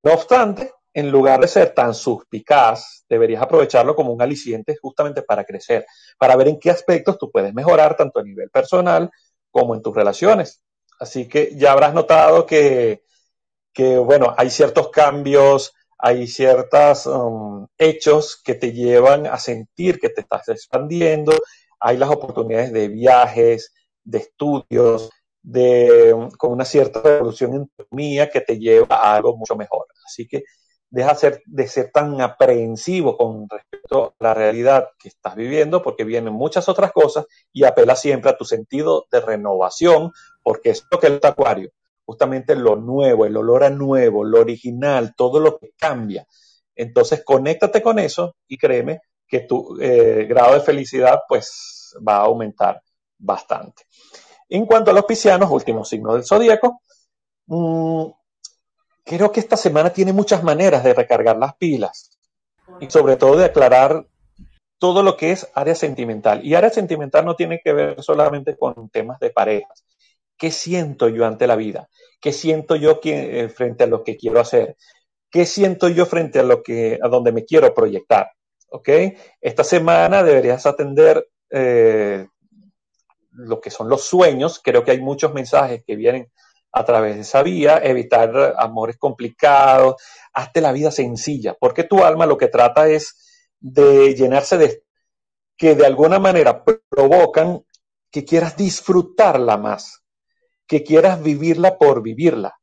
No 0.02 0.15
obstante, 0.15 0.73
en 0.94 1.10
lugar 1.10 1.40
de 1.40 1.48
ser 1.48 1.74
tan 1.74 1.92
suspicaz, 1.92 3.04
deberías 3.08 3.42
aprovecharlo 3.42 3.96
como 3.96 4.12
un 4.12 4.22
aliciente 4.22 4.76
justamente 4.80 5.22
para 5.22 5.44
crecer, 5.44 5.84
para 6.16 6.36
ver 6.36 6.48
en 6.48 6.60
qué 6.60 6.70
aspectos 6.70 7.18
tú 7.18 7.30
puedes 7.32 7.52
mejorar 7.52 7.96
tanto 7.96 8.20
a 8.20 8.22
nivel 8.22 8.48
personal 8.48 9.10
como 9.50 9.74
en 9.74 9.82
tus 9.82 9.94
relaciones. 9.94 10.62
Así 11.00 11.28
que 11.28 11.52
ya 11.56 11.72
habrás 11.72 11.94
notado 11.94 12.46
que, 12.46 13.02
bueno, 13.76 14.34
hay 14.38 14.50
ciertos 14.50 14.90
cambios, 14.90 15.74
hay 15.98 16.28
ciertos 16.28 17.06
um, 17.06 17.66
hechos 17.76 18.40
que 18.44 18.54
te 18.54 18.72
llevan 18.72 19.26
a 19.26 19.38
sentir 19.38 19.98
que 19.98 20.10
te 20.10 20.20
estás 20.20 20.48
expandiendo, 20.48 21.32
hay 21.80 21.96
las 21.96 22.10
oportunidades 22.10 22.72
de 22.72 22.88
viajes, 22.88 23.74
de 24.04 24.18
estudios, 24.18 25.10
de, 25.42 26.14
um, 26.14 26.30
con 26.30 26.52
una 26.52 26.64
cierta 26.64 27.00
evolución 27.16 27.54
en 27.54 27.66
tu 27.66 27.82
economía 27.82 28.30
que 28.30 28.40
te 28.40 28.58
lleva 28.58 28.96
a 28.96 29.16
algo 29.16 29.36
mucho 29.36 29.56
mejor. 29.56 29.86
Así 30.06 30.28
que 30.28 30.44
deja 30.94 31.16
de 31.46 31.66
ser 31.66 31.90
tan 31.90 32.20
aprehensivo 32.20 33.16
con 33.16 33.48
respecto 33.48 34.14
a 34.20 34.24
la 34.24 34.32
realidad 34.32 34.90
que 34.96 35.08
estás 35.08 35.34
viviendo, 35.34 35.82
porque 35.82 36.04
vienen 36.04 36.32
muchas 36.32 36.68
otras 36.68 36.92
cosas 36.92 37.26
y 37.52 37.64
apela 37.64 37.96
siempre 37.96 38.30
a 38.30 38.36
tu 38.36 38.44
sentido 38.44 39.06
de 39.10 39.20
renovación, 39.20 40.12
porque 40.40 40.70
es 40.70 40.84
lo 40.88 41.00
que 41.00 41.08
el 41.08 41.20
acuario. 41.22 41.70
justamente 42.06 42.54
lo 42.54 42.76
nuevo, 42.76 43.24
el 43.24 43.36
olor 43.36 43.64
a 43.64 43.70
nuevo, 43.70 44.24
lo 44.24 44.40
original, 44.40 45.14
todo 45.16 45.40
lo 45.40 45.58
que 45.58 45.70
cambia. 45.76 46.26
Entonces, 46.76 47.24
conéctate 47.24 47.82
con 47.82 47.98
eso 47.98 48.36
y 48.46 48.58
créeme 48.58 49.00
que 49.26 49.40
tu 49.40 49.78
eh, 49.80 50.26
grado 50.28 50.54
de 50.54 50.60
felicidad 50.60 51.20
pues 51.26 51.96
va 52.06 52.16
a 52.16 52.26
aumentar 52.26 52.82
bastante. 53.18 53.84
En 54.48 54.66
cuanto 54.66 54.90
a 54.90 54.94
los 54.94 55.06
piscianos, 55.06 55.50
último 55.50 55.84
signo 55.84 56.12
del 56.12 56.24
zodíaco, 56.24 56.82
mmm, 57.46 58.04
creo 59.05 59.31
que 59.31 59.40
esta 59.40 59.56
semana 59.56 59.90
tiene 59.90 60.12
muchas 60.12 60.43
maneras 60.43 60.82
de 60.82 60.94
recargar 60.94 61.36
las 61.36 61.55
pilas 61.56 62.18
y 62.81 62.90
sobre 62.90 63.16
todo 63.16 63.36
de 63.36 63.44
aclarar 63.44 64.06
todo 64.78 65.02
lo 65.02 65.16
que 65.16 65.32
es 65.32 65.48
área 65.55 65.74
sentimental. 65.74 66.44
Y 66.44 66.55
área 66.55 66.70
sentimental 66.70 67.24
no 67.24 67.36
tiene 67.36 67.60
que 67.62 67.72
ver 67.72 68.02
solamente 68.02 68.56
con 68.56 68.89
temas 68.90 69.20
de 69.20 69.31
parejas. 69.31 69.85
¿Qué 70.36 70.51
siento 70.51 71.09
yo 71.09 71.26
ante 71.26 71.47
la 71.47 71.56
vida? 71.56 71.89
¿Qué 72.20 72.32
siento 72.32 72.76
yo 72.76 73.01
eh, 73.05 73.48
frente 73.48 73.85
a 73.85 73.86
lo 73.86 74.02
que 74.02 74.16
quiero 74.16 74.40
hacer? 74.40 74.76
¿Qué 75.31 75.47
siento 75.47 75.89
yo 75.89 76.06
frente 76.06 76.40
a 76.40 76.43
lo 76.43 76.62
que 76.62 76.98
a 77.01 77.09
donde 77.09 77.32
me 77.32 77.44
quiero 77.44 77.72
proyectar? 77.72 78.32
¿Ok? 78.68 78.89
Esta 79.40 79.64
semana 79.64 80.22
deberías 80.22 80.66
atender 80.66 81.28
eh, 81.51 82.26
lo 83.31 83.60
que 83.60 83.70
son 83.70 83.89
los 83.89 84.05
sueños. 84.05 84.60
Creo 84.62 84.85
que 84.85 84.90
hay 84.90 85.01
muchos 85.01 85.32
mensajes 85.32 85.82
que 85.86 85.97
vienen 85.97 86.31
a 86.74 86.84
través 86.84 87.14
de 87.14 87.20
esa 87.20 87.42
vía, 87.42 87.80
evitar 87.82 88.55
amores 88.59 88.96
complicados, 88.98 89.94
hazte 90.32 90.60
la 90.60 90.72
vida 90.72 90.90
sencilla, 90.90 91.55
porque 91.59 91.84
tu 91.84 92.05
alma 92.05 92.26
lo 92.26 92.36
que 92.36 92.48
trata 92.48 92.88
es 92.88 93.46
de 93.60 94.14
llenarse 94.14 94.59
de 94.59 94.82
que 95.56 95.76
de 95.76 95.86
alguna 95.86 96.18
manera 96.18 96.64
provocan 96.88 97.64
que 98.10 98.24
quieras 98.24 98.56
disfrutarla 98.56 99.56
más, 99.56 100.02
que 100.66 100.82
quieras 100.82 101.22
vivirla 101.22 101.78
por 101.78 102.02
vivirla, 102.02 102.59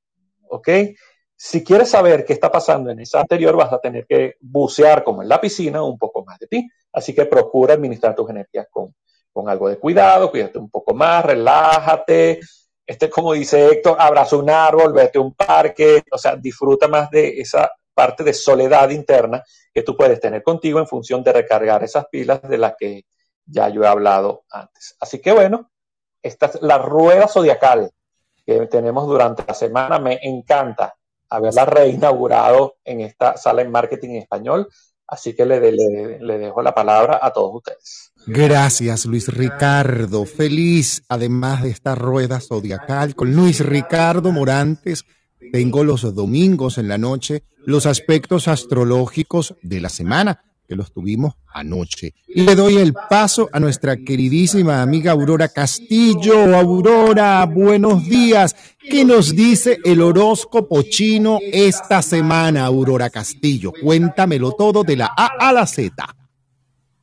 ¿ok? 0.49 0.69
Si 1.35 1.63
quieres 1.63 1.89
saber 1.89 2.25
qué 2.25 2.33
está 2.33 2.51
pasando 2.51 2.91
en 2.91 2.99
esa 2.99 3.21
anterior, 3.21 3.55
vas 3.55 3.71
a 3.71 3.79
tener 3.79 4.05
que 4.05 4.35
bucear 4.41 5.03
como 5.03 5.23
en 5.23 5.29
la 5.29 5.39
piscina 5.39 5.81
un 5.81 5.97
poco 5.97 6.23
más 6.23 6.37
de 6.37 6.47
ti. 6.47 6.69
Así 6.93 7.15
que 7.15 7.25
procura 7.25 7.73
administrar 7.73 8.13
tus 8.13 8.29
energías 8.29 8.67
con, 8.69 8.93
con 9.31 9.49
algo 9.49 9.69
de 9.69 9.79
cuidado, 9.79 10.29
cuídate 10.29 10.59
un 10.59 10.69
poco 10.69 10.93
más, 10.93 11.25
relájate, 11.25 12.41
este, 12.91 13.09
como 13.09 13.31
dice 13.31 13.67
Héctor, 13.67 13.95
abraza 13.97 14.35
un 14.35 14.49
árbol, 14.49 14.91
vete 14.91 15.17
a 15.17 15.21
un 15.21 15.33
parque, 15.33 16.03
o 16.11 16.17
sea, 16.17 16.35
disfruta 16.35 16.89
más 16.89 17.09
de 17.09 17.39
esa 17.39 17.71
parte 17.93 18.21
de 18.21 18.33
soledad 18.33 18.89
interna 18.89 19.41
que 19.73 19.81
tú 19.81 19.95
puedes 19.95 20.19
tener 20.19 20.43
contigo 20.43 20.77
en 20.77 20.87
función 20.87 21.23
de 21.23 21.31
recargar 21.31 21.81
esas 21.85 22.07
pilas 22.07 22.41
de 22.41 22.57
las 22.57 22.73
que 22.77 23.05
ya 23.45 23.69
yo 23.69 23.83
he 23.83 23.87
hablado 23.87 24.43
antes. 24.49 24.97
Así 24.99 25.19
que 25.19 25.31
bueno, 25.31 25.71
esta 26.21 26.47
es 26.47 26.61
la 26.61 26.79
rueda 26.79 27.29
zodiacal 27.29 27.91
que 28.45 28.67
tenemos 28.67 29.07
durante 29.07 29.45
la 29.47 29.53
semana. 29.53 29.97
Me 29.97 30.19
encanta 30.23 30.93
haberla 31.29 31.63
reinaugurado 31.63 32.75
en 32.83 32.99
esta 32.99 33.37
sala 33.37 33.61
en 33.61 33.71
marketing 33.71 34.09
en 34.09 34.15
español. 34.17 34.67
Así 35.11 35.35
que 35.35 35.45
le, 35.45 35.59
le, 35.59 36.19
le 36.19 36.37
dejo 36.39 36.63
la 36.63 36.73
palabra 36.73 37.19
a 37.21 37.31
todos 37.31 37.55
ustedes. 37.55 38.11
Gracias, 38.25 39.05
Luis 39.05 39.27
Ricardo. 39.27 40.25
Feliz, 40.25 41.03
además 41.09 41.61
de 41.61 41.69
esta 41.69 41.93
rueda 41.93 42.39
zodiacal, 42.39 43.13
con 43.13 43.35
Luis 43.35 43.63
Ricardo 43.63 44.31
Morantes. 44.31 45.05
Tengo 45.51 45.83
los 45.83 46.15
domingos 46.15 46.77
en 46.77 46.87
la 46.87 46.97
noche 46.97 47.43
los 47.65 47.85
aspectos 47.85 48.47
astrológicos 48.47 49.55
de 49.61 49.81
la 49.81 49.89
semana, 49.89 50.43
que 50.71 50.77
los 50.77 50.93
tuvimos 50.93 51.33
anoche. 51.53 52.13
Y 52.29 52.43
le 52.43 52.55
doy 52.55 52.77
el 52.77 52.93
paso 52.93 53.49
a 53.51 53.59
nuestra 53.59 53.97
queridísima 53.97 54.81
amiga 54.81 55.11
Aurora 55.11 55.49
Castillo. 55.49 56.55
Aurora, 56.55 57.45
buenos 57.45 58.05
días. 58.05 58.55
¿Qué 58.79 59.03
nos 59.03 59.35
dice 59.35 59.79
el 59.83 60.01
horóscopo 60.01 60.81
chino 60.83 61.39
esta 61.41 62.01
semana, 62.01 62.63
Aurora 62.63 63.09
Castillo? 63.09 63.73
Cuéntamelo 63.83 64.53
todo 64.53 64.83
de 64.83 64.95
la 64.95 65.11
A 65.17 65.31
a 65.39 65.51
la 65.51 65.67
Z 65.67 65.93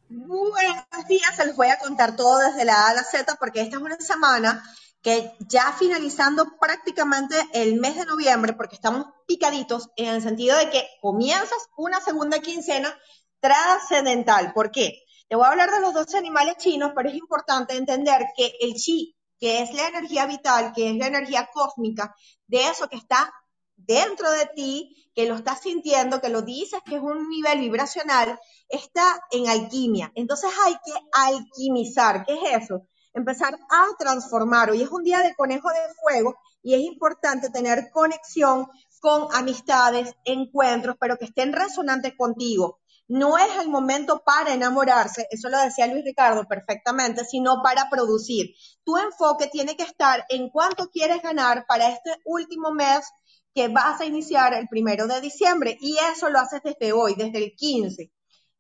buenos 0.09 1.09
días, 1.09 1.36
se 1.36 1.47
los 1.47 1.57
voy 1.57 1.69
a 1.69 1.78
contar 1.78 2.16
todo 2.16 2.39
desde 2.39 2.65
la 2.65 2.86
A 2.86 2.90
a 2.90 2.95
la 2.95 3.05
Z 3.05 3.36
porque 3.39 3.61
esta 3.61 3.77
es 3.77 3.82
una 3.82 3.99
semana 4.01 4.62
que 5.03 5.32
ya 5.40 5.73
finalizando 5.78 6.57
prácticamente 6.59 7.36
el 7.53 7.81
mes 7.81 7.97
de 7.97 8.05
noviembre, 8.05 8.55
porque 8.55 8.74
estamos 8.74 9.07
picaditos 9.27 9.90
en 9.97 10.09
el 10.09 10.23
sentido 10.23 10.57
de 10.59 10.70
que 10.70 10.89
comienzas 11.01 11.69
una 11.77 12.01
segunda 12.01 12.40
quincena 12.40 12.93
trascendental. 13.40 14.52
¿Por 14.52 14.70
qué? 14.70 15.02
Te 15.28 15.36
voy 15.36 15.44
a 15.44 15.51
hablar 15.51 15.70
de 15.70 15.81
los 15.81 15.94
12 15.94 16.19
animales 16.19 16.56
chinos, 16.56 16.93
pero 16.94 17.09
es 17.09 17.15
importante 17.15 17.77
entender 17.77 18.27
que 18.36 18.55
el 18.60 18.74
chi, 18.74 19.15
que 19.39 19.62
es 19.62 19.73
la 19.74 19.89
energía 19.89 20.27
vital, 20.27 20.73
que 20.74 20.90
es 20.90 20.97
la 20.97 21.06
energía 21.06 21.48
cósmica, 21.52 22.15
de 22.47 22.69
eso 22.69 22.89
que 22.89 22.97
está 22.97 23.32
dentro 23.77 24.31
de 24.31 24.47
ti, 24.55 25.10
que 25.15 25.27
lo 25.27 25.36
estás 25.36 25.60
sintiendo, 25.62 26.20
que 26.20 26.28
lo 26.28 26.43
dices, 26.43 26.81
que 26.85 26.97
es 26.97 27.02
un 27.02 27.28
nivel 27.28 27.60
vibracional, 27.60 28.39
está 28.69 29.20
en 29.31 29.48
alquimia. 29.48 30.12
Entonces 30.15 30.51
hay 30.65 30.74
que 30.74 30.93
alquimizar. 31.12 32.24
¿Qué 32.24 32.35
es 32.35 32.62
eso? 32.62 32.86
Empezar 33.15 33.55
a 33.55 33.86
transformar. 33.98 34.70
Hoy 34.70 34.82
es 34.82 34.90
un 34.90 35.02
día 35.02 35.19
de 35.20 35.35
conejo 35.35 35.69
de 35.69 35.94
fuego 36.02 36.36
y 36.62 36.74
es 36.74 36.81
importante 36.81 37.51
tener 37.51 37.90
conexión 37.90 38.66
con 39.01 39.28
amistades, 39.35 40.15
encuentros, 40.24 40.97
pero 41.01 41.16
que 41.16 41.27
estén 41.27 41.52
resonantes 41.52 42.15
contigo. 42.16 42.81
No 43.09 43.39
es 43.39 43.56
el 43.60 43.68
momento 43.68 44.22
para 44.24 44.52
enamorarse, 44.52 45.26
eso 45.30 45.48
lo 45.48 45.59
decía 45.59 45.86
Luis 45.86 46.05
Ricardo 46.05 46.47
perfectamente, 46.47 47.24
sino 47.24 47.62
para 47.62 47.89
producir. 47.89 48.55
Tu 48.85 48.98
enfoque 48.98 49.47
tiene 49.47 49.76
que 49.76 49.85
estar 49.85 50.26
en 50.28 50.51
cuánto 50.51 50.90
quieres 50.90 51.22
ganar 51.22 51.64
para 51.66 51.89
este 51.89 52.12
último 52.26 52.70
mes 52.72 53.10
que 53.55 53.68
vas 53.68 54.01
a 54.01 54.05
iniciar 54.05 54.52
el 54.52 54.68
primero 54.68 55.06
de 55.06 55.22
diciembre 55.22 55.78
y 55.80 55.97
eso 56.12 56.28
lo 56.28 56.39
haces 56.39 56.60
desde 56.62 56.93
hoy, 56.93 57.14
desde 57.14 57.39
el 57.39 57.56
15. 57.56 58.12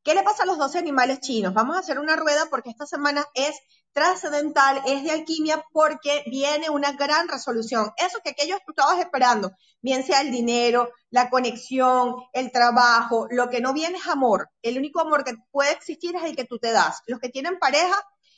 ¿Qué 0.02 0.14
le 0.14 0.22
pasa 0.22 0.44
a 0.44 0.46
los 0.46 0.56
12 0.56 0.78
animales 0.78 1.20
chinos? 1.20 1.52
Vamos 1.52 1.76
a 1.76 1.80
hacer 1.80 1.98
una 1.98 2.16
rueda 2.16 2.46
porque 2.48 2.70
esta 2.70 2.86
semana 2.86 3.26
es 3.34 3.54
trascendental, 3.98 4.80
es 4.86 5.02
de 5.02 5.10
alquimia 5.10 5.64
porque 5.72 6.22
viene 6.26 6.70
una 6.70 6.92
gran 6.92 7.26
resolución. 7.26 7.90
Eso 7.96 8.20
que 8.22 8.30
aquellos 8.30 8.58
que 8.58 8.70
estabas 8.70 9.00
esperando, 9.00 9.50
bien 9.82 10.04
sea 10.04 10.20
el 10.20 10.30
dinero, 10.30 10.92
la 11.10 11.28
conexión, 11.30 12.14
el 12.32 12.52
trabajo, 12.52 13.26
lo 13.30 13.50
que 13.50 13.60
no 13.60 13.72
viene 13.72 13.98
es 13.98 14.06
amor. 14.06 14.50
El 14.62 14.78
único 14.78 15.00
amor 15.00 15.24
que 15.24 15.34
puede 15.50 15.72
existir 15.72 16.14
es 16.14 16.22
el 16.22 16.36
que 16.36 16.44
tú 16.44 16.60
te 16.60 16.70
das. 16.70 17.02
Los 17.06 17.18
que 17.18 17.28
tienen 17.28 17.58
pareja 17.58 17.96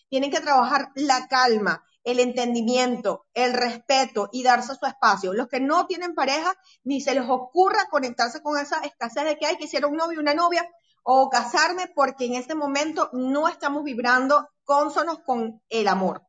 tienen 0.08 0.30
que 0.30 0.40
trabajar 0.40 0.92
la 0.94 1.28
calma, 1.28 1.84
el 2.04 2.20
entendimiento, 2.20 3.26
el 3.34 3.52
respeto 3.52 4.30
y 4.32 4.42
darse 4.42 4.74
su 4.74 4.86
espacio. 4.86 5.34
Los 5.34 5.48
que 5.48 5.60
no 5.60 5.86
tienen 5.86 6.14
pareja, 6.14 6.54
ni 6.84 7.02
se 7.02 7.14
les 7.14 7.28
ocurra 7.28 7.86
conectarse 7.90 8.40
con 8.40 8.58
esa 8.58 8.80
escasez 8.80 9.24
de 9.24 9.36
que 9.36 9.46
hay 9.46 9.58
que 9.58 9.64
hiciera 9.64 9.88
un 9.88 9.96
novio 9.98 10.16
y 10.16 10.22
una 10.22 10.32
novia, 10.32 10.66
o 11.02 11.28
casarme 11.30 11.88
porque 11.94 12.26
en 12.26 12.34
este 12.34 12.54
momento 12.54 13.10
no 13.12 13.48
estamos 13.48 13.84
vibrando 13.84 14.48
cónsonos 14.64 15.20
con 15.20 15.62
el 15.68 15.88
amor. 15.88 16.22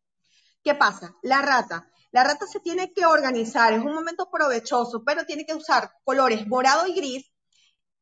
¿Qué 0.63 0.75
pasa? 0.75 1.15
La 1.21 1.41
rata. 1.41 1.87
La 2.11 2.23
rata 2.23 2.45
se 2.45 2.59
tiene 2.59 2.91
que 2.91 3.05
organizar, 3.05 3.71
es 3.73 3.79
un 3.79 3.93
momento 3.93 4.29
provechoso, 4.29 5.03
pero 5.03 5.25
tiene 5.25 5.45
que 5.45 5.53
usar 5.53 5.91
colores 6.03 6.45
morado 6.45 6.85
y 6.87 6.93
gris 6.93 7.31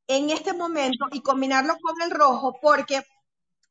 en 0.08 0.32
este 0.32 0.54
momento 0.54 1.06
y 1.12 1.22
combinarlos 1.22 1.78
con 1.80 2.02
el 2.02 2.10
rojo 2.10 2.58
porque 2.60 3.04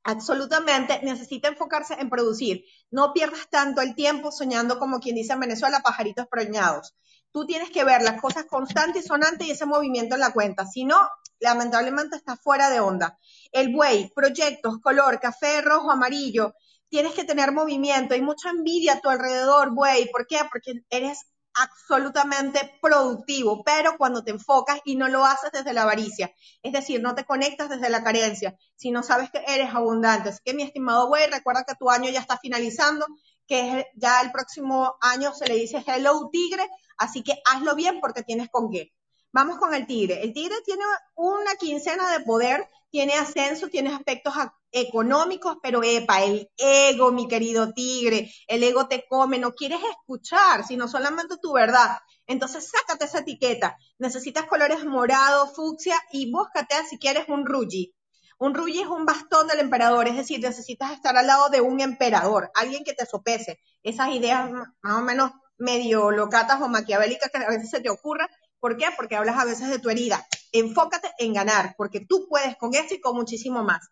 absolutamente 0.05 1.01
necesita 1.03 1.49
enfocarse 1.49 1.95
en 1.95 2.09
producir. 2.09 2.65
No 2.91 3.13
pierdas 3.13 3.49
tanto 3.51 3.81
el 3.81 3.97
tiempo 3.97 4.31
soñando 4.31 4.79
como 4.79 5.01
quien 5.01 5.17
dice 5.17 5.33
en 5.33 5.41
Venezuela, 5.41 5.81
pajaritos 5.81 6.27
preñados. 6.29 6.95
Tú 7.33 7.45
tienes 7.45 7.71
que 7.71 7.85
ver 7.85 8.03
las 8.03 8.21
cosas 8.21 8.45
constantes 8.45 9.05
y 9.05 9.09
sonantes 9.09 9.49
y 9.49 9.51
ese 9.51 9.67
movimiento 9.67 10.15
en 10.15 10.21
la 10.21 10.33
cuenta. 10.33 10.65
Si 10.67 10.85
no, 10.85 10.97
lamentablemente 11.41 12.17
está 12.17 12.37
fuera 12.37 12.71
de 12.71 12.81
onda. 12.81 13.19
El 13.53 13.73
buey, 13.73 14.11
proyectos, 14.15 14.79
color, 14.83 15.21
café, 15.21 15.61
rojo, 15.63 15.91
amarillo. 15.91 16.55
Tienes 16.89 17.15
que 17.15 17.25
tener 17.25 17.53
movimiento. 17.53 18.15
Hay 18.15 18.23
mucha 18.23 18.51
envidia 18.51 18.95
a 18.95 19.01
tu 19.01 19.09
alrededor, 19.09 19.75
buey. 19.75 20.09
¿Por 20.11 20.27
qué? 20.27 20.39
Porque 20.51 20.83
eres 20.91 21.27
absolutamente 21.55 22.79
productivo, 22.81 23.63
pero 23.65 23.97
cuando 23.99 24.23
te 24.23 24.31
enfocas 24.31 24.81
y 24.85 24.97
no 24.97 25.09
lo 25.09 25.25
haces 25.25 25.51
desde 25.53 25.73
la 25.73 25.83
avaricia, 25.83 26.33
es 26.63 26.73
decir, 26.73 27.03
no 27.03 27.15
te 27.15 27.25
conectas 27.25 27.69
desde 27.69 27.91
la 27.91 28.05
carencia, 28.05 28.57
si 28.77 28.91
no 28.91 29.03
sabes 29.03 29.31
que 29.31 29.43
eres 29.47 29.75
abundante. 29.75 30.29
Así 30.29 30.39
que 30.45 30.55
mi 30.55 30.63
estimado 30.63 31.09
buey, 31.09 31.27
recuerda 31.29 31.65
que 31.65 31.75
tu 31.75 31.91
año 31.91 32.11
ya 32.11 32.21
está 32.21 32.39
finalizando, 32.39 33.07
que 33.47 33.87
ya 33.97 34.21
el 34.21 34.31
próximo 34.31 34.97
año 35.01 35.35
se 35.35 35.47
le 35.49 35.55
dice 35.55 35.83
hello 35.85 36.29
tigre, 36.31 36.69
así 36.97 37.23
que 37.23 37.35
hazlo 37.45 37.75
bien 37.75 38.01
porque 38.01 38.23
tienes 38.23 38.49
con 38.51 38.71
qué. 38.71 38.93
Vamos 39.39 39.59
con 39.59 39.73
el 39.73 39.87
tigre. 39.87 40.21
El 40.25 40.33
tigre 40.33 40.57
tiene 40.65 40.83
una 41.15 41.55
quincena 41.55 42.11
de 42.11 42.25
poder, 42.25 42.69
tiene 42.91 43.15
ascenso, 43.15 43.69
tiene 43.69 43.95
aspectos 43.95 44.35
económicos, 44.73 45.59
pero 45.63 45.85
epa, 45.85 46.25
el 46.25 46.51
ego, 46.57 47.13
mi 47.13 47.29
querido 47.29 47.73
tigre, 47.73 48.33
el 48.49 48.65
ego 48.65 48.89
te 48.89 49.07
come, 49.09 49.39
no 49.39 49.55
quieres 49.55 49.79
escuchar, 49.93 50.67
sino 50.67 50.89
solamente 50.89 51.37
tu 51.41 51.53
verdad. 51.53 51.99
Entonces, 52.27 52.69
sácate 52.69 53.05
esa 53.05 53.21
etiqueta. 53.21 53.77
Necesitas 54.01 54.47
colores 54.47 54.85
morado, 54.85 55.47
fucsia 55.55 55.95
y 56.11 56.33
búscate 56.33 56.75
si 56.91 56.99
quieres 56.99 57.29
un 57.29 57.47
ruji. 57.47 57.95
Un 58.41 58.55
ruji 58.55 58.81
es 58.81 58.89
un 58.89 59.07
bastón 59.07 59.47
del 59.47 59.61
emperador, 59.61 60.09
es 60.09 60.17
decir, 60.17 60.41
necesitas 60.41 60.91
estar 60.91 61.17
al 61.17 61.29
lado 61.29 61.49
de 61.49 61.61
un 61.61 61.81
emperador, 61.81 62.51
alguien 62.57 62.83
que 62.83 62.93
te 62.93 63.07
sopese. 63.07 63.61
Esas 63.85 64.09
ideas 64.09 64.51
más 64.51 64.99
o 64.99 65.03
menos 65.03 65.31
medio 65.59 66.11
locatas 66.11 66.61
o 66.61 66.69
maquiavélicas 66.69 67.31
que 67.31 67.39
a 67.39 67.49
veces 67.49 67.71
se 67.71 67.81
te 67.81 67.91
ocurra. 67.91 68.29
¿Por 68.61 68.77
qué? 68.77 68.87
Porque 68.97 69.17
hablas 69.17 69.39
a 69.39 69.45
veces 69.45 69.69
de 69.69 69.79
tu 69.79 69.91
herida. 69.91 70.27
Enfócate 70.53 71.11
en 71.19 71.33
ganar, 71.33 71.75
porque 71.77 72.01
tú 72.01 72.27
puedes 72.29 72.57
con 72.57 72.75
esto 72.75 72.95
y 72.95 73.01
con 73.01 73.17
muchísimo 73.17 73.63
más. 73.63 73.89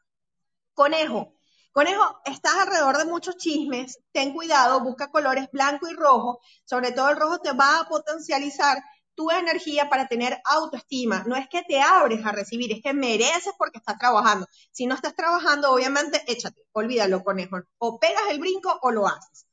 Conejo. 0.75 1.35
Conejo, 1.73 2.21
estás 2.25 2.55
alrededor 2.55 2.97
de 2.97 3.05
muchos 3.05 3.37
chismes, 3.37 3.99
ten 4.11 4.33
cuidado, 4.33 4.81
busca 4.81 5.11
colores 5.11 5.51
blanco 5.53 5.87
y 5.89 5.93
rojo, 5.93 6.41
sobre 6.65 6.93
todo 6.93 7.11
el 7.11 7.19
rojo 7.19 7.39
te 7.41 7.53
va 7.53 7.81
a 7.81 7.89
potencializar 7.89 8.83
tu 9.15 9.31
energía 9.31 9.89
para 9.91 10.07
tener 10.07 10.41
autoestima. 10.45 11.25
No 11.27 11.37
es 11.37 11.49
que 11.49 11.63
te 11.65 11.81
abres 11.81 12.25
a 12.25 12.33
recibir, 12.33 12.73
es 12.73 12.83
que 12.83 12.93
mereces 12.93 13.53
porque 13.59 13.79
estás 13.79 13.99
trabajando. 13.99 14.47
Si 14.71 14.87
no 14.87 14.95
estás 14.95 15.17
trabajando, 15.17 15.73
obviamente, 15.73 16.23
échate, 16.27 16.63
olvídalo, 16.73 17.25
conejo. 17.25 17.59
O 17.79 17.99
pegas 17.99 18.25
el 18.31 18.39
brinco 18.39 18.79
o 18.83 18.91
lo 18.91 19.07
haces. 19.09 19.47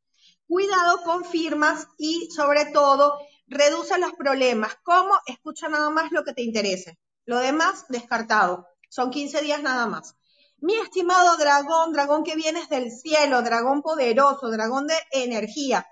Cuidado 0.45 1.01
con 1.03 1.25
firmas 1.25 1.87
y 1.97 2.29
sobre 2.31 2.65
todo, 2.65 3.17
reduce 3.53 3.97
los 3.97 4.13
problemas. 4.13 4.75
¿Cómo? 4.83 5.13
Escucha 5.25 5.69
nada 5.69 5.89
más 5.89 6.11
lo 6.11 6.23
que 6.23 6.33
te 6.33 6.41
interese. 6.41 6.99
Lo 7.25 7.39
demás, 7.39 7.85
descartado. 7.89 8.67
Son 8.89 9.09
15 9.09 9.41
días 9.41 9.61
nada 9.63 9.87
más. 9.87 10.15
Mi 10.57 10.75
estimado 10.75 11.35
dragón, 11.37 11.93
dragón 11.93 12.23
que 12.23 12.35
vienes 12.35 12.69
del 12.69 12.91
cielo, 12.91 13.41
dragón 13.41 13.81
poderoso, 13.81 14.49
dragón 14.49 14.87
de 14.87 14.95
energía, 15.11 15.85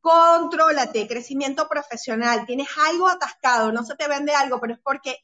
contrólate, 0.00 1.06
crecimiento 1.06 1.68
profesional, 1.68 2.44
tienes 2.46 2.68
algo 2.88 3.08
atascado, 3.08 3.72
no 3.72 3.84
se 3.84 3.94
te 3.94 4.08
vende 4.08 4.32
algo, 4.32 4.60
pero 4.60 4.74
es 4.74 4.80
porque 4.80 5.18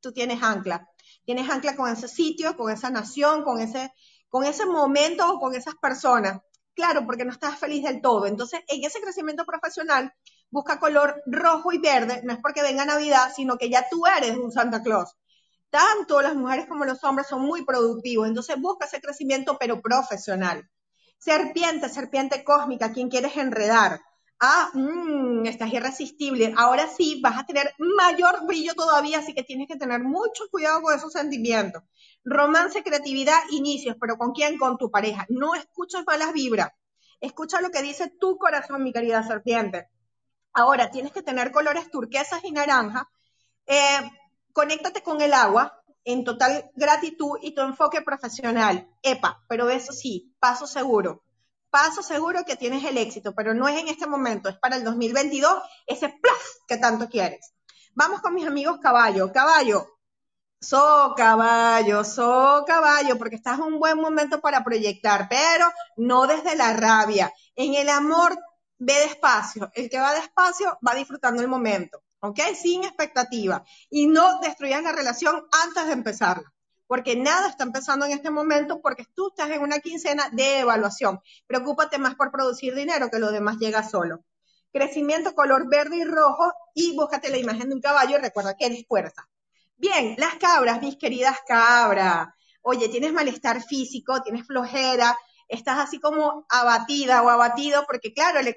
tú 0.00 0.12
tienes 0.12 0.42
ancla. 0.42 0.88
Tienes 1.24 1.48
ancla 1.48 1.76
con 1.76 1.90
ese 1.90 2.08
sitio, 2.08 2.56
con 2.56 2.72
esa 2.72 2.90
nación, 2.90 3.44
con 3.44 3.60
ese, 3.60 3.92
con 4.28 4.44
ese 4.44 4.66
momento 4.66 5.30
o 5.30 5.38
con 5.38 5.54
esas 5.54 5.74
personas. 5.76 6.40
Claro, 6.74 7.04
porque 7.06 7.24
no 7.24 7.32
estás 7.32 7.58
feliz 7.58 7.84
del 7.84 8.00
todo. 8.00 8.26
Entonces, 8.26 8.60
en 8.68 8.84
ese 8.84 9.00
crecimiento 9.00 9.44
profesional, 9.44 10.12
busca 10.50 10.78
color 10.78 11.22
rojo 11.26 11.72
y 11.72 11.78
verde, 11.78 12.20
no 12.24 12.32
es 12.32 12.38
porque 12.40 12.62
venga 12.62 12.84
Navidad, 12.84 13.32
sino 13.34 13.56
que 13.56 13.70
ya 13.70 13.86
tú 13.90 14.06
eres 14.06 14.36
un 14.36 14.52
Santa 14.52 14.82
Claus 14.82 15.16
tanto 15.70 16.20
las 16.20 16.34
mujeres 16.34 16.66
como 16.66 16.84
los 16.84 17.02
hombres 17.04 17.28
son 17.28 17.42
muy 17.42 17.64
productivos. 17.64 18.28
Entonces 18.28 18.60
busca 18.60 18.86
ese 18.86 19.00
crecimiento, 19.00 19.56
pero 19.58 19.80
profesional. 19.80 20.68
Serpiente, 21.18 21.88
serpiente 21.88 22.44
cósmica, 22.44 22.92
¿quién 22.92 23.08
quieres 23.08 23.36
enredar? 23.36 24.00
Ah, 24.40 24.70
mmm, 24.72 25.44
estás 25.46 25.72
irresistible. 25.72 26.54
Ahora 26.56 26.88
sí 26.88 27.20
vas 27.22 27.38
a 27.38 27.44
tener 27.44 27.74
mayor 27.78 28.46
brillo 28.46 28.74
todavía, 28.74 29.18
así 29.18 29.34
que 29.34 29.42
tienes 29.42 29.68
que 29.68 29.76
tener 29.76 30.00
mucho 30.02 30.44
cuidado 30.50 30.80
con 30.80 30.96
esos 30.96 31.12
sentimientos. 31.12 31.82
Romance, 32.24 32.82
creatividad, 32.82 33.38
inicios, 33.50 33.96
pero 34.00 34.16
¿con 34.16 34.32
quién? 34.32 34.58
Con 34.58 34.78
tu 34.78 34.90
pareja. 34.90 35.26
No 35.28 35.54
escuches 35.54 36.04
malas 36.06 36.32
vibras. 36.32 36.70
Escucha 37.20 37.60
lo 37.60 37.70
que 37.70 37.82
dice 37.82 38.10
tu 38.18 38.38
corazón, 38.38 38.82
mi 38.82 38.92
querida 38.94 39.22
serpiente. 39.22 39.88
Ahora, 40.52 40.90
tienes 40.90 41.12
que 41.12 41.22
tener 41.22 41.52
colores 41.52 41.90
turquesas 41.90 42.44
y 42.44 42.52
naranja. 42.52 43.08
Eh, 43.66 44.10
conéctate 44.52 45.02
con 45.02 45.20
el 45.20 45.32
agua 45.32 45.80
en 46.04 46.24
total 46.24 46.70
gratitud 46.74 47.38
y 47.42 47.54
tu 47.54 47.60
enfoque 47.62 48.02
profesional. 48.02 48.88
Epa, 49.02 49.42
pero 49.48 49.70
eso 49.70 49.92
sí, 49.92 50.34
paso 50.38 50.66
seguro. 50.66 51.22
Paso 51.70 52.02
seguro 52.02 52.44
que 52.44 52.56
tienes 52.56 52.84
el 52.84 52.98
éxito, 52.98 53.32
pero 53.34 53.54
no 53.54 53.68
es 53.68 53.78
en 53.80 53.88
este 53.88 54.06
momento, 54.06 54.48
es 54.48 54.58
para 54.58 54.76
el 54.76 54.82
2022, 54.82 55.62
ese 55.86 56.08
plus 56.08 56.62
que 56.66 56.78
tanto 56.78 57.08
quieres. 57.08 57.54
Vamos 57.94 58.20
con 58.20 58.34
mis 58.34 58.46
amigos 58.46 58.78
caballo. 58.80 59.32
Caballo, 59.32 59.86
so 60.60 61.14
caballo, 61.16 62.04
so 62.04 62.64
caballo, 62.66 63.16
porque 63.18 63.36
estás 63.36 63.58
en 63.58 63.64
un 63.64 63.78
buen 63.78 63.98
momento 63.98 64.40
para 64.40 64.64
proyectar, 64.64 65.28
pero 65.28 65.70
no 65.96 66.26
desde 66.26 66.56
la 66.56 66.72
rabia. 66.72 67.32
En 67.54 67.74
el 67.74 67.88
amor, 67.88 68.36
ve 68.80 68.94
despacio. 68.94 69.70
El 69.74 69.88
que 69.88 70.00
va 70.00 70.12
despacio 70.12 70.76
va 70.86 70.94
disfrutando 70.94 71.40
el 71.40 71.48
momento. 71.48 72.02
¿ok? 72.20 72.40
Sin 72.60 72.84
expectativa. 72.84 73.64
Y 73.90 74.06
no 74.06 74.40
destruyas 74.40 74.82
la 74.82 74.92
relación 74.92 75.42
antes 75.64 75.86
de 75.86 75.92
empezarla, 75.92 76.52
porque 76.86 77.16
nada 77.16 77.48
está 77.48 77.64
empezando 77.64 78.06
en 78.06 78.12
este 78.12 78.30
momento 78.30 78.80
porque 78.80 79.04
tú 79.14 79.28
estás 79.28 79.50
en 79.50 79.62
una 79.62 79.80
quincena 79.80 80.28
de 80.32 80.60
evaluación. 80.60 81.20
Preocúpate 81.46 81.98
más 81.98 82.14
por 82.14 82.30
producir 82.30 82.74
dinero 82.74 83.10
que 83.10 83.18
lo 83.18 83.32
demás 83.32 83.58
llega 83.58 83.88
solo. 83.88 84.24
Crecimiento 84.72 85.34
color 85.34 85.68
verde 85.68 85.96
y 85.96 86.04
rojo 86.04 86.52
y 86.74 86.94
búscate 86.94 87.30
la 87.30 87.38
imagen 87.38 87.68
de 87.70 87.74
un 87.74 87.80
caballo 87.80 88.18
y 88.18 88.20
recuerda 88.20 88.56
que 88.56 88.66
eres 88.66 88.86
fuerza. 88.86 89.28
Bien, 89.76 90.14
las 90.18 90.36
cabras, 90.36 90.80
mis 90.80 90.96
queridas 90.96 91.38
cabras. 91.46 92.28
Oye, 92.62 92.88
tienes 92.88 93.12
malestar 93.12 93.62
físico, 93.62 94.20
tienes 94.22 94.46
flojera, 94.46 95.16
estás 95.50 95.78
así 95.78 96.00
como 96.00 96.46
abatida 96.48 97.22
o 97.22 97.28
abatido 97.28 97.84
porque 97.86 98.14
claro, 98.14 98.38
el, 98.40 98.48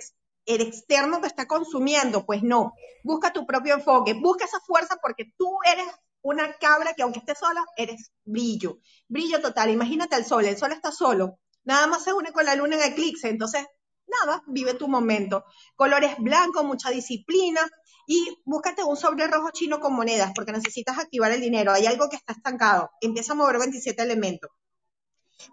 externo 0.45 1.19
te 1.21 1.27
está 1.27 1.47
consumiendo, 1.47 2.25
pues 2.25 2.43
no. 2.43 2.73
Busca 3.03 3.33
tu 3.33 3.45
propio 3.45 3.73
enfoque, 3.73 4.13
busca 4.13 4.45
esa 4.45 4.59
fuerza 4.61 4.97
porque 5.01 5.33
tú 5.37 5.57
eres 5.69 5.87
una 6.21 6.53
cabra 6.53 6.93
que 6.93 7.03
aunque 7.03 7.19
estés 7.19 7.39
sola, 7.39 7.65
eres 7.75 8.11
brillo, 8.23 8.79
brillo 9.07 9.41
total. 9.41 9.69
Imagínate 9.69 10.15
el 10.15 10.25
sol, 10.25 10.45
el 10.45 10.57
sol 10.57 10.71
está 10.71 10.91
solo, 10.91 11.39
nada 11.63 11.87
más 11.87 12.03
se 12.03 12.13
une 12.13 12.31
con 12.31 12.45
la 12.45 12.55
luna 12.55 12.75
en 12.75 12.93
eclipse, 12.93 13.29
entonces 13.29 13.65
nada, 14.07 14.43
vive 14.47 14.73
tu 14.73 14.87
momento. 14.87 15.45
Colores 15.75 16.15
blancos, 16.19 16.63
mucha 16.63 16.89
disciplina 16.89 17.61
y 18.05 18.37
búscate 18.45 18.83
un 18.83 18.97
sobre 18.97 19.27
rojo 19.27 19.49
chino 19.51 19.79
con 19.79 19.93
monedas 19.93 20.31
porque 20.35 20.51
necesitas 20.51 20.97
activar 20.99 21.31
el 21.31 21.41
dinero. 21.41 21.71
Hay 21.71 21.85
algo 21.85 22.09
que 22.09 22.17
está 22.17 22.33
estancado, 22.33 22.91
empieza 23.01 23.33
a 23.33 23.35
mover 23.35 23.59
27 23.59 24.01
elementos. 24.03 24.51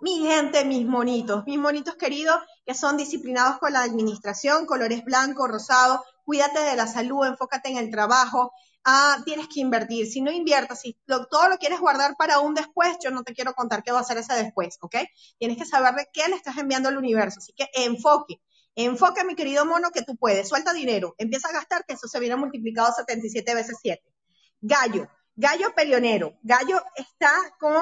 Mi 0.00 0.20
gente, 0.26 0.64
mis 0.64 0.86
monitos, 0.86 1.44
mis 1.46 1.58
monitos 1.58 1.96
queridos 1.96 2.36
que 2.64 2.74
son 2.74 2.96
disciplinados 2.96 3.58
con 3.58 3.72
la 3.72 3.82
administración, 3.82 4.66
colores 4.66 5.04
blanco, 5.04 5.46
rosado, 5.46 6.04
cuídate 6.24 6.60
de 6.60 6.76
la 6.76 6.86
salud, 6.86 7.26
enfócate 7.26 7.70
en 7.70 7.76
el 7.76 7.90
trabajo, 7.90 8.52
ah, 8.84 9.18
tienes 9.24 9.48
que 9.48 9.60
invertir. 9.60 10.06
Si 10.06 10.20
no 10.20 10.30
inviertas, 10.30 10.80
si 10.80 10.96
todo 11.06 11.48
lo 11.48 11.58
quieres 11.58 11.80
guardar 11.80 12.16
para 12.16 12.40
un 12.40 12.54
después, 12.54 12.96
yo 13.02 13.10
no 13.10 13.22
te 13.22 13.34
quiero 13.34 13.54
contar 13.54 13.82
qué 13.82 13.92
va 13.92 13.98
a 13.98 14.02
hacer 14.02 14.18
ese 14.18 14.34
después, 14.34 14.78
¿ok? 14.80 14.96
Tienes 15.38 15.56
que 15.58 15.64
saber 15.64 15.94
de 15.94 16.08
qué 16.12 16.28
le 16.28 16.36
estás 16.36 16.56
enviando 16.58 16.88
al 16.88 16.96
universo. 16.96 17.38
Así 17.38 17.52
que 17.52 17.68
enfoque. 17.74 18.40
Enfoque, 18.76 19.24
mi 19.24 19.34
querido 19.34 19.66
mono, 19.66 19.90
que 19.90 20.02
tú 20.02 20.16
puedes. 20.16 20.48
Suelta 20.48 20.72
dinero. 20.72 21.14
Empieza 21.18 21.48
a 21.48 21.52
gastar, 21.52 21.84
que 21.84 21.94
eso 21.94 22.06
se 22.08 22.20
viene 22.20 22.36
multiplicado 22.36 22.92
77 22.92 23.54
veces 23.54 23.78
7. 23.82 24.02
Gallo. 24.60 25.08
Gallo 25.36 25.74
peleonero. 25.74 26.38
Gallo 26.42 26.82
está 26.96 27.32
con 27.58 27.72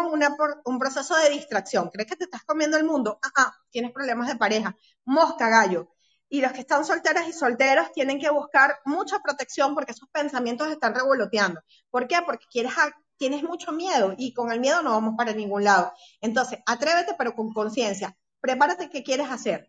un 0.64 0.78
proceso 0.78 1.16
de 1.16 1.30
distracción. 1.30 1.90
¿Crees 1.90 2.08
que 2.08 2.16
te 2.16 2.24
estás 2.24 2.44
comiendo 2.44 2.76
el 2.76 2.84
mundo? 2.84 3.18
Ah, 3.36 3.52
tienes 3.70 3.92
problemas 3.92 4.28
de 4.28 4.36
pareja. 4.36 4.76
Mosca, 5.04 5.48
gallo. 5.48 5.88
Y 6.28 6.40
los 6.40 6.52
que 6.52 6.60
están 6.60 6.84
solteras 6.84 7.26
y 7.26 7.32
solteros 7.32 7.90
tienen 7.92 8.20
que 8.20 8.30
buscar 8.30 8.78
mucha 8.84 9.18
protección 9.20 9.74
porque 9.74 9.92
esos 9.92 10.08
pensamientos 10.10 10.68
están 10.68 10.94
revoloteando. 10.94 11.60
¿Por 11.90 12.06
qué? 12.06 12.18
Porque 12.24 12.46
quieres 12.50 12.74
tienes 13.16 13.42
mucho 13.42 13.72
miedo 13.72 14.14
y 14.16 14.32
con 14.32 14.52
el 14.52 14.60
miedo 14.60 14.82
no 14.82 14.92
vamos 14.92 15.14
para 15.16 15.32
ningún 15.32 15.64
lado. 15.64 15.92
Entonces, 16.20 16.60
atrévete 16.66 17.14
pero 17.18 17.34
con 17.34 17.52
conciencia. 17.52 18.16
Prepárate 18.40 18.88
qué 18.88 19.02
quieres 19.02 19.30
hacer. 19.30 19.68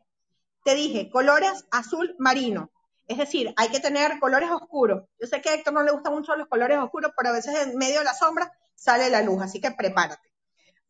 Te 0.64 0.76
dije, 0.76 1.10
colores 1.10 1.66
azul 1.72 2.16
marino. 2.20 2.72
Es 3.10 3.18
decir, 3.18 3.52
hay 3.58 3.70
que 3.70 3.80
tener 3.80 4.20
colores 4.20 4.52
oscuros. 4.52 5.04
Yo 5.20 5.26
sé 5.26 5.42
que 5.42 5.50
a 5.50 5.56
Héctor 5.56 5.74
no 5.74 5.82
le 5.82 5.92
gustan 5.92 6.14
mucho 6.14 6.36
los 6.36 6.48
colores 6.48 6.78
oscuros, 6.78 7.12
pero 7.18 7.30
a 7.30 7.34
veces 7.34 7.56
en 7.60 7.76
medio 7.76 7.98
de 7.98 8.06
la 8.06 8.14
sombra 8.14 8.52
sale 8.76 9.10
la 9.10 9.24
luz, 9.24 9.42
así 9.42 9.60
que 9.60 9.72
prepárate. 9.72 10.32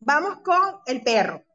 Vamos 0.01 0.41
con 0.43 0.81
el 0.85 1.01
perro. 1.01 1.45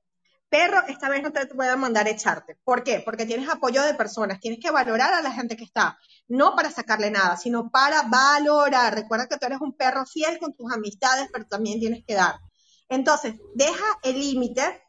Perro, 0.48 0.82
esta 0.88 1.10
vez 1.10 1.22
no 1.22 1.32
te 1.32 1.44
voy 1.52 1.66
a 1.66 1.76
mandar 1.76 2.08
echarte. 2.08 2.56
¿Por 2.64 2.82
qué? 2.82 3.02
Porque 3.04 3.26
tienes 3.26 3.46
apoyo 3.50 3.82
de 3.82 3.92
personas. 3.92 4.40
Tienes 4.40 4.58
que 4.58 4.70
valorar 4.70 5.12
a 5.12 5.20
la 5.20 5.32
gente 5.32 5.54
que 5.54 5.64
está. 5.64 5.98
No 6.28 6.56
para 6.56 6.70
sacarle 6.70 7.10
nada, 7.10 7.36
sino 7.36 7.70
para 7.70 8.00
valorar. 8.02 8.94
Recuerda 8.94 9.28
que 9.28 9.36
tú 9.36 9.44
eres 9.44 9.60
un 9.60 9.76
perro 9.76 10.06
fiel 10.06 10.38
con 10.38 10.54
tus 10.54 10.72
amistades, 10.72 11.28
pero 11.30 11.44
también 11.44 11.78
tienes 11.78 12.04
que 12.06 12.14
dar. 12.14 12.36
Entonces, 12.88 13.34
deja 13.54 13.84
el 14.02 14.18
límite, 14.18 14.82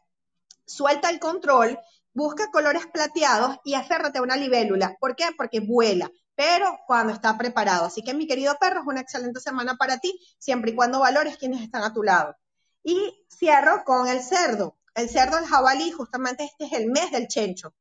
suelta 0.64 1.10
el 1.10 1.18
control 1.18 1.78
busca 2.16 2.50
colores 2.50 2.86
plateados 2.86 3.58
y 3.62 3.74
aférrate 3.74 4.18
a 4.18 4.22
una 4.22 4.36
libélula. 4.36 4.96
¿Por 4.98 5.14
qué? 5.14 5.26
Porque 5.36 5.60
vuela, 5.60 6.10
pero 6.34 6.78
cuando 6.86 7.12
está 7.12 7.36
preparado. 7.36 7.84
Así 7.84 8.02
que 8.02 8.14
mi 8.14 8.26
querido 8.26 8.56
perro, 8.58 8.80
es 8.80 8.86
una 8.86 9.02
excelente 9.02 9.38
semana 9.38 9.76
para 9.76 9.98
ti, 9.98 10.18
siempre 10.38 10.70
y 10.70 10.74
cuando 10.74 11.00
valores 11.00 11.36
quienes 11.36 11.60
están 11.60 11.82
a 11.82 11.92
tu 11.92 12.02
lado. 12.02 12.34
Y 12.82 13.14
cierro 13.28 13.84
con 13.84 14.08
el 14.08 14.22
cerdo. 14.22 14.78
El 14.94 15.10
cerdo, 15.10 15.36
el 15.36 15.44
jabalí, 15.44 15.92
justamente 15.92 16.44
este 16.44 16.64
es 16.64 16.72
el 16.72 16.90
mes 16.90 17.10
del 17.10 17.28
chencho. 17.28 17.74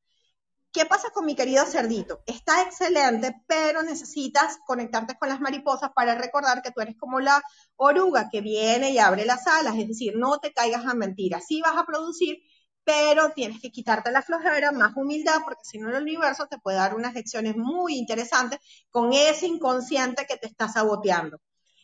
¿Qué 0.74 0.86
pasa 0.86 1.12
con 1.12 1.26
mi 1.26 1.36
querido 1.36 1.64
cerdito? 1.66 2.22
Está 2.26 2.64
excelente, 2.64 3.42
pero 3.48 3.84
necesitas 3.84 4.58
conectarte 4.68 5.18
con 5.18 5.30
las 5.30 5.40
mariposas 5.40 5.92
para 5.96 6.16
recordar 6.16 6.62
que 6.62 6.72
tú 6.72 6.82
eres 6.82 6.98
como 6.98 7.22
la 7.22 7.42
oruga 7.78 8.28
que 8.30 8.42
viene 8.42 8.90
y 8.92 8.98
abre 8.98 9.24
las 9.24 9.48
alas, 9.48 9.78
es 9.78 9.88
decir, 9.88 10.18
no 10.18 10.40
te 10.40 10.52
caigas 10.52 10.86
a 10.86 10.94
mentiras. 10.94 11.46
Sí 11.48 11.62
vas 11.62 11.78
a 11.78 11.86
producir, 11.86 12.40
pero 12.86 13.32
tienes 13.32 13.60
que 13.60 13.72
quitarte 13.72 14.12
la 14.12 14.22
flojera, 14.22 14.72
más 14.72 14.96
humildad, 14.96 15.42
porque 15.44 15.64
si 15.66 15.80
no 15.80 15.90
el 15.90 16.02
universo 16.04 16.48
te 16.48 16.60
puede 16.60 16.78
dar 16.78 16.96
unas 16.96 17.14
lecciones 17.16 17.58
muy 17.58 17.98
interesantes 17.98 18.60
con 18.92 19.12
ese 19.12 19.48
inconsciente 19.48 20.26
que 20.28 20.38
te 20.38 20.48
está 20.48 20.70
saboteando. 20.70 21.42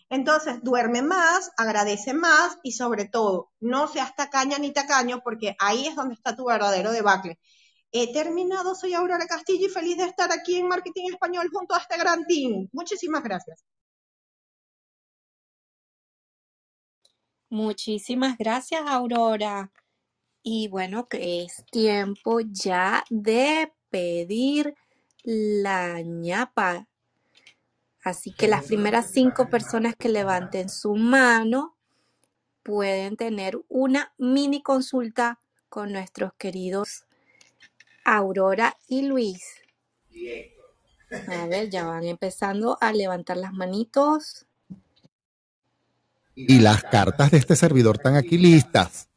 Entonces, 0.09 0.59
duerme 0.61 1.01
más, 1.01 1.51
agradece 1.57 2.13
más 2.13 2.57
y 2.63 2.73
sobre 2.73 3.05
todo, 3.05 3.51
no 3.59 3.87
seas 3.87 4.15
tacaña 4.15 4.59
ni 4.59 4.71
tacaño 4.71 5.21
porque 5.23 5.55
ahí 5.59 5.87
es 5.87 5.95
donde 5.95 6.15
está 6.15 6.35
tu 6.35 6.45
verdadero 6.45 6.91
debacle. 6.91 7.39
He 7.91 8.13
terminado, 8.13 8.75
soy 8.75 8.93
Aurora 8.93 9.25
Castillo 9.27 9.67
y 9.67 9.69
feliz 9.69 9.97
de 9.97 10.05
estar 10.05 10.31
aquí 10.31 10.57
en 10.57 10.67
Marketing 10.67 11.11
Español 11.11 11.49
junto 11.51 11.75
a 11.75 11.79
este 11.79 11.97
gran 11.97 12.25
team. 12.25 12.67
Muchísimas 12.73 13.23
gracias. 13.23 13.65
Muchísimas 17.49 18.37
gracias, 18.37 18.81
Aurora. 18.87 19.71
Y 20.43 20.67
bueno, 20.69 21.07
que 21.07 21.43
es 21.43 21.63
tiempo 21.71 22.39
ya 22.39 23.03
de 23.09 23.71
pedir 23.89 24.75
la 25.23 26.01
ñapa. 26.01 26.87
Así 28.03 28.33
que 28.33 28.47
las 28.47 28.65
primeras 28.65 29.11
cinco 29.11 29.49
personas 29.49 29.95
que 29.95 30.09
levanten 30.09 30.69
su 30.69 30.95
mano 30.95 31.77
pueden 32.63 33.15
tener 33.17 33.59
una 33.69 34.13
mini 34.17 34.63
consulta 34.63 35.39
con 35.69 35.91
nuestros 35.91 36.33
queridos 36.37 37.05
Aurora 38.03 38.75
y 38.87 39.03
Luis. 39.03 39.43
A 41.27 41.45
ver, 41.45 41.69
ya 41.69 41.85
van 41.85 42.05
empezando 42.05 42.77
a 42.81 42.91
levantar 42.91 43.37
las 43.37 43.53
manitos. 43.53 44.47
Y 46.33 46.59
las 46.59 46.81
cartas 46.83 47.29
de 47.31 47.37
este 47.37 47.55
servidor 47.55 47.97
están 47.97 48.15
aquí 48.15 48.37
listas. 48.37 49.10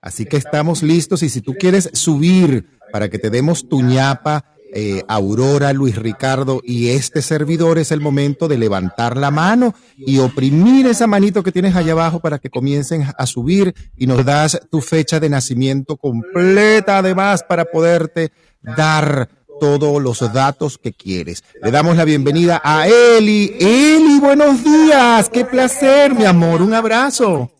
Así 0.00 0.26
que 0.26 0.36
estamos 0.36 0.82
listos 0.82 1.22
y 1.22 1.28
si 1.28 1.40
tú 1.40 1.54
quieres 1.54 1.90
subir 1.92 2.66
para 2.90 3.08
que 3.08 3.18
te 3.18 3.30
demos 3.30 3.68
tu 3.68 3.80
ñapa, 3.82 4.44
eh, 4.74 5.04
Aurora, 5.06 5.72
Luis 5.74 5.96
Ricardo 5.96 6.62
y 6.64 6.88
este 6.88 7.20
servidor, 7.20 7.78
es 7.78 7.92
el 7.92 8.00
momento 8.00 8.48
de 8.48 8.56
levantar 8.56 9.18
la 9.18 9.30
mano 9.30 9.74
y 9.96 10.18
oprimir 10.18 10.86
esa 10.86 11.06
manito 11.06 11.42
que 11.42 11.52
tienes 11.52 11.76
allá 11.76 11.92
abajo 11.92 12.20
para 12.20 12.38
que 12.38 12.48
comiencen 12.48 13.04
a 13.16 13.26
subir 13.26 13.74
y 13.96 14.06
nos 14.06 14.24
das 14.24 14.58
tu 14.70 14.80
fecha 14.80 15.20
de 15.20 15.28
nacimiento 15.28 15.98
completa 15.98 16.98
además 16.98 17.44
para 17.46 17.66
poderte 17.66 18.32
dar 18.62 19.28
todos 19.60 20.02
los 20.02 20.20
datos 20.32 20.78
que 20.78 20.92
quieres. 20.92 21.44
Le 21.62 21.70
damos 21.70 21.96
la 21.96 22.04
bienvenida 22.04 22.60
a 22.64 22.88
Eli. 22.88 23.54
Eli, 23.60 24.18
buenos 24.20 24.64
días. 24.64 25.28
Qué 25.28 25.44
placer, 25.44 26.14
mi 26.14 26.24
amor. 26.24 26.62
Un 26.62 26.72
abrazo. 26.74 27.52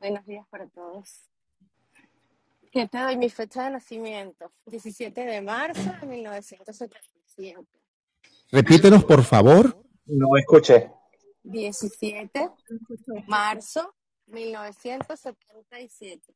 Buenos 0.00 0.24
días 0.26 0.46
para 0.48 0.68
todos. 0.68 1.24
¿Qué 2.70 2.86
te 2.86 2.98
doy 2.98 3.16
mi 3.16 3.28
fecha 3.30 3.64
de 3.64 3.70
nacimiento? 3.70 4.52
17 4.66 5.24
de 5.24 5.42
marzo 5.42 5.92
de 6.00 6.06
1977. 6.06 7.66
Repítenos, 8.52 9.04
por 9.04 9.24
favor. 9.24 9.82
No 10.06 10.36
escuché. 10.36 10.92
17 11.42 12.50
marzo 13.26 13.92
1977. 14.26 16.32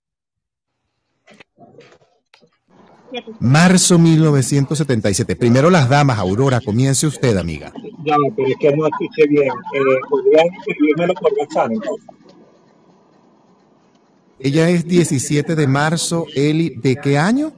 Marzo 3.40 3.98
1977. 3.98 5.36
Primero 5.36 5.70
las 5.70 5.89
damas, 5.89 6.18
Aurora. 6.18 6.60
Comience 6.60 7.06
usted, 7.06 7.36
amiga. 7.36 7.72
Ya, 8.05 8.16
pero 8.34 8.48
es 8.48 8.56
que 8.56 8.76
no 8.76 8.86
escuché 8.86 9.26
bien. 9.28 9.48
Eh, 9.48 9.80
¿Podrían 10.09 10.47
escribírmelo 10.66 11.14
por 11.14 11.32
WhatsApp 11.39 11.70
entonces? 11.70 12.09
Ella 14.44 14.69
es 14.69 14.86
17 14.86 15.55
de 15.55 15.66
marzo. 15.66 16.27
Eli, 16.35 16.70
¿de 16.70 16.97
qué 16.97 17.16
año? 17.16 17.52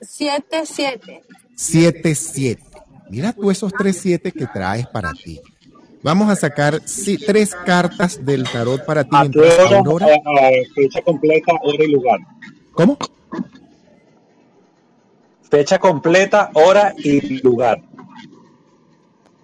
77. 0.00 1.22
77. 1.54 2.62
Mira 3.08 3.32
tú 3.32 3.50
esos 3.50 3.72
tres 3.72 3.98
siete 3.98 4.30
que 4.30 4.46
traes 4.46 4.86
para 4.86 5.12
ti. 5.12 5.40
Vamos 6.02 6.30
a 6.30 6.36
sacar 6.36 6.80
sí, 6.86 7.18
tres 7.18 7.54
cartas 7.54 8.24
del 8.24 8.44
tarot 8.44 8.84
para 8.84 9.04
ti. 9.04 9.10
¿A 9.12 9.22
hora? 9.22 9.78
Aurora. 9.78 10.08
Eh, 10.08 10.22
eh, 10.42 10.66
fecha 10.74 11.02
completa, 11.02 11.52
hora 11.62 11.84
y 11.84 11.88
lugar. 11.88 12.20
¿Cómo? 12.72 12.98
Fecha 15.50 15.78
completa, 15.78 16.50
hora 16.54 16.94
y 16.96 17.38
lugar. 17.42 17.82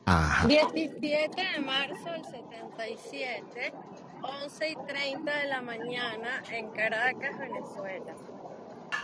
Ajá. 0.04 0.46
17 0.46 1.00
de 1.10 1.60
marzo 1.62 2.04
del 2.12 2.24
77, 2.76 3.72
11 4.22 4.68
y 4.68 4.76
30 4.86 5.38
de 5.38 5.46
la 5.46 5.62
mañana 5.62 6.42
en 6.52 6.68
Caracas, 6.72 7.38
Venezuela. 7.38 8.14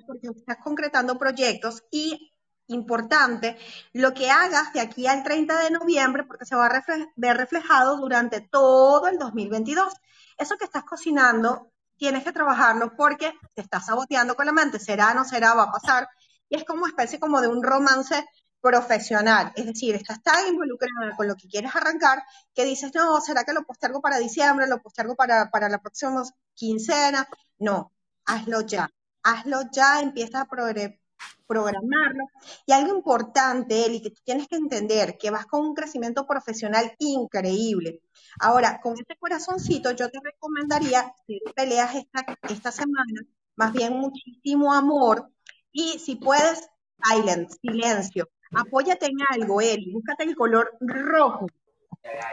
porque 0.08 0.28
estás 0.28 0.58
concretando 0.64 1.18
proyectos 1.18 1.84
y 1.92 2.33
importante 2.68 3.58
lo 3.94 4.14
que 4.14 4.30
hagas 4.32 4.74
de 4.74 4.80
aquí 4.82 5.08
al 5.08 5.24
30 5.24 5.60
de 5.60 5.72
noviembre, 5.72 6.24
porque 6.24 6.46
se 6.46 6.56
va 6.56 6.66
a 6.68 6.84
ver 7.16 7.38
reflejado 7.38 7.98
durante 7.98 8.42
todo 8.42 9.08
el 9.08 9.18
2022. 9.18 9.94
Eso 10.38 10.58
que 10.58 10.66
estás 10.66 10.84
cocinando, 10.84 11.72
tienes 11.98 12.24
que 12.24 12.32
trabajarlo 12.32 12.96
porque 12.96 13.34
te 13.54 13.62
estás 13.62 13.86
saboteando 13.86 14.36
con 14.36 14.46
la 14.46 14.52
mente, 14.52 14.80
será, 14.80 15.14
no 15.14 15.24
será, 15.26 15.54
va 15.54 15.64
a 15.64 15.72
pasar, 15.72 16.08
y 16.50 16.56
es 16.58 16.64
como 16.66 16.88
especie 16.88 17.20
como 17.20 17.42
de 17.42 17.48
un 17.48 17.64
romance 17.64 18.26
profesional, 18.62 19.52
es 19.56 19.66
decir, 19.66 19.94
estás 19.96 20.22
tan 20.24 20.48
involucrada 20.48 21.16
con 21.18 21.28
lo 21.28 21.36
que 21.36 21.48
quieres 21.50 21.76
arrancar 21.76 22.24
que 22.54 22.64
dices, 22.66 22.92
no, 22.96 23.20
¿será 23.22 23.44
que 23.44 23.52
lo 23.54 23.64
postergo 23.64 24.02
para 24.02 24.18
diciembre, 24.20 24.68
lo 24.68 24.82
postergo 24.82 25.16
para, 25.16 25.50
para 25.52 25.68
la 25.70 25.80
próxima 25.80 26.24
quincena? 26.56 27.28
No, 27.60 27.92
hazlo 28.26 28.62
ya, 28.62 28.90
hazlo 29.24 29.62
ya, 29.72 30.00
empieza 30.02 30.42
a 30.42 30.48
progre- 30.48 31.00
programarlo. 31.48 32.26
Y 32.66 32.72
algo 32.72 32.96
importante, 32.96 33.86
Eli, 33.86 34.02
que 34.02 34.12
tú 34.12 34.22
tienes 34.24 34.48
que 34.48 34.56
entender, 34.56 35.18
que 35.18 35.32
vas 35.32 35.46
con 35.46 35.62
un 35.66 35.74
crecimiento 35.74 36.26
profesional 36.26 36.94
increíble. 37.00 38.02
Ahora, 38.40 38.80
con 38.82 38.94
ese 38.94 39.16
corazoncito, 39.20 39.92
yo 39.92 40.10
te 40.10 40.20
recomendaría, 40.24 41.14
si 41.28 41.42
peleas 41.56 41.96
esta, 41.96 42.26
esta 42.50 42.72
semana, 42.72 43.22
más 43.56 43.74
bien 43.74 43.94
muchísimo 43.94 44.74
amor, 44.74 45.30
y 45.72 46.00
si 46.00 46.16
puedes, 46.16 46.70
silent, 47.04 47.52
silencio. 47.62 48.30
Apóyate 48.56 49.08
en 49.08 49.18
algo, 49.30 49.62
Eli, 49.62 49.92
búscate 49.92 50.24
el 50.24 50.36
color 50.36 50.78
rojo. 50.80 51.48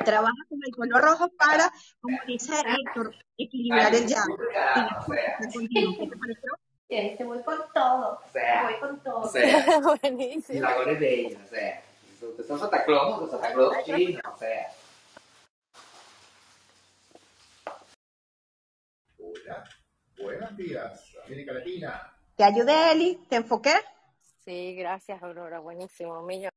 Trabaja 0.04 0.34
con 0.48 0.58
el 0.64 0.74
color 0.74 1.02
rojo 1.02 1.28
para, 1.38 1.72
como 2.00 2.18
dice 2.26 2.52
Héctor, 2.54 3.14
equilibrar 3.36 3.94
el 3.94 4.06
llave. 4.06 4.34
Y 4.76 4.94
después, 4.94 5.20
ya 5.40 5.48
contigo, 5.50 5.92
¿qué 5.98 6.06
te 6.08 6.16
pareció? 6.16 6.50
Este 6.90 7.22
voy 7.22 7.40
con 7.42 7.56
todo. 7.72 8.20
O 8.26 8.32
sea, 8.32 8.64
voy 8.64 8.80
con 8.80 9.00
todo. 9.00 9.20
o 9.20 9.28
sea, 9.28 9.80
Buenísimo. 10.02 10.60
la 10.60 10.74
color 10.74 10.88
es 10.90 11.00
bella, 11.00 11.38
o 11.44 11.48
sea, 11.48 11.82
ustedes 12.20 12.48
son 12.48 12.58
Santa 12.58 12.84
Claus, 12.84 13.30
Santa 13.30 13.52
Claus 13.52 13.76
chino, 13.84 14.20
o 14.34 14.36
sea. 14.36 14.72
Hola, 19.18 19.64
buenos 20.18 20.56
días, 20.56 21.16
América 21.26 21.52
Latina. 21.52 22.12
¿Te 22.36 22.44
ayudé, 22.44 22.92
Eli? 22.92 23.16
¿Te 23.28 23.36
enfoqué? 23.36 23.74
Sí, 24.44 24.74
gracias, 24.74 25.22
Aurora. 25.22 25.60
Buenísimo. 25.60 26.22
Millón. 26.22 26.49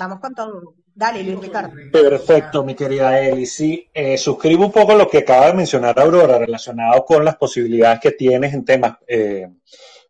Vamos 0.00 0.18
con 0.18 0.34
todo. 0.34 0.76
Dale, 0.94 1.22
Luis 1.22 1.38
Ricardo. 1.40 1.74
Perfecto, 1.92 2.64
mi 2.64 2.74
querida 2.74 3.20
Eli. 3.20 3.44
Sí, 3.44 3.86
eh, 3.92 4.16
suscribo 4.16 4.64
un 4.64 4.72
poco 4.72 4.94
lo 4.94 5.06
que 5.06 5.18
acaba 5.18 5.48
de 5.48 5.52
mencionar 5.52 6.00
Aurora 6.00 6.38
relacionado 6.38 7.04
con 7.04 7.22
las 7.22 7.36
posibilidades 7.36 8.00
que 8.00 8.12
tienes 8.12 8.54
en 8.54 8.64
temas 8.64 8.96
eh, 9.06 9.46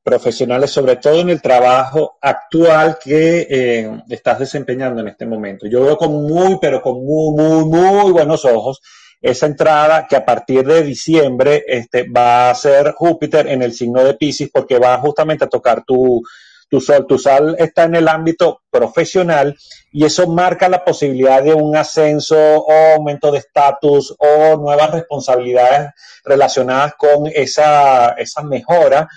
profesionales, 0.01 0.71
sobre 0.71 0.95
todo 0.95 1.21
en 1.21 1.31
el 1.31 1.43
trabajo 1.43 2.19
actual 2.21 2.99
que 3.03 3.49
eh, 3.51 4.03
estás 4.09 4.39
desempeñando 4.39 5.01
en 5.01 5.09
este 5.09 5.27
momento. 5.27 5.67
Yo 5.67 5.83
veo 5.83 5.97
con 5.97 6.13
muy, 6.13 6.59
pero 6.61 6.81
con 6.81 7.05
muy, 7.05 7.35
muy, 7.35 7.65
muy 7.65 8.13
buenos 8.13 8.45
ojos 8.45 8.81
esa 9.21 9.47
entrada 9.47 10.07
que 10.09 10.15
a 10.15 10.25
partir 10.25 10.65
de 10.65 10.85
diciembre 10.85 11.65
este, 11.67 12.09
va 12.09 12.51
a 12.51 12.55
ser 12.55 12.93
Júpiter 12.93 13.49
en 13.49 13.63
el 13.63 13.73
signo 13.73 14.05
de 14.05 14.15
Pisces 14.15 14.51
porque 14.53 14.79
va 14.79 14.97
justamente 14.99 15.45
a 15.45 15.49
tocar 15.49 15.85
tu, 15.85 16.23
tu 16.71 16.81
sol. 16.81 17.07
Tu 17.07 17.19
sol 17.19 17.57
está 17.59 17.85
en 17.85 17.97
el 17.97 18.09
ámbito 18.09 18.63
profesional 18.71 19.57
y 19.93 20.05
eso 20.05 20.27
marca 20.29 20.69
la 20.69 20.85
posibilidad 20.85 21.43
de 21.43 21.53
un 21.53 21.77
ascenso 21.77 22.37
o 22.39 22.73
aumento 22.95 23.31
de 23.33 23.39
estatus 23.39 24.15
o 24.19 24.57
nuevas 24.57 24.93
responsabilidades 24.93 25.91
relacionadas 26.25 26.95
con 26.97 27.27
esa, 27.27 28.11
esa 28.11 28.43
mejora 28.43 29.09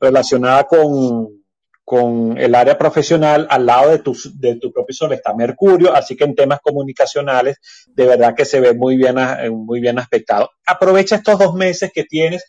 relacionada 0.00 0.64
con, 0.64 1.44
con 1.84 2.38
el 2.38 2.54
área 2.54 2.78
profesional 2.78 3.46
al 3.50 3.66
lado 3.66 3.90
de 3.90 3.98
tu, 3.98 4.16
de 4.34 4.56
tu 4.56 4.72
propio 4.72 4.94
sol 4.94 5.12
está 5.12 5.34
Mercurio, 5.34 5.94
así 5.94 6.16
que 6.16 6.24
en 6.24 6.34
temas 6.34 6.60
comunicacionales 6.60 7.58
de 7.86 8.06
verdad 8.06 8.34
que 8.34 8.46
se 8.46 8.60
ve 8.60 8.74
muy 8.74 8.96
bien, 8.96 9.16
muy 9.52 9.80
bien 9.80 9.98
aspectado. 9.98 10.50
Aprovecha 10.66 11.16
estos 11.16 11.38
dos 11.38 11.54
meses 11.54 11.90
que 11.94 12.04
tienes 12.04 12.44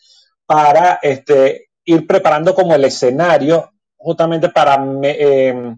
para 0.46 0.98
este, 1.02 1.68
ir 1.84 2.06
preparando 2.06 2.54
como 2.54 2.74
el 2.74 2.84
escenario 2.84 3.72
justamente 3.96 4.48
para 4.50 4.84
eh, 5.02 5.74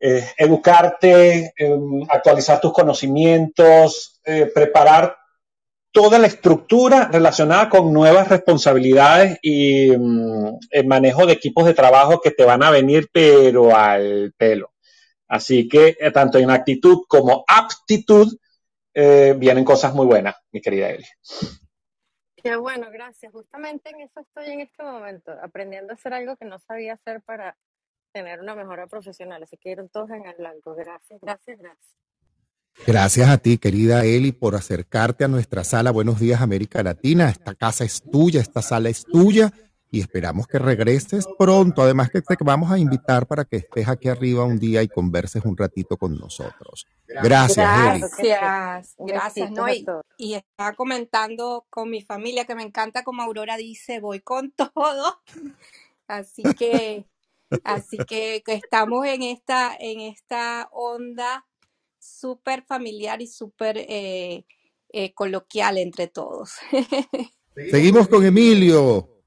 eh, 0.00 0.28
educarte, 0.36 1.52
eh, 1.56 1.78
actualizar 2.08 2.60
tus 2.60 2.72
conocimientos, 2.72 4.20
preparar 4.54 5.16
toda 5.92 6.18
la 6.18 6.28
estructura 6.28 7.08
relacionada 7.12 7.68
con 7.68 7.92
nuevas 7.92 8.28
responsabilidades 8.28 9.38
y 9.42 9.90
mm, 9.90 10.58
el 10.70 10.86
manejo 10.86 11.26
de 11.26 11.32
equipos 11.32 11.64
de 11.64 11.74
trabajo 11.74 12.20
que 12.20 12.30
te 12.30 12.44
van 12.44 12.62
a 12.62 12.70
venir 12.70 13.08
pero 13.12 13.74
al 13.74 14.32
pelo. 14.36 14.72
Así 15.26 15.68
que 15.68 15.96
tanto 16.12 16.38
en 16.38 16.50
actitud 16.50 17.02
como 17.08 17.44
aptitud 17.46 18.36
vienen 18.92 19.64
cosas 19.64 19.94
muy 19.94 20.06
buenas, 20.06 20.34
mi 20.50 20.60
querida 20.60 20.90
Eli. 20.90 21.06
Qué 22.42 22.56
bueno, 22.56 22.90
gracias. 22.90 23.32
Justamente 23.32 23.90
en 23.90 24.00
eso 24.00 24.20
estoy 24.20 24.52
en 24.52 24.60
este 24.60 24.82
momento, 24.82 25.32
aprendiendo 25.42 25.92
a 25.92 25.94
hacer 25.94 26.14
algo 26.14 26.36
que 26.36 26.44
no 26.44 26.58
sabía 26.58 26.94
hacer 26.94 27.20
para 27.22 27.56
tener 28.12 28.40
una 28.40 28.54
mejora 28.54 28.86
profesional. 28.86 29.42
Así 29.42 29.56
que 29.56 29.70
ir 29.70 29.88
todos 29.92 30.10
en 30.10 30.26
el 30.26 30.36
blanco. 30.36 30.74
Gracias, 30.74 31.20
gracias, 31.20 31.58
gracias. 31.58 31.96
Gracias 32.86 33.28
a 33.28 33.38
ti, 33.38 33.58
querida 33.58 34.04
Eli, 34.04 34.32
por 34.32 34.54
acercarte 34.54 35.24
a 35.24 35.28
nuestra 35.28 35.64
sala. 35.64 35.90
Buenos 35.90 36.18
días, 36.20 36.40
América 36.40 36.82
Latina. 36.82 37.28
Esta 37.28 37.54
casa 37.54 37.84
es 37.84 38.02
tuya, 38.02 38.40
esta 38.40 38.62
sala 38.62 38.88
es 38.88 39.04
tuya 39.04 39.52
y 39.90 40.00
esperamos 40.00 40.46
que 40.46 40.58
regreses 40.58 41.26
pronto. 41.38 41.82
Además 41.82 42.10
que 42.10 42.22
te 42.22 42.36
vamos 42.40 42.70
a 42.70 42.78
invitar 42.78 43.26
para 43.26 43.44
que 43.44 43.56
estés 43.56 43.88
aquí 43.88 44.08
arriba 44.08 44.44
un 44.44 44.58
día 44.58 44.82
y 44.82 44.88
converses 44.88 45.44
un 45.44 45.56
ratito 45.56 45.96
con 45.96 46.16
nosotros. 46.16 46.86
Gracias. 47.06 47.56
Gracias, 47.56 48.94
gracias. 48.98 49.50
Besitos 49.50 49.50
¿no? 49.50 49.64
a 49.64 49.74
Y, 49.74 49.84
y 50.16 50.34
estaba 50.34 50.74
comentando 50.74 51.66
con 51.70 51.90
mi 51.90 52.02
familia 52.02 52.44
que 52.44 52.54
me 52.54 52.62
encanta 52.62 53.02
como 53.02 53.22
Aurora 53.22 53.56
dice, 53.56 54.00
voy 54.00 54.20
con 54.20 54.52
todo. 54.74 55.20
Así 56.06 56.42
que, 56.58 57.04
así 57.64 57.98
que, 57.98 58.42
que 58.44 58.54
estamos 58.54 59.06
en 59.06 59.22
esta, 59.22 59.76
en 59.78 60.00
esta 60.00 60.68
onda 60.72 61.46
súper 61.98 62.62
familiar 62.62 63.20
y 63.20 63.26
súper 63.26 63.76
eh, 63.78 64.44
eh, 64.92 65.12
coloquial 65.14 65.78
entre 65.78 66.06
todos. 66.06 66.54
Seguimos 67.70 68.08
con 68.08 68.24
Emilio. 68.24 69.19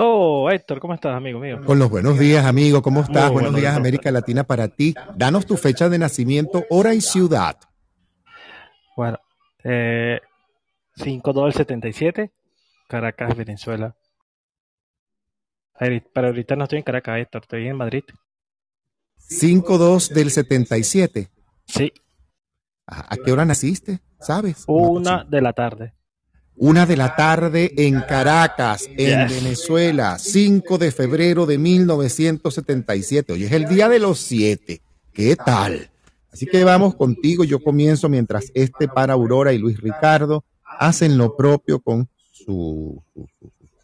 Oh, 0.00 0.48
Héctor, 0.48 0.78
¿cómo 0.78 0.94
estás, 0.94 1.16
amigo 1.16 1.40
mío? 1.40 1.60
Con 1.66 1.80
los 1.80 1.90
buenos 1.90 2.16
días, 2.20 2.46
amigo. 2.46 2.82
¿Cómo 2.82 3.00
estás? 3.00 3.32
Muy 3.32 3.42
buenos 3.42 3.56
días. 3.56 3.76
América 3.76 4.12
Latina, 4.12 4.44
para 4.44 4.68
ti. 4.68 4.94
Danos 5.16 5.44
tu 5.44 5.56
fecha 5.56 5.88
de 5.88 5.98
nacimiento, 5.98 6.64
hora 6.70 6.94
y 6.94 7.00
ciudad. 7.00 7.56
Bueno, 8.96 9.18
eh, 9.64 10.20
5 10.94 11.32
del 11.32 11.52
77, 11.52 12.30
Caracas, 12.86 13.36
Venezuela. 13.36 13.96
Pero 15.80 16.28
ahorita 16.28 16.54
no 16.54 16.62
estoy 16.62 16.78
en 16.78 16.84
Caracas, 16.84 17.18
Héctor, 17.18 17.42
estoy 17.42 17.66
en 17.66 17.76
Madrid. 17.76 18.04
5-2 19.28 20.10
del 20.10 20.30
77. 20.30 21.28
Sí. 21.66 21.92
¿A 22.86 23.16
qué 23.16 23.32
hora 23.32 23.44
naciste? 23.44 23.98
¿Sabes? 24.20 24.62
Una 24.68 25.24
de 25.24 25.40
la 25.40 25.52
tarde. 25.52 25.97
Una 26.60 26.86
de 26.86 26.96
la 26.96 27.14
tarde 27.14 27.72
en 27.76 28.00
Caracas, 28.00 28.88
en 28.96 29.28
Yes. 29.28 29.42
Venezuela, 29.42 30.18
5 30.18 30.78
de 30.78 30.90
febrero 30.90 31.46
de 31.46 31.56
1977. 31.58 33.32
Hoy 33.32 33.44
es 33.44 33.52
el 33.52 33.66
día 33.68 33.88
de 33.88 33.98
los 34.00 34.18
siete. 34.18 34.80
¿Qué 35.12 35.36
tal? 35.36 35.90
Así 36.32 36.46
que 36.46 36.64
vamos 36.64 36.94
contigo. 36.96 37.44
Yo 37.44 37.60
comienzo 37.62 38.08
mientras 38.08 38.46
este 38.54 38.88
para 38.88 39.12
Aurora 39.14 39.52
y 39.52 39.58
Luis 39.58 39.80
Ricardo 39.80 40.44
hacen 40.78 41.16
lo 41.16 41.36
propio 41.36 41.78
con 41.80 42.08
su, 42.32 43.02
su- 43.14 43.28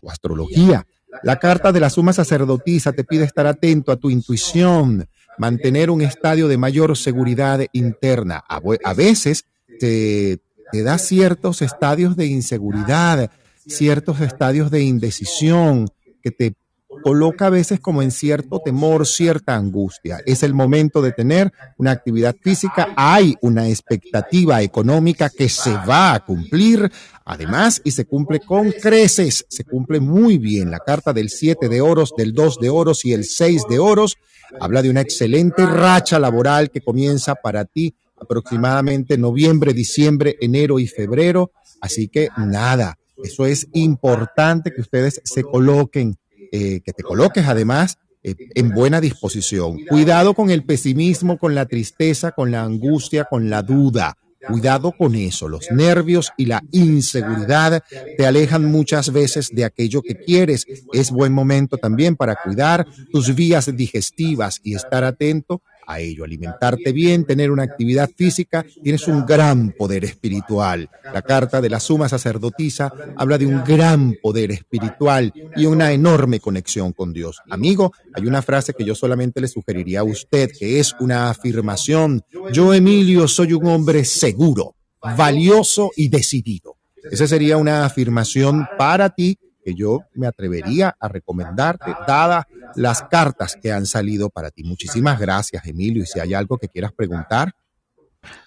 astrología. 0.09 0.87
La 1.23 1.39
carta 1.39 1.71
de 1.73 1.81
la 1.81 1.91
suma 1.91 2.13
sacerdotisa 2.13 2.93
te 2.93 3.05
pide 3.05 3.25
estar 3.25 3.47
atento 3.47 3.93
a 3.93 3.97
tu 3.97 4.11
intuición, 4.11 5.09
mantener 5.39 5.91
un 5.91 6.03
estadio 6.03 6.49
de 6.49 6.59
mayor 6.59 6.97
seguridad 6.97 7.61
interna. 7.73 8.43
A, 8.49 8.61
a 8.85 8.95
veces 8.95 9.45
te, 9.79 10.39
te 10.73 10.83
da 10.83 10.99
ciertos 10.99 11.63
estadios 11.63 12.17
de 12.17 12.27
inseguridad, 12.27 13.31
ciertos 13.67 14.21
estadios 14.21 14.71
de 14.71 14.83
indecisión, 14.83 15.89
que 16.23 16.31
te 16.31 16.55
coloca 17.03 17.47
a 17.47 17.51
veces 17.51 17.81
como 17.81 18.03
en 18.03 18.11
cierto 18.11 18.61
temor, 18.61 19.07
cierta 19.07 19.55
angustia. 19.55 20.21
Es 20.27 20.43
el 20.43 20.55
momento 20.55 21.03
de 21.03 21.13
tener 21.13 21.53
una 21.77 21.91
actividad 21.91 22.35
física. 22.41 22.95
Hay 22.97 23.35
una 23.41 23.69
expectativa 23.69 24.63
económica 24.63 25.29
que 25.29 25.49
se 25.49 25.73
va 25.73 26.15
a 26.15 26.25
cumplir, 26.25 26.91
además, 27.25 27.81
y 27.85 27.91
se 27.91 28.07
cumple 28.07 28.41
con 28.41 28.71
creces. 28.73 29.45
Se 29.49 29.65
cumple 29.65 30.01
muy 30.01 30.39
bien. 30.39 30.71
La 30.71 30.81
carta 30.81 31.13
del 31.13 31.31
7 31.31 31.69
de 31.69 31.81
oros, 31.81 32.15
del 32.17 32.33
2 32.33 32.61
de 32.61 32.71
oros 32.71 33.05
y 33.05 33.13
el 33.13 33.25
6 33.25 33.65
de 33.69 33.79
oros 33.79 34.17
habla 34.61 34.83
de 34.83 34.91
una 34.91 35.01
excelente 35.01 35.67
racha 35.67 36.19
laboral 36.19 36.71
que 36.71 36.81
comienza 36.81 37.35
para 37.35 37.65
ti 37.65 37.95
aproximadamente 38.25 39.17
noviembre, 39.17 39.73
diciembre, 39.73 40.37
enero 40.41 40.79
y 40.79 40.87
febrero. 40.87 41.53
Así 41.81 42.09
que 42.09 42.29
nada, 42.37 42.99
eso 43.23 43.47
es 43.47 43.69
importante 43.73 44.73
que 44.75 44.81
ustedes 44.81 45.21
se 45.25 45.43
coloquen, 45.43 46.17
eh, 46.53 46.81
que 46.85 46.93
te 46.93 47.03
coloques 47.03 47.47
además 47.47 47.99
eh, 48.23 48.35
en 48.55 48.71
buena 48.71 49.01
disposición. 49.01 49.79
Cuidado 49.89 50.35
con 50.35 50.51
el 50.51 50.65
pesimismo, 50.65 51.39
con 51.39 51.55
la 51.55 51.67
tristeza, 51.67 52.33
con 52.33 52.51
la 52.51 52.63
angustia, 52.63 53.25
con 53.25 53.51
la 53.51 53.63
duda. 53.63 54.17
Cuidado 54.47 54.93
con 54.93 55.15
eso. 55.15 55.49
Los 55.49 55.71
nervios 55.71 56.33
y 56.37 56.47
la 56.47 56.63
inseguridad 56.71 57.83
te 58.17 58.27
alejan 58.27 58.65
muchas 58.65 59.13
veces 59.13 59.51
de 59.53 59.65
aquello 59.65 60.03
que 60.03 60.17
quieres. 60.17 60.67
Es 60.93 61.11
buen 61.11 61.33
momento 61.33 61.79
también 61.79 62.17
para 62.17 62.37
cuidar 62.37 62.87
tus 63.11 63.35
vías 63.35 63.75
digestivas 63.75 64.61
y 64.63 64.75
estar 64.75 65.05
atento 65.05 65.63
a 65.87 66.01
ello. 66.01 66.25
Alimentarte 66.25 66.93
bien, 66.93 67.25
tener 67.25 67.51
una 67.51 67.63
actividad 67.63 68.11
física, 68.15 68.65
tienes 68.83 69.07
un 69.09 69.25
gran 69.27 69.73
poder 69.73 70.05
espiritual. 70.05 70.89
La 71.13 71.23
carta 71.23 71.61
de 71.61 71.71
la 71.71 71.81
suma 71.81 72.09
sacerdotisa 72.09 72.93
habla 73.17 73.39
de 73.39 73.47
un 73.47 73.63
gran 73.65 74.15
poder 74.23 74.51
espiritual 74.53 75.33
y 75.57 75.67
una 75.67 75.93
enorme 75.93 76.41
conexión 76.41 76.93
con 76.93 77.13
Dios. 77.13 77.41
Amigo, 77.51 77.93
hay 78.15 78.27
una 78.27 78.43
frase 78.43 78.75
que 78.75 78.85
yo 78.85 78.95
solamente 78.95 79.41
le 79.41 79.49
sugeriría 79.49 80.01
a 80.01 80.05
usted, 80.05 80.51
que 80.59 80.81
es 80.81 80.95
una 81.01 81.31
afirmación. 81.31 82.23
Yo, 82.53 82.75
Emilio, 82.75 83.29
soy 83.29 83.53
un 83.53 83.67
hombre 83.67 84.05
seguro, 84.05 84.75
valioso 85.17 85.91
y 85.97 86.09
decidido. 86.09 86.77
Esa 87.11 87.27
sería 87.27 87.57
una 87.59 87.85
afirmación 87.85 88.67
para 88.79 89.11
ti 89.11 89.39
que 89.65 89.75
yo 89.75 90.01
me 90.15 90.27
atrevería 90.27 90.95
a 91.01 91.09
recomendarte, 91.09 91.93
dadas 92.07 92.45
las 92.77 93.03
cartas 93.03 93.57
que 93.61 93.73
han 93.73 93.87
salido 93.87 94.31
para 94.31 94.51
ti. 94.51 94.65
Muchísimas 94.65 95.19
gracias, 95.19 95.67
Emilio. 95.67 96.03
Y 96.03 96.07
si 96.07 96.21
hay 96.21 96.35
algo 96.35 96.59
que 96.59 96.69
quieras 96.69 96.93
preguntar, 96.93 97.53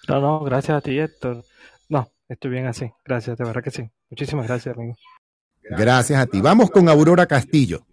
No, 0.08 0.20
no, 0.20 0.40
gracias 0.40 0.76
a 0.76 0.80
ti, 0.80 0.98
Héctor. 0.98 1.44
No, 1.88 2.10
estoy 2.28 2.50
bien 2.50 2.66
así. 2.66 2.90
Gracias, 3.04 3.38
de 3.38 3.44
verdad 3.44 3.62
que 3.62 3.70
sí. 3.70 3.88
Muchísimas 4.10 4.46
gracias, 4.46 4.76
amigo. 4.76 4.96
Gracias 5.62 6.20
a 6.20 6.26
ti. 6.26 6.40
Vamos 6.40 6.70
con 6.70 6.88
Aurora 6.88 7.26
Castillo. 7.26 7.86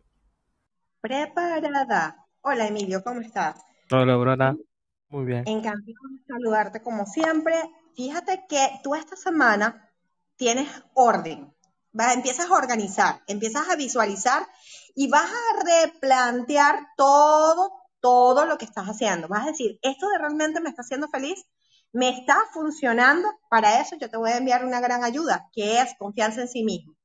Preparada. 1.02 2.26
Hola 2.42 2.68
Emilio, 2.68 3.04
¿cómo 3.04 3.22
estás? 3.22 3.62
Hola, 3.92 4.14
Aurora. 4.14 4.56
Muy 5.10 5.26
bien. 5.26 5.44
Encantado 5.48 5.84
de 5.86 6.26
saludarte 6.28 6.82
como 6.82 7.06
siempre. 7.06 7.56
Fíjate 7.96 8.46
que 8.50 8.70
tú 8.84 8.96
esta 8.96 9.16
semana 9.16 9.90
tienes 10.36 10.68
orden. 10.94 11.54
Vas, 11.92 12.16
empiezas 12.16 12.50
a 12.50 12.56
organizar, 12.56 13.22
empiezas 13.28 13.70
a 13.70 13.76
visualizar 13.76 14.46
y 14.96 15.10
vas 15.10 15.30
a 15.30 15.84
replantear 15.84 16.88
todo, 16.96 17.72
todo 18.00 18.46
lo 18.46 18.58
que 18.58 18.66
estás 18.66 18.86
haciendo. 18.88 19.28
Vas 19.28 19.44
a 19.44 19.52
decir, 19.52 19.78
¿esto 19.82 20.08
de 20.10 20.18
realmente 20.18 20.62
me 20.62 20.70
está 20.70 20.82
haciendo 20.82 21.10
feliz? 21.10 21.46
¿Me 21.92 22.10
está 22.10 22.38
funcionando? 22.54 23.30
Para 23.50 23.82
eso 23.82 23.98
yo 23.98 24.10
te 24.10 24.18
voy 24.18 24.32
a 24.32 24.38
enviar 24.38 24.66
una 24.66 24.80
gran 24.80 25.04
ayuda, 25.04 25.50
que 25.54 25.82
es 25.82 25.94
confianza 26.00 26.42
en 26.42 26.48
sí 26.48 26.64
mismo. 26.64 26.96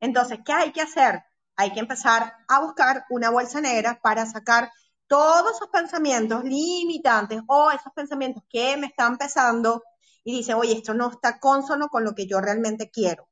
Entonces, 0.00 0.40
¿qué 0.44 0.52
hay 0.52 0.72
que 0.72 0.82
hacer? 0.82 1.22
Hay 1.56 1.72
que 1.72 1.80
empezar 1.80 2.34
a 2.48 2.60
buscar 2.60 3.04
una 3.10 3.30
bolsa 3.30 3.60
negra 3.60 4.00
para 4.02 4.26
sacar 4.26 4.70
todos 5.06 5.56
esos 5.56 5.68
pensamientos 5.68 6.44
limitantes 6.44 7.40
o 7.46 7.70
esos 7.70 7.92
pensamientos 7.94 8.42
que 8.48 8.76
me 8.76 8.88
están 8.88 9.16
pesando 9.16 9.82
y 10.24 10.36
dice, 10.36 10.54
oye, 10.54 10.74
esto 10.74 10.92
no 10.92 11.10
está 11.10 11.38
consono 11.40 11.88
con 11.88 12.04
lo 12.04 12.14
que 12.14 12.26
yo 12.26 12.40
realmente 12.40 12.90
quiero. 12.90 13.28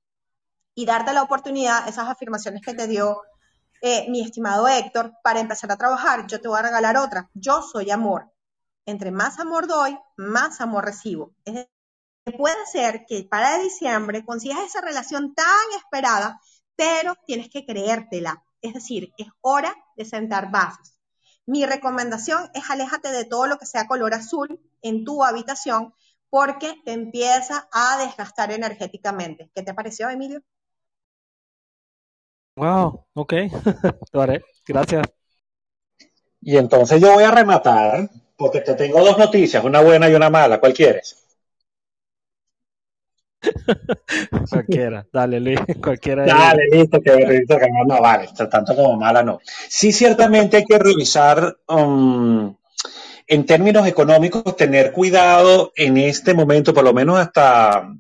Y 0.74 0.86
darte 0.86 1.12
la 1.12 1.22
oportunidad, 1.22 1.88
esas 1.88 2.08
afirmaciones 2.08 2.62
que 2.62 2.74
te 2.74 2.86
dio 2.86 3.20
eh, 3.86 4.06
mi 4.08 4.20
estimado 4.20 4.66
Héctor, 4.66 5.12
para 5.22 5.38
empezar 5.38 5.70
a 5.70 5.76
trabajar. 5.76 6.26
Yo 6.26 6.40
te 6.40 6.48
voy 6.48 6.58
a 6.58 6.62
regalar 6.62 6.96
otra. 6.96 7.30
Yo 7.34 7.62
soy 7.62 7.92
amor. 7.92 8.32
Entre 8.84 9.12
más 9.12 9.38
amor 9.38 9.68
doy, 9.68 9.96
más 10.16 10.60
amor 10.60 10.84
recibo. 10.84 11.34
Es 11.44 11.54
decir, 11.54 11.70
puede 12.36 12.66
ser 12.66 13.04
que 13.06 13.22
para 13.30 13.58
diciembre 13.58 14.24
consigas 14.24 14.58
esa 14.64 14.80
relación 14.80 15.34
tan 15.34 15.46
esperada, 15.78 16.40
pero 16.74 17.14
tienes 17.26 17.48
que 17.48 17.64
creértela. 17.64 18.44
Es 18.60 18.74
decir, 18.74 19.12
es 19.18 19.28
hora 19.40 19.72
de 19.96 20.04
sentar 20.04 20.50
bases. 20.50 20.98
Mi 21.46 21.64
recomendación 21.64 22.50
es 22.54 22.68
aléjate 22.68 23.12
de 23.12 23.24
todo 23.24 23.46
lo 23.46 23.56
que 23.56 23.66
sea 23.66 23.86
color 23.86 24.14
azul 24.14 24.60
en 24.82 25.04
tu 25.04 25.22
habitación 25.22 25.94
porque 26.28 26.74
te 26.84 26.92
empieza 26.92 27.68
a 27.70 27.98
desgastar 27.98 28.50
energéticamente. 28.50 29.48
¿Qué 29.54 29.62
te 29.62 29.74
pareció, 29.74 30.10
Emilio? 30.10 30.42
Wow, 32.56 33.04
ok. 33.14 33.32
Lo 34.12 34.22
haré. 34.22 34.42
Gracias. 34.66 35.06
Y 36.40 36.56
entonces 36.56 37.00
yo 37.00 37.12
voy 37.12 37.24
a 37.24 37.30
rematar, 37.30 38.08
porque 38.36 38.60
te 38.60 38.74
tengo 38.74 39.04
dos 39.04 39.18
noticias, 39.18 39.62
una 39.64 39.80
buena 39.80 40.08
y 40.08 40.14
una 40.14 40.30
mala. 40.30 40.58
¿Cuál 40.60 40.72
quieres? 40.72 41.16
Cualquiera. 44.50 45.06
Dale, 45.12 45.40
Luis. 45.40 45.60
Cualquiera. 45.82 46.22
de- 46.22 46.28
Dale, 46.28 46.62
listo, 46.70 47.00
que 47.00 47.14
listo, 47.16 47.58
que 47.58 47.66
no, 47.70 47.84
no 47.94 48.00
vale, 48.00 48.28
tanto 48.50 48.74
como 48.74 48.96
mala 48.96 49.22
no. 49.22 49.40
Sí, 49.68 49.92
ciertamente 49.92 50.58
hay 50.58 50.64
que 50.64 50.78
revisar, 50.78 51.56
um, 51.68 52.54
en 53.26 53.44
términos 53.46 53.86
económicos, 53.86 54.56
tener 54.56 54.92
cuidado 54.92 55.72
en 55.76 55.96
este 55.98 56.32
momento, 56.32 56.72
por 56.72 56.84
lo 56.84 56.94
menos 56.94 57.18
hasta, 57.18 57.92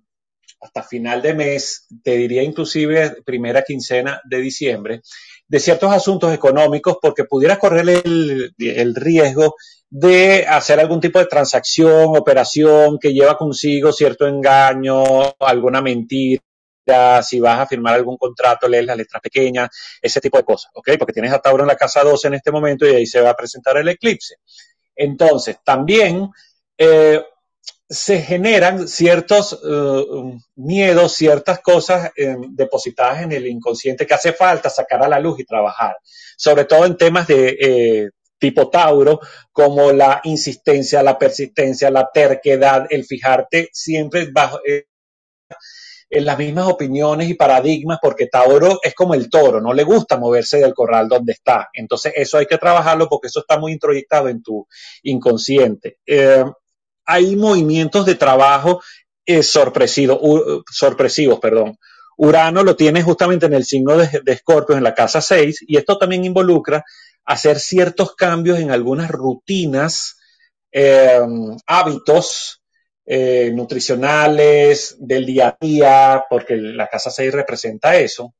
hasta 0.60 0.82
final 0.82 1.22
de 1.22 1.34
mes, 1.34 1.86
te 2.02 2.16
diría 2.16 2.42
inclusive 2.42 3.22
primera 3.24 3.62
quincena 3.62 4.20
de 4.24 4.38
diciembre, 4.38 5.02
de 5.48 5.60
ciertos 5.60 5.92
asuntos 5.92 6.32
económicos, 6.32 6.96
porque 7.00 7.24
pudieras 7.24 7.58
correr 7.58 7.88
el, 8.04 8.54
el 8.58 8.94
riesgo 8.94 9.54
de 9.88 10.46
hacer 10.46 10.80
algún 10.80 11.00
tipo 11.00 11.18
de 11.18 11.26
transacción, 11.26 12.16
operación 12.16 12.98
que 12.98 13.12
lleva 13.12 13.36
consigo 13.36 13.92
cierto 13.92 14.26
engaño, 14.26 15.04
alguna 15.38 15.80
mentira 15.80 16.42
si 17.22 17.40
vas 17.40 17.60
a 17.60 17.66
firmar 17.66 17.94
algún 17.94 18.16
contrato, 18.16 18.68
lees 18.68 18.86
las 18.86 18.96
letras 18.96 19.20
pequeñas, 19.20 19.68
ese 20.00 20.20
tipo 20.20 20.38
de 20.38 20.44
cosas, 20.44 20.70
¿ok? 20.74 20.90
Porque 20.98 21.12
tienes 21.12 21.32
a 21.32 21.38
Tauro 21.38 21.64
en 21.64 21.68
la 21.68 21.76
casa 21.76 22.02
12 22.02 22.28
en 22.28 22.34
este 22.34 22.52
momento 22.52 22.86
y 22.86 22.94
ahí 22.94 23.06
se 23.06 23.20
va 23.20 23.30
a 23.30 23.36
presentar 23.36 23.76
el 23.76 23.88
eclipse. 23.88 24.36
Entonces, 24.94 25.58
también 25.64 26.30
eh, 26.78 27.22
se 27.88 28.20
generan 28.20 28.88
ciertos 28.88 29.60
eh, 29.64 30.04
miedos, 30.56 31.12
ciertas 31.12 31.60
cosas 31.60 32.10
eh, 32.16 32.36
depositadas 32.50 33.22
en 33.22 33.32
el 33.32 33.46
inconsciente 33.46 34.06
que 34.06 34.14
hace 34.14 34.32
falta 34.32 34.68
sacar 34.70 35.02
a 35.02 35.08
la 35.08 35.20
luz 35.20 35.38
y 35.38 35.44
trabajar, 35.44 35.96
sobre 36.36 36.64
todo 36.64 36.84
en 36.84 36.96
temas 36.96 37.28
de 37.28 37.56
eh, 37.60 38.10
tipo 38.38 38.68
Tauro, 38.68 39.20
como 39.52 39.92
la 39.92 40.20
insistencia, 40.24 41.02
la 41.02 41.18
persistencia, 41.18 41.90
la 41.90 42.10
terquedad, 42.12 42.86
el 42.90 43.04
fijarte 43.04 43.68
siempre 43.72 44.28
bajo, 44.32 44.58
en 46.08 46.24
las 46.24 46.38
mismas 46.38 46.66
opiniones 46.66 47.28
y 47.28 47.34
paradigmas, 47.34 47.98
porque 48.00 48.26
Tauro 48.26 48.78
es 48.82 48.94
como 48.94 49.14
el 49.14 49.30
toro, 49.30 49.60
no 49.60 49.72
le 49.72 49.84
gusta 49.84 50.16
moverse 50.16 50.58
del 50.58 50.74
corral 50.74 51.08
donde 51.08 51.32
está. 51.32 51.68
Entonces, 51.72 52.12
eso 52.16 52.38
hay 52.38 52.46
que 52.46 52.58
trabajarlo 52.58 53.08
porque 53.08 53.26
eso 53.28 53.40
está 53.40 53.58
muy 53.58 53.72
introyectado 53.72 54.28
en 54.28 54.42
tu 54.42 54.66
inconsciente. 55.02 55.98
Hay 57.06 57.36
movimientos 57.36 58.06
de 58.06 58.14
trabajo 58.16 58.82
eh, 59.26 59.40
u- 59.40 60.62
sorpresivos. 60.70 61.38
Perdón. 61.40 61.78
Urano 62.18 62.62
lo 62.62 62.76
tiene 62.76 63.02
justamente 63.02 63.46
en 63.46 63.54
el 63.54 63.64
signo 63.64 63.96
de, 63.96 64.20
de 64.24 64.32
Escorpio, 64.32 64.76
en 64.76 64.82
la 64.84 64.94
casa 64.94 65.20
6, 65.20 65.64
y 65.66 65.76
esto 65.76 65.98
también 65.98 66.24
involucra 66.24 66.84
hacer 67.26 67.58
ciertos 67.60 68.14
cambios 68.14 68.58
en 68.58 68.70
algunas 68.70 69.10
rutinas, 69.10 70.16
eh, 70.72 71.20
hábitos, 71.66 72.62
eh, 73.04 73.52
nutricionales, 73.54 74.96
del 74.98 75.26
día 75.26 75.48
a 75.48 75.56
día, 75.60 76.24
porque 76.30 76.56
la 76.56 76.88
casa 76.88 77.10
6 77.10 77.32
representa 77.32 77.96
eso. 77.96 78.34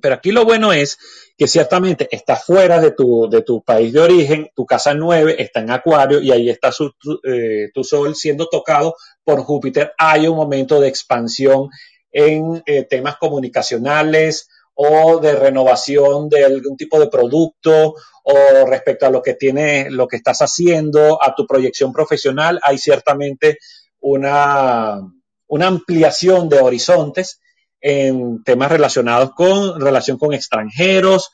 Pero 0.00 0.16
aquí 0.16 0.32
lo 0.32 0.44
bueno 0.44 0.72
es 0.72 0.98
que 1.36 1.46
ciertamente 1.48 2.08
está 2.10 2.36
fuera 2.36 2.80
de 2.80 2.92
tu, 2.92 3.28
de 3.30 3.42
tu 3.42 3.62
país 3.62 3.92
de 3.92 4.00
origen, 4.00 4.48
tu 4.54 4.66
casa 4.66 4.94
9 4.94 5.36
está 5.38 5.60
en 5.60 5.70
Acuario 5.70 6.20
y 6.20 6.30
ahí 6.30 6.48
está 6.50 6.70
su- 6.72 6.92
tu, 6.98 7.20
eh, 7.24 7.70
tu 7.74 7.82
Sol 7.84 8.14
siendo 8.14 8.46
tocado 8.48 8.94
por 9.24 9.40
Júpiter. 9.42 9.92
Hay 9.98 10.26
un 10.28 10.36
momento 10.36 10.80
de 10.80 10.88
expansión 10.88 11.68
en 12.12 12.62
eh, 12.66 12.84
temas 12.84 13.16
comunicacionales 13.16 14.48
o 14.74 15.18
de 15.20 15.32
renovación 15.34 16.28
de 16.28 16.44
algún 16.44 16.76
tipo 16.76 16.98
de 17.00 17.08
producto 17.08 17.94
o 18.24 18.66
respecto 18.66 19.06
a 19.06 19.10
lo 19.10 19.22
que 19.22 19.34
tienes, 19.34 19.90
lo 19.92 20.06
que 20.08 20.16
estás 20.16 20.40
haciendo, 20.42 21.22
a 21.22 21.34
tu 21.34 21.46
proyección 21.46 21.92
profesional, 21.92 22.58
hay 22.62 22.78
ciertamente 22.78 23.58
una, 24.00 25.00
una 25.48 25.66
ampliación 25.66 26.48
de 26.48 26.60
horizontes 26.60 27.40
en 27.86 28.42
temas 28.42 28.72
relacionados 28.72 29.32
con 29.34 29.78
relación 29.78 30.16
con 30.16 30.32
extranjeros 30.32 31.30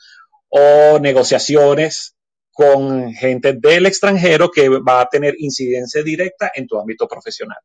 o 0.48 0.98
negociaciones 0.98 2.16
con 2.52 3.12
gente 3.12 3.52
del 3.52 3.86
extranjero 3.86 4.50
que 4.50 4.68
va 4.68 5.00
a 5.00 5.08
tener 5.08 5.36
incidencia 5.38 6.02
directa 6.02 6.50
en 6.52 6.66
tu 6.66 6.76
ámbito 6.76 7.06
profesional. 7.06 7.58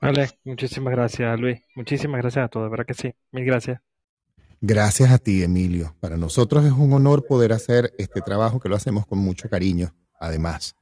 Vale, 0.00 0.30
muchísimas 0.44 0.92
gracias, 0.92 1.40
Luis. 1.40 1.60
Muchísimas 1.74 2.20
gracias 2.20 2.44
a 2.44 2.48
todos, 2.48 2.70
verdad 2.70 2.86
que 2.86 2.94
sí. 2.94 3.12
Mil 3.32 3.44
gracias. 3.44 3.80
Gracias 4.60 5.10
a 5.10 5.18
ti, 5.18 5.42
Emilio. 5.42 5.96
Para 5.98 6.16
nosotros 6.16 6.64
es 6.64 6.72
un 6.72 6.92
honor 6.92 7.26
poder 7.26 7.52
hacer 7.52 7.92
este 7.98 8.20
trabajo 8.20 8.60
que 8.60 8.68
lo 8.68 8.76
hacemos 8.76 9.06
con 9.06 9.18
mucho 9.18 9.48
cariño, 9.48 9.92
además. 10.20 10.76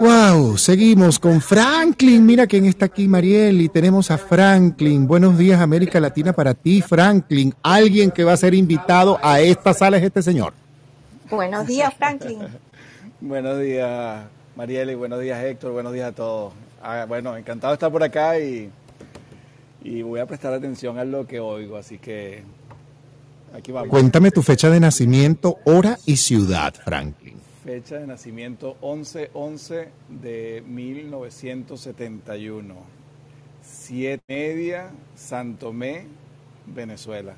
Wow, 0.00 0.56
seguimos 0.56 1.18
con 1.18 1.40
Franklin. 1.40 2.24
Mira 2.24 2.46
quién 2.46 2.64
está 2.64 2.86
aquí, 2.86 3.08
Mariel, 3.08 3.60
y 3.60 3.68
tenemos 3.68 4.10
a 4.10 4.16
Franklin. 4.16 5.06
Buenos 5.06 5.36
días, 5.36 5.60
América 5.60 6.00
Latina, 6.00 6.32
para 6.32 6.54
ti, 6.54 6.80
Franklin. 6.80 7.54
Alguien 7.62 8.10
que 8.10 8.24
va 8.24 8.32
a 8.32 8.36
ser 8.36 8.54
invitado 8.54 9.18
a 9.22 9.40
esta 9.40 9.74
sala 9.74 9.98
es 9.98 10.04
este 10.04 10.22
señor. 10.22 10.54
Buenos 11.30 11.66
días, 11.66 11.92
Franklin. 11.94 12.38
Buenos 13.20 13.60
días, 13.60 14.24
Mariela, 14.56 14.92
y 14.92 14.94
buenos 14.94 15.20
días, 15.20 15.44
Héctor. 15.44 15.72
Buenos 15.72 15.92
días 15.92 16.08
a 16.08 16.12
todos. 16.12 16.54
Ah, 16.82 17.04
bueno, 17.06 17.36
encantado 17.36 17.72
de 17.72 17.74
estar 17.74 17.92
por 17.92 18.02
acá 18.02 18.38
y, 18.38 18.70
y 19.84 20.02
voy 20.02 20.20
a 20.20 20.26
prestar 20.26 20.54
atención 20.54 20.98
a 20.98 21.04
lo 21.04 21.26
que 21.26 21.38
oigo, 21.38 21.76
así 21.76 21.98
que 21.98 22.42
aquí 23.54 23.70
vamos. 23.70 23.90
Cuéntame 23.90 24.30
tu 24.30 24.42
fecha 24.42 24.70
de 24.70 24.80
nacimiento, 24.80 25.58
hora 25.64 25.98
y 26.06 26.16
ciudad, 26.16 26.74
Franklin. 26.74 27.41
Fecha 27.64 27.98
de 27.98 28.06
nacimiento 28.08 28.76
11-11 28.80 29.86
de 30.08 30.64
1971. 30.66 32.74
Siete 33.62 34.22
media, 34.28 34.90
Santomé, 35.14 36.06
Venezuela. 36.66 37.36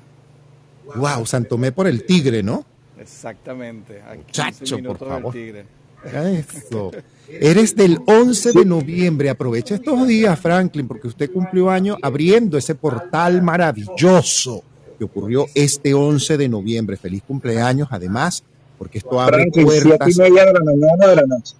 Wow, 0.95 1.27
Santomé 1.27 1.71
por 1.71 1.85
el 1.87 2.03
Tigre, 2.05 2.41
¿no? 2.41 2.65
Exactamente. 2.99 4.01
A 4.01 4.15
15 4.15 4.31
Chacho, 4.31 4.79
por 4.83 4.97
favor. 4.97 5.31
del 5.33 5.43
Tigre. 5.43 5.65
Eso. 6.05 6.91
Eres 7.27 7.75
del 7.75 7.99
11 8.05 8.53
de 8.53 8.65
noviembre. 8.65 9.29
Aprovecha 9.29 9.75
estos 9.75 10.07
días, 10.07 10.39
Franklin, 10.39 10.87
porque 10.87 11.07
usted 11.07 11.31
cumplió 11.31 11.69
año 11.69 11.97
abriendo 12.01 12.57
ese 12.57 12.73
portal 12.73 13.41
maravilloso 13.41 14.63
que 14.97 15.03
ocurrió 15.03 15.45
este 15.53 15.93
11 15.93 16.37
de 16.37 16.49
noviembre. 16.49 16.97
Feliz 16.97 17.21
cumpleaños, 17.23 17.89
además, 17.91 18.43
porque 18.77 18.99
esto 18.99 19.19
abre 19.19 19.37
Franklin, 19.37 19.67
siete 19.69 19.87
y 19.87 19.89
puertas. 19.89 20.17
media 20.17 20.45
de 20.45 20.53
la 20.53 20.59
mañana 20.63 21.05
o 21.05 21.07
de 21.09 21.15
la 21.15 21.23
noche. 21.27 21.55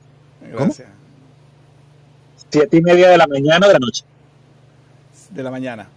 ¿Cómo? 0.57 0.73
siete 2.49 2.77
y 2.77 2.81
media 2.81 3.09
de 3.09 3.17
la 3.17 3.27
mañana 3.27 3.65
o 3.65 3.67
de 3.67 3.73
la 3.73 3.79
noche. 3.79 4.03
De 5.31 5.43
la 5.43 5.51
mañana. 5.51 5.89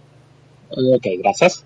Ok, 0.69 1.05
gracias. 1.19 1.63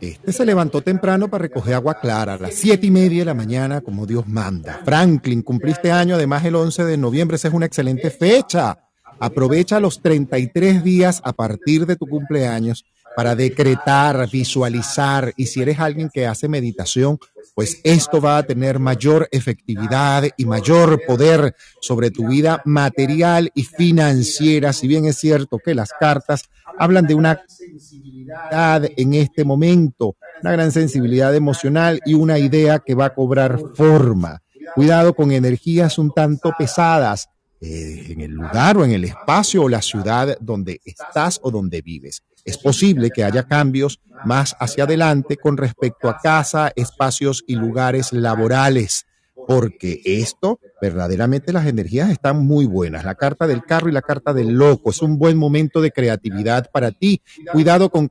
Este 0.00 0.32
se 0.32 0.44
levantó 0.44 0.82
temprano 0.82 1.28
para 1.28 1.42
recoger 1.42 1.74
agua 1.74 1.98
clara 1.98 2.34
a 2.34 2.38
las 2.38 2.54
siete 2.54 2.86
y 2.86 2.90
media 2.90 3.20
de 3.20 3.24
la 3.24 3.34
mañana, 3.34 3.80
como 3.80 4.06
Dios 4.06 4.28
manda. 4.28 4.80
Franklin, 4.84 5.42
cumpliste 5.42 5.90
año, 5.90 6.16
además 6.16 6.44
el 6.44 6.54
11 6.54 6.84
de 6.84 6.96
noviembre, 6.98 7.36
esa 7.36 7.48
es 7.48 7.54
una 7.54 7.66
excelente 7.66 8.10
fecha. 8.10 8.78
Aprovecha 9.18 9.80
los 9.80 10.02
33 10.02 10.84
días 10.84 11.22
a 11.24 11.32
partir 11.32 11.86
de 11.86 11.96
tu 11.96 12.06
cumpleaños 12.06 12.84
para 13.16 13.34
decretar, 13.34 14.28
visualizar 14.30 15.32
y 15.36 15.46
si 15.46 15.62
eres 15.62 15.80
alguien 15.80 16.10
que 16.12 16.26
hace 16.26 16.48
meditación, 16.48 17.18
pues 17.56 17.80
esto 17.84 18.20
va 18.20 18.36
a 18.36 18.42
tener 18.42 18.78
mayor 18.78 19.30
efectividad 19.32 20.24
y 20.36 20.44
mayor 20.44 21.00
poder 21.06 21.56
sobre 21.80 22.10
tu 22.10 22.28
vida 22.28 22.60
material 22.66 23.50
y 23.54 23.62
financiera. 23.62 24.74
Si 24.74 24.86
bien 24.86 25.06
es 25.06 25.16
cierto 25.16 25.58
que 25.58 25.74
las 25.74 25.88
cartas 25.98 26.50
hablan 26.78 27.06
de 27.06 27.14
una 27.14 27.40
sensibilidad 27.48 28.84
en 28.94 29.14
este 29.14 29.42
momento, 29.42 30.16
una 30.42 30.52
gran 30.52 30.70
sensibilidad 30.70 31.34
emocional 31.34 31.98
y 32.04 32.12
una 32.12 32.38
idea 32.38 32.80
que 32.80 32.94
va 32.94 33.06
a 33.06 33.14
cobrar 33.14 33.58
forma. 33.74 34.42
Cuidado 34.74 35.14
con 35.14 35.32
energías 35.32 35.98
un 35.98 36.10
tanto 36.10 36.52
pesadas 36.58 37.30
eh, 37.62 38.08
en 38.10 38.20
el 38.20 38.32
lugar 38.32 38.76
o 38.76 38.84
en 38.84 38.90
el 38.90 39.04
espacio 39.04 39.62
o 39.62 39.68
la 39.70 39.80
ciudad 39.80 40.36
donde 40.42 40.82
estás 40.84 41.40
o 41.42 41.50
donde 41.50 41.80
vives. 41.80 42.22
Es 42.46 42.58
posible 42.58 43.10
que 43.10 43.24
haya 43.24 43.42
cambios 43.42 44.00
más 44.24 44.56
hacia 44.60 44.84
adelante 44.84 45.36
con 45.36 45.56
respecto 45.56 46.08
a 46.08 46.18
casa, 46.18 46.72
espacios 46.76 47.42
y 47.48 47.56
lugares 47.56 48.12
laborales, 48.12 49.04
porque 49.48 50.00
esto, 50.04 50.60
verdaderamente 50.80 51.52
las 51.52 51.66
energías 51.66 52.08
están 52.08 52.46
muy 52.46 52.64
buenas. 52.64 53.04
La 53.04 53.16
carta 53.16 53.48
del 53.48 53.64
carro 53.64 53.88
y 53.88 53.92
la 53.92 54.00
carta 54.00 54.32
del 54.32 54.52
loco 54.54 54.90
es 54.90 55.02
un 55.02 55.18
buen 55.18 55.36
momento 55.36 55.80
de 55.80 55.90
creatividad 55.90 56.70
para 56.70 56.92
ti. 56.92 57.20
Cuidado 57.52 57.90
con 57.90 58.08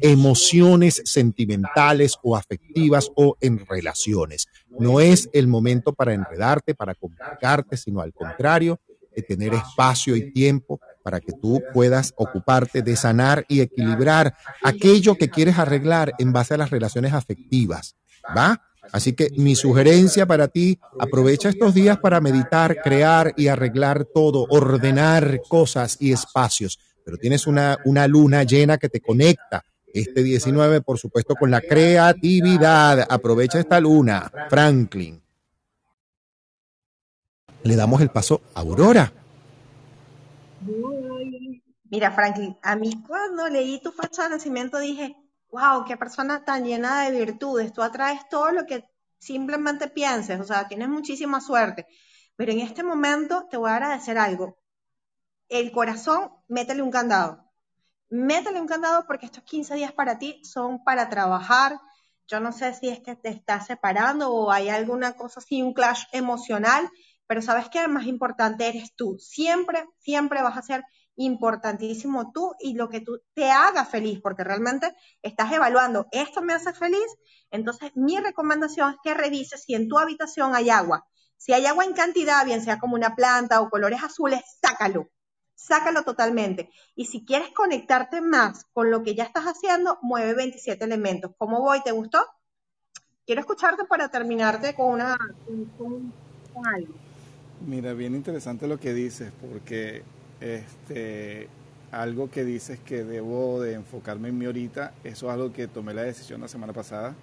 emociones 0.00 1.02
sentimentales 1.04 2.18
o 2.22 2.36
afectivas 2.36 3.10
o 3.14 3.36
en 3.40 3.64
relaciones. 3.66 4.48
No 4.80 5.00
es 5.00 5.30
el 5.32 5.46
momento 5.46 5.92
para 5.92 6.12
enredarte, 6.12 6.74
para 6.74 6.94
complicarte, 6.96 7.76
sino 7.76 8.00
al 8.00 8.12
contrario, 8.12 8.80
de 9.14 9.22
tener 9.22 9.54
espacio 9.54 10.16
y 10.16 10.32
tiempo 10.32 10.80
para 11.02 11.20
que 11.20 11.32
tú 11.32 11.62
puedas 11.72 12.12
ocuparte 12.16 12.82
de 12.82 12.96
sanar 12.96 13.44
y 13.48 13.60
equilibrar 13.60 14.34
aquello 14.62 15.16
que 15.16 15.28
quieres 15.28 15.58
arreglar 15.58 16.12
en 16.18 16.32
base 16.32 16.54
a 16.54 16.58
las 16.58 16.70
relaciones 16.70 17.12
afectivas. 17.12 17.96
¿Va? 18.36 18.60
Así 18.92 19.12
que 19.12 19.28
mi 19.36 19.54
sugerencia 19.54 20.26
para 20.26 20.48
ti, 20.48 20.78
aprovecha 20.98 21.48
estos 21.48 21.74
días 21.74 21.98
para 21.98 22.20
meditar, 22.20 22.82
crear 22.82 23.32
y 23.36 23.48
arreglar 23.48 24.06
todo, 24.12 24.46
ordenar 24.50 25.40
cosas 25.48 25.96
y 26.00 26.12
espacios. 26.12 26.78
Pero 27.04 27.16
tienes 27.16 27.46
una, 27.46 27.78
una 27.84 28.06
luna 28.06 28.42
llena 28.42 28.78
que 28.78 28.88
te 28.88 29.00
conecta 29.00 29.64
este 29.92 30.22
19, 30.22 30.80
por 30.80 30.98
supuesto, 30.98 31.34
con 31.34 31.50
la 31.50 31.60
creatividad. 31.60 33.06
Aprovecha 33.08 33.60
esta 33.60 33.78
luna, 33.78 34.30
Franklin. 34.48 35.20
Le 37.62 37.76
damos 37.76 38.00
el 38.00 38.08
paso 38.08 38.40
a 38.54 38.60
Aurora. 38.60 39.12
Mira, 41.92 42.10
Franklin, 42.10 42.58
a 42.62 42.74
mí 42.74 42.90
cuando 43.06 43.48
leí 43.48 43.80
tu 43.80 43.92
fecha 43.92 44.24
de 44.24 44.30
nacimiento 44.30 44.80
dije, 44.80 45.14
wow, 45.50 45.84
qué 45.84 45.96
persona 45.96 46.44
tan 46.44 46.64
llena 46.64 47.02
de 47.02 47.12
virtudes. 47.24 47.72
Tú 47.72 47.82
atraes 47.82 48.28
todo 48.28 48.50
lo 48.50 48.66
que 48.66 48.84
simplemente 49.18 49.86
pienses, 49.88 50.40
o 50.40 50.44
sea, 50.44 50.66
tienes 50.66 50.88
muchísima 50.88 51.40
suerte. 51.40 51.86
Pero 52.34 52.50
en 52.50 52.58
este 52.58 52.82
momento 52.82 53.46
te 53.48 53.58
voy 53.58 53.70
a 53.70 53.76
agradecer 53.76 54.18
algo. 54.18 54.58
El 55.48 55.70
corazón, 55.70 56.32
métele 56.48 56.82
un 56.82 56.90
candado 56.90 57.52
métele 58.12 58.60
un 58.60 58.66
candado 58.66 59.06
porque 59.06 59.26
estos 59.26 59.42
15 59.44 59.74
días 59.74 59.92
para 59.92 60.18
ti 60.18 60.44
son 60.44 60.84
para 60.84 61.08
trabajar. 61.08 61.80
Yo 62.28 62.40
no 62.40 62.52
sé 62.52 62.74
si 62.74 62.88
es 62.88 63.00
que 63.00 63.16
te 63.16 63.30
estás 63.30 63.66
separando 63.66 64.30
o 64.30 64.50
hay 64.52 64.68
alguna 64.68 65.14
cosa 65.14 65.40
así, 65.40 65.62
un 65.62 65.72
clash 65.72 66.04
emocional, 66.12 66.88
pero 67.26 67.40
sabes 67.40 67.70
que 67.70 67.88
más 67.88 68.06
importante 68.06 68.68
eres 68.68 68.94
tú. 68.94 69.16
Siempre, 69.18 69.86
siempre 69.98 70.42
vas 70.42 70.58
a 70.58 70.62
ser 70.62 70.84
importantísimo 71.24 72.32
tú 72.32 72.54
y 72.60 72.74
lo 72.74 72.88
que 72.88 73.00
tú 73.00 73.20
te 73.34 73.50
haga 73.50 73.84
feliz, 73.84 74.20
porque 74.22 74.44
realmente 74.44 74.94
estás 75.22 75.52
evaluando, 75.52 76.06
esto 76.12 76.42
me 76.42 76.52
hace 76.52 76.72
feliz, 76.72 77.06
entonces 77.50 77.90
mi 77.94 78.18
recomendación 78.18 78.90
es 78.90 78.96
que 79.02 79.14
revises 79.14 79.64
si 79.64 79.74
en 79.74 79.88
tu 79.88 79.98
habitación 79.98 80.54
hay 80.54 80.70
agua. 80.70 81.06
Si 81.36 81.52
hay 81.52 81.66
agua 81.66 81.84
en 81.84 81.92
cantidad, 81.92 82.44
bien 82.44 82.62
sea 82.62 82.78
como 82.78 82.94
una 82.94 83.16
planta 83.16 83.60
o 83.60 83.70
colores 83.70 84.02
azules, 84.02 84.40
sácalo 84.60 85.08
sácalo 85.62 86.02
totalmente. 86.02 86.70
Y 86.94 87.06
si 87.06 87.24
quieres 87.24 87.50
conectarte 87.50 88.20
más 88.20 88.64
con 88.72 88.90
lo 88.90 89.02
que 89.02 89.14
ya 89.14 89.24
estás 89.24 89.44
haciendo, 89.44 89.98
mueve 90.02 90.34
27 90.34 90.84
elementos. 90.84 91.32
¿Cómo 91.38 91.60
voy? 91.60 91.82
¿Te 91.82 91.92
gustó? 91.92 92.18
Quiero 93.24 93.40
escucharte 93.40 93.84
para 93.84 94.08
terminarte 94.08 94.74
con, 94.74 94.94
una, 94.94 95.16
con, 95.78 96.12
algo. 96.66 96.94
Mira, 97.64 97.92
bien 97.92 98.14
interesante 98.14 98.66
lo 98.66 98.78
que 98.78 98.92
dices, 98.92 99.32
porque 99.40 100.02
este, 100.42 101.48
algo 101.90 102.30
que 102.30 102.44
dices 102.44 102.80
que 102.80 103.04
debo 103.04 103.60
de 103.60 103.74
enfocarme 103.74 104.28
en 104.28 104.38
mí 104.38 104.46
ahorita, 104.46 104.94
eso 105.04 105.26
es 105.28 105.32
algo 105.32 105.52
que 105.52 105.68
tomé 105.68 105.94
la 105.94 106.02
decisión 106.02 106.40
la 106.40 106.48
semana 106.48 106.72
pasada 106.72 107.14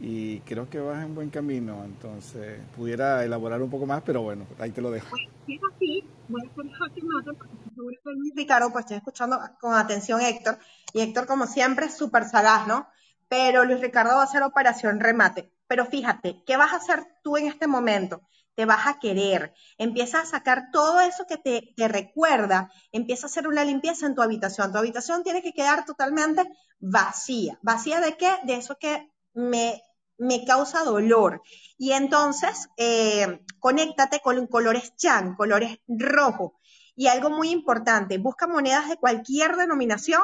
y 0.00 0.40
creo 0.40 0.68
que 0.68 0.78
vas 0.78 1.04
en 1.04 1.14
buen 1.14 1.30
camino, 1.30 1.82
entonces 1.84 2.60
pudiera 2.76 3.24
elaborar 3.24 3.62
un 3.62 3.70
poco 3.70 3.86
más, 3.86 4.02
pero 4.02 4.22
bueno, 4.22 4.46
ahí 4.58 4.70
te 4.70 4.80
lo 4.80 4.90
dejo. 4.90 5.08
Voy 6.28 6.42
a 6.42 6.48
hacer 6.48 6.64
porque 7.38 7.56
seguro 7.74 7.96
que 8.02 8.10
Luis 8.12 8.32
Ricardo, 8.34 8.72
pues 8.72 8.84
estoy 8.84 8.96
escuchando 8.96 9.38
con 9.60 9.74
atención 9.74 10.20
Héctor, 10.20 10.58
y 10.92 11.00
Héctor 11.00 11.26
como 11.26 11.46
siempre 11.46 11.86
es 11.86 11.96
súper 11.96 12.24
sagaz, 12.24 12.66
¿no? 12.66 12.88
Pero 13.28 13.64
Luis 13.64 13.80
Ricardo 13.80 14.14
va 14.14 14.22
a 14.22 14.24
hacer 14.24 14.42
operación 14.42 15.00
remate. 15.00 15.50
Pero 15.66 15.84
fíjate, 15.84 16.42
¿qué 16.46 16.56
vas 16.56 16.72
a 16.72 16.76
hacer 16.76 17.04
tú 17.22 17.36
en 17.36 17.46
este 17.46 17.66
momento? 17.66 18.22
Te 18.56 18.64
vas 18.64 18.86
a 18.86 18.98
querer, 18.98 19.54
empieza 19.78 20.20
a 20.20 20.26
sacar 20.26 20.70
todo 20.72 20.98
eso 21.00 21.26
que 21.28 21.38
te, 21.38 21.72
te 21.76 21.86
recuerda, 21.86 22.72
empieza 22.90 23.26
a 23.26 23.30
hacer 23.30 23.46
una 23.46 23.64
limpieza 23.64 24.06
en 24.06 24.16
tu 24.16 24.22
habitación. 24.22 24.72
Tu 24.72 24.78
habitación 24.78 25.22
tiene 25.22 25.42
que 25.42 25.52
quedar 25.52 25.84
totalmente 25.84 26.42
vacía. 26.80 27.58
¿Vacía 27.62 28.00
de 28.00 28.16
qué? 28.16 28.32
De 28.44 28.54
eso 28.56 28.76
que 28.78 29.12
me, 29.34 29.82
me 30.18 30.44
causa 30.44 30.82
dolor. 30.82 31.42
Y 31.78 31.92
entonces, 31.92 32.68
eh, 32.76 33.40
conéctate 33.58 34.20
con 34.20 34.46
colores 34.46 34.96
chan, 34.96 35.36
colores 35.36 35.78
rojos. 35.86 36.52
Y 36.94 37.08
algo 37.08 37.30
muy 37.30 37.50
importante, 37.50 38.18
busca 38.18 38.46
monedas 38.46 38.88
de 38.88 38.96
cualquier 38.96 39.56
denominación 39.56 40.22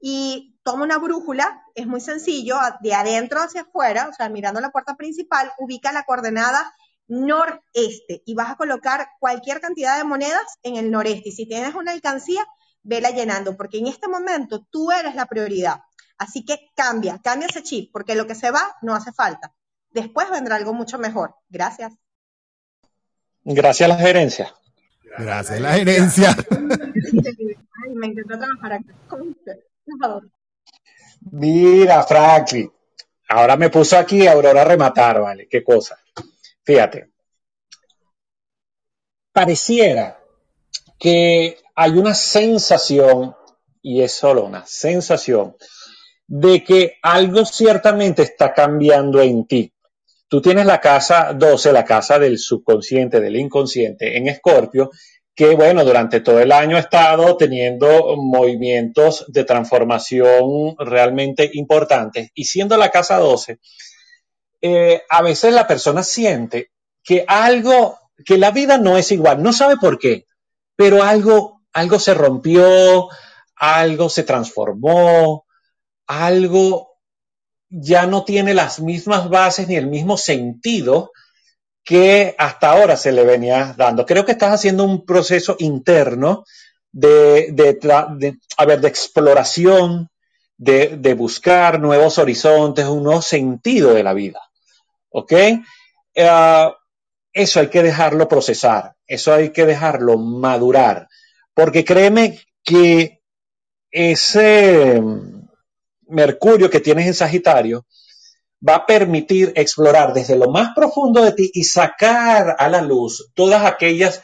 y 0.00 0.58
toma 0.62 0.84
una 0.84 0.98
brújula, 0.98 1.62
es 1.74 1.86
muy 1.86 2.00
sencillo, 2.00 2.56
de 2.80 2.94
adentro 2.94 3.40
hacia 3.40 3.62
afuera, 3.62 4.08
o 4.08 4.12
sea, 4.12 4.28
mirando 4.28 4.60
la 4.60 4.70
puerta 4.70 4.96
principal, 4.96 5.52
ubica 5.58 5.92
la 5.92 6.04
coordenada 6.04 6.74
noreste 7.08 8.22
y 8.24 8.34
vas 8.34 8.50
a 8.50 8.56
colocar 8.56 9.08
cualquier 9.20 9.60
cantidad 9.60 9.96
de 9.96 10.04
monedas 10.04 10.58
en 10.62 10.76
el 10.76 10.90
noreste. 10.90 11.28
Y 11.30 11.32
si 11.32 11.46
tienes 11.46 11.74
una 11.74 11.92
alcancía, 11.92 12.44
vela 12.82 13.10
llenando, 13.10 13.56
porque 13.56 13.78
en 13.78 13.86
este 13.86 14.08
momento 14.08 14.66
tú 14.70 14.90
eres 14.90 15.14
la 15.14 15.26
prioridad. 15.26 15.80
Así 16.18 16.44
que 16.44 16.70
cambia, 16.74 17.20
cambia 17.22 17.48
ese 17.48 17.62
chip, 17.62 17.90
porque 17.92 18.14
lo 18.14 18.26
que 18.26 18.34
se 18.34 18.50
va 18.50 18.76
no 18.82 18.94
hace 18.94 19.12
falta. 19.12 19.52
Después 19.90 20.30
vendrá 20.30 20.56
algo 20.56 20.72
mucho 20.72 20.98
mejor. 20.98 21.34
Gracias. 21.48 21.92
Gracias 23.44 23.90
a 23.90 23.94
la 23.94 23.98
gerencia. 23.98 24.54
Gracias 25.18 25.58
a 25.58 25.60
la 25.60 25.72
gerencia. 25.74 26.36
Ay, 26.50 27.94
me 27.94 28.06
encantó 28.08 28.38
trabajar 28.38 28.72
aquí 28.72 28.88
Mira, 31.30 32.02
Franklin, 32.04 32.72
ahora 33.28 33.56
me 33.56 33.70
puso 33.70 33.96
aquí 33.96 34.26
Aurora 34.26 34.62
a 34.62 34.64
rematar, 34.64 35.20
¿vale? 35.20 35.48
Qué 35.48 35.62
cosa. 35.62 35.98
Fíjate. 36.66 37.10
Pareciera 39.32 40.18
que 40.98 41.58
hay 41.76 41.90
una 41.92 42.14
sensación, 42.14 43.36
y 43.82 44.02
es 44.02 44.12
solo 44.12 44.44
una 44.44 44.66
sensación, 44.66 45.56
de 46.26 46.64
que 46.64 46.94
algo 47.02 47.44
ciertamente 47.44 48.22
está 48.22 48.52
cambiando 48.52 49.22
en 49.22 49.46
ti. 49.46 49.72
Tú 50.28 50.42
tienes 50.42 50.66
la 50.66 50.80
casa 50.80 51.32
12, 51.34 51.72
la 51.72 51.84
casa 51.84 52.18
del 52.18 52.38
subconsciente, 52.38 53.20
del 53.20 53.36
inconsciente, 53.36 54.16
en 54.16 54.26
Escorpio, 54.26 54.90
que 55.36 55.54
bueno, 55.54 55.84
durante 55.84 56.20
todo 56.20 56.40
el 56.40 56.50
año 56.50 56.76
ha 56.76 56.80
estado 56.80 57.36
teniendo 57.36 58.16
movimientos 58.16 59.24
de 59.28 59.44
transformación 59.44 60.74
realmente 60.78 61.48
importantes. 61.52 62.30
Y 62.34 62.44
siendo 62.44 62.76
la 62.76 62.90
casa 62.90 63.18
12, 63.18 63.60
eh, 64.66 65.02
a 65.08 65.22
veces 65.22 65.52
la 65.52 65.66
persona 65.66 66.02
siente 66.02 66.70
que 67.02 67.24
algo, 67.26 67.98
que 68.24 68.38
la 68.38 68.50
vida 68.50 68.78
no 68.78 68.96
es 68.98 69.12
igual, 69.12 69.42
no 69.42 69.52
sabe 69.52 69.76
por 69.76 69.98
qué, 69.98 70.26
pero 70.76 71.02
algo, 71.02 71.62
algo 71.72 71.98
se 71.98 72.14
rompió, 72.14 73.08
algo 73.54 74.08
se 74.08 74.24
transformó, 74.24 75.46
algo 76.06 76.96
ya 77.68 78.06
no 78.06 78.24
tiene 78.24 78.54
las 78.54 78.80
mismas 78.80 79.28
bases 79.28 79.68
ni 79.68 79.76
el 79.76 79.86
mismo 79.86 80.16
sentido 80.16 81.12
que 81.84 82.34
hasta 82.38 82.72
ahora 82.72 82.96
se 82.96 83.12
le 83.12 83.24
venía 83.24 83.74
dando. 83.76 84.04
Creo 84.04 84.24
que 84.24 84.32
estás 84.32 84.52
haciendo 84.52 84.84
un 84.84 85.06
proceso 85.06 85.56
interno 85.60 86.44
de, 86.90 87.52
de, 87.52 87.78
de 88.76 88.88
exploración, 88.88 90.08
de, 90.56 90.96
de, 90.96 91.14
buscar 91.14 91.78
nuevos 91.78 92.18
horizontes, 92.18 92.86
un 92.86 93.04
nuevo 93.04 93.22
sentido 93.22 93.94
de 93.94 94.02
la 94.02 94.14
vida. 94.14 94.40
¿Ok? 95.18 95.32
Uh, 96.14 96.74
eso 97.32 97.60
hay 97.60 97.68
que 97.68 97.82
dejarlo 97.82 98.28
procesar, 98.28 98.94
eso 99.06 99.32
hay 99.32 99.50
que 99.50 99.64
dejarlo 99.64 100.18
madurar, 100.18 101.08
porque 101.54 101.86
créeme 101.86 102.38
que 102.62 103.22
ese 103.90 105.02
Mercurio 106.08 106.68
que 106.68 106.80
tienes 106.80 107.06
en 107.06 107.14
Sagitario 107.14 107.86
va 108.66 108.76
a 108.76 108.86
permitir 108.86 109.54
explorar 109.56 110.12
desde 110.12 110.36
lo 110.36 110.50
más 110.50 110.74
profundo 110.74 111.22
de 111.22 111.32
ti 111.32 111.50
y 111.54 111.64
sacar 111.64 112.54
a 112.58 112.68
la 112.68 112.82
luz 112.82 113.32
todas 113.34 113.64
aquellas 113.64 114.22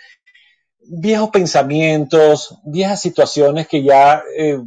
viejos 0.78 1.30
pensamientos, 1.30 2.58
viejas 2.64 3.00
situaciones 3.00 3.66
que 3.66 3.82
ya, 3.82 4.22
eh, 4.36 4.58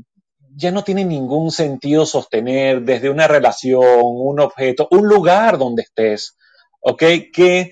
ya 0.56 0.72
no 0.72 0.84
tienen 0.84 1.10
ningún 1.10 1.52
sentido 1.52 2.06
sostener 2.06 2.82
desde 2.82 3.10
una 3.10 3.28
relación, 3.28 3.84
un 4.02 4.40
objeto, 4.40 4.88
un 4.92 5.08
lugar 5.08 5.58
donde 5.58 5.84
estés, 5.84 6.38
¿ok? 6.80 7.04
Que 7.34 7.72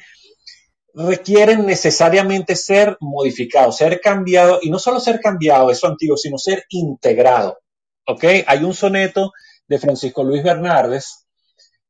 requieren 0.93 1.65
necesariamente 1.65 2.55
ser 2.55 2.97
modificados, 2.99 3.77
ser 3.77 4.01
cambiados, 4.01 4.59
y 4.63 4.69
no 4.69 4.79
solo 4.79 4.99
ser 4.99 5.19
cambiado, 5.21 5.71
eso 5.71 5.87
antiguo, 5.87 6.17
sino 6.17 6.37
ser 6.37 6.65
integrado, 6.69 7.59
¿ok? 8.05 8.25
Hay 8.45 8.63
un 8.63 8.73
soneto 8.73 9.31
de 9.67 9.79
Francisco 9.79 10.23
Luis 10.23 10.43
Bernardes, 10.43 11.25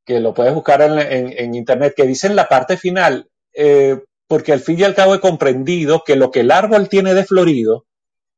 que 0.05 0.19
lo 0.19 0.33
puedes 0.33 0.53
buscar 0.53 0.81
en 0.81 1.55
internet, 1.55 1.93
que 1.95 2.05
dice 2.05 2.27
en 2.27 2.35
la 2.35 2.47
parte 2.47 2.77
final, 2.77 3.29
eh, 3.53 4.03
porque 4.27 4.51
al 4.51 4.59
fin 4.59 4.79
y 4.79 4.83
al 4.83 4.95
cabo 4.95 5.15
he 5.15 5.19
comprendido 5.19 6.03
que 6.05 6.15
lo 6.15 6.29
que 6.29 6.41
el 6.41 6.51
árbol 6.51 6.89
tiene 6.89 7.13
de 7.13 7.23
florido 7.23 7.85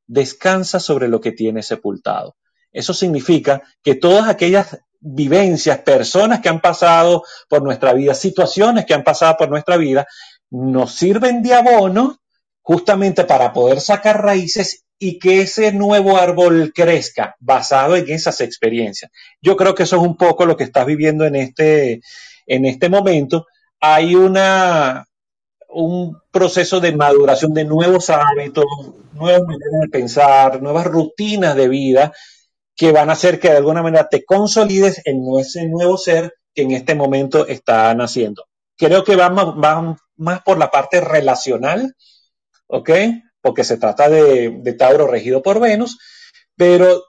descansa 0.08 0.80
sobre 0.80 1.08
lo 1.08 1.22
que 1.22 1.32
tiene 1.32 1.64
sepultado. 1.64 2.36
Eso 2.76 2.94
significa 2.94 3.64
que 3.82 3.96
todas 3.96 4.28
aquellas 4.28 4.78
vivencias, 5.00 5.80
personas 5.80 6.42
que 6.42 6.50
han 6.50 6.60
pasado 6.60 7.24
por 7.48 7.64
nuestra 7.64 7.94
vida, 7.94 8.14
situaciones 8.14 8.86
que 8.86 8.94
han 8.94 9.04
pasado 9.04 9.38
por 9.38 9.50
nuestra 9.50 9.78
vida, 9.78 10.06
nos 10.50 10.94
sirven 10.94 11.42
de 11.42 11.54
abono 11.54 12.18
justamente 12.62 13.24
para 13.24 13.54
poder 13.54 13.80
sacar 13.80 14.22
raíces 14.22 14.84
y 15.00 15.20
que 15.20 15.42
ese 15.42 15.72
nuevo 15.72 16.18
árbol 16.18 16.74
crezca 16.76 17.38
basado 17.40 17.96
en 17.96 18.10
esas 18.10 18.42
experiencias. 18.42 19.10
Yo 19.42 19.56
creo 19.56 19.74
que 19.74 19.84
eso 19.84 19.96
es 19.96 20.02
un 20.02 20.18
poco 20.18 20.46
lo 20.46 20.58
que 20.58 20.66
estás 20.66 20.86
viviendo 20.86 21.24
en 21.24 21.36
este, 21.36 22.02
en 22.46 22.66
este 22.66 22.90
momento. 22.90 23.46
Hay 23.80 24.16
una, 24.16 25.06
un 25.70 26.18
proceso 26.30 26.82
de 26.82 26.94
maduración 26.94 27.54
de 27.54 27.64
nuevos 27.64 28.10
hábitos, 28.10 28.66
nuevas 29.14 29.44
maneras 29.44 29.82
de 29.82 29.88
pensar, 29.88 30.62
nuevas 30.62 30.86
rutinas 30.88 31.56
de 31.56 31.70
vida 31.70 32.12
que 32.76 32.92
van 32.92 33.10
a 33.10 33.14
hacer 33.14 33.40
que 33.40 33.50
de 33.50 33.58
alguna 33.58 33.82
manera 33.82 34.08
te 34.10 34.26
consolides 34.26 35.02
en 35.06 35.24
ese 35.40 35.68
nuevo 35.68 35.98
ser 35.98 36.34
que 36.54 36.64
en 36.64 36.72
este 36.72 36.96
momento 36.96 37.48
está 37.48 37.94
naciendo. 37.94 38.46
Creo 38.78 39.04
que 39.04 39.16
van, 39.16 39.36
más 40.18 40.42
por 40.44 40.58
la 40.58 40.72
parte 40.72 41.00
relacional, 41.02 41.96
¿ok? 42.68 42.90
Porque 43.42 43.64
se 43.64 43.78
trata 43.78 44.10
de, 44.10 44.60
de 44.62 44.74
Tauro 44.74 45.08
regido 45.08 45.42
por 45.42 45.60
Venus, 45.60 45.98
pero 46.56 47.04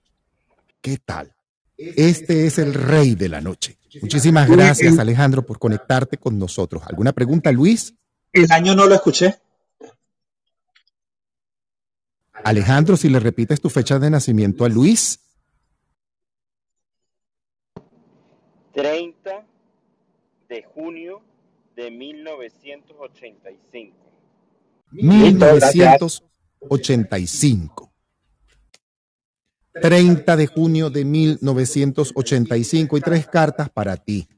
¿Qué 0.80 0.98
tal? 1.04 1.34
Este 1.76 2.46
es 2.46 2.58
el 2.58 2.74
rey 2.74 3.14
de 3.14 3.28
la 3.28 3.40
noche. 3.40 3.78
Muchísimas 4.00 4.48
gracias, 4.48 4.98
Alejandro, 4.98 5.44
por 5.44 5.58
conectarte 5.58 6.18
con 6.18 6.38
nosotros. 6.38 6.82
¿Alguna 6.86 7.12
pregunta, 7.12 7.52
Luis? 7.52 7.94
El 8.32 8.50
año 8.50 8.74
no 8.74 8.86
lo 8.86 8.94
escuché. 8.94 9.38
Alejandro, 12.44 12.96
si 12.96 13.08
le 13.08 13.18
repites 13.18 13.60
tu 13.60 13.70
fecha 13.70 13.98
de 13.98 14.10
nacimiento 14.10 14.64
a 14.64 14.68
Luis. 14.68 15.18
30 18.72 19.44
de 20.48 20.62
junio 20.74 21.22
de 21.74 21.90
1985. 21.90 23.96
1985. 24.92 26.26
30 29.80 30.36
de 30.36 30.47
junio 30.47 30.90
de 30.90 31.05
1985 31.05 32.97
y 32.97 33.01
tres 33.01 33.26
cartas 33.26 33.68
para 33.70 33.97
ti. 33.97 34.28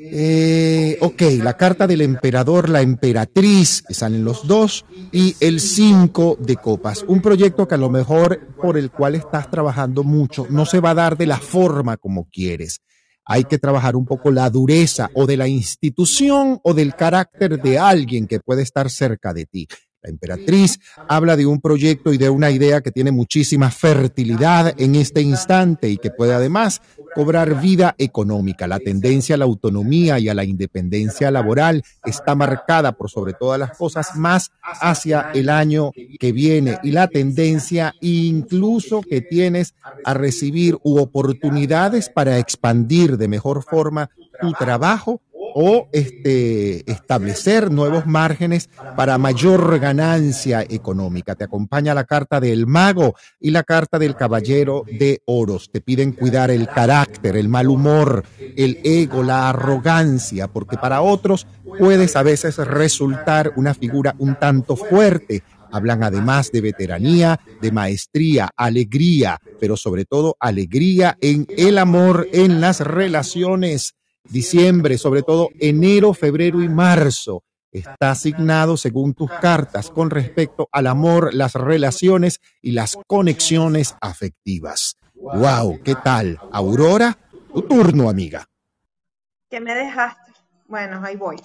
Eh, 0.00 0.96
ok, 1.00 1.22
la 1.42 1.56
carta 1.56 1.88
del 1.88 2.02
emperador, 2.02 2.68
la 2.68 2.82
emperatriz, 2.82 3.82
que 3.82 3.94
salen 3.94 4.24
los 4.24 4.46
dos, 4.46 4.84
y 5.10 5.34
el 5.40 5.58
5 5.58 6.38
de 6.40 6.56
copas. 6.56 7.04
Un 7.08 7.20
proyecto 7.20 7.66
que 7.66 7.74
a 7.74 7.78
lo 7.78 7.90
mejor 7.90 8.46
por 8.62 8.78
el 8.78 8.92
cual 8.92 9.16
estás 9.16 9.50
trabajando 9.50 10.04
mucho 10.04 10.46
no 10.50 10.66
se 10.66 10.78
va 10.78 10.90
a 10.90 10.94
dar 10.94 11.16
de 11.16 11.26
la 11.26 11.38
forma 11.38 11.96
como 11.96 12.28
quieres. 12.30 12.80
Hay 13.24 13.44
que 13.44 13.58
trabajar 13.58 13.96
un 13.96 14.06
poco 14.06 14.30
la 14.30 14.48
dureza 14.50 15.10
o 15.14 15.26
de 15.26 15.36
la 15.36 15.48
institución 15.48 16.60
o 16.62 16.74
del 16.74 16.94
carácter 16.94 17.60
de 17.60 17.78
alguien 17.78 18.28
que 18.28 18.38
puede 18.38 18.62
estar 18.62 18.90
cerca 18.90 19.34
de 19.34 19.46
ti. 19.46 19.68
La 20.08 20.12
emperatriz 20.12 20.80
habla 21.06 21.36
de 21.36 21.44
un 21.44 21.60
proyecto 21.60 22.14
y 22.14 22.18
de 22.18 22.30
una 22.30 22.50
idea 22.50 22.80
que 22.80 22.90
tiene 22.90 23.12
muchísima 23.12 23.70
fertilidad 23.70 24.72
en 24.80 24.94
este 24.94 25.20
instante 25.20 25.90
y 25.90 25.98
que 25.98 26.10
puede 26.10 26.32
además 26.32 26.80
cobrar 27.14 27.60
vida 27.60 27.94
económica. 27.98 28.66
La 28.66 28.78
tendencia 28.78 29.34
a 29.34 29.38
la 29.38 29.44
autonomía 29.44 30.18
y 30.18 30.30
a 30.30 30.34
la 30.34 30.44
independencia 30.44 31.30
laboral 31.30 31.82
está 32.06 32.34
marcada 32.34 32.92
por 32.92 33.10
sobre 33.10 33.34
todas 33.34 33.60
las 33.60 33.76
cosas 33.76 34.16
más 34.16 34.50
hacia 34.62 35.30
el 35.34 35.50
año 35.50 35.92
que 36.18 36.32
viene 36.32 36.78
y 36.82 36.92
la 36.92 37.08
tendencia 37.08 37.94
incluso 38.00 39.02
que 39.02 39.20
tienes 39.20 39.74
a 40.04 40.14
recibir 40.14 40.78
oportunidades 40.84 42.08
para 42.08 42.38
expandir 42.38 43.18
de 43.18 43.28
mejor 43.28 43.62
forma 43.62 44.08
tu 44.40 44.52
trabajo 44.52 45.20
o 45.60 45.88
este, 45.90 46.88
establecer 46.88 47.72
nuevos 47.72 48.06
márgenes 48.06 48.70
para 48.96 49.18
mayor 49.18 49.80
ganancia 49.80 50.62
económica. 50.62 51.34
Te 51.34 51.42
acompaña 51.42 51.94
la 51.94 52.04
carta 52.04 52.38
del 52.38 52.68
mago 52.68 53.16
y 53.40 53.50
la 53.50 53.64
carta 53.64 53.98
del 53.98 54.14
caballero 54.14 54.84
de 54.86 55.20
oros. 55.24 55.68
Te 55.72 55.80
piden 55.80 56.12
cuidar 56.12 56.52
el 56.52 56.68
carácter, 56.68 57.36
el 57.36 57.48
mal 57.48 57.70
humor, 57.70 58.22
el 58.56 58.78
ego, 58.84 59.24
la 59.24 59.48
arrogancia, 59.48 60.46
porque 60.46 60.76
para 60.76 61.02
otros 61.02 61.48
puedes 61.76 62.14
a 62.14 62.22
veces 62.22 62.56
resultar 62.58 63.52
una 63.56 63.74
figura 63.74 64.14
un 64.18 64.36
tanto 64.36 64.76
fuerte. 64.76 65.42
Hablan 65.72 66.04
además 66.04 66.52
de 66.52 66.60
veteranía, 66.60 67.40
de 67.60 67.72
maestría, 67.72 68.48
alegría, 68.56 69.38
pero 69.58 69.76
sobre 69.76 70.04
todo 70.04 70.36
alegría 70.38 71.18
en 71.20 71.48
el 71.56 71.78
amor, 71.78 72.28
en 72.32 72.60
las 72.60 72.78
relaciones 72.78 73.97
diciembre, 74.28 74.98
sobre 74.98 75.22
todo 75.22 75.48
enero, 75.58 76.14
febrero 76.14 76.62
y 76.62 76.68
marzo. 76.68 77.42
Está 77.70 78.12
asignado 78.12 78.76
según 78.76 79.14
tus 79.14 79.30
cartas 79.30 79.90
con 79.90 80.10
respecto 80.10 80.68
al 80.72 80.86
amor, 80.86 81.34
las 81.34 81.54
relaciones 81.54 82.40
y 82.62 82.72
las 82.72 82.96
conexiones 83.06 83.94
afectivas. 84.00 84.96
¡Wow! 85.14 85.80
¿Qué 85.84 85.94
tal? 85.94 86.38
Aurora, 86.50 87.18
tu 87.52 87.62
turno, 87.62 88.08
amiga. 88.08 88.48
Que 89.50 89.60
me 89.60 89.74
dejaste. 89.74 90.32
Bueno, 90.66 91.00
ahí 91.04 91.16
voy. 91.16 91.36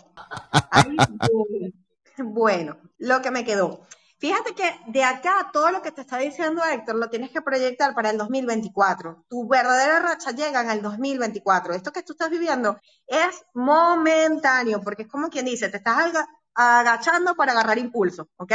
Ahí 0.72 0.96
voy. 1.32 1.74
Bueno, 2.16 2.78
lo 3.00 3.24
que 3.24 3.32
me 3.32 3.44
quedó. 3.44 3.88
Fíjate 4.24 4.56
que 4.56 4.80
de 4.88 5.04
acá 5.04 5.50
todo 5.52 5.70
lo 5.70 5.82
que 5.82 5.92
te 5.92 6.00
está 6.00 6.18
diciendo 6.18 6.64
Héctor 6.64 6.96
lo 6.96 7.10
tienes 7.10 7.30
que 7.30 7.42
proyectar 7.42 7.94
para 7.94 8.10
el 8.10 8.18
2024. 8.18 9.26
Tu 9.28 9.50
verdadera 9.50 10.00
racha 10.00 10.32
llega 10.32 10.62
en 10.62 10.70
el 10.70 10.82
2024. 10.82 11.74
Esto 11.74 11.92
que 11.92 12.04
tú 12.04 12.14
estás 12.14 12.30
viviendo 12.30 12.80
es 13.06 13.44
momentáneo, 13.54 14.82
porque 14.82 15.02
es 15.02 15.10
como 15.10 15.28
quien 15.28 15.44
dice, 15.44 15.68
te 15.68 15.76
estás 15.76 16.14
agachando 16.56 17.36
para 17.36 17.52
agarrar 17.52 17.78
impulso, 17.78 18.30
¿ok? 18.38 18.54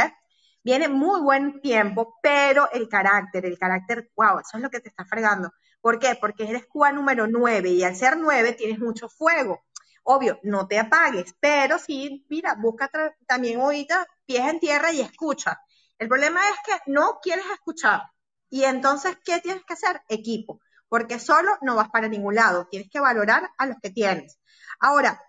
Viene 0.63 0.87
muy 0.87 1.21
buen 1.21 1.61
tiempo, 1.61 2.15
pero 2.23 2.67
el 2.71 2.89
carácter, 2.89 3.45
el 3.45 3.59
carácter, 3.59 4.09
wow, 4.15 4.39
eso 4.39 4.57
es 4.57 4.63
lo 4.63 4.71
que 4.71 4.79
te 4.79 4.89
está 4.89 5.05
fregando. 5.05 5.51
¿Por 5.81 5.99
qué? 5.99 6.17
Porque 6.19 6.49
eres 6.49 6.65
Cuba 6.65 6.91
número 6.91 7.27
9 7.27 7.69
y 7.69 7.83
al 7.83 7.95
ser 7.95 8.17
9 8.17 8.53
tienes 8.53 8.79
mucho 8.79 9.07
fuego. 9.07 9.61
Obvio, 10.01 10.39
no 10.41 10.65
te 10.65 10.79
apagues, 10.79 11.35
pero 11.39 11.77
sí, 11.77 12.25
mira, 12.27 12.55
busca 12.55 12.89
también 13.27 13.59
ahorita 13.59 14.07
pies 14.29 14.47
en 14.47 14.59
tierra 14.59 14.93
y 14.93 15.01
escucha. 15.01 15.59
El 15.97 16.07
problema 16.07 16.39
es 16.49 16.57
que 16.63 16.91
no 16.91 17.19
quieres 17.19 17.45
escuchar. 17.51 18.03
Y 18.47 18.63
entonces, 18.63 19.17
¿qué 19.25 19.39
tienes 19.39 19.63
que 19.65 19.73
hacer? 19.73 20.03
Equipo. 20.07 20.61
Porque 20.87 21.17
solo 21.17 21.57
no 21.61 21.75
vas 21.75 21.89
para 21.89 22.07
ningún 22.07 22.35
lado. 22.35 22.67
Tienes 22.69 22.91
que 22.91 22.99
valorar 22.99 23.49
a 23.57 23.65
los 23.65 23.77
que 23.81 23.89
tienes. 23.89 24.39
Ahora, 24.79 25.19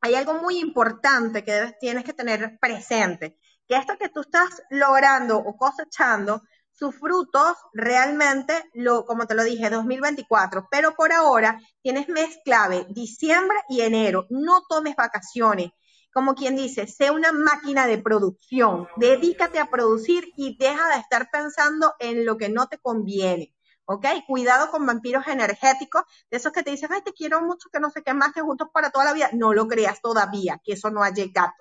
hay 0.00 0.14
algo 0.14 0.34
muy 0.34 0.60
importante 0.60 1.42
que 1.42 1.52
debes, 1.52 1.78
tienes 1.80 2.04
que 2.04 2.12
tener 2.12 2.58
presente. 2.60 3.36
Que 3.66 3.74
esto 3.74 3.98
que 3.98 4.08
tú 4.08 4.20
estás 4.20 4.62
logrando 4.70 5.36
o 5.38 5.56
cosechando 5.56 6.42
sus 6.70 6.94
frutos 6.94 7.56
realmente, 7.72 8.70
lo, 8.72 9.04
como 9.04 9.26
te 9.26 9.34
lo 9.34 9.42
dije, 9.42 9.68
2024. 9.68 10.68
Pero 10.70 10.94
por 10.94 11.12
ahora 11.12 11.60
tienes 11.82 12.08
mes 12.08 12.38
clave, 12.44 12.86
diciembre 12.88 13.58
y 13.68 13.80
enero. 13.80 14.26
No 14.30 14.62
tomes 14.68 14.94
vacaciones. 14.94 15.72
Como 16.18 16.34
quien 16.34 16.56
dice, 16.56 16.88
sé 16.88 17.12
una 17.12 17.30
máquina 17.30 17.86
de 17.86 17.96
producción. 17.96 18.88
Dedícate 18.96 19.60
a 19.60 19.70
producir 19.70 20.32
y 20.36 20.56
deja 20.58 20.88
de 20.88 20.98
estar 20.98 21.30
pensando 21.30 21.94
en 22.00 22.26
lo 22.26 22.36
que 22.36 22.48
no 22.48 22.66
te 22.66 22.78
conviene. 22.78 23.54
¿ok? 23.84 24.04
Cuidado 24.26 24.72
con 24.72 24.84
vampiros 24.84 25.28
energéticos, 25.28 26.02
de 26.28 26.38
esos 26.38 26.50
que 26.50 26.64
te 26.64 26.72
dicen, 26.72 26.90
ay, 26.92 27.02
te 27.02 27.12
quiero 27.12 27.40
mucho, 27.40 27.68
que 27.72 27.78
no 27.78 27.88
sé 27.90 28.02
qué 28.02 28.14
más, 28.14 28.32
que 28.32 28.40
juntos 28.40 28.66
para 28.72 28.90
toda 28.90 29.04
la 29.04 29.12
vida. 29.12 29.30
No 29.32 29.54
lo 29.54 29.68
creas 29.68 30.00
todavía, 30.00 30.60
que 30.64 30.72
eso 30.72 30.90
no 30.90 31.04
ha 31.04 31.10
llegado. 31.10 31.52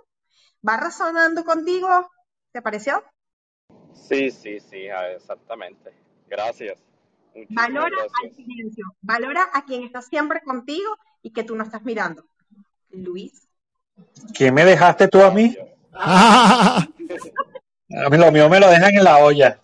¿Va 0.67 0.75
razonando 0.75 1.45
contigo? 1.45 2.09
¿Te 2.51 2.63
pareció? 2.63 3.03
Sí, 3.93 4.31
sí, 4.31 4.59
sí, 4.59 4.87
exactamente. 5.15 5.93
Gracias. 6.27 6.79
Muchísimas 7.35 7.67
Valora 7.67 7.89
gracias. 7.89 8.23
al 8.23 8.35
silencio, 8.35 8.85
valora 9.01 9.49
a 9.53 9.65
quien 9.65 9.83
está 9.83 10.01
siempre 10.01 10.41
contigo 10.41 10.97
y 11.21 11.31
que 11.31 11.43
tú 11.43 11.55
no 11.55 11.63
estás 11.63 11.83
mirando. 11.83 12.25
Luis. 12.89 13.46
¿Quién 14.33 14.53
me 14.53 14.65
dejaste 14.65 15.07
tú 15.07 15.21
a 15.21 15.31
mí? 15.31 15.55
A 17.89 18.09
mí 18.09 18.17
lo 18.17 18.31
mío 18.31 18.49
me 18.49 18.59
lo 18.59 18.69
dejan 18.69 18.95
en 18.95 19.03
la 19.03 19.17
olla. 19.19 19.59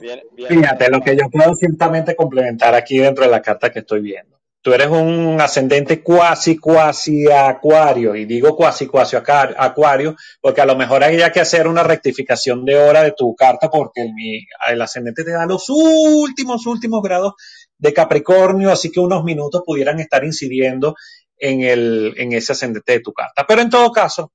Bien, 0.00 0.20
bien. 0.34 0.48
Fíjate, 0.48 0.90
lo 0.90 1.00
que 1.00 1.16
yo 1.16 1.28
puedo 1.30 1.54
ciertamente 1.54 2.14
complementar 2.14 2.74
aquí 2.74 2.98
dentro 2.98 3.24
de 3.24 3.30
la 3.30 3.42
carta 3.42 3.70
que 3.70 3.80
estoy 3.80 4.00
viendo. 4.00 4.38
Tú 4.60 4.72
eres 4.72 4.88
un 4.88 5.40
ascendente 5.40 6.02
cuasi, 6.02 6.58
cuasi 6.58 7.30
acuario, 7.30 8.14
y 8.16 8.24
digo 8.24 8.56
cuasi, 8.56 8.86
cuasi 8.86 9.16
acuario, 9.16 10.16
porque 10.40 10.60
a 10.60 10.66
lo 10.66 10.76
mejor 10.76 11.04
hay 11.04 11.16
ya 11.16 11.30
que 11.30 11.40
hacer 11.40 11.68
una 11.68 11.84
rectificación 11.84 12.64
de 12.64 12.76
hora 12.76 13.02
de 13.02 13.12
tu 13.12 13.34
carta, 13.36 13.70
porque 13.70 14.02
el, 14.02 14.12
el 14.70 14.82
ascendente 14.82 15.24
te 15.24 15.30
da 15.30 15.46
los 15.46 15.66
últimos, 15.68 16.66
últimos 16.66 17.02
grados 17.02 17.34
de 17.78 17.92
Capricornio, 17.94 18.72
así 18.72 18.90
que 18.90 19.00
unos 19.00 19.22
minutos 19.22 19.62
pudieran 19.64 20.00
estar 20.00 20.24
incidiendo 20.24 20.96
en, 21.38 22.32
ese 22.32 22.52
ascendente 22.52 22.92
de 22.92 23.00
tu 23.00 23.12
carta. 23.12 23.44
Pero 23.46 23.62
en 23.62 23.70
todo 23.70 23.90
caso, 23.92 24.32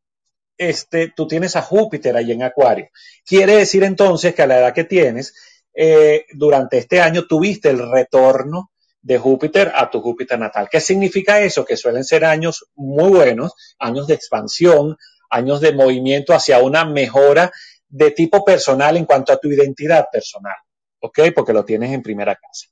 este, 0.58 1.14
tú 1.16 1.28
tienes 1.28 1.56
a 1.56 1.62
Júpiter 1.62 2.16
ahí 2.16 2.32
en 2.32 2.44
Acuario. 2.44 2.90
Quiere 3.26 3.58
decir 3.58 3.84
entonces 3.84 4.34
que 4.34 4.42
a 4.42 4.48
la 4.48 4.60
edad 4.60 4.74
que 4.74 4.84
tienes, 4.84 5.34
eh, 5.74 6.26
durante 6.34 6.78
este 6.78 7.02
año 7.02 7.26
tuviste 7.26 7.70
el 7.70 7.90
retorno 7.92 8.72
de 9.02 9.18
Júpiter 9.18 9.72
a 9.76 9.90
tu 9.90 10.02
Júpiter 10.02 10.40
natal. 10.40 10.70
¿Qué 10.72 10.80
significa 10.80 11.42
eso? 11.42 11.66
Que 11.66 11.76
suelen 11.76 12.06
ser 12.06 12.24
años 12.24 12.66
muy 12.76 13.10
buenos, 13.10 13.54
años 13.78 14.08
de 14.08 14.14
expansión, 14.14 14.98
años 15.30 15.60
de 15.62 15.74
movimiento 15.74 16.34
hacia 16.34 16.60
una 16.60 16.86
mejora 16.86 17.52
de 17.90 18.12
tipo 18.12 18.46
personal 18.46 18.96
en 18.98 19.06
cuanto 19.06 19.34
a 19.34 19.38
tu 19.38 19.50
identidad 19.50 20.08
personal. 20.12 20.56
¿Ok? 21.00 21.20
Porque 21.36 21.54
lo 21.54 21.66
tienes 21.66 21.92
en 21.92 22.02
primera 22.02 22.36
casa. 22.36 22.68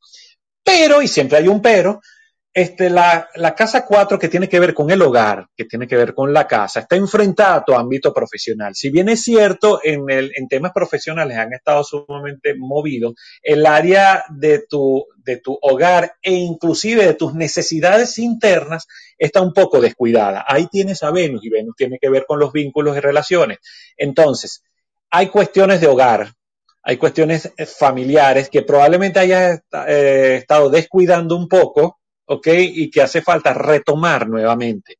Pero, 0.63 1.01
y 1.01 1.07
siempre 1.07 1.39
hay 1.39 1.47
un 1.47 1.61
pero, 1.61 2.01
este, 2.53 2.90
la, 2.90 3.30
la 3.36 3.56
casa 3.56 3.86
4 3.86 4.19
que 4.19 4.28
tiene 4.28 4.49
que 4.49 4.60
ver 4.60 4.73
con 4.73 4.91
el 4.91 5.02
hogar, 5.02 5.48
que 5.56 5.65
tiene 5.65 5.88
que 5.88 5.95
ver 5.95 6.14
con 6.14 6.34
la 6.34 6.48
casa, 6.48 6.82
está 6.82 6.98
enfrentada 6.98 7.56
a 7.56 7.64
tu 7.64 7.73
ámbito 7.73 8.14
profesional. 8.14 8.76
Si 8.76 8.90
bien 8.90 9.07
es 9.07 9.23
cierto, 9.23 9.80
en, 9.84 10.10
el, 10.10 10.32
en 10.36 10.48
temas 10.49 10.73
profesionales 10.73 11.38
han 11.38 11.53
estado 11.53 11.84
sumamente 11.84 12.53
movidos, 12.57 13.14
el 13.41 13.65
área 13.65 14.26
de 14.30 14.65
tu, 14.68 15.06
de 15.23 15.38
tu 15.38 15.57
hogar 15.61 16.15
e 16.22 16.34
inclusive 16.34 17.06
de 17.06 17.14
tus 17.14 17.34
necesidades 17.34 18.19
internas 18.19 18.88
está 19.18 19.41
un 19.41 19.53
poco 19.53 19.80
descuidada. 19.80 20.44
Ahí 20.45 20.68
tienes 20.68 21.03
a 21.03 21.11
Venus 21.11 21.45
y 21.45 21.49
Venus 21.49 21.76
tiene 21.78 21.99
que 22.02 22.10
ver 22.10 22.26
con 22.28 22.40
los 22.40 22.52
vínculos 22.52 22.98
y 22.98 22.99
relaciones. 22.99 23.60
Entonces, 23.95 24.64
hay 25.10 25.28
cuestiones 25.28 25.80
de 25.80 25.88
hogar, 25.88 26.34
hay 26.84 26.98
cuestiones 26.98 27.52
eh, 27.57 27.65
familiares 27.65 28.49
que 28.49 28.64
probablemente 28.64 29.19
hayas 29.19 29.61
eh, 29.88 30.38
estado 30.40 30.69
descuidando 30.69 31.36
un 31.38 31.48
poco, 31.48 32.01
¿ok? 32.31 32.47
Y 32.47 32.89
que 32.89 33.01
hace 33.01 33.21
falta 33.21 33.53
retomar 33.53 34.27
nuevamente. 34.27 34.97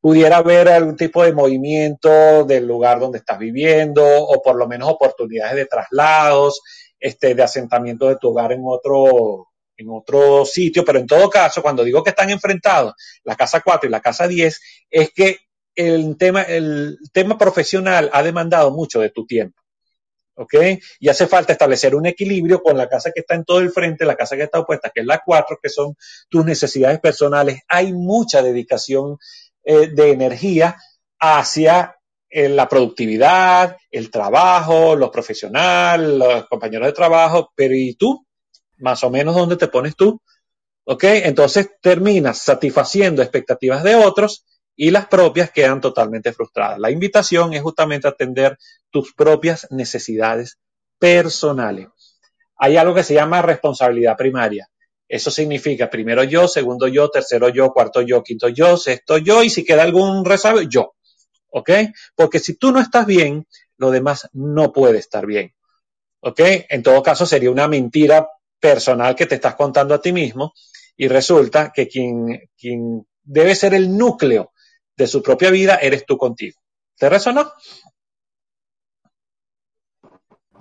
Pudiera 0.00 0.36
haber 0.38 0.68
algún 0.68 0.96
tipo 0.96 1.24
de 1.24 1.32
movimiento 1.32 2.44
del 2.44 2.66
lugar 2.66 3.00
donde 3.00 3.18
estás 3.18 3.38
viviendo 3.38 4.04
o 4.04 4.42
por 4.42 4.56
lo 4.56 4.68
menos 4.68 4.90
oportunidades 4.90 5.56
de 5.56 5.64
traslados, 5.64 6.60
este, 7.00 7.34
de 7.34 7.42
asentamiento 7.42 8.08
de 8.08 8.16
tu 8.16 8.28
hogar 8.28 8.52
en 8.52 8.60
otro, 8.64 9.48
en 9.78 9.88
otro 9.88 10.44
sitio, 10.44 10.84
pero 10.84 10.98
en 10.98 11.06
todo 11.06 11.30
caso, 11.30 11.62
cuando 11.62 11.84
digo 11.84 12.02
que 12.02 12.10
están 12.10 12.28
enfrentados, 12.28 12.92
la 13.24 13.34
casa 13.34 13.62
4 13.62 13.88
y 13.88 13.90
la 13.90 14.00
casa 14.00 14.28
10, 14.28 14.60
es 14.90 15.10
que 15.14 15.38
el 15.74 16.18
tema, 16.18 16.42
el 16.42 16.98
tema 17.14 17.38
profesional 17.38 18.10
ha 18.12 18.22
demandado 18.22 18.70
mucho 18.72 19.00
de 19.00 19.08
tu 19.08 19.24
tiempo. 19.24 19.63
¿Ok? 20.36 20.54
Y 21.00 21.08
hace 21.08 21.26
falta 21.26 21.52
establecer 21.52 21.94
un 21.94 22.06
equilibrio 22.06 22.62
con 22.62 22.76
la 22.76 22.88
casa 22.88 23.10
que 23.12 23.20
está 23.20 23.34
en 23.34 23.44
todo 23.44 23.60
el 23.60 23.70
frente, 23.70 24.04
la 24.04 24.16
casa 24.16 24.36
que 24.36 24.44
está 24.44 24.60
opuesta, 24.60 24.90
que 24.94 25.00
es 25.00 25.06
la 25.06 25.22
4, 25.24 25.58
que 25.62 25.68
son 25.68 25.96
tus 26.28 26.44
necesidades 26.44 27.00
personales. 27.00 27.60
Hay 27.68 27.92
mucha 27.92 28.42
dedicación 28.42 29.18
eh, 29.62 29.88
de 29.88 30.10
energía 30.10 30.76
hacia 31.18 31.96
eh, 32.28 32.48
la 32.48 32.68
productividad, 32.68 33.76
el 33.90 34.10
trabajo, 34.10 34.96
los 34.96 35.10
profesionales, 35.10 36.08
los 36.08 36.46
compañeros 36.48 36.86
de 36.86 36.92
trabajo, 36.92 37.52
pero 37.54 37.74
¿y 37.74 37.94
tú? 37.94 38.26
Más 38.78 39.04
o 39.04 39.10
menos, 39.10 39.34
¿dónde 39.34 39.56
te 39.56 39.68
pones 39.68 39.94
tú? 39.94 40.20
¿Ok? 40.84 41.04
Entonces 41.04 41.70
terminas 41.80 42.38
satisfaciendo 42.38 43.22
expectativas 43.22 43.82
de 43.84 43.94
otros 43.94 44.44
y 44.76 44.90
las 44.90 45.06
propias 45.06 45.50
quedan 45.50 45.80
totalmente 45.80 46.32
frustradas. 46.32 46.78
La 46.78 46.90
invitación 46.90 47.54
es 47.54 47.62
justamente 47.62 48.08
atender 48.08 48.58
tus 48.90 49.12
propias 49.14 49.66
necesidades 49.70 50.58
personales. 50.98 51.88
Hay 52.56 52.76
algo 52.76 52.94
que 52.94 53.04
se 53.04 53.14
llama 53.14 53.42
responsabilidad 53.42 54.16
primaria. 54.16 54.68
Eso 55.08 55.30
significa 55.30 55.90
primero 55.90 56.24
yo, 56.24 56.48
segundo 56.48 56.88
yo, 56.88 57.08
tercero 57.08 57.48
yo, 57.48 57.72
cuarto 57.72 58.00
yo, 58.00 58.22
quinto 58.22 58.48
yo, 58.48 58.76
sexto 58.76 59.18
yo 59.18 59.42
y 59.42 59.50
si 59.50 59.64
queda 59.64 59.82
algún 59.82 60.24
resabio, 60.24 60.62
yo. 60.62 60.94
¿Ok? 61.50 61.70
Porque 62.16 62.40
si 62.40 62.54
tú 62.54 62.72
no 62.72 62.80
estás 62.80 63.06
bien, 63.06 63.46
lo 63.76 63.90
demás 63.90 64.28
no 64.32 64.72
puede 64.72 64.98
estar 64.98 65.26
bien. 65.26 65.54
¿Ok? 66.20 66.40
En 66.68 66.82
todo 66.82 67.02
caso 67.02 67.26
sería 67.26 67.50
una 67.50 67.68
mentira 67.68 68.28
personal 68.58 69.14
que 69.14 69.26
te 69.26 69.34
estás 69.34 69.54
contando 69.56 69.94
a 69.94 70.00
ti 70.00 70.12
mismo 70.12 70.54
y 70.96 71.06
resulta 71.08 71.70
que 71.72 71.86
quien, 71.86 72.48
quien 72.56 73.06
debe 73.22 73.54
ser 73.54 73.74
el 73.74 73.96
núcleo 73.96 74.53
de 74.96 75.06
su 75.06 75.22
propia 75.22 75.50
vida 75.50 75.76
eres 75.76 76.04
tú 76.06 76.16
contigo. 76.18 76.58
¿Te 76.98 77.08
resonó? 77.08 77.52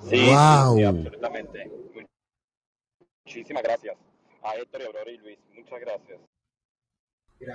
Sí, 0.10 0.18
Wow. 0.28 0.76
sí, 0.76 0.80
sí, 0.80 0.84
absolutamente. 0.84 1.72
Muchísimas 3.26 3.64
gracias 3.64 3.96
a 4.44 4.56
Héctor 4.56 4.82
y 4.82 4.86
Aurora 4.86 5.12
y 5.12 5.18
Luis. 5.18 5.38
Muchas 5.56 5.80
gracias. 5.80 6.20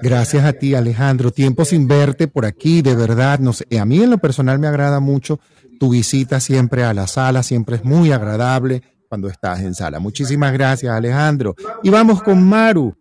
Gracias 0.03 0.45
a 0.45 0.53
ti, 0.53 0.75
Alejandro. 0.75 1.31
Tiempo 1.31 1.65
sin 1.65 1.89
verte 1.89 2.29
por 2.29 2.45
aquí, 2.45 2.83
de 2.83 2.95
verdad. 2.95 3.39
No 3.39 3.53
sé, 3.53 3.67
a 3.79 3.85
mí 3.85 4.03
en 4.03 4.11
lo 4.11 4.19
personal 4.19 4.59
me 4.59 4.67
agrada 4.67 5.01
mucho 5.01 5.41
tu 5.81 5.91
visita 5.91 6.41
siempre 6.41 6.85
a 6.85 6.95
la 6.95 7.07
sala, 7.07 7.43
siempre 7.43 7.77
es 7.77 7.85
muy 7.85 8.13
agradable 8.13 8.83
cuando 9.09 9.29
estás 9.29 9.61
en 9.61 9.75
sala. 9.75 9.99
Muchísimas 9.99 10.53
gracias, 10.53 10.93
Alejandro. 10.93 11.55
Y 11.83 11.91
vamos 11.91 12.23
con 12.23 12.43
Maru. 12.45 12.95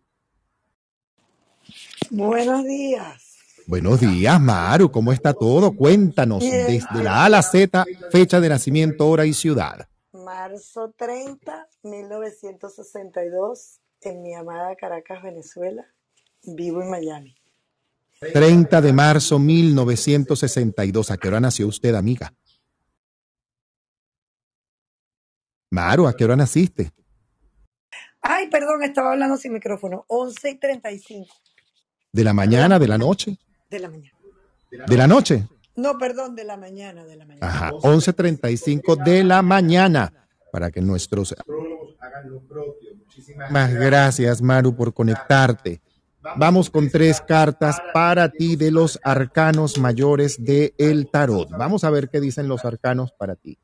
Buenos 2.10 2.64
días. 2.66 3.27
Buenos 3.68 4.00
días, 4.00 4.40
Maru. 4.40 4.90
¿Cómo 4.90 5.12
está 5.12 5.34
todo? 5.34 5.76
Cuéntanos 5.76 6.40
desde 6.40 7.04
la 7.04 7.24
A 7.24 7.26
a 7.26 7.30
la 7.30 7.44
Z, 7.44 7.86
fecha 8.10 8.40
de 8.40 8.48
nacimiento, 8.48 9.06
hora 9.10 9.26
y 9.26 9.34
ciudad. 9.34 9.90
Marzo 10.14 10.94
30, 10.98 11.68
1962, 11.84 13.82
en 14.04 14.24
mi 14.24 14.34
amada 14.36 14.74
Caracas, 14.78 15.22
Venezuela. 15.22 15.86
Vivo 16.44 16.82
en 16.82 16.90
Miami. 16.90 17.36
30 18.32 18.80
de 18.80 18.94
marzo 18.94 19.38
1962. 19.38 21.12
¿A 21.12 21.18
qué 21.18 21.28
hora 21.28 21.42
nació 21.42 21.68
usted, 21.68 21.94
amiga? 21.94 22.34
Maru, 25.72 26.08
¿a 26.08 26.16
qué 26.16 26.24
hora 26.24 26.38
naciste? 26.38 26.94
Ay, 28.22 28.50
perdón, 28.50 28.82
estaba 28.84 29.12
hablando 29.12 29.36
sin 29.36 29.52
micrófono. 29.52 30.06
11 30.08 30.52
y 30.52 30.56
35 30.58 31.36
¿De 32.14 32.24
la 32.24 32.32
mañana, 32.32 32.80
de 32.80 32.88
la 32.88 32.98
noche? 32.98 33.38
De 33.70 33.80
la 33.80 33.90
mañana. 33.90 34.18
¿De 34.88 34.98
la 34.98 35.08
noche? 35.08 35.48
No, 35.76 35.98
perdón, 35.98 36.36
de 36.36 36.44
la 36.44 36.58
mañana, 36.58 37.06
de 37.06 37.16
la 37.16 37.26
mañana. 37.26 37.48
Ajá, 37.48 37.72
11.35 37.72 39.04
de 39.04 39.24
la 39.24 39.42
mañana. 39.42 40.12
Para 40.52 40.72
que 40.72 40.82
nuestros... 40.82 41.36
Más 43.50 43.74
gracias, 43.74 44.42
Maru, 44.42 44.76
por 44.76 44.94
conectarte. 44.94 45.82
Vamos 46.36 46.70
con 46.70 46.90
tres 46.90 47.22
cartas 47.22 47.82
para 47.94 48.30
ti 48.30 48.56
de 48.56 48.72
los 48.72 49.00
arcanos 49.04 49.78
mayores 49.78 50.44
de 50.44 50.74
el 50.78 51.10
tarot. 51.10 51.50
Vamos 51.52 51.84
a 51.84 51.90
ver 51.90 52.10
qué 52.10 52.20
dicen 52.20 52.48
los 52.48 52.66
arcanos 52.66 53.12
para 53.14 53.36
ti. 53.36 53.58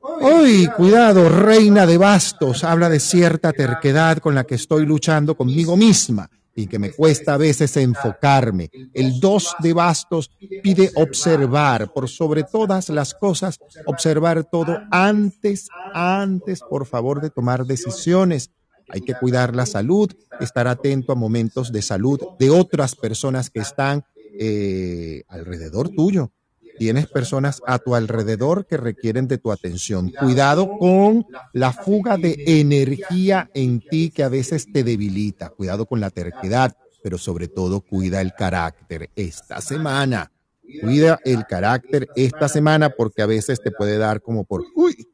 Uy, 0.00 0.68
cuidado, 0.76 1.28
reina 1.28 1.84
de 1.86 1.98
bastos, 1.98 2.64
habla 2.64 2.88
de 2.88 3.00
cierta 3.00 3.52
terquedad 3.52 4.18
con 4.18 4.34
la 4.34 4.44
que 4.44 4.54
estoy 4.54 4.86
luchando 4.86 5.36
conmigo 5.36 5.76
misma 5.76 6.30
y 6.56 6.66
que 6.66 6.78
me 6.78 6.90
cuesta 6.90 7.34
a 7.34 7.36
veces 7.36 7.76
enfocarme. 7.76 8.70
El 8.94 9.20
dos 9.20 9.54
de 9.60 9.74
bastos 9.74 10.30
pide 10.62 10.90
observar, 10.94 11.92
por 11.92 12.08
sobre 12.08 12.44
todas 12.44 12.88
las 12.88 13.12
cosas, 13.14 13.60
observar 13.84 14.42
todo 14.44 14.80
antes, 14.90 15.68
antes, 15.92 16.60
por 16.60 16.86
favor, 16.86 17.20
de 17.20 17.30
tomar 17.30 17.66
decisiones. 17.66 18.50
Hay 18.88 19.02
que 19.02 19.14
cuidar 19.14 19.54
la 19.54 19.66
salud, 19.66 20.10
estar 20.40 20.66
atento 20.66 21.12
a 21.12 21.16
momentos 21.16 21.70
de 21.70 21.82
salud 21.82 22.20
de 22.38 22.50
otras 22.50 22.96
personas 22.96 23.50
que 23.50 23.60
están 23.60 24.04
eh, 24.38 25.24
alrededor 25.28 25.90
tuyo. 25.90 26.32
Tienes 26.78 27.06
personas 27.06 27.62
a 27.66 27.78
tu 27.78 27.94
alrededor 27.94 28.66
que 28.66 28.76
requieren 28.76 29.28
de 29.28 29.38
tu 29.38 29.50
atención. 29.50 30.10
Cuidado 30.10 30.78
con 30.78 31.26
la 31.52 31.72
fuga 31.72 32.16
de 32.16 32.36
energía 32.46 33.50
en 33.54 33.80
ti 33.80 34.10
que 34.10 34.22
a 34.22 34.28
veces 34.28 34.70
te 34.72 34.84
debilita. 34.84 35.50
Cuidado 35.50 35.86
con 35.86 36.00
la 36.00 36.10
terquedad, 36.10 36.76
pero 37.02 37.18
sobre 37.18 37.48
todo 37.48 37.80
cuida 37.80 38.20
el 38.20 38.34
carácter 38.34 39.10
esta 39.16 39.60
semana. 39.60 40.32
Cuida 40.80 41.20
el 41.24 41.46
carácter 41.46 42.08
esta 42.16 42.48
semana 42.48 42.90
porque 42.90 43.22
a 43.22 43.26
veces 43.26 43.60
te 43.62 43.70
puede 43.70 43.98
dar 43.98 44.20
como 44.20 44.44
por, 44.44 44.64
uy, 44.74 45.08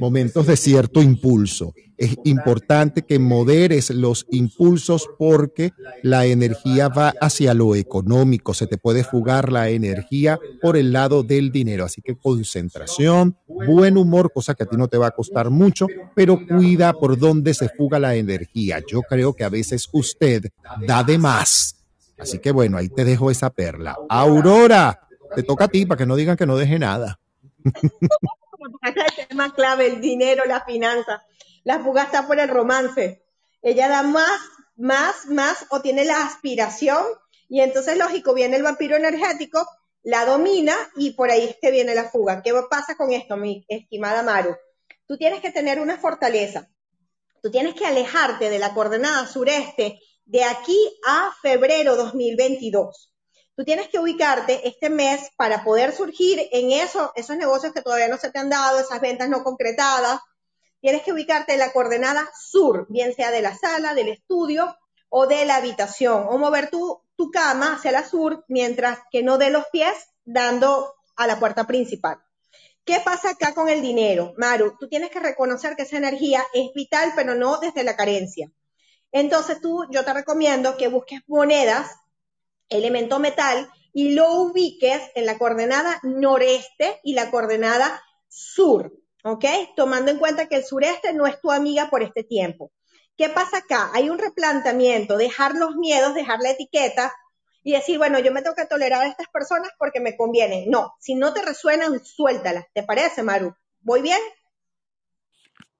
momentos 0.00 0.46
de 0.46 0.56
cierto 0.56 1.02
impulso. 1.02 1.74
Es 1.96 2.16
importante 2.24 3.02
que 3.02 3.18
moderes 3.18 3.90
los 3.90 4.26
impulsos 4.30 5.08
porque 5.18 5.72
la 6.04 6.26
energía 6.26 6.88
va 6.88 7.12
hacia 7.20 7.54
lo 7.54 7.74
económico. 7.74 8.54
Se 8.54 8.68
te 8.68 8.78
puede 8.78 9.02
fugar 9.02 9.50
la 9.50 9.68
energía 9.68 10.38
por 10.62 10.76
el 10.76 10.92
lado 10.92 11.24
del 11.24 11.50
dinero. 11.50 11.84
Así 11.84 12.00
que 12.00 12.16
concentración, 12.16 13.36
buen 13.48 13.96
humor, 13.96 14.30
cosa 14.32 14.54
que 14.54 14.62
a 14.62 14.66
ti 14.66 14.76
no 14.76 14.86
te 14.86 14.96
va 14.96 15.08
a 15.08 15.10
costar 15.10 15.50
mucho, 15.50 15.88
pero 16.14 16.38
cuida 16.46 16.92
por 16.92 17.18
dónde 17.18 17.52
se 17.52 17.68
fuga 17.68 17.98
la 17.98 18.14
energía. 18.14 18.80
Yo 18.88 19.02
creo 19.02 19.34
que 19.34 19.42
a 19.42 19.48
veces 19.48 19.88
usted 19.92 20.44
da 20.86 21.02
de 21.02 21.18
más. 21.18 21.84
Así 22.16 22.38
que 22.38 22.52
bueno, 22.52 22.76
ahí 22.76 22.88
te 22.88 23.04
dejo 23.04 23.30
esa 23.30 23.50
perla. 23.50 23.96
Aurora, 24.08 25.00
te 25.34 25.42
toca 25.42 25.64
a 25.64 25.68
ti 25.68 25.84
para 25.84 25.98
que 25.98 26.06
no 26.06 26.14
digan 26.14 26.36
que 26.36 26.46
no 26.46 26.56
deje 26.56 26.78
nada. 26.78 27.18
El 29.18 29.28
tema 29.28 29.54
clave, 29.54 29.86
el 29.86 30.00
dinero, 30.00 30.44
la 30.44 30.64
finanza. 30.64 31.24
La 31.64 31.80
fuga 31.80 32.04
está 32.04 32.26
por 32.26 32.38
el 32.38 32.48
romance. 32.48 33.24
Ella 33.62 33.88
da 33.88 34.02
más, 34.02 34.40
más, 34.76 35.26
más 35.26 35.66
o 35.70 35.80
tiene 35.80 36.04
la 36.04 36.22
aspiración 36.22 37.04
y 37.48 37.60
entonces 37.60 37.96
lógico 37.96 38.34
viene 38.34 38.56
el 38.56 38.62
vampiro 38.62 38.96
energético, 38.96 39.66
la 40.02 40.24
domina 40.24 40.76
y 40.96 41.10
por 41.12 41.30
ahí 41.30 41.44
es 41.44 41.56
que 41.60 41.70
viene 41.70 41.94
la 41.94 42.08
fuga. 42.08 42.42
¿Qué 42.42 42.52
pasa 42.70 42.96
con 42.96 43.12
esto, 43.12 43.36
mi 43.36 43.64
estimada 43.68 44.22
Maru? 44.22 44.56
Tú 45.06 45.16
tienes 45.16 45.40
que 45.40 45.50
tener 45.50 45.80
una 45.80 45.98
fortaleza. 45.98 46.68
Tú 47.42 47.50
tienes 47.50 47.74
que 47.74 47.86
alejarte 47.86 48.50
de 48.50 48.58
la 48.58 48.74
coordenada 48.74 49.26
sureste 49.26 50.00
de 50.24 50.44
aquí 50.44 50.78
a 51.06 51.32
febrero 51.42 51.96
2022 51.96 53.12
tú 53.58 53.64
tienes 53.64 53.88
que 53.88 53.98
ubicarte 53.98 54.68
este 54.68 54.88
mes 54.88 55.32
para 55.34 55.64
poder 55.64 55.92
surgir 55.92 56.48
en 56.52 56.70
eso, 56.70 57.10
esos 57.16 57.36
negocios 57.36 57.72
que 57.72 57.82
todavía 57.82 58.06
no 58.06 58.16
se 58.16 58.30
te 58.30 58.38
han 58.38 58.48
dado, 58.48 58.78
esas 58.78 59.00
ventas 59.00 59.28
no 59.28 59.42
concretadas. 59.42 60.20
Tienes 60.80 61.02
que 61.02 61.12
ubicarte 61.12 61.54
en 61.54 61.58
la 61.58 61.72
coordenada 61.72 62.30
sur, 62.40 62.86
bien 62.88 63.16
sea 63.16 63.32
de 63.32 63.42
la 63.42 63.56
sala, 63.56 63.94
del 63.94 64.10
estudio 64.10 64.76
o 65.08 65.26
de 65.26 65.44
la 65.44 65.56
habitación, 65.56 66.26
o 66.28 66.38
mover 66.38 66.70
tu, 66.70 67.02
tu 67.16 67.32
cama 67.32 67.74
hacia 67.74 67.90
la 67.90 68.08
sur 68.08 68.44
mientras 68.46 69.00
que 69.10 69.24
no 69.24 69.38
dé 69.38 69.50
los 69.50 69.64
pies 69.72 69.92
dando 70.24 70.94
a 71.16 71.26
la 71.26 71.40
puerta 71.40 71.66
principal. 71.66 72.22
¿Qué 72.84 73.00
pasa 73.04 73.30
acá 73.30 73.54
con 73.54 73.68
el 73.68 73.82
dinero? 73.82 74.34
Maru, 74.36 74.76
tú 74.78 74.88
tienes 74.88 75.10
que 75.10 75.18
reconocer 75.18 75.74
que 75.74 75.82
esa 75.82 75.96
energía 75.96 76.44
es 76.54 76.72
vital, 76.76 77.12
pero 77.16 77.34
no 77.34 77.58
desde 77.58 77.82
la 77.82 77.96
carencia. 77.96 78.52
Entonces 79.10 79.60
tú, 79.60 79.84
yo 79.90 80.04
te 80.04 80.14
recomiendo 80.14 80.76
que 80.76 80.86
busques 80.86 81.22
monedas 81.26 81.90
elemento 82.68 83.18
metal 83.18 83.70
y 83.92 84.10
lo 84.10 84.30
ubiques 84.32 85.00
en 85.14 85.26
la 85.26 85.38
coordenada 85.38 86.00
noreste 86.02 87.00
y 87.02 87.14
la 87.14 87.30
coordenada 87.30 88.02
sur, 88.28 88.92
¿ok? 89.24 89.44
Tomando 89.76 90.10
en 90.10 90.18
cuenta 90.18 90.48
que 90.48 90.56
el 90.56 90.64
sureste 90.64 91.12
no 91.12 91.26
es 91.26 91.40
tu 91.40 91.50
amiga 91.50 91.90
por 91.90 92.02
este 92.02 92.22
tiempo. 92.22 92.70
¿Qué 93.16 93.28
pasa 93.28 93.58
acá? 93.58 93.90
Hay 93.94 94.10
un 94.10 94.18
replanteamiento, 94.18 95.16
dejar 95.16 95.54
los 95.56 95.74
miedos, 95.74 96.14
dejar 96.14 96.38
la 96.40 96.50
etiqueta 96.50 97.12
y 97.64 97.72
decir, 97.72 97.98
bueno, 97.98 98.20
yo 98.20 98.30
me 98.30 98.42
tengo 98.42 98.54
que 98.54 98.66
tolerar 98.66 99.02
a 99.02 99.08
estas 99.08 99.26
personas 99.28 99.72
porque 99.78 100.00
me 100.00 100.16
conviene. 100.16 100.66
No, 100.68 100.94
si 101.00 101.16
no 101.16 101.34
te 101.34 101.42
resuenan, 101.42 102.04
suéltalas. 102.04 102.66
¿Te 102.72 102.84
parece, 102.84 103.24
Maru? 103.24 103.54
¿Voy 103.80 104.02
bien? 104.02 104.20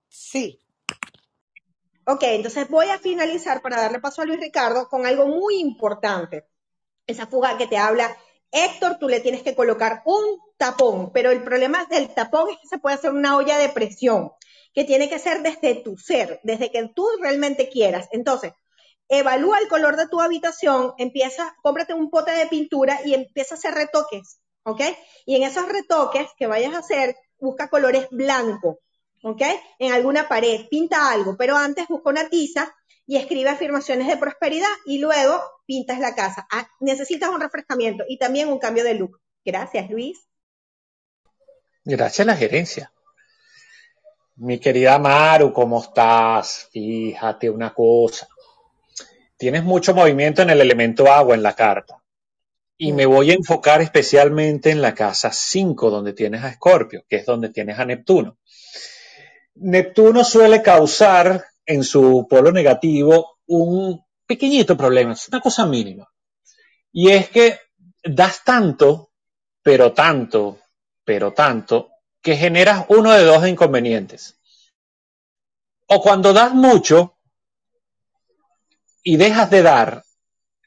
Sí. 0.08 0.60
Ok, 2.04 2.22
entonces 2.24 2.68
voy 2.68 2.88
a 2.88 2.98
finalizar 2.98 3.62
para 3.62 3.80
darle 3.80 4.00
paso 4.00 4.22
a 4.22 4.24
Luis 4.24 4.40
Ricardo 4.40 4.88
con 4.88 5.06
algo 5.06 5.26
muy 5.28 5.60
importante 5.60 6.48
esa 7.08 7.26
fuga 7.26 7.58
que 7.58 7.66
te 7.66 7.76
habla 7.76 8.16
Héctor, 8.50 8.98
tú 8.98 9.08
le 9.08 9.20
tienes 9.20 9.42
que 9.42 9.54
colocar 9.54 10.02
un 10.06 10.40
tapón, 10.56 11.12
pero 11.12 11.30
el 11.30 11.42
problema 11.42 11.84
del 11.86 12.12
tapón 12.14 12.50
es 12.50 12.56
que 12.58 12.68
se 12.68 12.78
puede 12.78 12.96
hacer 12.96 13.12
una 13.12 13.36
olla 13.36 13.58
de 13.58 13.68
presión, 13.68 14.32
que 14.72 14.84
tiene 14.84 15.08
que 15.08 15.18
ser 15.18 15.42
desde 15.42 15.74
tu 15.74 15.98
ser, 15.98 16.40
desde 16.42 16.70
que 16.70 16.88
tú 16.94 17.06
realmente 17.20 17.68
quieras. 17.68 18.08
Entonces, 18.10 18.52
evalúa 19.08 19.58
el 19.58 19.68
color 19.68 19.96
de 19.96 20.08
tu 20.08 20.20
habitación, 20.20 20.94
empieza, 20.98 21.54
cómprate 21.62 21.92
un 21.94 22.10
pote 22.10 22.32
de 22.32 22.46
pintura 22.46 23.00
y 23.04 23.14
empieza 23.14 23.54
a 23.54 23.58
hacer 23.58 23.74
retoques, 23.74 24.40
¿ok? 24.64 24.80
Y 25.26 25.36
en 25.36 25.42
esos 25.42 25.68
retoques 25.68 26.28
que 26.38 26.46
vayas 26.46 26.74
a 26.74 26.78
hacer, 26.78 27.16
busca 27.38 27.68
colores 27.68 28.08
blancos, 28.10 28.76
¿ok? 29.22 29.42
En 29.78 29.92
alguna 29.92 30.26
pared, 30.26 30.68
pinta 30.70 31.10
algo, 31.10 31.36
pero 31.36 31.56
antes 31.56 31.86
busca 31.86 32.10
una 32.10 32.28
tiza 32.30 32.74
y 33.08 33.16
escribe 33.16 33.48
afirmaciones 33.48 34.06
de 34.06 34.18
prosperidad 34.18 34.68
y 34.84 34.98
luego 34.98 35.40
pintas 35.66 35.98
la 35.98 36.14
casa. 36.14 36.46
Ah, 36.52 36.68
necesitas 36.78 37.30
un 37.30 37.40
refrescamiento 37.40 38.04
y 38.06 38.18
también 38.18 38.48
un 38.48 38.58
cambio 38.58 38.84
de 38.84 38.94
look. 38.94 39.18
Gracias, 39.42 39.88
Luis. 39.88 40.28
Gracias 41.84 42.28
a 42.28 42.30
la 42.30 42.36
gerencia. 42.36 42.92
Mi 44.36 44.58
querida 44.58 44.98
Maru, 44.98 45.54
¿cómo 45.54 45.80
estás? 45.80 46.68
Fíjate 46.70 47.48
una 47.48 47.72
cosa. 47.72 48.28
Tienes 49.38 49.64
mucho 49.64 49.94
movimiento 49.94 50.42
en 50.42 50.50
el 50.50 50.60
elemento 50.60 51.10
agua 51.10 51.34
en 51.34 51.42
la 51.42 51.54
carta. 51.54 52.02
Y 52.76 52.92
me 52.92 53.06
voy 53.06 53.30
a 53.30 53.34
enfocar 53.34 53.80
especialmente 53.80 54.70
en 54.70 54.82
la 54.82 54.94
casa 54.94 55.32
5, 55.32 55.90
donde 55.90 56.12
tienes 56.12 56.44
a 56.44 56.50
Escorpio, 56.50 57.04
que 57.08 57.16
es 57.16 57.24
donde 57.24 57.48
tienes 57.48 57.78
a 57.78 57.86
Neptuno. 57.86 58.36
Neptuno 59.54 60.24
suele 60.24 60.60
causar 60.60 61.46
en 61.68 61.84
su 61.84 62.26
polo 62.28 62.50
negativo 62.50 63.40
un 63.46 64.02
pequeñito 64.26 64.76
problema, 64.76 65.12
es 65.12 65.28
una 65.28 65.40
cosa 65.40 65.66
mínima. 65.66 66.08
Y 66.90 67.10
es 67.10 67.28
que 67.28 67.60
das 68.02 68.42
tanto, 68.42 69.12
pero 69.62 69.92
tanto, 69.92 70.60
pero 71.04 71.34
tanto, 71.34 71.90
que 72.22 72.36
generas 72.36 72.86
uno 72.88 73.12
de 73.12 73.22
dos 73.22 73.46
inconvenientes. 73.46 74.40
O 75.88 76.00
cuando 76.00 76.32
das 76.32 76.54
mucho 76.54 77.18
y 79.02 79.16
dejas 79.16 79.50
de 79.50 79.62
dar, 79.62 80.04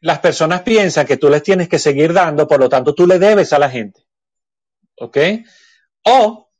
las 0.01 0.19
personas 0.19 0.61
piensan 0.61 1.07
que 1.07 1.17
tú 1.17 1.29
les 1.29 1.41
tienes 1.41 1.67
que 1.67 1.79
seguir 1.79 2.13
dando, 2.13 2.47
por 2.47 2.59
lo 2.59 2.69
tanto 2.69 2.93
tú 2.93 3.07
le 3.07 3.17
debes 3.17 3.53
a 3.53 3.59
la 3.59 3.71
gente. 3.71 4.05
¿Ok? 4.97 5.17
O 6.03 6.51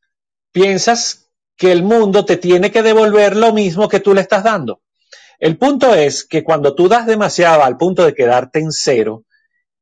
piensas 0.52 1.31
que 1.62 1.72
el 1.72 1.84
mundo 1.84 2.26
te 2.26 2.38
tiene 2.38 2.72
que 2.72 2.82
devolver 2.82 3.36
lo 3.36 3.54
mismo 3.54 3.88
que 3.88 4.00
tú 4.00 4.16
le 4.16 4.22
estás 4.22 4.44
dando. 4.44 4.82
El 5.38 5.60
punto 5.60 5.94
es 5.94 6.26
que 6.26 6.44
cuando 6.44 6.74
tú 6.74 6.90
das 6.90 7.06
demasiado 7.06 7.62
al 7.62 7.78
punto 7.78 8.04
de 8.04 8.16
quedarte 8.16 8.58
en 8.58 8.72
cero, 8.72 9.26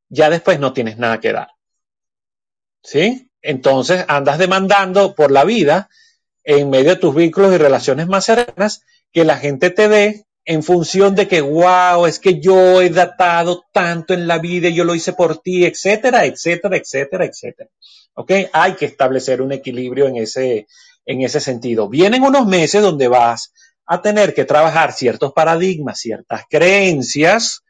ya 0.10 0.30
después 0.30 0.60
no 0.60 0.74
tienes 0.74 0.98
nada 0.98 1.22
que 1.22 1.32
dar. 1.32 1.48
¿Sí? 2.84 3.32
Entonces 3.42 4.04
andas 4.10 4.40
demandando 4.40 5.16
por 5.16 5.32
la 5.32 5.46
vida 5.46 5.90
en 6.44 6.70
medio 6.70 6.90
de 6.90 6.96
tus 6.98 7.16
vínculos 7.16 7.54
y 7.54 7.58
relaciones 7.58 8.08
más 8.08 8.26
cercanas 8.26 8.84
que 9.14 9.24
la 9.24 9.38
gente 9.38 9.70
te 9.70 9.88
dé 9.88 10.26
en 10.44 10.64
función 10.64 11.16
de 11.16 11.30
que, 11.30 11.40
wow, 11.40 12.08
es 12.08 12.20
que 12.20 12.42
yo 12.42 12.82
he 12.82 12.90
datado 12.90 13.64
tanto 13.72 14.14
en 14.14 14.28
la 14.28 14.40
vida 14.40 14.68
yo 14.68 14.84
lo 14.84 14.96
hice 14.96 15.14
por 15.14 15.38
ti, 15.38 15.66
etcétera, 15.66 16.26
etcétera, 16.26 16.76
etcétera, 16.76 17.24
etcétera. 17.24 17.70
¿Ok? 18.16 18.32
Hay 18.52 18.74
que 18.74 18.86
establecer 18.86 19.42
un 19.42 19.54
equilibrio 19.54 20.08
en 20.08 20.18
ese, 20.18 20.68
en 21.10 21.24
ese 21.24 21.40
sentido. 21.40 21.90
Vienen 21.90 22.22
unos 22.22 22.46
meses 22.46 22.84
donde 22.84 23.08
vas 23.08 23.52
a 23.88 24.00
tener 24.00 24.36
que 24.36 24.46
trabajar 24.46 24.94
ciertos 24.94 25.34
paradigmas, 25.34 26.00
ciertas 26.00 26.44
creencias, 26.48 27.62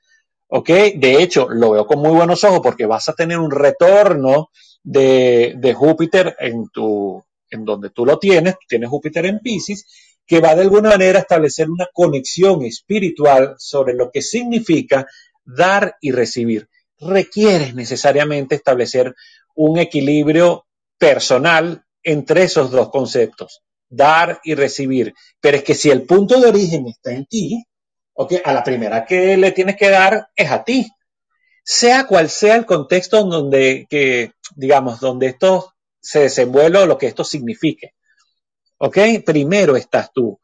¿ok? 0.50 0.70
De 0.98 1.24
hecho, 1.24 1.48
lo 1.48 1.72
veo 1.72 1.88
con 1.88 2.00
muy 2.00 2.12
buenos 2.12 2.44
ojos 2.44 2.60
porque 2.62 2.86
vas 2.86 3.08
a 3.08 3.14
tener 3.14 3.40
un 3.40 3.50
retorno 3.50 4.50
de, 4.84 5.54
de 5.56 5.74
Júpiter 5.74 6.36
en 6.38 6.68
tu, 6.68 7.24
en 7.50 7.64
donde 7.64 7.92
tú 7.92 8.06
lo 8.06 8.20
tienes, 8.20 8.56
tienes 8.68 8.90
Júpiter 8.90 9.26
en 9.26 9.40
Pisces, 9.40 9.86
que 10.28 10.42
va 10.42 10.54
de 10.54 10.64
alguna 10.64 10.90
manera 10.90 11.20
a 11.20 11.22
establecer 11.22 11.70
una 11.70 11.88
conexión 11.94 12.64
espiritual 12.64 13.56
sobre 13.58 13.94
lo 13.94 14.12
que 14.12 14.22
significa 14.22 15.08
dar 15.46 15.96
y 16.02 16.12
recibir. 16.12 16.68
Requieres 17.00 17.74
necesariamente 17.74 18.56
establecer 18.56 19.16
un 19.56 19.80
equilibrio 19.80 20.66
personal 20.98 21.86
entre 22.04 22.44
esos 22.44 22.72
dos 22.72 22.90
conceptos, 22.90 23.62
dar 23.90 24.40
y 24.44 24.56
recibir. 24.56 25.14
Pero 25.40 25.58
es 25.58 25.64
que 25.64 25.76
si 25.76 25.90
el 25.90 26.04
punto 26.04 26.40
de 26.40 26.48
origen 26.48 26.88
está 26.88 27.12
en 27.12 27.26
ti, 27.26 27.66
okay, 28.14 28.42
a 28.44 28.54
la 28.54 28.64
primera 28.64 29.06
que 29.06 29.38
le 29.38 29.52
tienes 29.52 29.76
que 29.76 29.90
dar 29.90 30.30
es 30.36 30.52
a 30.52 30.64
ti. 30.64 30.90
Sea 31.64 32.08
cual 32.08 32.30
sea 32.30 32.56
el 32.56 32.66
contexto 32.66 33.24
donde, 33.24 33.86
que, 33.90 34.32
digamos, 34.56 35.00
donde 35.00 35.28
esto 35.28 35.74
se 36.02 36.22
desenvuelve 36.22 36.80
o 36.80 36.86
lo 36.86 36.98
que 36.98 37.08
esto 37.08 37.24
signifique. 37.24 37.94
¿Ok? 38.78 38.98
Primero 39.26 39.76
estás 39.76 40.12
tú. 40.14 40.40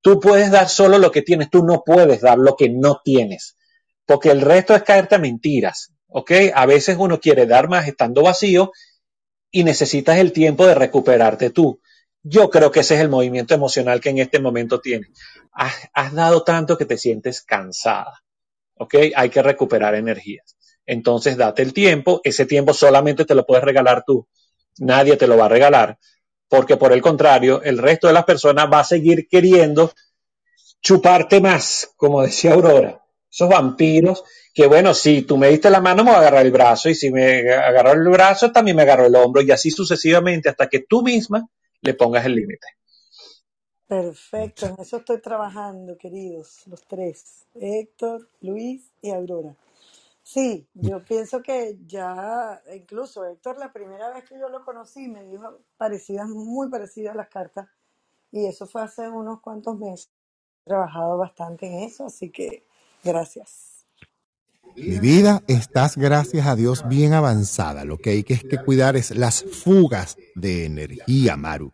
Tú 0.00 0.20
puedes 0.20 0.50
dar 0.50 0.68
solo 0.68 0.98
lo 0.98 1.10
que 1.10 1.22
tienes, 1.22 1.50
tú 1.50 1.64
no 1.64 1.82
puedes 1.84 2.20
dar 2.20 2.38
lo 2.38 2.56
que 2.56 2.68
no 2.68 3.00
tienes, 3.02 3.56
porque 4.04 4.30
el 4.30 4.42
resto 4.42 4.74
es 4.74 4.82
caerte 4.82 5.14
a 5.14 5.18
mentiras. 5.18 5.92
¿Ok? 6.08 6.30
A 6.54 6.66
veces 6.66 6.96
uno 6.98 7.18
quiere 7.18 7.46
dar 7.46 7.68
más 7.68 7.88
estando 7.88 8.22
vacío 8.22 8.70
y 9.54 9.64
necesitas 9.64 10.18
el 10.18 10.32
tiempo 10.32 10.66
de 10.66 10.74
recuperarte 10.74 11.50
tú. 11.50 11.80
Yo 12.22 12.50
creo 12.50 12.70
que 12.70 12.80
ese 12.80 12.94
es 12.94 13.00
el 13.00 13.08
movimiento 13.08 13.54
emocional 13.54 14.00
que 14.00 14.10
en 14.10 14.18
este 14.18 14.38
momento 14.38 14.80
tienes. 14.80 15.10
Has, 15.52 15.74
has 15.92 16.12
dado 16.12 16.42
tanto 16.42 16.76
que 16.76 16.86
te 16.86 16.98
sientes 16.98 17.42
cansada. 17.42 18.22
¿Ok? 18.76 18.94
Hay 19.14 19.30
que 19.30 19.42
recuperar 19.42 19.94
energías. 19.94 20.56
Entonces, 20.86 21.36
date 21.36 21.62
el 21.62 21.72
tiempo. 21.72 22.20
Ese 22.24 22.46
tiempo 22.46 22.74
solamente 22.74 23.24
te 23.24 23.34
lo 23.34 23.46
puedes 23.46 23.64
regalar 23.64 24.04
tú. 24.06 24.26
Nadie 24.78 25.16
te 25.16 25.26
lo 25.26 25.36
va 25.36 25.46
a 25.46 25.50
regalar 25.50 25.98
porque 26.48 26.76
por 26.76 26.92
el 26.92 27.02
contrario, 27.02 27.62
el 27.62 27.78
resto 27.78 28.06
de 28.06 28.12
las 28.12 28.24
personas 28.24 28.68
va 28.72 28.80
a 28.80 28.84
seguir 28.84 29.28
queriendo 29.28 29.92
chuparte 30.80 31.40
más, 31.40 31.90
como 31.96 32.22
decía 32.22 32.54
Aurora. 32.54 33.03
Esos 33.34 33.48
vampiros 33.48 34.22
que, 34.54 34.68
bueno, 34.68 34.94
si 34.94 35.22
tú 35.22 35.36
me 35.36 35.48
diste 35.48 35.68
la 35.68 35.80
mano, 35.80 36.04
me 36.04 36.10
voy 36.10 36.18
a 36.18 36.20
agarrar 36.20 36.46
el 36.46 36.52
brazo, 36.52 36.88
y 36.88 36.94
si 36.94 37.10
me 37.10 37.52
agarró 37.52 37.90
el 37.90 38.08
brazo, 38.08 38.52
también 38.52 38.76
me 38.76 38.84
agarró 38.84 39.06
el 39.06 39.16
hombro, 39.16 39.42
y 39.42 39.50
así 39.50 39.72
sucesivamente 39.72 40.48
hasta 40.48 40.68
que 40.68 40.84
tú 40.88 41.02
misma 41.02 41.48
le 41.80 41.94
pongas 41.94 42.24
el 42.26 42.36
límite. 42.36 42.68
Perfecto, 43.88 44.66
en 44.66 44.76
eso 44.78 44.98
estoy 44.98 45.20
trabajando, 45.20 45.98
queridos, 45.98 46.62
los 46.68 46.86
tres, 46.86 47.44
Héctor, 47.56 48.28
Luis 48.40 48.92
y 49.02 49.10
Aurora. 49.10 49.56
Sí, 50.22 50.68
yo 50.72 51.04
pienso 51.04 51.42
que 51.42 51.76
ya, 51.88 52.62
incluso 52.72 53.26
Héctor, 53.26 53.58
la 53.58 53.72
primera 53.72 54.10
vez 54.10 54.22
que 54.28 54.38
yo 54.38 54.48
lo 54.48 54.64
conocí, 54.64 55.08
me 55.08 55.24
dijo 55.24 55.58
parecidas, 55.76 56.28
muy 56.28 56.70
parecidas 56.70 57.16
las 57.16 57.28
cartas, 57.28 57.66
y 58.30 58.46
eso 58.46 58.68
fue 58.68 58.82
hace 58.82 59.08
unos 59.08 59.40
cuantos 59.40 59.76
meses. 59.76 60.08
He 60.64 60.68
trabajado 60.68 61.18
bastante 61.18 61.66
en 61.66 61.80
eso, 61.80 62.06
así 62.06 62.30
que 62.30 62.64
gracias. 63.04 63.74
Mi 64.76 64.98
vida, 64.98 65.42
estás 65.46 65.96
gracias 65.96 66.46
a 66.48 66.56
Dios 66.56 66.88
bien 66.88 67.12
avanzada. 67.12 67.84
Lo 67.84 67.98
que 67.98 68.10
hay 68.10 68.24
que 68.24 68.34
es 68.34 68.42
que 68.42 68.58
cuidar 68.58 68.96
es 68.96 69.16
las 69.16 69.44
fugas 69.44 70.16
de 70.34 70.64
energía, 70.64 71.36
Maru. 71.36 71.72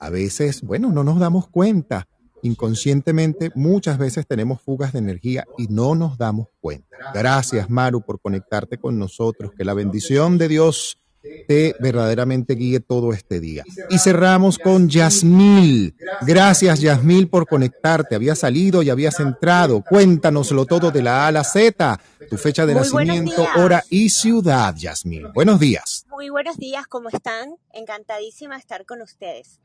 A 0.00 0.08
veces, 0.08 0.62
bueno, 0.62 0.90
no 0.90 1.04
nos 1.04 1.18
damos 1.18 1.48
cuenta. 1.48 2.08
Inconscientemente, 2.42 3.50
muchas 3.54 3.98
veces 3.98 4.26
tenemos 4.26 4.62
fugas 4.62 4.94
de 4.94 5.00
energía 5.00 5.44
y 5.58 5.66
no 5.66 5.94
nos 5.94 6.16
damos 6.16 6.46
cuenta. 6.60 6.96
Gracias, 7.12 7.68
Maru, 7.68 8.00
por 8.00 8.18
conectarte 8.20 8.78
con 8.78 8.98
nosotros. 8.98 9.52
Que 9.56 9.64
la 9.64 9.74
bendición 9.74 10.38
de 10.38 10.48
Dios 10.48 10.98
te 11.46 11.74
verdaderamente 11.80 12.54
guíe 12.54 12.80
todo 12.80 13.12
este 13.12 13.40
día. 13.40 13.64
Y 13.90 13.98
cerramos 13.98 14.58
con 14.58 14.88
Yasmil. 14.88 15.94
Gracias, 16.22 16.80
Yasmil, 16.80 17.28
por 17.28 17.46
conectarte. 17.46 18.14
Habías 18.14 18.38
salido 18.40 18.82
y 18.82 18.90
habías 18.90 19.20
entrado. 19.20 19.82
Cuéntanoslo 19.82 20.66
todo 20.66 20.90
de 20.90 21.02
la 21.02 21.24
A 21.24 21.28
a 21.28 21.32
la 21.32 21.44
Z. 21.44 22.00
Tu 22.28 22.36
fecha 22.36 22.66
de 22.66 22.74
Muy 22.74 22.82
nacimiento, 22.82 23.46
hora 23.56 23.82
y 23.90 24.10
ciudad, 24.10 24.74
Yasmil. 24.76 25.28
Buenos 25.28 25.58
días. 25.58 26.04
Muy 26.10 26.28
buenos 26.30 26.56
días, 26.56 26.86
¿cómo 26.86 27.08
están? 27.08 27.54
Encantadísima 27.72 28.56
de 28.56 28.60
estar 28.60 28.84
con 28.84 29.00
ustedes. 29.02 29.60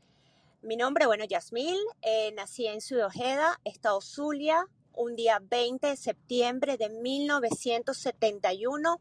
Mi 0.62 0.76
nombre, 0.76 1.06
bueno, 1.06 1.24
Yasmil, 1.24 1.76
eh, 2.00 2.32
nací 2.34 2.66
en 2.66 2.80
Ciudad 2.80 3.08
Ojeda, 3.08 3.60
Estado 3.64 4.00
Zulia, 4.00 4.64
un 4.94 5.14
día 5.14 5.42
20 5.50 5.88
de 5.88 5.96
septiembre 5.96 6.78
de 6.78 6.88
1971, 6.88 8.98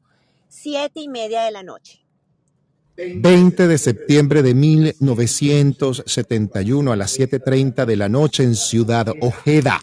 siete 0.49 0.99
y 0.99 1.07
media 1.07 1.43
de 1.43 1.51
la 1.51 1.63
noche. 1.63 2.02
20 2.95 3.67
de 3.67 3.77
septiembre 3.77 4.41
de 4.43 4.53
1971 4.53 6.91
a 6.91 6.95
las 6.95 7.17
7.30 7.17 7.85
de 7.85 7.95
la 7.95 8.09
noche 8.09 8.43
en 8.43 8.55
Ciudad 8.55 9.07
Ojeda. 9.21 9.81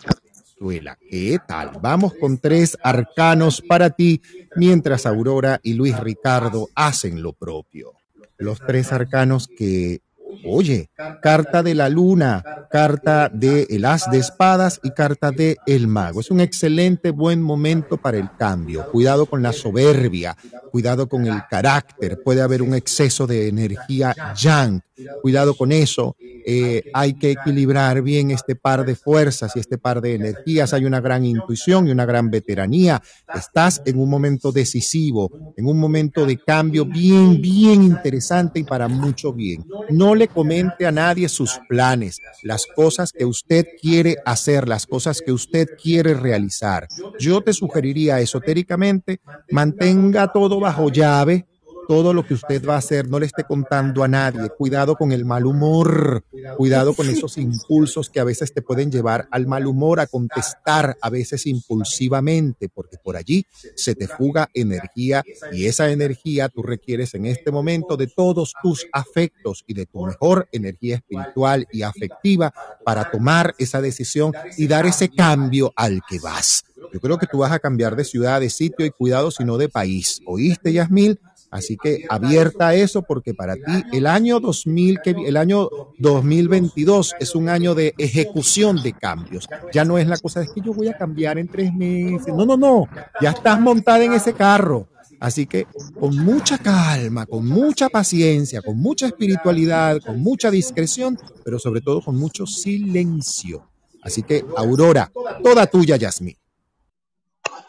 ¿Qué 1.08 1.38
tal? 1.48 1.70
Vamos 1.80 2.12
con 2.20 2.36
tres 2.38 2.76
arcanos 2.82 3.62
para 3.62 3.88
ti, 3.90 4.20
mientras 4.56 5.06
Aurora 5.06 5.58
y 5.62 5.72
Luis 5.72 5.98
Ricardo 5.98 6.68
hacen 6.74 7.22
lo 7.22 7.32
propio. 7.32 7.94
Los 8.36 8.60
tres 8.60 8.92
arcanos 8.92 9.48
que, 9.48 10.02
oye, 10.46 10.90
carta 11.20 11.62
de 11.62 11.74
la 11.74 11.88
luna, 11.88 12.42
carta 12.70 13.28
de 13.28 13.66
el 13.70 13.84
as 13.84 14.10
de 14.10 14.18
espadas 14.18 14.80
y 14.82 14.90
carta 14.90 15.30
de 15.30 15.56
el 15.66 15.88
mago. 15.88 16.20
Es 16.20 16.30
un 16.30 16.40
excelente 16.40 17.10
buen 17.10 17.42
momento 17.42 17.96
para 17.96 18.18
el 18.18 18.30
cambio. 18.36 18.90
Cuidado 18.90 19.26
con 19.26 19.42
la 19.42 19.52
soberbia, 19.52 20.36
cuidado 20.70 21.08
con 21.08 21.26
el 21.26 21.42
carácter. 21.48 22.22
Puede 22.22 22.42
haber 22.42 22.62
un 22.62 22.74
exceso 22.74 23.26
de 23.26 23.48
energía 23.48 24.14
yang. 24.36 24.80
Cuidado 25.22 25.56
con 25.56 25.72
eso. 25.72 26.16
Eh, 26.20 26.90
hay 26.94 27.14
que 27.14 27.30
equilibrar 27.32 28.02
bien 28.02 28.30
este 28.30 28.56
par 28.56 28.84
de 28.84 28.94
fuerzas 28.94 29.52
y 29.54 29.60
este 29.60 29.78
par 29.78 30.00
de 30.00 30.14
energías. 30.14 30.72
Hay 30.72 30.84
una 30.84 31.00
gran 31.00 31.24
intuición 31.24 31.88
y 31.88 31.90
una 31.90 32.06
gran 32.06 32.30
veteranía. 32.30 33.02
Estás 33.34 33.82
en 33.84 33.98
un 33.98 34.08
momento 34.08 34.52
decisivo, 34.52 35.30
en 35.56 35.66
un 35.66 35.78
momento 35.78 36.26
de 36.26 36.38
cambio 36.38 36.84
bien, 36.84 37.40
bien 37.40 37.82
interesante 37.82 38.60
y 38.60 38.64
para 38.64 38.88
mucho 38.88 39.32
bien. 39.32 39.64
No 39.90 40.14
le 40.20 40.28
comente 40.28 40.86
a 40.86 40.92
nadie 40.92 41.30
sus 41.30 41.58
planes, 41.66 42.20
las 42.42 42.66
cosas 42.66 43.10
que 43.10 43.24
usted 43.24 43.66
quiere 43.80 44.18
hacer, 44.26 44.68
las 44.68 44.86
cosas 44.86 45.22
que 45.24 45.32
usted 45.32 45.66
quiere 45.82 46.12
realizar. 46.12 46.88
Yo 47.18 47.40
te 47.40 47.54
sugeriría 47.54 48.20
esotéricamente, 48.20 49.20
mantenga 49.50 50.30
todo 50.30 50.60
bajo 50.60 50.90
llave, 50.90 51.46
todo 51.90 52.14
lo 52.14 52.24
que 52.24 52.34
usted 52.34 52.64
va 52.64 52.76
a 52.76 52.78
hacer 52.78 53.08
no 53.08 53.18
le 53.18 53.26
esté 53.26 53.42
contando 53.42 54.04
a 54.04 54.08
nadie. 54.08 54.48
Cuidado 54.50 54.94
con 54.94 55.10
el 55.10 55.24
mal 55.24 55.44
humor, 55.44 56.22
cuidado 56.56 56.94
con 56.94 57.08
esos 57.08 57.36
impulsos 57.36 58.08
que 58.08 58.20
a 58.20 58.24
veces 58.24 58.54
te 58.54 58.62
pueden 58.62 58.92
llevar 58.92 59.26
al 59.32 59.48
mal 59.48 59.66
humor, 59.66 59.98
a 59.98 60.06
contestar 60.06 60.96
a 61.00 61.10
veces 61.10 61.48
impulsivamente, 61.48 62.68
porque 62.68 62.96
por 63.02 63.16
allí 63.16 63.44
se 63.74 63.96
te 63.96 64.06
fuga 64.06 64.48
energía 64.54 65.24
y 65.50 65.66
esa 65.66 65.90
energía 65.90 66.48
tú 66.48 66.62
requieres 66.62 67.12
en 67.14 67.26
este 67.26 67.50
momento 67.50 67.96
de 67.96 68.06
todos 68.06 68.52
tus 68.62 68.86
afectos 68.92 69.64
y 69.66 69.74
de 69.74 69.86
tu 69.86 70.06
mejor 70.06 70.48
energía 70.52 70.94
espiritual 70.94 71.66
y 71.72 71.82
afectiva 71.82 72.54
para 72.84 73.10
tomar 73.10 73.52
esa 73.58 73.80
decisión 73.80 74.32
y 74.56 74.68
dar 74.68 74.86
ese 74.86 75.08
cambio 75.08 75.72
al 75.74 76.02
que 76.08 76.20
vas. 76.20 76.62
Yo 76.92 77.00
creo 77.00 77.18
que 77.18 77.26
tú 77.26 77.38
vas 77.38 77.52
a 77.52 77.58
cambiar 77.58 77.94
de 77.94 78.04
ciudad, 78.04 78.40
de 78.40 78.50
sitio 78.50 78.84
y 78.86 78.90
cuidado, 78.90 79.30
sino 79.30 79.58
de 79.58 79.68
país. 79.68 80.20
¿Oíste, 80.26 80.72
Yasmil? 80.72 81.20
Así 81.50 81.76
que 81.76 82.04
abierta 82.08 82.68
a 82.68 82.74
eso 82.74 83.02
porque 83.02 83.34
para 83.34 83.54
ti 83.54 83.82
el 83.92 84.06
año 84.06 84.38
2000 84.38 85.00
que 85.02 85.10
el 85.10 85.36
año 85.36 85.68
2022 85.98 87.14
es 87.18 87.34
un 87.34 87.48
año 87.48 87.74
de 87.74 87.92
ejecución 87.98 88.82
de 88.82 88.92
cambios. 88.92 89.48
Ya 89.72 89.84
no 89.84 89.98
es 89.98 90.06
la 90.06 90.18
cosa 90.18 90.40
de 90.40 90.46
que 90.46 90.60
yo 90.60 90.72
voy 90.72 90.88
a 90.88 90.96
cambiar 90.96 91.38
en 91.38 91.48
tres 91.48 91.74
meses. 91.74 92.32
No, 92.34 92.46
no, 92.46 92.56
no. 92.56 92.88
Ya 93.20 93.30
estás 93.30 93.60
montada 93.60 94.04
en 94.04 94.12
ese 94.12 94.32
carro. 94.32 94.88
Así 95.18 95.46
que 95.46 95.66
con 95.98 96.16
mucha 96.16 96.56
calma, 96.56 97.26
con 97.26 97.46
mucha 97.46 97.88
paciencia, 97.90 98.62
con 98.62 98.78
mucha 98.78 99.06
espiritualidad, 99.06 99.98
con 100.00 100.20
mucha 100.20 100.50
discreción, 100.50 101.18
pero 101.44 101.58
sobre 101.58 101.82
todo 101.82 102.00
con 102.00 102.16
mucho 102.16 102.46
silencio. 102.46 103.68
Así 104.02 104.22
que 104.22 104.44
Aurora, 104.56 105.12
toda 105.42 105.66
tuya, 105.66 105.96
Yasmín. 105.96 106.36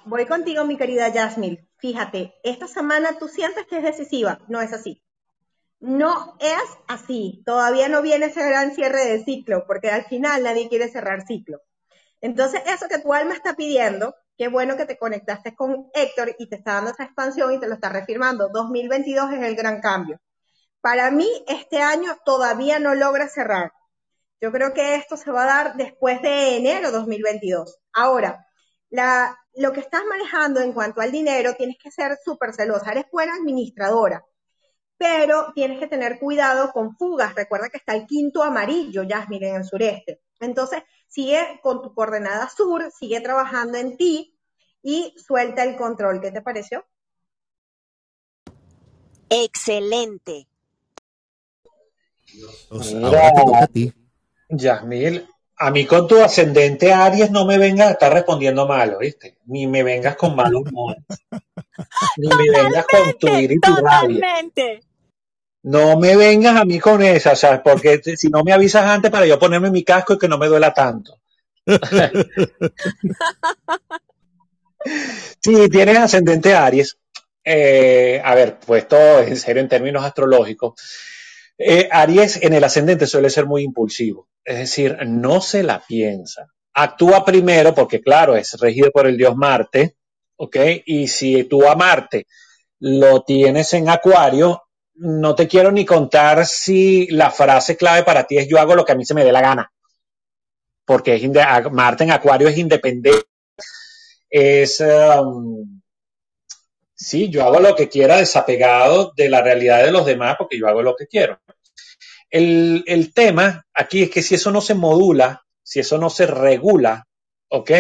Voy 0.06 0.26
contigo, 0.26 0.66
mi 0.66 0.78
querida 0.78 1.12
Jasmine. 1.12 1.68
Fíjate, 1.78 2.34
esta 2.44 2.68
semana 2.68 3.20
tú 3.20 3.28
sientes 3.28 3.68
que 3.68 3.78
es 3.78 3.84
decisiva. 3.84 4.40
No 4.48 4.60
es 4.60 4.74
así. 4.74 5.04
No 5.80 6.38
es 6.40 6.64
así. 6.88 7.44
Todavía 7.46 7.88
no 7.88 8.02
viene 8.02 8.28
ese 8.28 8.44
gran 8.48 8.74
cierre 8.74 9.06
de 9.06 9.24
ciclo, 9.24 9.66
porque 9.68 9.92
al 9.92 10.06
final 10.06 10.44
nadie 10.44 10.70
quiere 10.70 10.90
cerrar 10.90 11.26
ciclo. 11.28 11.62
Entonces, 12.20 12.62
eso 12.66 12.88
que 12.88 12.98
tu 12.98 13.14
alma 13.14 13.34
está 13.34 13.56
pidiendo, 13.56 14.16
qué 14.38 14.48
bueno 14.48 14.76
que 14.76 14.86
te 14.86 14.98
conectaste 14.98 15.56
con 15.56 15.90
Héctor 15.94 16.36
y 16.40 16.50
te 16.50 16.56
está 16.56 16.74
dando 16.74 16.92
esa 16.92 17.04
expansión 17.04 17.54
y 17.54 17.60
te 17.60 17.68
lo 17.68 17.76
está 17.76 17.90
refirmando. 17.90 18.50
2022 18.50 19.34
es 19.34 19.42
el 19.44 19.56
gran 19.56 19.82
cambio. 19.82 20.20
Para 20.82 21.12
mí, 21.12 21.30
este 21.48 21.80
año 21.80 22.18
todavía 22.26 22.80
no 22.80 22.96
logra 22.96 23.28
cerrar. 23.28 23.72
Yo 24.40 24.52
creo 24.52 24.74
que 24.74 24.96
esto 24.96 25.16
se 25.16 25.30
va 25.30 25.44
a 25.44 25.64
dar 25.64 25.76
después 25.76 26.24
de 26.24 26.58
enero 26.58 26.92
2022. 26.92 27.78
Ahora, 27.94 28.48
la, 28.92 29.38
lo 29.56 29.74
que 29.74 29.80
estás 29.80 30.04
manejando 30.08 30.60
en 30.60 30.74
cuanto 30.74 31.02
al 31.02 31.12
dinero, 31.12 31.56
tienes 31.56 31.78
que 31.82 31.90
ser 31.90 32.18
súper 32.24 32.54
celosa. 32.54 32.92
Eres 32.92 33.06
buena 33.12 33.36
administradora, 33.36 34.24
pero 34.98 35.52
tienes 35.56 35.80
que 35.80 35.88
tener 35.88 36.20
cuidado 36.20 36.72
con 36.72 36.96
fugas. 36.96 37.34
Recuerda 37.34 37.70
que 37.70 37.78
está 37.78 37.96
el 37.96 38.06
quinto 38.06 38.44
amarillo, 38.44 39.04
Jasmine, 39.08 39.50
en 39.50 39.56
el 39.56 39.66
sureste. 39.66 40.22
Entonces, 40.40 40.84
sigue 41.08 41.60
con 41.64 41.82
tu 41.82 41.94
coordenada 41.94 42.50
sur, 42.50 42.92
sigue 42.92 43.22
trabajando 43.22 43.78
en 43.78 43.98
ti 43.98 44.38
y 44.84 45.16
suelta 45.18 45.64
el 45.64 45.78
control. 45.78 46.22
¿Qué 46.22 46.32
te 46.32 46.42
pareció? 46.42 46.86
Excelente. 49.30 50.48
Ahora 52.70 53.32
te 53.34 53.42
toca 53.46 53.64
a 53.64 53.68
ti. 53.68 53.94
Yasmil, 54.50 55.28
a 55.64 55.70
mí 55.70 55.86
con 55.86 56.08
tu 56.08 56.20
ascendente 56.20 56.92
Aries 56.92 57.30
no 57.30 57.46
me 57.46 57.60
vengas 57.60 57.90
a 57.90 57.92
estar 57.92 58.12
respondiendo 58.12 58.68
mal, 58.68 58.98
¿viste? 59.00 59.38
Ni 59.46 59.68
me 59.68 59.84
vengas 59.84 60.16
con 60.16 60.36
mal 60.36 60.54
humor. 60.56 60.98
Ni 62.18 62.28
me 62.28 62.50
vengas 62.50 62.86
con 62.88 63.14
tu 63.20 63.28
ira 63.28 63.54
y 63.54 63.60
tu 63.60 63.76
rabia. 63.76 64.16
Totalmente. 64.16 64.82
No 65.64 66.00
me 66.00 66.16
vengas 66.16 66.56
a 66.56 66.66
mí 66.66 66.80
con 66.80 67.04
esa, 67.04 67.36
¿sabes? 67.36 67.62
Porque 67.64 68.02
si 68.02 68.30
no 68.30 68.44
me 68.44 68.54
avisas 68.54 68.86
antes 68.86 69.12
para 69.12 69.28
yo 69.28 69.38
ponerme 69.38 69.70
mi 69.70 69.84
casco 69.84 70.14
y 70.14 70.18
que 70.18 70.28
no 70.28 70.40
me 70.40 70.48
duela 70.48 70.74
tanto. 70.74 71.20
Si 75.40 75.70
tienes 75.70 75.96
ascendente 75.96 76.56
Aries, 76.56 76.98
eh, 77.44 78.20
a 78.24 78.34
ver, 78.34 78.58
puesto 78.58 79.20
en 79.20 79.38
serio 79.38 79.62
en 79.62 79.70
términos 79.70 80.04
astrológicos, 80.04 80.74
eh, 81.56 81.88
Aries 81.92 82.38
en 82.42 82.54
el 82.54 82.64
ascendente 82.64 83.06
suele 83.06 83.30
ser 83.30 83.46
muy 83.46 83.62
impulsivo, 83.62 84.28
es 84.44 84.58
decir, 84.58 84.98
no 85.06 85.42
se 85.42 85.64
la 85.64 85.84
piensa. 85.86 86.48
Actúa 86.74 87.26
primero 87.26 87.74
porque, 87.76 88.02
claro, 88.02 88.36
es 88.36 88.54
regido 88.60 88.92
por 88.92 89.08
el 89.08 89.18
dios 89.18 89.36
Marte, 89.36 89.98
¿ok? 90.38 90.58
Y 90.86 91.08
si 91.08 91.44
tú 91.46 91.68
a 91.68 91.76
Marte 91.76 92.28
lo 92.80 93.24
tienes 93.24 93.74
en 93.74 93.90
Acuario, 93.90 94.64
no 94.96 95.36
te 95.36 95.48
quiero 95.48 95.72
ni 95.72 95.86
contar 95.86 96.46
si 96.46 97.08
la 97.08 97.32
frase 97.32 97.76
clave 97.78 98.04
para 98.04 98.26
ti 98.26 98.38
es 98.38 98.48
yo 98.48 98.60
hago 98.60 98.76
lo 98.76 98.86
que 98.86 98.92
a 98.94 98.96
mí 98.96 99.06
se 99.06 99.14
me 99.14 99.24
dé 99.24 99.32
la 99.32 99.42
gana, 99.42 99.72
porque 100.86 101.16
es 101.16 101.72
Marte 101.72 102.04
en 102.04 102.12
Acuario 102.12 102.48
es 102.48 102.58
independiente, 102.58 103.26
es... 104.30 104.80
um, 104.82 105.82
Sí, 107.02 107.32
yo 107.32 107.44
hago 107.44 107.60
lo 107.60 107.76
que 107.76 107.90
quiera 107.90 108.18
desapegado 108.18 109.12
de 109.16 109.28
la 109.28 109.42
realidad 109.42 109.84
de 109.84 109.92
los 109.92 110.06
demás 110.06 110.36
porque 110.38 110.60
yo 110.60 110.68
hago 110.68 110.84
lo 110.84 110.96
que 110.96 111.08
quiero. 111.08 111.40
El, 112.32 112.84
el 112.88 113.14
tema 113.14 113.66
aquí 113.74 114.04
es 114.04 114.10
que 114.10 114.24
si 114.24 114.36
eso 114.36 114.52
no 114.52 114.62
se 114.62 114.74
modula, 114.74 115.44
si 115.62 115.82
eso 115.82 115.98
no 115.98 116.10
se 116.10 116.26
regula, 116.26 117.08
¿ok? 117.50 117.72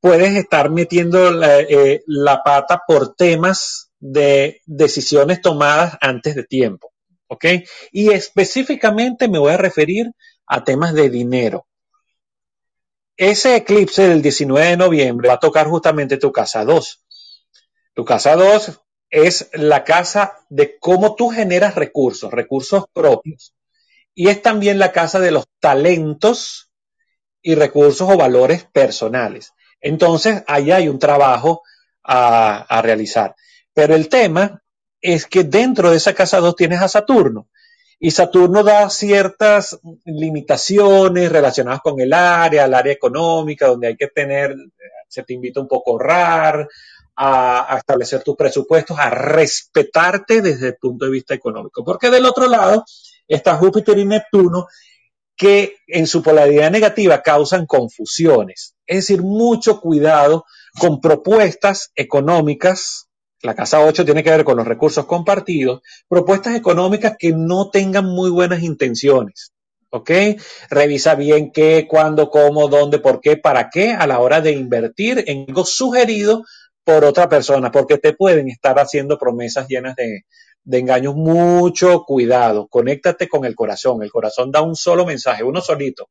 Puedes 0.00 0.34
estar 0.36 0.70
metiendo 0.70 1.30
la, 1.30 1.60
eh, 1.60 2.02
la 2.06 2.42
pata 2.42 2.82
por 2.86 3.14
temas 3.14 3.90
de 3.98 4.60
decisiones 4.66 5.40
tomadas 5.40 5.96
antes 6.00 6.34
de 6.34 6.44
tiempo, 6.44 6.92
¿ok? 7.28 7.44
Y 7.92 8.10
específicamente 8.10 9.28
me 9.28 9.38
voy 9.38 9.52
a 9.52 9.56
referir 9.56 10.12
a 10.46 10.64
temas 10.64 10.92
de 10.92 11.08
dinero. 11.08 11.66
Ese 13.16 13.56
eclipse 13.56 14.08
del 14.08 14.20
19 14.20 14.68
de 14.68 14.76
noviembre 14.76 15.28
va 15.28 15.34
a 15.34 15.40
tocar 15.40 15.66
justamente 15.68 16.18
tu 16.18 16.30
casa 16.32 16.64
2. 16.64 17.04
Tu 17.94 18.04
casa 18.04 18.36
2 18.36 18.78
es 19.08 19.48
la 19.54 19.84
casa 19.84 20.36
de 20.50 20.78
cómo 20.78 21.14
tú 21.14 21.30
generas 21.30 21.76
recursos, 21.76 22.30
recursos 22.30 22.84
propios. 22.92 23.55
Y 24.18 24.28
es 24.28 24.40
también 24.40 24.78
la 24.78 24.92
casa 24.92 25.20
de 25.20 25.30
los 25.30 25.44
talentos 25.60 26.70
y 27.42 27.54
recursos 27.54 28.10
o 28.10 28.16
valores 28.16 28.64
personales. 28.64 29.52
Entonces, 29.78 30.42
ahí 30.46 30.70
hay 30.70 30.88
un 30.88 30.98
trabajo 30.98 31.62
a, 32.02 32.80
realizar. 32.82 33.36
Pero 33.74 33.94
el 33.94 34.08
tema 34.08 34.62
es 35.02 35.26
que 35.26 35.44
dentro 35.44 35.90
de 35.90 35.98
esa 35.98 36.14
casa 36.14 36.40
2 36.40 36.56
tienes 36.56 36.80
a 36.80 36.88
Saturno. 36.88 37.48
Y 37.98 38.10
Saturno 38.10 38.62
da 38.62 38.88
ciertas 38.88 39.78
limitaciones 40.06 41.30
relacionadas 41.30 41.82
con 41.82 42.00
el 42.00 42.14
área, 42.14 42.64
el 42.64 42.74
área 42.74 42.94
económica, 42.94 43.66
donde 43.66 43.88
hay 43.88 43.96
que 43.96 44.08
tener, 44.08 44.56
se 45.08 45.24
te 45.24 45.34
invita 45.34 45.60
un 45.60 45.68
poco 45.68 45.90
a 45.90 45.92
ahorrar, 45.92 46.68
a 47.16 47.76
establecer 47.78 48.22
tus 48.22 48.34
presupuestos, 48.34 48.98
a 48.98 49.10
respetarte 49.10 50.40
desde 50.40 50.68
el 50.68 50.76
punto 50.76 51.04
de 51.04 51.10
vista 51.10 51.34
económico. 51.34 51.84
Porque 51.84 52.08
del 52.08 52.24
otro 52.24 52.48
lado 52.48 52.84
está 53.28 53.56
Júpiter 53.56 53.98
y 53.98 54.04
Neptuno, 54.04 54.66
que 55.36 55.76
en 55.86 56.06
su 56.06 56.22
polaridad 56.22 56.70
negativa 56.70 57.22
causan 57.22 57.66
confusiones. 57.66 58.74
Es 58.86 58.96
decir, 59.08 59.22
mucho 59.22 59.80
cuidado 59.80 60.46
con 60.80 61.00
propuestas 61.00 61.90
económicas. 61.94 63.08
La 63.42 63.54
casa 63.54 63.84
8 63.84 64.04
tiene 64.04 64.24
que 64.24 64.30
ver 64.30 64.44
con 64.44 64.56
los 64.56 64.66
recursos 64.66 65.04
compartidos, 65.04 65.82
propuestas 66.08 66.56
económicas 66.56 67.16
que 67.18 67.32
no 67.32 67.70
tengan 67.70 68.06
muy 68.06 68.30
buenas 68.30 68.62
intenciones. 68.62 69.52
¿Ok? 69.90 70.10
Revisa 70.70 71.14
bien 71.14 71.52
qué, 71.52 71.86
cuándo, 71.88 72.30
cómo, 72.30 72.68
dónde, 72.68 72.98
por 72.98 73.20
qué, 73.20 73.36
para 73.36 73.70
qué 73.70 73.92
a 73.92 74.06
la 74.06 74.18
hora 74.18 74.40
de 74.40 74.52
invertir 74.52 75.22
en 75.26 75.44
algo 75.48 75.64
sugerido 75.64 76.44
por 76.82 77.04
otra 77.04 77.28
persona, 77.28 77.70
porque 77.70 77.98
te 77.98 78.12
pueden 78.12 78.48
estar 78.48 78.78
haciendo 78.78 79.18
promesas 79.18 79.68
llenas 79.68 79.96
de, 79.96 80.24
de 80.66 80.78
engaños. 80.78 81.14
Mucho 81.14 82.04
cuidado, 82.04 82.66
conéctate 82.68 83.28
con 83.28 83.46
el 83.46 83.54
corazón. 83.54 84.02
El 84.02 84.10
corazón 84.10 84.50
da 84.50 84.60
un 84.60 84.76
solo 84.76 85.06
mensaje, 85.06 85.42
uno 85.42 85.62
solito. 85.62 86.10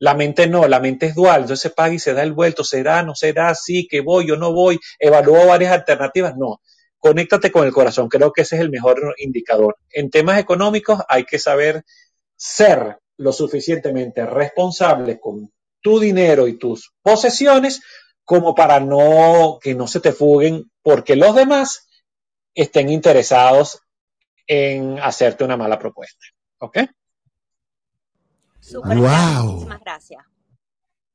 La 0.00 0.14
mente 0.14 0.46
no, 0.48 0.66
la 0.68 0.80
mente 0.80 1.06
es 1.06 1.14
dual, 1.14 1.42
entonces 1.42 1.60
se 1.60 1.70
paga 1.70 1.94
y 1.94 1.98
se 1.98 2.12
da 2.12 2.22
el 2.22 2.32
vuelto, 2.32 2.64
será, 2.64 3.02
no 3.02 3.14
será, 3.14 3.54
sí, 3.54 3.86
que 3.88 4.00
voy 4.00 4.30
o 4.32 4.36
no 4.36 4.52
voy, 4.52 4.78
evalúo 4.98 5.46
varias 5.46 5.72
alternativas, 5.72 6.36
no. 6.36 6.60
Conéctate 6.98 7.52
con 7.52 7.64
el 7.64 7.72
corazón, 7.72 8.08
creo 8.08 8.32
que 8.32 8.42
ese 8.42 8.56
es 8.56 8.62
el 8.62 8.70
mejor 8.70 9.14
indicador. 9.18 9.76
En 9.90 10.10
temas 10.10 10.38
económicos 10.38 11.00
hay 11.08 11.24
que 11.24 11.38
saber 11.38 11.84
ser 12.36 12.98
lo 13.16 13.32
suficientemente 13.32 14.26
responsable 14.26 15.20
con 15.20 15.50
tu 15.80 16.00
dinero 16.00 16.48
y 16.48 16.58
tus 16.58 16.92
posesiones 17.00 17.80
como 18.24 18.54
para 18.54 18.80
no 18.80 19.58
que 19.62 19.74
no 19.74 19.86
se 19.86 20.00
te 20.00 20.12
fuguen 20.12 20.70
porque 20.82 21.14
los 21.14 21.36
demás 21.36 21.86
estén 22.54 22.88
interesados 22.88 23.83
en 24.46 24.98
hacerte 24.98 25.44
una 25.44 25.56
mala 25.56 25.78
propuesta. 25.78 26.24
¿Ok? 26.58 26.78
Wow. 28.72 29.44
muchísimas 29.44 29.80
gracias. 29.80 30.24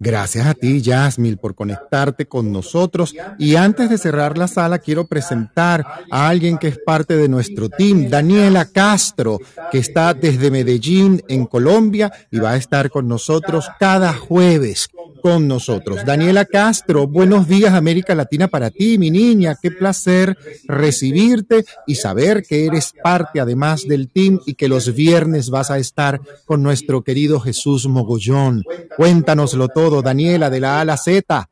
Gracias 0.02 0.48
a 0.48 0.54
ti, 0.54 0.82
Yasmil, 0.82 1.38
por 1.38 1.56
conectarte 1.56 2.26
con 2.26 2.54
nosotros. 2.54 3.14
Y 3.38 3.58
antes 3.58 3.90
de 3.90 3.98
cerrar 3.98 4.38
la 4.38 4.48
sala, 4.48 4.80
quiero 4.80 5.08
presentar 5.08 5.86
a 6.10 6.30
alguien 6.30 6.58
que 6.58 6.70
es 6.70 6.78
parte 6.78 7.18
de 7.18 7.28
nuestro 7.28 7.68
team, 7.68 8.08
Daniela 8.08 8.64
Castro, 8.64 9.40
que 9.74 9.80
está 9.80 10.14
desde 10.14 10.52
Medellín, 10.52 11.22
en 11.28 11.46
Colombia, 11.46 12.14
y 12.32 12.40
va 12.40 12.52
a 12.52 12.56
estar 12.56 12.90
con 12.90 13.10
nosotros 13.10 13.68
cada 13.78 14.14
jueves 14.14 14.88
con 15.22 15.48
nosotros. 15.48 16.06
Daniela 16.06 16.46
Castro, 16.46 17.08
buenos 17.08 17.48
días 17.48 17.74
América 17.74 18.16
Latina 18.16 18.48
para 18.48 18.72
ti, 18.72 18.98
mi 18.98 19.12
niña. 19.12 19.56
Qué 19.62 19.72
placer 19.72 20.38
recibirte 20.66 21.66
y 21.88 21.96
saber 21.96 22.44
que 22.44 22.66
eres 22.66 22.94
parte 23.04 23.40
además 23.40 23.88
del 23.88 24.10
team 24.10 24.40
y 24.46 24.56
que 24.56 24.68
los 24.68 24.94
viernes 24.94 25.50
vas 25.50 25.72
a 25.72 25.78
estar 25.78 26.22
con 26.46 26.64
nuestro 26.64 27.04
querido 27.04 27.40
Jesús 27.40 27.88
Mogollón. 27.88 28.64
Cuéntanoslo 28.96 29.68
todo 29.68 30.02
Daniela 30.02 30.50
de 30.50 30.60
la 30.60 30.78
A 30.78 30.82
a 30.82 30.86
la 30.86 30.98
Z. 30.98 31.50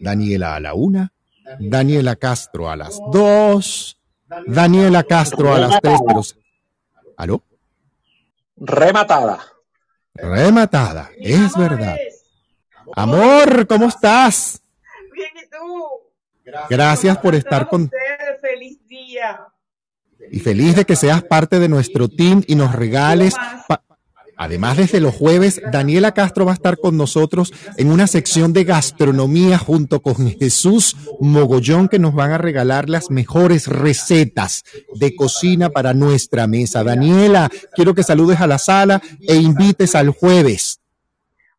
Daniela 0.00 0.54
a 0.54 0.60
la 0.60 0.74
una, 0.74 1.12
Daniela 1.58 2.16
Castro 2.16 2.70
a 2.70 2.76
las 2.76 2.98
dos, 3.12 3.98
Daniela 4.46 5.02
Castro 5.04 5.54
a 5.54 5.58
las 5.58 5.80
tres. 5.80 6.36
¿Aló? 7.16 7.42
Rematada. 8.56 9.40
Rematada, 10.20 11.10
es 11.18 11.54
verdad. 11.56 11.96
Amor, 12.94 13.66
¿cómo 13.66 13.88
estás? 13.88 14.60
Bien, 15.12 15.28
¿y 15.36 15.48
tú? 15.48 16.50
Gracias 16.70 17.18
por 17.18 17.34
estar 17.34 17.68
con... 17.68 17.82
Ustedes, 17.84 18.40
feliz 18.40 18.78
día. 18.86 19.40
Y 20.30 20.40
feliz 20.40 20.74
de 20.76 20.84
que 20.84 20.96
seas 20.96 21.22
parte 21.22 21.58
de 21.60 21.68
nuestro 21.68 22.08
team 22.08 22.42
y 22.46 22.54
nos 22.54 22.74
regales... 22.74 23.34
pa- 23.68 23.84
Además, 24.40 24.76
desde 24.76 25.00
los 25.00 25.16
jueves, 25.16 25.60
Daniela 25.72 26.14
Castro 26.14 26.44
va 26.44 26.52
a 26.52 26.54
estar 26.54 26.78
con 26.78 26.96
nosotros 26.96 27.52
en 27.76 27.90
una 27.90 28.06
sección 28.06 28.52
de 28.52 28.62
gastronomía 28.62 29.58
junto 29.58 30.00
con 30.00 30.14
Jesús 30.30 30.96
Mogollón, 31.18 31.88
que 31.88 31.98
nos 31.98 32.14
van 32.14 32.30
a 32.30 32.38
regalar 32.38 32.88
las 32.88 33.10
mejores 33.10 33.66
recetas 33.66 34.62
de 34.94 35.16
cocina 35.16 35.70
para 35.70 35.92
nuestra 35.92 36.46
mesa. 36.46 36.84
Daniela, 36.84 37.50
quiero 37.74 37.94
que 37.94 38.04
saludes 38.04 38.40
a 38.40 38.46
la 38.46 38.58
sala 38.58 39.02
e 39.20 39.34
invites 39.34 39.96
al 39.96 40.10
jueves. 40.10 40.80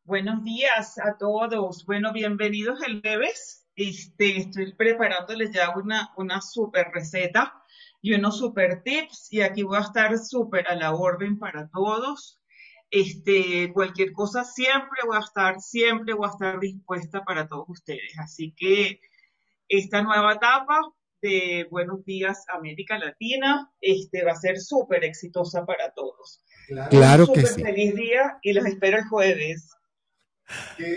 Buenos 0.06 0.42
días 0.46 0.98
a 1.00 1.18
todos. 1.18 1.86
Bueno, 1.86 2.14
bienvenidos 2.14 2.80
el 2.88 3.02
jueves. 3.02 3.66
Este, 3.76 4.38
estoy 4.38 4.74
preparándoles 4.74 5.52
ya 5.52 5.72
una, 5.76 6.12
una 6.16 6.42
super 6.42 6.88
receta 6.94 7.62
y 8.02 8.14
unos 8.14 8.38
super 8.38 8.84
tips 8.84 9.34
y 9.34 9.42
aquí 9.42 9.64
voy 9.64 9.78
a 9.78 9.82
estar 9.82 10.18
súper 10.18 10.66
a 10.70 10.76
la 10.76 10.94
orden 10.94 11.38
para 11.38 11.68
todos. 11.68 12.39
Este, 12.92 13.72
cualquier 13.72 14.12
cosa 14.14 14.44
siempre 14.44 15.02
voy 15.06 15.18
a 15.18 15.20
estar, 15.20 15.60
siempre 15.60 16.14
voy 16.14 16.28
a 16.28 16.32
estar 16.32 16.60
dispuesta 16.60 17.24
para 17.24 17.48
todos 17.48 17.66
ustedes. 17.70 18.18
Así 18.18 18.54
que 18.58 19.00
esta 19.68 20.02
nueva 20.02 20.34
etapa 20.34 20.82
de 21.22 21.68
Buenos 21.70 22.04
Días 22.06 22.46
América 22.54 22.98
Latina, 22.98 23.72
este, 23.82 24.24
va 24.24 24.32
a 24.32 24.36
ser 24.36 24.60
súper 24.60 25.04
exitosa 25.04 25.66
para 25.66 25.92
todos. 25.94 26.44
Claro 26.90 27.26
Un 27.28 27.34
que 27.34 27.42
súper 27.42 27.54
sí. 27.56 27.64
feliz 27.64 27.96
día 27.96 28.40
y 28.42 28.54
los 28.54 28.66
espero 28.66 28.98
el 28.98 29.08
jueves. 29.08 29.70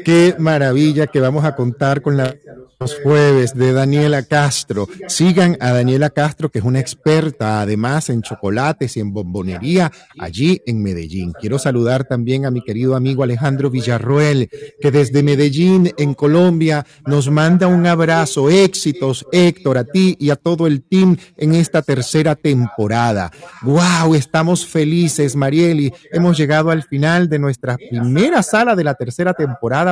Qué 0.04 0.34
maravilla 0.38 1.06
que 1.06 1.20
vamos 1.20 1.44
a 1.44 1.54
contar 1.54 2.02
con 2.02 2.16
la- 2.16 2.34
los 2.80 2.96
jueves 3.02 3.54
de 3.54 3.72
Daniela 3.72 4.24
Castro. 4.24 4.88
Sigan 5.06 5.56
a 5.60 5.72
Daniela 5.72 6.10
Castro, 6.10 6.48
que 6.50 6.58
es 6.58 6.64
una 6.64 6.80
experta 6.80 7.60
además 7.60 8.10
en 8.10 8.22
chocolates 8.22 8.96
y 8.96 9.00
en 9.00 9.12
bombonería 9.12 9.92
allí 10.18 10.60
en 10.66 10.82
Medellín. 10.82 11.32
Quiero 11.40 11.60
saludar 11.60 12.04
también 12.08 12.44
a 12.44 12.50
mi 12.50 12.60
querido 12.62 12.96
amigo 12.96 13.22
Alejandro 13.22 13.70
Villarroel, 13.70 14.48
que 14.80 14.90
desde 14.90 15.22
Medellín, 15.22 15.92
en 15.96 16.14
Colombia, 16.14 16.84
nos 17.06 17.30
manda 17.30 17.68
un 17.68 17.86
abrazo. 17.86 18.50
Éxitos, 18.50 19.24
Héctor, 19.30 19.78
a 19.78 19.84
ti 19.84 20.16
y 20.18 20.30
a 20.30 20.36
todo 20.36 20.66
el 20.66 20.82
team 20.82 21.16
en 21.36 21.54
esta 21.54 21.82
tercera 21.82 22.34
temporada. 22.34 23.30
¡Wow! 23.62 24.14
Estamos 24.16 24.66
felices, 24.66 25.36
Marieli. 25.36 25.92
Hemos 26.10 26.36
llegado 26.36 26.70
al 26.70 26.82
final 26.82 27.28
de 27.28 27.38
nuestra 27.38 27.76
primera 27.76 28.42
sala 28.42 28.74
de 28.74 28.82
la 28.84 28.94
tercera 28.94 29.34
temporada 29.34 29.41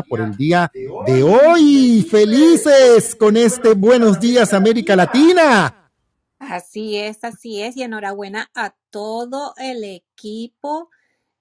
por 0.02 0.20
el 0.20 0.36
día 0.36 0.70
de 1.06 1.22
hoy. 1.22 2.06
¡Felices 2.10 3.14
con 3.14 3.36
este 3.36 3.74
Buenos 3.74 4.20
Días 4.20 4.52
América 4.52 4.96
Latina! 4.96 5.90
Así 6.38 6.96
es, 6.96 7.22
así 7.22 7.62
es. 7.62 7.76
Y 7.76 7.82
enhorabuena 7.82 8.50
a 8.54 8.74
todo 8.90 9.54
el 9.56 9.84
equipo. 9.84 10.90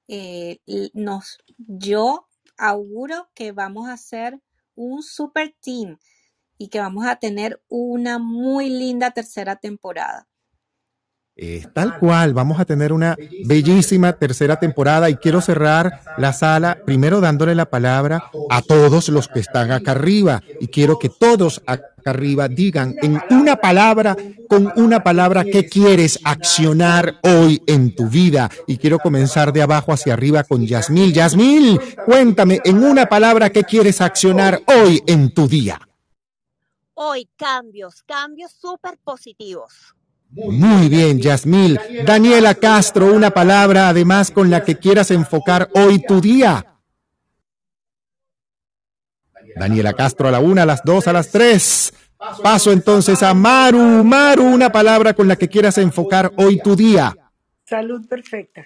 Eh, 0.07 0.59
nos, 0.93 1.39
yo 1.57 2.27
auguro 2.57 3.29
que 3.33 3.51
vamos 3.51 3.89
a 3.89 3.93
hacer 3.93 4.39
un 4.75 5.03
super 5.03 5.55
team 5.61 5.97
y 6.57 6.69
que 6.69 6.79
vamos 6.79 7.05
a 7.05 7.17
tener 7.17 7.61
una 7.67 8.19
muy 8.19 8.69
linda 8.69 9.11
tercera 9.11 9.55
temporada. 9.55 10.28
Es 11.41 11.71
tal 11.71 11.97
cual, 11.97 12.33
vamos 12.33 12.59
a 12.59 12.65
tener 12.65 12.91
una 12.91 13.15
bellísima 13.45 14.11
tercera 14.11 14.59
temporada 14.59 15.09
y 15.09 15.15
quiero 15.15 15.39
cerrar 15.39 16.01
la 16.17 16.33
sala 16.33 16.79
primero 16.85 17.21
dándole 17.21 17.55
la 17.55 17.69
palabra 17.69 18.29
a 18.49 18.61
todos 18.61 19.07
los 19.07 19.29
que 19.29 19.39
están 19.39 19.71
acá 19.71 19.91
arriba 19.91 20.43
y 20.59 20.67
quiero 20.67 20.99
que 20.99 21.07
todos 21.07 21.61
acá 21.65 21.85
arriba 22.03 22.49
digan 22.49 22.93
en 23.01 23.21
una 23.29 23.55
palabra, 23.55 24.17
con 24.49 24.73
una 24.75 25.01
palabra, 25.01 25.45
qué 25.45 25.69
quieres 25.69 26.19
accionar 26.25 27.15
hoy 27.23 27.63
en 27.67 27.95
tu 27.95 28.09
vida. 28.09 28.51
Y 28.67 28.77
quiero 28.77 28.99
comenzar 28.99 29.53
de 29.53 29.61
abajo 29.61 29.93
hacia 29.93 30.11
arriba 30.11 30.43
con 30.43 30.65
Yasmil. 30.65 31.13
Yasmil, 31.13 31.79
cuéntame 32.05 32.59
en 32.65 32.83
una 32.83 33.05
palabra 33.05 33.49
qué 33.49 33.63
quieres 33.63 34.01
accionar 34.01 34.61
hoy 34.67 35.01
en 35.07 35.33
tu 35.33 35.47
día. 35.47 35.79
Hoy 36.95 37.29
cambios, 37.37 38.03
cambios 38.03 38.51
súper 38.51 38.97
positivos. 38.97 39.95
Muy 40.31 40.89
bien, 40.89 41.19
Yasmil. 41.19 41.79
Daniela 42.05 42.55
Castro, 42.55 43.13
una 43.13 43.31
palabra 43.31 43.89
además 43.89 44.29
con 44.31 44.49
la 44.49 44.63
que 44.63 44.77
quieras 44.77 45.09
enfocar 45.11 45.69
hoy 45.73 46.03
tu 46.05 46.21
día. 46.21 46.65
Daniela 49.55 49.93
Castro 49.93 50.27
a 50.27 50.31
la 50.31 50.39
una, 50.39 50.63
a 50.63 50.65
las 50.65 50.83
dos, 50.83 51.07
a 51.07 51.13
las 51.13 51.29
tres. 51.29 51.93
Paso 52.43 52.71
entonces 52.71 53.23
a 53.23 53.33
Maru. 53.33 54.03
Maru, 54.03 54.43
una 54.43 54.71
palabra 54.71 55.13
con 55.13 55.27
la 55.27 55.35
que 55.35 55.47
quieras 55.47 55.77
enfocar 55.77 56.31
hoy 56.37 56.61
tu 56.61 56.75
día. 56.75 57.15
Salud 57.65 58.07
perfecta. 58.07 58.65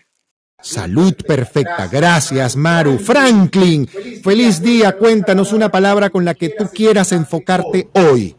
Salud 0.61 1.13
perfecta. 1.25 1.87
Gracias, 1.87 2.55
Maru. 2.55 2.97
Franklin, 2.97 3.87
feliz 3.87 4.61
día. 4.61 4.97
Cuéntanos 4.97 5.53
una 5.53 5.69
palabra 5.69 6.09
con 6.09 6.25
la 6.25 6.33
que 6.33 6.49
tú 6.49 6.69
quieras 6.73 7.11
enfocarte 7.11 7.89
hoy. 7.93 8.35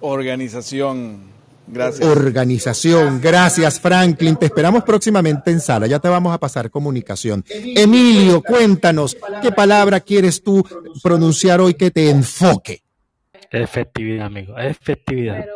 Organización. 0.00 1.31
Gracias. 1.66 2.08
Organización. 2.08 3.20
Gracias, 3.20 3.80
Franklin. 3.80 4.36
Te 4.36 4.46
esperamos 4.46 4.82
próximamente 4.84 5.50
en 5.50 5.60
sala. 5.60 5.86
Ya 5.86 5.98
te 5.98 6.08
vamos 6.08 6.34
a 6.34 6.38
pasar 6.38 6.70
comunicación. 6.70 7.44
Emilio, 7.48 8.42
cuéntanos, 8.42 9.16
¿qué 9.40 9.52
palabra 9.52 10.00
quieres 10.00 10.42
tú 10.42 10.64
pronunciar 11.02 11.60
hoy 11.60 11.74
que 11.74 11.90
te 11.90 12.10
enfoque? 12.10 12.82
Efectividad, 13.50 14.26
amigo. 14.26 14.58
Efectividad. 14.58 15.46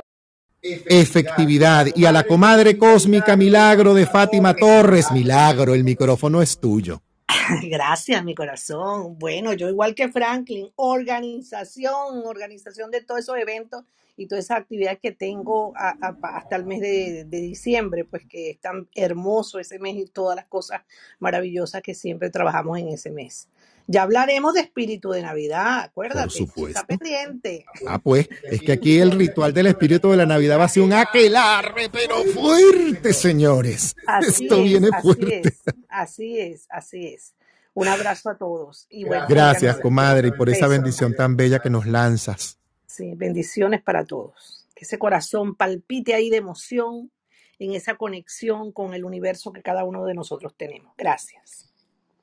Efectividad. 0.62 1.86
Y 1.94 2.05
a 2.05 2.12
la 2.12 2.25
comadre 2.25 2.76
cósmica 2.76 3.36
Milagro 3.36 3.94
de 3.94 4.07
Fátima 4.07 4.55
Torres. 4.55 5.10
Milagro, 5.12 5.75
el 5.75 5.85
micrófono 5.85 6.43
es 6.43 6.59
tuyo. 6.59 7.02
Gracias, 7.62 8.25
mi 8.25 8.35
corazón. 8.35 9.18
Bueno, 9.18 9.52
yo 9.52 9.68
igual 9.68 9.94
que 9.94 10.09
Franklin, 10.09 10.70
organización, 10.76 12.23
organización 12.25 12.91
de 12.91 13.01
todos 13.02 13.20
esos 13.20 13.39
eventos 13.39 13.85
y 14.16 14.26
toda 14.26 14.40
esa 14.40 14.56
actividad 14.56 14.98
que 15.00 15.12
tengo 15.12 15.72
a- 15.76 15.94
a- 16.00 16.36
hasta 16.36 16.56
el 16.56 16.64
mes 16.64 16.80
de, 16.80 17.24
de 17.24 17.40
diciembre, 17.40 18.04
pues 18.04 18.24
que 18.28 18.50
es 18.50 18.60
tan 18.60 18.88
hermoso 18.94 19.58
ese 19.58 19.78
mes 19.78 19.96
y 19.96 20.06
todas 20.06 20.36
las 20.36 20.46
cosas 20.46 20.82
maravillosas 21.18 21.82
que 21.82 21.94
siempre 21.94 22.30
trabajamos 22.30 22.78
en 22.78 22.88
ese 22.88 23.10
mes. 23.10 23.48
Ya 23.88 24.02
hablaremos 24.02 24.54
de 24.54 24.62
espíritu 24.62 25.10
de 25.10 25.22
Navidad, 25.22 25.78
acuérdate, 25.84 26.30
supuesto. 26.30 26.80
está 26.80 26.84
pendiente. 26.86 27.64
Ah, 27.86 28.00
pues, 28.02 28.28
es 28.42 28.60
que 28.60 28.72
aquí 28.72 28.98
el 28.98 29.12
ritual 29.12 29.54
del 29.54 29.68
espíritu 29.68 30.10
de 30.10 30.16
la 30.16 30.26
Navidad 30.26 30.58
va 30.58 30.64
a 30.64 30.68
ser 30.68 30.82
un 30.82 30.92
aquelarre, 30.92 31.88
pero 31.92 32.24
fuerte, 32.24 33.12
señores. 33.12 33.94
Así 34.06 34.42
Esto 34.44 34.56
es, 34.56 34.64
viene 34.64 34.88
así 34.92 35.02
fuerte. 35.02 35.42
es, 35.44 35.62
así 35.88 36.40
es, 36.40 36.66
así 36.68 37.06
es. 37.06 37.34
Un 37.74 37.86
abrazo 37.86 38.30
a 38.30 38.36
todos 38.38 38.86
y 38.88 39.04
bueno, 39.04 39.26
Gracias, 39.28 39.78
comadre, 39.78 40.28
y 40.28 40.32
por 40.32 40.48
esa 40.50 40.66
bendición 40.66 41.14
tan 41.14 41.36
bella 41.36 41.60
que 41.60 41.70
nos 41.70 41.86
lanzas. 41.86 42.58
Sí, 42.97 43.12
bendiciones 43.15 43.83
para 43.83 44.07
todos. 44.07 44.66
Que 44.75 44.84
ese 44.84 44.99
corazón 44.99 45.55
palpite 45.55 46.15
ahí 46.15 46.31
de 46.31 46.39
emoción 46.39 47.10
en 47.58 47.75
esa 47.75 47.97
conexión 47.97 48.73
con 48.73 48.94
el 48.94 49.05
universo 49.05 49.52
que 49.52 49.60
cada 49.60 49.84
uno 49.84 50.07
de 50.07 50.15
nosotros 50.15 50.55
tenemos. 50.57 50.94
Gracias. 50.97 51.70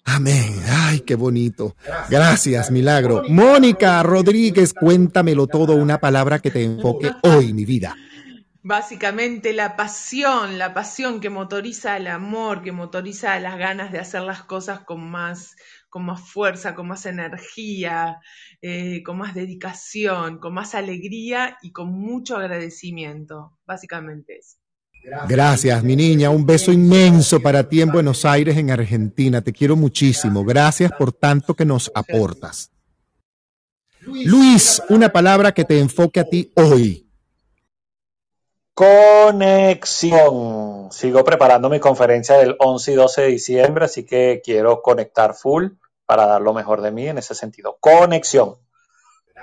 Amén. 0.03 0.51
Ay, 0.67 1.01
qué 1.01 1.13
bonito. 1.13 1.75
Gracias, 2.09 2.71
milagro. 2.71 3.21
Mónica 3.29 4.01
Rodríguez, 4.01 4.73
cuéntamelo 4.73 5.45
todo, 5.45 5.75
una 5.75 5.99
palabra 5.99 6.39
que 6.39 6.49
te 6.49 6.63
enfoque 6.63 7.11
hoy, 7.21 7.53
mi 7.53 7.65
vida. 7.65 7.95
básicamente 8.63 9.53
la 9.53 9.75
pasión, 9.75 10.57
la 10.57 10.73
pasión 10.73 11.19
que 11.19 11.29
motoriza 11.29 11.97
el 11.97 12.07
amor, 12.07 12.63
que 12.63 12.71
motoriza 12.71 13.39
las 13.39 13.57
ganas 13.57 13.91
de 13.91 13.99
hacer 13.99 14.21
las 14.23 14.43
cosas 14.43 14.79
con 14.79 15.01
más, 15.09 15.55
con 15.93 16.03
más 16.05 16.21
fuerza, 16.21 16.73
con 16.73 16.87
más 16.87 17.05
energía, 17.05 18.19
eh, 18.63 19.03
con 19.03 19.15
más 19.19 19.35
dedicación, 19.35 20.39
con 20.39 20.51
más 20.51 20.73
alegría 20.73 21.59
y 21.61 21.71
con 21.71 21.89
mucho 21.89 22.35
agradecimiento, 22.35 23.59
básicamente 23.67 24.39
eso. 24.39 24.57
Gracias, 25.29 25.83
mi 25.83 25.95
niña. 25.95 26.31
Un 26.31 26.47
beso 26.47 26.71
inmenso 26.71 27.39
para 27.41 27.69
ti 27.69 27.81
en 27.81 27.91
Buenos 27.91 28.25
Aires, 28.25 28.57
en 28.57 28.71
Argentina. 28.71 29.43
Te 29.43 29.53
quiero 29.53 29.75
muchísimo. 29.75 30.43
Gracias 30.43 30.91
por 30.93 31.13
tanto 31.13 31.53
que 31.53 31.65
nos 31.65 31.91
aportas. 31.93 32.71
Luis, 34.01 34.81
una 34.89 35.09
palabra 35.09 35.51
que 35.51 35.63
te 35.63 35.77
enfoque 35.77 36.21
a 36.21 36.27
ti 36.27 36.51
hoy. 36.55 37.07
Conexión. 38.73 39.31
Sigo 40.91 41.23
preparando 41.23 41.69
mi 41.69 41.79
conferencia 41.79 42.39
del 42.39 42.55
11 42.57 42.93
y 42.93 42.95
12 42.95 43.21
de 43.21 43.27
diciembre, 43.27 43.85
así 43.85 44.03
que 44.03 44.41
quiero 44.43 44.81
conectar 44.81 45.35
full 45.35 45.73
para 46.05 46.25
dar 46.25 46.41
lo 46.41 46.53
mejor 46.53 46.81
de 46.81 46.91
mí 46.91 47.07
en 47.07 47.17
ese 47.17 47.35
sentido. 47.35 47.77
Conexión. 47.79 48.55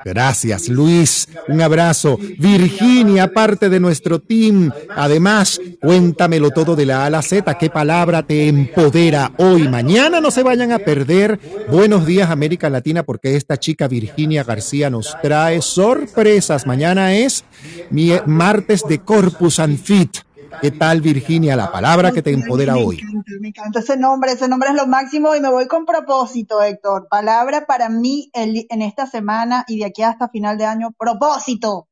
Gracias, 0.04 0.68
Luis. 0.68 1.28
Un 1.48 1.60
abrazo. 1.60 2.18
Virginia, 2.38 3.32
parte 3.32 3.68
de 3.68 3.80
nuestro 3.80 4.18
team. 4.18 4.70
Además, 4.96 5.60
cuéntamelo 5.80 6.50
todo 6.50 6.74
de 6.74 6.86
la 6.86 7.04
A 7.04 7.10
la 7.10 7.22
Z. 7.22 7.58
¿Qué 7.58 7.68
palabra 7.68 8.22
te 8.22 8.48
empodera 8.48 9.32
hoy? 9.38 9.68
Mañana 9.68 10.20
no 10.20 10.30
se 10.30 10.42
vayan 10.42 10.72
a 10.72 10.78
perder. 10.78 11.38
Buenos 11.70 12.06
días, 12.06 12.30
América 12.30 12.70
Latina, 12.70 13.02
porque 13.02 13.36
esta 13.36 13.58
chica 13.58 13.88
Virginia 13.88 14.42
García 14.42 14.88
nos 14.88 15.16
trae 15.20 15.60
sorpresas. 15.60 16.66
Mañana 16.66 17.14
es 17.14 17.44
mi 17.90 18.12
martes 18.26 18.84
de 18.88 19.00
Corpus 19.00 19.58
and 19.58 19.78
Fit. 19.78 20.18
¿Qué 20.60 20.70
tal, 20.70 21.00
Virginia? 21.00 21.56
La 21.56 21.70
palabra 21.72 22.12
que 22.12 22.22
te 22.22 22.30
empodera 22.32 22.74
me 22.74 22.84
hoy. 22.84 22.98
encanta, 23.00 23.30
me 23.40 23.48
encanta 23.48 23.78
ese 23.80 23.96
nombre, 23.96 24.32
ese 24.32 24.48
nombre 24.48 24.70
es 24.70 24.74
lo 24.74 24.86
máximo 24.86 25.34
y 25.34 25.40
me 25.40 25.48
voy 25.50 25.66
con 25.66 25.86
propósito, 25.86 26.62
Héctor. 26.62 27.08
Palabra 27.08 27.66
para 27.66 27.88
mí 27.88 28.30
el- 28.32 28.66
en 28.68 28.82
esta 28.82 29.06
semana 29.06 29.64
y 29.68 29.78
de 29.78 29.86
aquí 29.86 30.02
hasta 30.02 30.28
final 30.28 30.58
de 30.58 30.64
año, 30.66 30.92
propósito. 30.98 31.88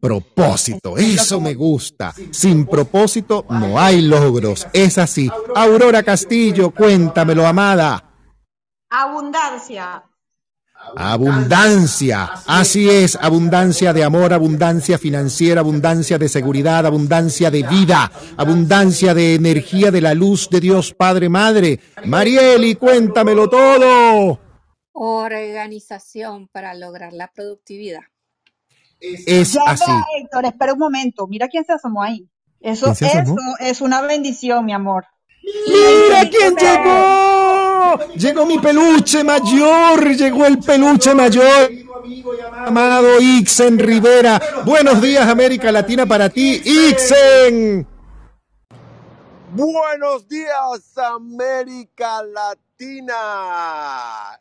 Propósito, 0.00 0.98
eso 0.98 1.40
me 1.40 1.54
gusta. 1.54 2.14
Sin 2.30 2.66
propósito 2.66 3.46
no 3.48 3.80
hay 3.80 4.02
logros. 4.02 4.66
Es 4.74 4.98
así. 4.98 5.30
Aurora 5.54 6.02
Castillo, 6.02 6.70
cuéntamelo, 6.72 7.46
amada. 7.46 8.04
Abundancia. 8.90 10.02
Abundancia, 10.96 12.30
así 12.46 12.88
es, 12.88 13.16
abundancia 13.20 13.92
de 13.92 14.04
amor, 14.04 14.32
abundancia 14.32 14.96
financiera, 14.98 15.60
abundancia 15.60 16.18
de 16.18 16.28
seguridad, 16.28 16.86
abundancia 16.86 17.50
de 17.50 17.62
vida, 17.64 18.10
abundancia 18.36 19.12
de 19.14 19.34
energía 19.34 19.90
de 19.90 20.00
la 20.00 20.14
luz 20.14 20.48
de 20.50 20.60
Dios 20.60 20.94
Padre 20.94 21.28
Madre. 21.28 21.80
Marieli, 22.04 22.76
cuéntamelo 22.76 23.48
todo. 23.48 24.38
Organización 24.92 26.48
para 26.48 26.74
lograr 26.74 27.12
la 27.12 27.30
productividad. 27.32 28.02
Es 29.00 29.52
Ya 29.52 29.62
así. 29.66 29.90
va, 29.90 30.04
Héctor, 30.18 30.46
espera 30.46 30.72
un 30.72 30.78
momento. 30.78 31.26
Mira 31.26 31.48
quién 31.48 31.64
se 31.64 31.72
asomó 31.72 32.02
ahí. 32.02 32.28
Eso, 32.60 32.92
eso 32.92 33.36
es 33.58 33.80
una 33.80 34.00
bendición, 34.02 34.64
mi 34.64 34.72
amor. 34.72 35.04
¡Mira 35.42 36.30
quién 36.30 36.54
llegó! 36.56 37.53
Llegó 38.16 38.46
mi 38.46 38.58
peluche 38.58 39.22
mayor, 39.24 40.16
llegó 40.16 40.46
el 40.46 40.58
peluche 40.58 41.14
mayor. 41.14 41.70
Amado 42.66 43.20
Ixen 43.20 43.78
Rivera. 43.78 44.40
Buenos 44.64 45.00
días, 45.00 45.28
América 45.28 45.70
Latina, 45.72 46.06
para 46.06 46.28
ti, 46.28 46.62
Ixen. 46.64 47.86
Buenos 49.52 50.26
días, 50.28 50.98
América 50.98 52.22
Latina. 52.22 53.14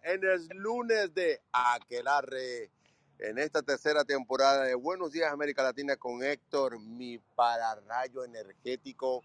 En 0.04 0.24
el 0.24 0.48
lunes 0.56 1.14
de 1.14 1.40
Aquelarre, 1.52 2.72
en 3.20 3.38
esta 3.38 3.62
tercera 3.62 4.04
temporada 4.04 4.64
de 4.64 4.74
Buenos 4.76 5.12
días, 5.12 5.32
América 5.32 5.62
Latina 5.64 5.96
con 5.98 6.24
Héctor, 6.24 6.80
mi 6.80 7.20
pararrayo 7.36 8.24
energético. 8.24 9.22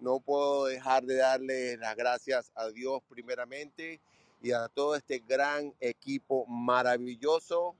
No 0.00 0.20
puedo 0.20 0.66
dejar 0.66 1.04
de 1.04 1.16
darle 1.16 1.76
las 1.76 1.96
gracias 1.96 2.52
a 2.54 2.68
Dios 2.68 3.00
primeramente 3.08 4.00
y 4.40 4.52
a 4.52 4.68
todo 4.68 4.94
este 4.94 5.18
gran 5.18 5.74
equipo 5.80 6.46
maravilloso. 6.46 7.74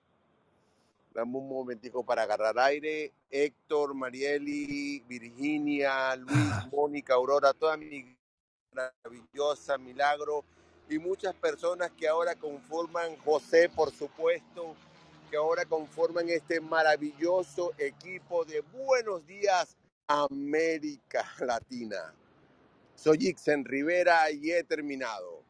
Dame 1.14 1.38
un 1.38 1.48
momentico 1.48 2.04
para 2.04 2.22
agarrar 2.22 2.58
aire. 2.58 3.12
Héctor, 3.30 3.94
Marieli, 3.94 5.00
Virginia, 5.08 6.16
Luis, 6.16 6.32
Mónica, 6.72 7.14
Aurora, 7.14 7.52
toda 7.52 7.76
mi 7.76 8.16
maravillosa 8.72 9.78
Milagro 9.78 10.44
y 10.88 10.98
muchas 10.98 11.34
personas 11.34 11.90
que 11.92 12.08
ahora 12.08 12.34
conforman, 12.34 13.16
José 13.18 13.68
por 13.68 13.92
supuesto, 13.92 14.74
que 15.30 15.36
ahora 15.36 15.64
conforman 15.66 16.28
este 16.28 16.60
maravilloso 16.60 17.72
equipo 17.78 18.44
de 18.44 18.60
Buenos 18.60 19.26
Días 19.26 19.77
América 20.08 21.24
Latina. 21.40 22.12
Soy 22.94 23.28
Ixen 23.28 23.64
Rivera 23.64 24.30
y 24.30 24.50
he 24.50 24.64
terminado. 24.64 25.42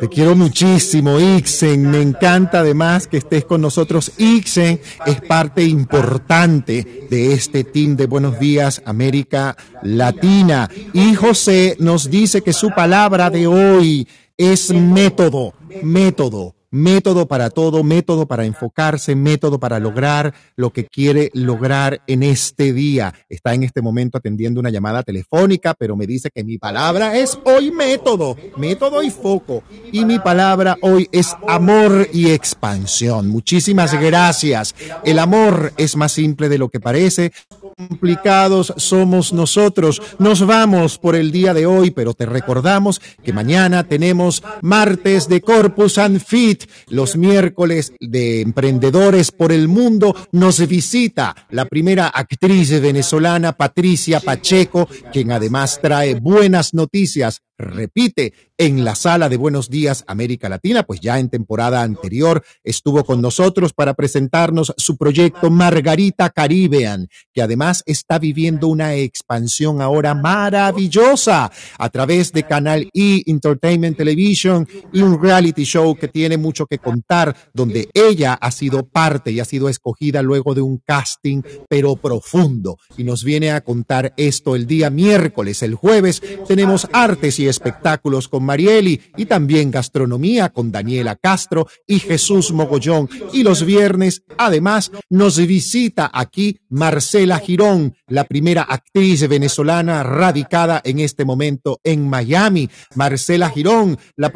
Te 0.00 0.08
quiero 0.08 0.34
muchísimo, 0.34 1.18
Ixen. 1.20 1.90
Me 1.90 2.00
encanta 2.00 2.60
además 2.60 3.06
que 3.06 3.18
estés 3.18 3.44
con 3.44 3.60
nosotros. 3.60 4.12
Ixen 4.16 4.80
es 5.06 5.20
parte 5.22 5.64
importante 5.64 7.06
de 7.10 7.32
este 7.32 7.64
team 7.64 7.96
de 7.96 8.06
Buenos 8.06 8.38
Días 8.38 8.82
América 8.84 9.56
Latina. 9.82 10.70
Y 10.92 11.14
José 11.14 11.76
nos 11.78 12.10
dice 12.10 12.42
que 12.42 12.52
su 12.52 12.70
palabra 12.70 13.30
de 13.30 13.46
hoy 13.46 14.08
es 14.36 14.70
método, 14.70 15.54
método. 15.82 16.55
Método 16.76 17.26
para 17.26 17.48
todo, 17.48 17.82
método 17.82 18.26
para 18.26 18.44
enfocarse, 18.44 19.16
método 19.16 19.58
para 19.58 19.80
lograr 19.80 20.34
lo 20.56 20.74
que 20.74 20.84
quiere 20.84 21.30
lograr 21.32 22.02
en 22.06 22.22
este 22.22 22.74
día. 22.74 23.14
Está 23.30 23.54
en 23.54 23.62
este 23.62 23.80
momento 23.80 24.18
atendiendo 24.18 24.60
una 24.60 24.68
llamada 24.68 25.02
telefónica, 25.02 25.72
pero 25.72 25.96
me 25.96 26.06
dice 26.06 26.28
que 26.30 26.44
mi 26.44 26.58
palabra 26.58 27.16
es 27.16 27.38
hoy 27.44 27.70
método, 27.70 28.36
método 28.58 29.02
y 29.02 29.10
foco. 29.10 29.62
Y 29.90 30.04
mi 30.04 30.18
palabra 30.18 30.76
hoy 30.82 31.08
es 31.12 31.34
amor 31.48 32.10
y 32.12 32.28
expansión. 32.28 33.28
Muchísimas 33.28 33.98
gracias. 33.98 34.74
El 35.02 35.18
amor 35.18 35.72
es 35.78 35.96
más 35.96 36.12
simple 36.12 36.50
de 36.50 36.58
lo 36.58 36.68
que 36.68 36.78
parece 36.78 37.32
complicados 37.76 38.72
somos 38.78 39.34
nosotros. 39.34 40.00
Nos 40.18 40.46
vamos 40.46 40.96
por 40.96 41.14
el 41.14 41.30
día 41.30 41.52
de 41.52 41.66
hoy, 41.66 41.90
pero 41.90 42.14
te 42.14 42.24
recordamos 42.24 43.02
que 43.22 43.34
mañana 43.34 43.84
tenemos 43.84 44.42
martes 44.62 45.28
de 45.28 45.42
Corpus 45.42 45.98
and 45.98 46.20
Fit, 46.24 46.64
los 46.88 47.16
miércoles 47.16 47.92
de 48.00 48.40
emprendedores 48.40 49.30
por 49.30 49.52
el 49.52 49.68
mundo. 49.68 50.16
Nos 50.32 50.66
visita 50.66 51.36
la 51.50 51.66
primera 51.66 52.06
actriz 52.08 52.80
venezolana, 52.80 53.52
Patricia 53.52 54.20
Pacheco, 54.20 54.88
quien 55.12 55.30
además 55.30 55.78
trae 55.82 56.14
buenas 56.14 56.72
noticias. 56.72 57.42
Repite 57.58 58.34
en 58.58 58.84
la 58.84 58.94
sala 58.94 59.30
de 59.30 59.36
Buenos 59.38 59.70
Días 59.70 60.04
América 60.06 60.48
Latina, 60.48 60.82
pues 60.82 61.00
ya 61.00 61.18
en 61.18 61.30
temporada 61.30 61.82
anterior 61.82 62.42
estuvo 62.64 63.04
con 63.04 63.22
nosotros 63.22 63.72
para 63.72 63.94
presentarnos 63.94 64.74
su 64.76 64.96
proyecto 64.96 65.50
Margarita 65.50 66.30
Caribbean, 66.30 67.08
que 67.32 67.42
además 67.42 67.82
está 67.86 68.18
viviendo 68.18 68.68
una 68.68 68.94
expansión 68.94 69.80
ahora 69.80 70.14
maravillosa 70.14 71.50
a 71.78 71.88
través 71.88 72.32
de 72.32 72.44
Canal 72.44 72.90
E 72.92 73.22
Entertainment 73.26 73.96
Television 73.96 74.66
y 74.92 75.00
un 75.00 75.22
reality 75.22 75.64
show 75.64 75.94
que 75.96 76.08
tiene 76.08 76.36
mucho 76.36 76.66
que 76.66 76.78
contar, 76.78 77.36
donde 77.54 77.88
ella 77.94 78.34
ha 78.34 78.50
sido 78.50 78.86
parte 78.86 79.32
y 79.32 79.40
ha 79.40 79.44
sido 79.46 79.68
escogida 79.70 80.22
luego 80.22 80.54
de 80.54 80.60
un 80.62 80.78
casting, 80.78 81.42
pero 81.68 81.96
profundo. 81.96 82.78
Y 82.98 83.04
nos 83.04 83.24
viene 83.24 83.52
a 83.52 83.62
contar 83.62 84.12
esto 84.16 84.56
el 84.56 84.66
día 84.66 84.90
miércoles. 84.90 85.62
El 85.62 85.74
jueves 85.74 86.22
tenemos 86.46 86.86
artes 86.92 87.38
y 87.38 87.45
espectáculos 87.48 88.28
con 88.28 88.44
Marieli 88.44 89.00
y 89.16 89.26
también 89.26 89.70
gastronomía 89.70 90.50
con 90.50 90.72
Daniela 90.72 91.16
Castro 91.16 91.66
y 91.86 91.98
Jesús 91.98 92.52
Mogollón. 92.52 93.08
Y 93.32 93.42
los 93.42 93.64
viernes, 93.64 94.22
además, 94.38 94.90
nos 95.10 95.38
visita 95.38 96.10
aquí 96.12 96.58
Marcela 96.68 97.38
Girón, 97.38 97.94
la 98.08 98.24
primera 98.24 98.62
actriz 98.62 99.28
venezolana 99.28 100.02
radicada 100.02 100.80
en 100.84 101.00
este 101.00 101.24
momento 101.24 101.80
en 101.84 102.08
Miami. 102.08 102.68
Marcela 102.94 103.50
Girón, 103.50 103.98
la, 104.16 104.32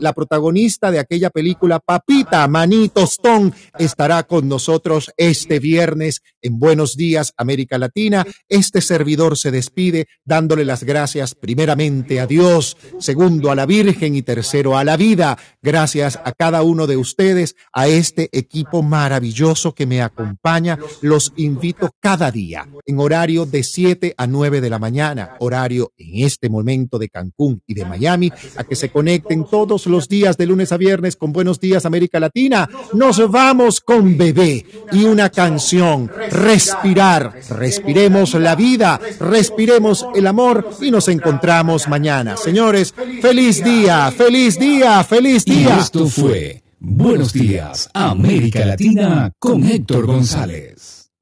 la 0.00 0.12
protagonista 0.12 0.90
de 0.90 0.98
aquella 0.98 1.30
película 1.30 1.80
Papita, 1.80 2.46
Maní 2.48 2.88
Tostón, 2.88 3.54
estará 3.78 4.22
con 4.24 4.48
nosotros 4.48 5.10
este 5.16 5.58
viernes 5.58 6.22
en 6.40 6.58
Buenos 6.58 6.96
Días, 6.96 7.32
América 7.36 7.78
Latina. 7.78 8.26
Este 8.48 8.80
servidor 8.80 9.36
se 9.36 9.50
despide 9.50 10.06
dándole 10.24 10.64
las 10.64 10.84
gracias 10.84 11.34
primeramente 11.34 12.20
a 12.20 12.26
Dios 12.26 12.51
Segundo 12.98 13.50
a 13.50 13.54
la 13.54 13.66
Virgen 13.66 14.14
y 14.14 14.22
tercero 14.22 14.76
a 14.76 14.84
la 14.84 14.96
vida. 14.96 15.38
Gracias 15.62 16.18
a 16.24 16.32
cada 16.32 16.62
uno 16.62 16.86
de 16.86 16.96
ustedes, 16.96 17.56
a 17.72 17.88
este 17.88 18.28
equipo 18.32 18.82
maravilloso 18.82 19.74
que 19.74 19.86
me 19.86 20.02
acompaña. 20.02 20.78
Los 21.00 21.32
invito 21.36 21.90
cada 22.00 22.30
día 22.30 22.66
en 22.84 22.98
horario 22.98 23.46
de 23.46 23.62
7 23.62 24.14
a 24.16 24.26
9 24.26 24.60
de 24.60 24.70
la 24.70 24.78
mañana, 24.78 25.36
horario 25.38 25.92
en 25.96 26.24
este 26.24 26.48
momento 26.48 26.98
de 26.98 27.08
Cancún 27.08 27.62
y 27.66 27.74
de 27.74 27.84
Miami, 27.84 28.30
a 28.56 28.64
que 28.64 28.76
se 28.76 28.90
conecten 28.90 29.44
todos 29.44 29.86
los 29.86 30.08
días 30.08 30.36
de 30.36 30.46
lunes 30.46 30.72
a 30.72 30.76
viernes 30.76 31.16
con 31.16 31.32
Buenos 31.32 31.60
Días 31.60 31.86
América 31.86 32.20
Latina. 32.20 32.68
Nos 32.92 33.30
vamos 33.30 33.80
con 33.80 34.16
bebé 34.16 34.66
y 34.92 35.04
una 35.04 35.30
canción, 35.30 36.10
respirar, 36.30 37.34
respiremos 37.50 38.34
la 38.34 38.54
vida, 38.54 39.00
respiremos 39.20 40.06
el 40.14 40.26
amor 40.26 40.68
y 40.80 40.90
nos 40.90 41.08
encontramos 41.08 41.88
mañana. 41.88 42.36
Señores, 42.42 42.92
feliz 42.92 43.62
día, 43.62 44.10
feliz 44.10 44.58
día, 44.58 45.04
feliz 45.04 45.44
Y 45.46 45.60
día. 45.60 45.78
esto 45.78 46.06
fue 46.06 46.60
Buenos 46.80 47.32
Días, 47.32 47.88
América 47.94 48.66
Latina 48.66 49.30
con 49.38 49.62
Héctor 49.64 50.06
González. 50.06 51.12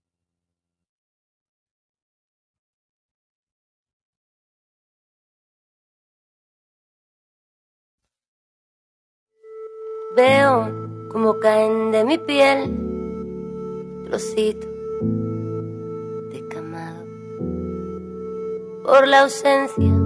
Veo 10.17 11.09
como 11.13 11.39
caen 11.39 11.93
de 11.93 12.05
mi 12.05 12.17
piel 12.17 12.75
trocitos 14.07 14.71
descamados 16.33 17.05
por 18.85 19.07
la 19.07 19.21
ausencia 19.21 20.00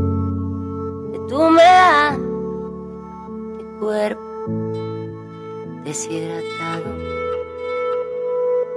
de 1.25 1.29
tu 1.29 1.41
humedad, 1.41 2.19
mi 2.19 3.79
cuerpo 3.79 4.23
deshidratado. 5.85 6.85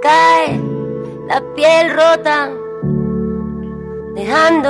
Cae 0.02 0.62
la 1.28 1.42
piel 1.56 1.94
rota, 1.96 2.52
dejando 4.14 4.70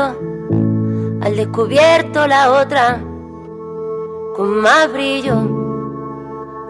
al 1.21 1.35
descubierto 1.35 2.27
la 2.27 2.51
otra 2.51 3.01
con 4.35 4.61
más 4.61 4.91
brillo 4.91 5.35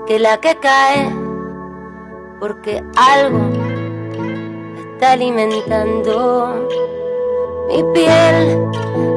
que 0.07 0.19
la 0.19 0.39
que 0.39 0.55
cae, 0.55 1.13
porque 2.39 2.81
algo 2.95 3.39
está 4.93 5.11
alimentando 5.11 6.67
mi 7.67 7.83
piel. 7.93 8.69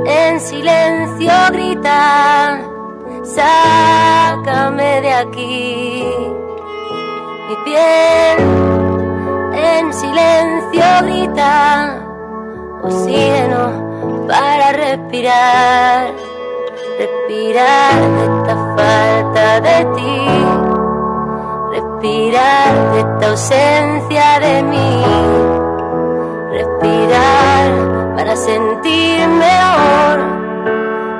En 0.06 0.40
silencio 0.40 1.32
grita, 1.52 2.60
sácame 3.24 5.00
de 5.00 5.12
aquí. 5.12 6.04
Mi 7.48 7.56
piel 7.64 8.38
en 9.54 9.92
silencio 9.92 10.84
grita, 11.02 11.98
oxígeno 12.82 14.26
para 14.28 14.72
respirar, 14.72 16.12
respirar 16.98 18.00
de 18.16 18.24
esta 18.24 18.56
falta 18.76 19.60
de 19.60 19.84
ti 19.96 20.70
respirar 21.70 22.92
de 22.92 23.00
esta 23.00 23.30
ausencia 23.30 24.40
de 24.40 24.62
mí, 24.64 25.04
respirar 26.50 27.79
para 28.20 28.36
sentir 28.36 29.26
mejor, 29.28 30.20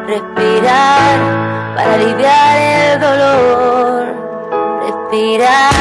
respirar 0.06 1.18
para 1.74 1.94
aliviar 1.94 2.58
el 2.58 3.00
dolor, 3.00 4.04
respirar, 4.84 5.72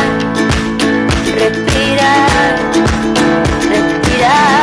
respirar, 1.35 2.55
respirar. 3.67 4.58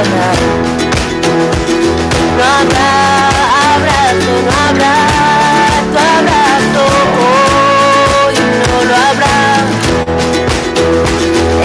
Habrá. 0.00 0.28
No 2.36 2.44
habrá 2.58 2.90
abrazo, 3.74 4.32
no 4.46 4.52
habrá 4.66 4.94
tu 5.92 5.98
abrazo, 6.18 6.84
hoy 8.24 8.36
no 8.60 8.76
lo 8.88 8.94
habrá. 9.08 9.38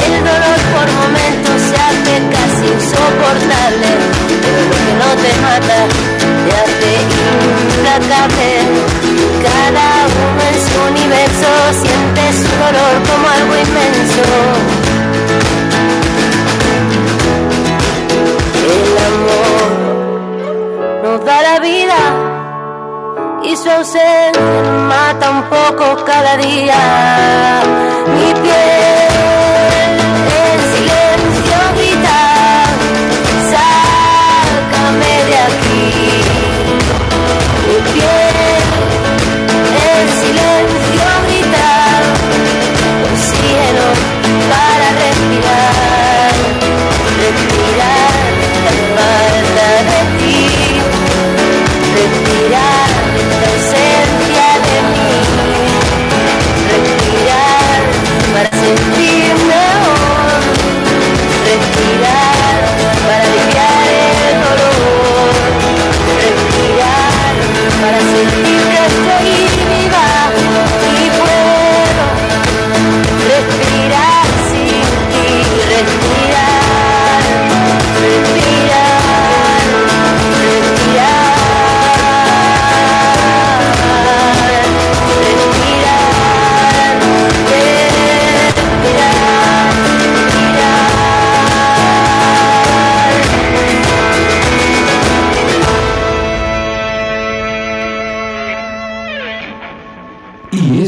El 0.06 0.14
dolor 0.30 0.60
por 0.74 0.88
momentos 1.02 1.58
se 1.70 1.78
hace 1.88 2.14
casi 2.36 2.66
insoportable, 2.76 3.90
pero 4.42 4.60
lo 4.70 4.76
que 4.84 4.94
no 5.02 5.10
te 5.24 5.32
mata 5.46 5.80
te 6.44 6.52
hace 6.62 6.92
implacable. 7.72 8.52
Cada 9.48 9.88
uno 10.24 10.42
en 10.52 10.58
su 10.66 10.78
universo 10.92 11.50
siente 11.82 12.24
su 12.42 12.52
dolor 12.64 12.96
como 13.08 13.26
algo 13.28 13.54
inmenso. 13.66 14.65
Y 23.48 23.56
su 23.56 23.70
ausencia 23.70 24.42
mata 24.90 25.30
un 25.30 25.44
poco 25.44 26.04
cada 26.06 26.38
día. 26.38 26.76
Mi 28.08 28.34
piel 28.42 29.05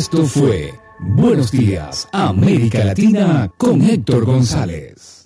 esto 0.08 0.24
fue 0.26 0.74
Buenos 1.00 1.52
Días, 1.52 2.08
América 2.14 2.82
Latina 2.86 3.52
con 3.58 3.82
Héctor 3.82 4.24
González. 4.24 5.17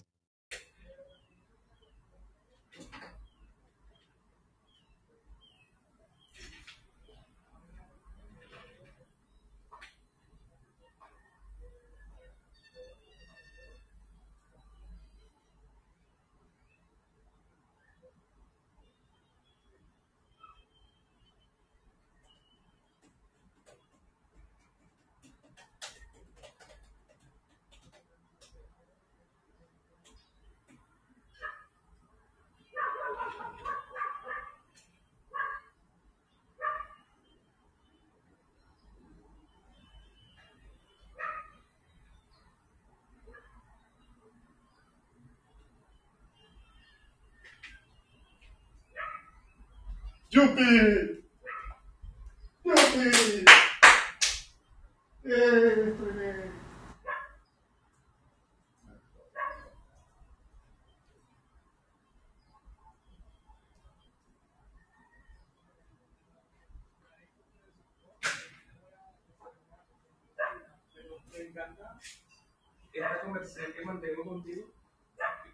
Conversación 73.32 73.72
que 73.72 73.85
mantengo 73.85 74.26
contigo, 74.26 74.68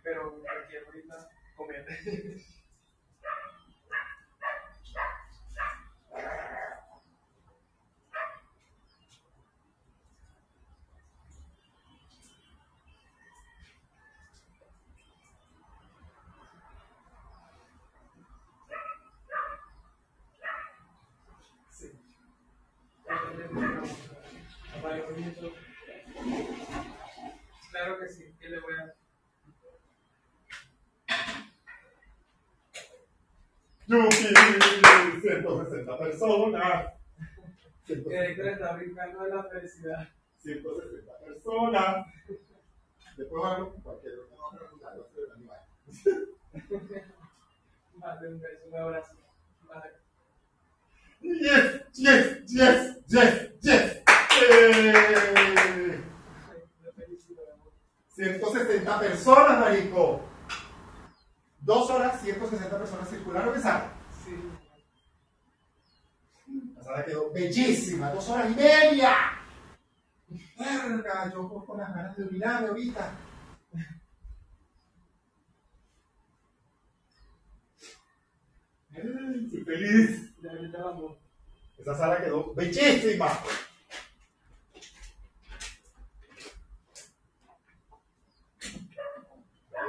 pero 0.02 0.42
quiero 0.68 0.88
ahorita 0.88 1.30
comer. 1.56 1.86
Sí. 21.70 21.92
Acompañamiento. 24.74 25.54
Claro 27.72 28.00
que 28.00 28.10
sí, 28.10 28.36
¿qué 28.40 28.50
le 28.50 28.60
voy 28.60 28.74
a 28.74 28.94
¡Yupi! 33.88 34.16
160 35.22 35.98
personas. 36.20 36.94
Que 37.86 37.94
Héctor 37.94 38.48
está 38.48 38.74
brincando 38.74 39.24
de 39.24 39.30
la 39.30 39.44
felicidad. 39.44 40.08
160 40.38 41.20
personas. 41.20 42.06
Después 43.18 43.42
vamos 43.42 43.74
con 43.74 43.82
cualquier 43.82 44.20
otro 44.20 44.36
nombre, 44.38 44.66
va 44.84 44.90
a 44.90 44.94
ser 45.10 45.24
el 45.24 45.32
animal. 45.32 45.60
Un 48.30 48.40
beso, 48.40 48.68
un 48.68 48.76
abrazo. 48.76 49.14
Vale. 49.68 49.90
Yes, 51.22 51.82
yes, 51.94 52.46
yes, 52.46 52.98
yes, 53.08 53.60
yes. 53.62 54.04
Eh, 54.40 56.04
160 58.16 59.00
personas, 59.00 59.60
marico. 59.60 60.22
Dos 61.62 61.90
horas, 61.90 62.22
160 62.22 62.78
personas 62.78 63.10
circularon 63.10 63.56
en 63.56 63.62
sala. 63.62 63.92
Sí. 64.24 64.67
La 66.88 66.94
sala 66.94 67.06
quedó 67.06 67.32
bellísima, 67.34 68.12
dos 68.12 68.30
horas 68.30 68.50
y 68.50 68.56
media. 68.56 69.18
Verga, 70.58 71.34
yo 71.34 71.66
con 71.66 71.78
las 71.78 71.94
ganas 71.94 72.16
de 72.16 72.24
orinarme 72.24 72.70
ahorita. 72.70 73.12
Estoy 78.94 79.64
feliz. 79.66 80.34
Ya 80.42 80.52
ahorita 80.52 80.78
vamos. 80.78 81.18
Esa 81.78 81.94
sala 81.94 82.24
quedó 82.24 82.54
bellísima. 82.54 83.38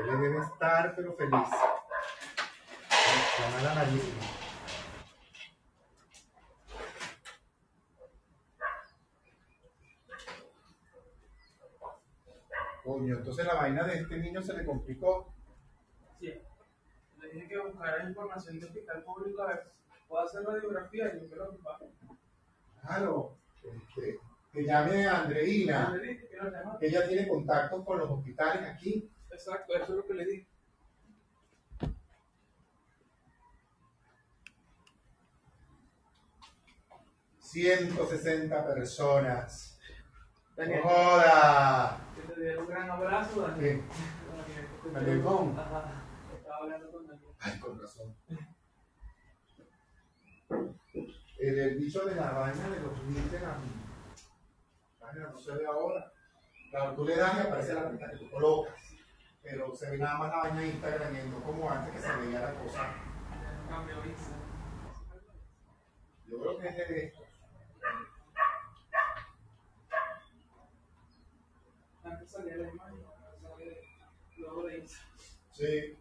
Él 0.00 0.20
debe 0.20 0.38
estar, 0.40 0.96
pero 0.96 1.14
feliz. 1.14 1.48
La 3.38 3.50
mala 3.56 3.74
malísima. 3.74 4.47
Coño, 12.88 13.18
entonces 13.18 13.44
la 13.44 13.52
vaina 13.52 13.84
de 13.84 13.96
este 13.96 14.16
niño 14.16 14.40
se 14.40 14.54
le 14.54 14.64
complicó. 14.64 15.30
Sí. 16.18 16.32
Le 17.20 17.28
dije 17.28 17.46
que 17.46 17.58
buscara 17.58 18.08
información 18.08 18.58
de 18.58 18.64
hospital 18.64 19.04
público 19.04 19.42
a 19.42 19.48
ver, 19.48 19.72
puedo 20.08 20.24
hacer 20.24 20.42
radiografía 20.42 21.14
y 21.14 21.20
yo 21.20 21.26
quiero 21.26 21.50
ocupar. 21.50 21.80
Claro. 22.80 23.36
Este, 23.62 24.18
que 24.50 24.64
llame 24.64 25.06
a 25.06 25.20
Andreina, 25.20 26.00
que 26.80 26.86
ella 26.86 27.06
tiene 27.06 27.28
contacto 27.28 27.84
con 27.84 27.98
los 27.98 28.10
hospitales 28.10 28.66
aquí. 28.66 29.12
Exacto, 29.30 29.74
eso 29.74 29.84
es 29.84 29.90
lo 29.90 30.06
que 30.06 30.14
le 30.14 30.24
dije. 30.24 30.48
¡160 37.38 38.66
personas! 38.66 39.77
Daniel. 40.58 40.80
¡No 40.82 40.90
¡Joda! 40.90 42.00
Que 42.16 42.32
te 42.34 42.40
diera 42.40 42.60
un 42.60 42.66
gran 42.66 42.90
abrazo, 42.90 43.42
Daniel. 43.42 43.84
¿Qué? 44.82 44.90
Daniel 44.90 45.22
Con. 45.22 45.56
Ajá. 45.56 46.02
Estaba 46.36 46.56
hablando 46.56 46.90
con 46.90 47.06
Daniel. 47.06 47.28
Ay, 47.38 47.60
con 47.60 47.80
razón. 47.80 48.16
El, 51.38 51.58
el 51.60 51.76
bicho 51.76 52.04
de 52.04 52.16
la 52.16 52.32
vaina 52.32 52.68
de 52.70 52.80
los 52.80 53.02
mil 53.04 53.30
de 53.30 53.38
la 53.38 53.56
vaina 55.00 55.28
no 55.30 55.38
se 55.38 55.52
ve 55.52 55.64
ahora. 55.64 56.12
Claro, 56.70 56.94
tú 56.96 57.04
le 57.04 57.16
das 57.16 57.36
y 57.36 57.40
aparece 57.46 57.74
la 57.74 57.82
cuenta 57.84 58.10
que 58.10 58.16
tú 58.16 58.28
colocas. 58.28 58.74
Pero 59.40 59.72
se 59.76 59.90
ve 59.92 59.98
nada 59.98 60.18
más 60.18 60.30
la 60.30 60.38
vaina 60.38 60.60
de 60.60 60.68
Instagram 60.70 61.14
y 61.14 61.30
no 61.30 61.40
como 61.44 61.70
antes 61.70 61.94
que 61.94 62.00
se 62.00 62.16
veía 62.16 62.40
la 62.40 62.54
cosa. 62.54 62.94
Yo 66.26 66.40
creo 66.40 66.58
que 66.58 66.68
es 66.68 66.76
de 66.76 67.04
esto. 67.06 67.28
Antes 72.10 72.30
salía 72.30 72.56
la 72.56 72.68
imagen, 72.68 73.04
luego 74.38 74.62
de 74.66 74.78
Insta. 74.78 74.98
Sí. 75.52 75.98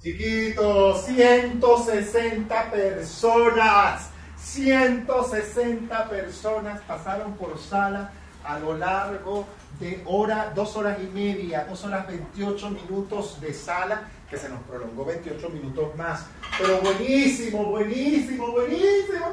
Chiquitos, 0.00 1.04
160 1.04 2.70
personas, 2.70 4.10
160 4.36 6.08
personas 6.08 6.80
pasaron 6.82 7.36
por 7.36 7.58
sala 7.58 8.12
a 8.44 8.60
lo 8.60 8.76
largo 8.76 9.46
de 9.80 10.02
hora, 10.06 10.52
dos 10.54 10.76
horas 10.76 10.98
y 11.02 11.06
media, 11.08 11.64
dos 11.68 11.84
horas 11.84 12.06
28 12.06 12.70
minutos 12.70 13.40
de 13.40 13.52
sala, 13.52 14.08
que 14.28 14.36
se 14.36 14.48
nos 14.48 14.62
prolongó 14.62 15.04
28 15.04 15.50
minutos 15.50 15.96
más. 15.96 16.26
Pero 16.58 16.80
buenísimo, 16.80 17.66
buenísimo, 17.66 18.52
buenísimo. 18.52 19.26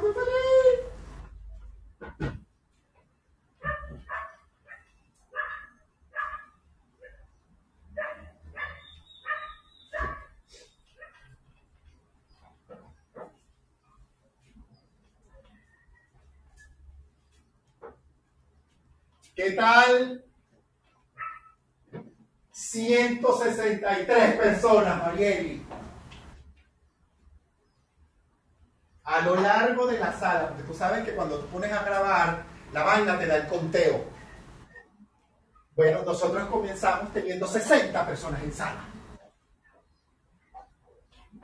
¿Qué 19.34 19.50
tal? 19.50 20.24
163 22.74 24.34
personas, 24.34 24.98
Marieli. 25.00 25.64
A 29.04 29.20
lo 29.20 29.36
largo 29.36 29.86
de 29.86 30.00
la 30.00 30.12
sala, 30.12 30.48
porque 30.48 30.64
tú 30.64 30.74
sabes 30.74 31.04
que 31.04 31.14
cuando 31.14 31.38
tú 31.38 31.46
pones 31.46 31.72
a 31.72 31.84
grabar, 31.84 32.42
la 32.72 32.82
vaina 32.82 33.16
te 33.16 33.26
da 33.26 33.36
el 33.36 33.46
conteo. 33.46 34.04
Bueno, 35.76 36.02
nosotros 36.02 36.48
comenzamos 36.48 37.12
teniendo 37.12 37.46
60 37.46 38.06
personas 38.06 38.42
en 38.42 38.52
sala. 38.52 38.84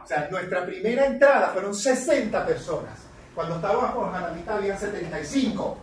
O 0.02 0.06
sea, 0.06 0.28
nuestra 0.30 0.66
primera 0.66 1.06
entrada 1.06 1.50
fueron 1.50 1.74
60 1.74 2.44
personas. 2.44 2.98
Cuando 3.36 3.56
estábamos 3.56 4.14
a 4.14 4.20
la 4.20 4.30
mitad 4.30 4.56
habían 4.56 4.78
75. 4.78 5.78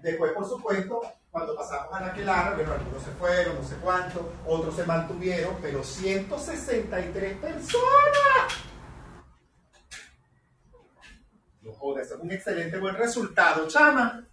Después, 0.00 0.32
por 0.32 0.48
supuesto, 0.48 1.02
cuando 1.32 1.56
pasamos 1.56 1.94
a 1.94 2.00
la 2.02 2.12
Quelara, 2.12 2.54
bueno, 2.54 2.74
algunos 2.74 3.02
se 3.02 3.10
fueron, 3.12 3.54
no 3.54 3.64
sé 3.64 3.76
cuánto, 3.76 4.34
otros 4.46 4.76
se 4.76 4.84
mantuvieron, 4.84 5.56
pero 5.62 5.82
163 5.82 7.38
personas. 7.38 7.86
No 11.62 11.72
jodas, 11.72 12.10
es 12.10 12.18
un 12.18 12.30
excelente 12.30 12.78
buen 12.78 12.94
resultado, 12.96 13.66
chama. 13.66 14.26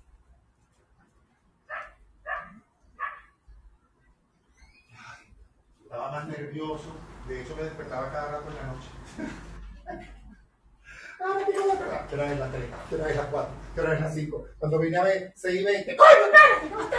Estaba 5.82 6.12
más 6.12 6.28
nervioso, 6.28 6.94
de 7.30 7.42
hecho 7.42 7.56
me 7.56 7.64
despertaba 7.64 8.12
cada 8.12 8.32
rato 8.32 8.50
en 8.50 8.56
la 8.58 8.64
noche. 8.74 10.10
La 11.20 12.08
3, 12.10 12.40
la 12.40 14.00
la 14.00 14.10
5. 14.10 14.48
Cuando 14.58 14.80
vine 14.80 14.98
a 14.98 15.04
ver 15.04 15.34
6 15.36 15.62
y 15.62 15.64
20, 15.66 15.98
¡coño, 15.98 16.10
espérate, 16.26 16.70
no! 16.70 16.90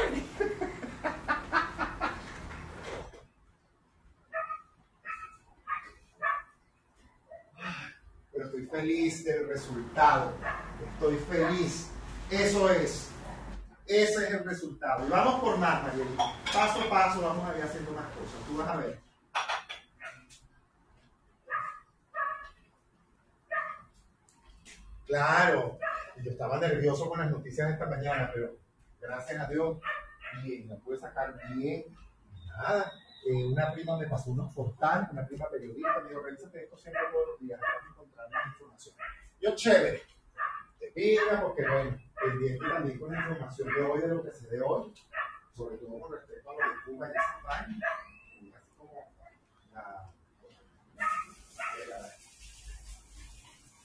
Pero 8.33 8.45
estoy 8.45 8.67
feliz 8.67 9.25
del 9.25 9.49
resultado. 9.49 10.33
Estoy 10.95 11.17
feliz. 11.17 11.89
Eso 12.31 12.71
es. 12.71 13.09
Ese 13.87 14.25
es 14.25 14.31
el 14.35 14.45
resultado. 14.45 15.07
Y 15.07 15.11
vamos 15.11 15.41
por 15.41 15.57
más, 15.57 15.83
Marielita. 15.83 16.25
Paso 16.53 16.83
a 16.83 16.91
paso 16.91 17.23
vamos 17.23 17.49
a 17.49 17.57
ir 17.57 17.65
haciendo 17.65 17.93
más 17.93 18.05
cosas. 18.09 18.47
Tú 18.47 18.59
vas 18.59 18.69
a 18.69 18.77
ver. 18.77 19.10
Claro, 25.11 25.77
yo 26.23 26.31
estaba 26.31 26.61
nervioso 26.61 27.09
con 27.09 27.19
las 27.19 27.29
noticias 27.33 27.67
de 27.67 27.73
esta 27.73 27.87
mañana, 27.87 28.31
pero 28.33 28.55
gracias 29.01 29.41
a 29.41 29.49
Dios, 29.49 29.79
bien, 30.45 30.69
la 30.69 30.77
pude 30.77 30.99
sacar 30.99 31.35
bien. 31.57 31.85
Nada, 32.47 32.93
eh, 33.27 33.45
una 33.45 33.73
prima 33.73 33.99
me 33.99 34.07
pasó 34.07 34.31
unos 34.31 34.55
portales, 34.55 35.11
una 35.11 35.27
prima 35.27 35.51
periodista, 35.51 35.99
me 36.01 36.11
dijo, 36.11 36.21
revísate 36.21 36.63
esto 36.63 36.79
siempre 36.79 37.03
todos 37.11 37.27
los 37.27 37.41
días, 37.41 37.61
vas 37.61 37.71
a 37.85 37.89
encontrar 37.91 38.31
más 38.31 38.47
información. 38.53 38.95
Yo, 39.41 39.57
chévere, 39.57 40.03
te 40.79 40.93
pica 40.93 41.43
porque, 41.43 41.63
bueno, 41.69 41.99
pendiente 42.15 42.69
también 42.69 43.01
con 43.01 43.13
la 43.13 43.19
información 43.19 43.69
de 43.75 43.83
hoy, 43.83 44.01
de 44.03 44.07
lo 44.07 44.23
que 44.23 44.31
se 44.31 44.47
de 44.47 44.63
hoy, 44.63 44.95
sobre 45.57 45.77
todo 45.77 45.99
con 45.99 46.13
respecto 46.13 46.51
a 46.51 46.53
lo 46.53 46.59
de 46.61 46.65
Cuba 46.85 47.09
y 47.09 47.13
vainas, 47.45 47.81
y 48.41 48.53
así 48.53 48.71
como 48.79 49.13
la, 49.75 50.09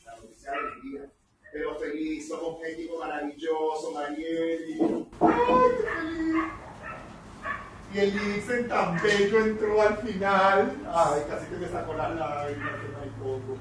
la, 0.06 0.18
noticia 0.18 0.52
de 0.52 0.58
alegría. 0.58 1.15
Pero 1.56 1.80
feliz, 1.80 2.28
somos 2.28 2.60
un 2.60 2.66
equipo 2.66 3.00
maravilloso, 3.00 3.94
Marieli. 3.94 5.08
¡Ay, 5.22 5.72
qué! 5.80 5.94
Y 7.94 7.98
el 7.98 8.36
Ibsen 8.36 8.68
tan 8.68 9.02
bello 9.02 9.40
entró 9.40 9.82
al 9.82 9.96
final. 10.00 10.76
Ay, 10.86 11.24
casi 11.30 11.46
que 11.46 11.56
me 11.56 11.70
sacó 11.70 11.94
las 11.94 12.14
lágrimas, 12.14 12.82
que 12.82 12.90
no 12.90 13.00
hay 13.00 13.10
poco. 13.12 13.58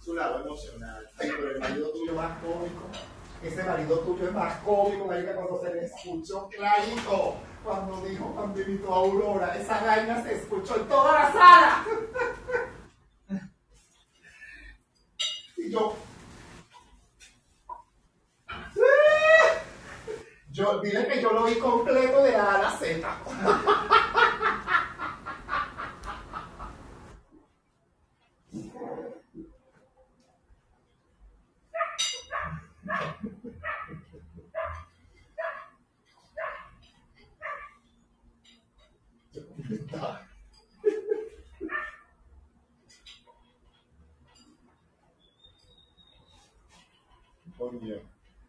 Su 0.00 0.12
lado 0.12 0.44
emocional. 0.44 1.08
Ay, 1.18 1.32
pero 1.34 1.50
el 1.50 1.60
marido 1.60 1.92
tuyo 1.92 2.14
más 2.14 2.38
cómico. 2.42 2.90
Ese 3.42 3.62
marido 3.62 4.00
tuyo 4.00 4.26
es 4.26 4.32
más 4.34 4.58
cómico, 4.58 5.06
marica, 5.06 5.34
cuando 5.34 5.62
se 5.62 5.72
le 5.72 5.86
escuchó 5.86 6.46
clarito. 6.50 7.36
Cuando 7.64 8.00
dijo, 8.02 8.26
cuando 8.34 8.94
Aurora, 8.94 9.56
esa 9.56 9.82
vaina 9.82 10.22
se 10.22 10.34
escuchó 10.34 10.76
en 10.76 10.86
toda 10.86 11.12
la 11.12 11.32
sala. 11.32 11.84
y 15.56 15.70
yo, 15.70 15.96
Yo, 20.50 20.80
dile 20.80 21.06
que 21.08 21.20
yo 21.20 21.32
lo 21.32 21.44
vi 21.44 21.58
completo 21.58 22.22
de 22.22 22.36
A 22.36 22.54
a 22.54 22.62
la 22.62 22.70
Z. 22.70 23.08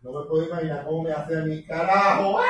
No 0.02 0.12
me 0.12 0.26
puedo 0.28 0.46
imaginar 0.48 0.84
cómo 0.86 1.04
me 1.04 1.12
hace 1.12 1.38
a 1.38 1.42
mi 1.42 1.64
carajo. 1.66 2.40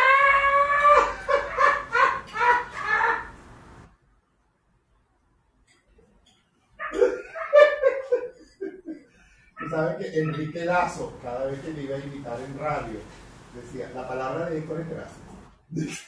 Tú 9.57 9.69
sabes 9.69 9.97
que 9.97 10.19
Enrique 10.19 10.65
Lazo, 10.65 11.17
cada 11.21 11.45
vez 11.45 11.59
que 11.61 11.71
me 11.71 11.83
iba 11.83 11.95
a 11.95 11.99
invitar 11.99 12.39
en 12.39 12.59
radio, 12.59 12.99
decía, 13.53 13.91
la 13.93 14.07
palabra 14.07 14.49
de 14.49 14.57
Héctor 14.59 14.81
es 14.81 14.89
gracias. 14.89 16.04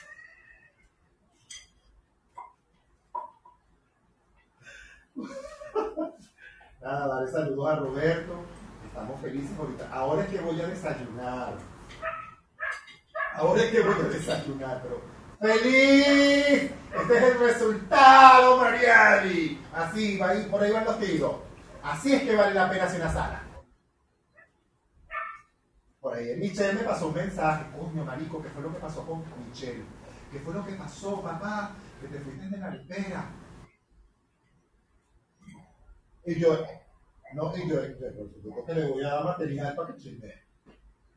Nada, 6.87 7.05
darle 7.07 7.29
saludos 7.29 7.69
a 7.69 7.75
Roberto. 7.75 8.33
Estamos 8.85 9.19
felices 9.19 9.59
ahorita. 9.59 9.89
Ahora 9.91 10.23
es 10.23 10.29
que 10.29 10.39
voy 10.39 10.61
a 10.61 10.67
desayunar. 10.67 11.53
Ahora 13.35 13.61
es 13.61 13.71
que 13.71 13.81
voy 13.81 13.93
a 13.93 14.07
desayunar, 14.07 14.81
pero 14.81 15.01
¡Feliz! 15.41 16.71
Este 16.71 17.17
es 17.17 17.23
el 17.23 17.39
resultado, 17.39 18.55
Mariali. 18.55 19.61
Así, 19.73 20.17
va 20.17 20.31
por 20.49 20.63
ahí 20.63 20.71
van 20.71 20.85
los 20.85 20.97
tiros. 20.97 21.35
Así 21.83 22.13
es 22.13 22.23
que 22.23 22.37
vale 22.37 22.53
la 22.53 22.69
pena 22.69 22.85
hacer 22.85 23.01
una 23.01 23.11
sala. 23.11 23.43
Por 25.99 26.15
ahí 26.15 26.37
Michelle 26.37 26.71
me 26.71 26.83
pasó 26.83 27.09
un 27.09 27.15
mensaje. 27.15 27.65
Coño, 27.77 28.05
marico, 28.05 28.41
¿qué 28.41 28.47
fue 28.47 28.61
lo 28.61 28.71
que 28.71 28.79
pasó 28.79 29.05
con 29.05 29.25
Michelle? 29.45 29.83
¿Qué 30.31 30.39
fue 30.39 30.53
lo 30.53 30.65
que 30.65 30.71
pasó, 30.75 31.21
papá? 31.21 31.71
Que 31.99 32.07
te 32.07 32.19
fuiste 32.21 32.47
de 32.47 32.57
la 32.57 32.73
espera. 32.73 33.25
Y 36.27 36.37
yo, 36.41 36.61
no, 37.35 37.55
y 37.55 37.69
yo, 37.69 37.77
por 37.97 38.41
supuesto 38.43 38.65
que 38.65 38.73
le 38.73 38.91
voy 38.91 39.01
a 39.01 39.07
dar 39.07 39.23
material 39.23 39.73
para 39.77 39.93
que 39.93 40.01
chismee. 40.01 40.43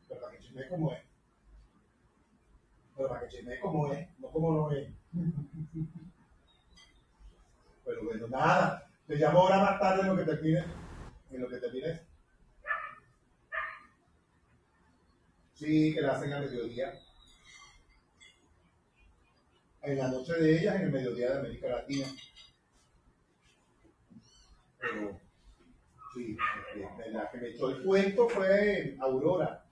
Pero 0.07 0.21
para 0.21 0.31
que 0.31 0.39
chismee 0.41 0.69
como 0.69 0.93
es. 0.93 1.01
Pero 2.95 3.09
para 3.09 3.19
que 3.19 3.27
chismee 3.27 3.59
como 3.59 3.91
es, 3.91 4.07
no 4.19 4.29
como 4.29 4.53
no 4.53 4.71
es. 4.71 4.89
Pero 7.83 8.03
bueno, 8.05 8.27
nada. 8.29 8.89
Te 9.05 9.17
llamo 9.17 9.39
ahora 9.39 9.59
más 9.59 9.79
tarde 9.81 10.01
en 10.03 10.07
lo 10.07 10.15
que 10.15 10.23
termine. 10.23 10.63
En 11.29 11.41
lo 11.41 11.49
que 11.49 11.57
termine. 11.57 12.01
Sí, 15.55 15.93
que 15.93 16.01
la 16.01 16.13
hacen 16.13 16.31
a 16.31 16.39
mediodía. 16.39 16.93
En 19.81 19.97
la 19.97 20.07
noche 20.07 20.33
de 20.35 20.57
ellas, 20.57 20.77
en 20.77 20.83
el 20.83 20.91
mediodía 20.91 21.31
de 21.31 21.39
América 21.39 21.67
Latina. 21.67 22.07
Pero 24.81 25.19
sí, 26.13 26.37
la 27.11 27.29
que 27.29 27.37
me 27.37 27.47
echó 27.49 27.69
el 27.69 27.83
cuento 27.83 28.27
fue 28.27 28.97
Aurora. 28.99 29.63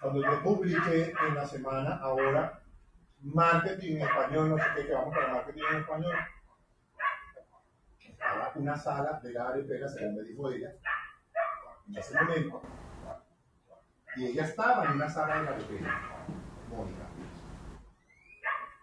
Cuando 0.00 0.22
yo 0.22 0.42
publiqué 0.42 1.12
en 1.26 1.34
la 1.34 1.46
semana 1.46 1.96
ahora 1.96 2.62
marketing 3.22 3.96
en 3.96 4.02
español, 4.02 4.50
no 4.50 4.58
sé 4.58 4.64
qué, 4.76 4.86
que 4.86 4.92
vamos 4.92 5.14
para 5.14 5.32
marketing 5.32 5.62
en 5.70 5.76
español, 5.78 6.14
estaba 7.98 8.52
una 8.54 8.76
sala 8.76 9.20
de 9.22 9.32
la 9.32 9.48
arepera, 9.48 9.88
según 9.88 10.16
me 10.16 10.22
dijo 10.22 10.50
ella, 10.50 10.72
en 11.88 11.96
ese 11.96 12.20
momento, 12.20 12.62
y 14.16 14.26
ella 14.26 14.44
estaba 14.44 14.84
en 14.84 14.92
una 14.92 15.08
sala 15.08 15.38
de 15.38 15.44
la 15.44 15.50
arepera, 15.50 16.26
Mónica. 16.68 17.05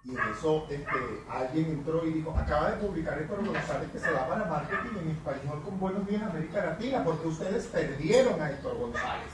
Y 0.06 0.11
en 0.11 0.17
eso 0.38 0.67
este, 0.69 1.23
alguien 1.30 1.65
entró 1.72 2.06
y 2.06 2.11
dijo, 2.11 2.32
acaba 2.38 2.72
de 2.72 2.85
publicar 2.85 3.17
Héctor 3.19 3.45
González 3.45 3.90
que 3.90 3.99
se 3.99 4.11
va 4.11 4.27
para 4.27 4.45
marketing 4.45 4.99
en 5.01 5.11
español 5.11 5.61
con 5.64 5.80
Buenos 5.80 6.06
Días 6.06 6.23
América 6.23 6.65
Latina, 6.65 7.03
porque 7.06 7.27
ustedes 7.27 7.67
perdieron 7.67 8.41
a 8.41 8.51
Héctor 8.51 8.77
González. 8.77 9.32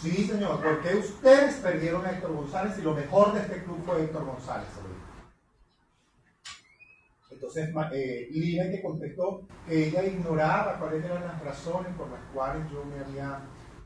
Sí, 0.00 0.26
señor, 0.26 0.60
porque 0.60 0.96
ustedes 0.96 1.54
perdieron 1.56 2.04
a 2.04 2.10
Héctor 2.10 2.32
González 2.32 2.78
y 2.78 2.82
lo 2.82 2.94
mejor 2.94 3.32
de 3.32 3.40
este 3.40 3.62
club 3.62 3.80
fue 3.86 4.02
Héctor 4.02 4.24
González. 4.24 4.68
Entonces, 7.30 7.70
eh, 7.92 8.28
Lina 8.32 8.70
que 8.70 8.82
contestó 8.82 9.46
que 9.66 9.86
ella 9.86 10.02
ignoraba 10.02 10.78
cuáles 10.78 11.04
eran 11.04 11.26
las 11.26 11.42
razones 11.42 11.94
por 11.96 12.10
las 12.10 12.20
cuales 12.34 12.62
yo 12.70 12.84
me 12.84 13.04
había 13.04 13.40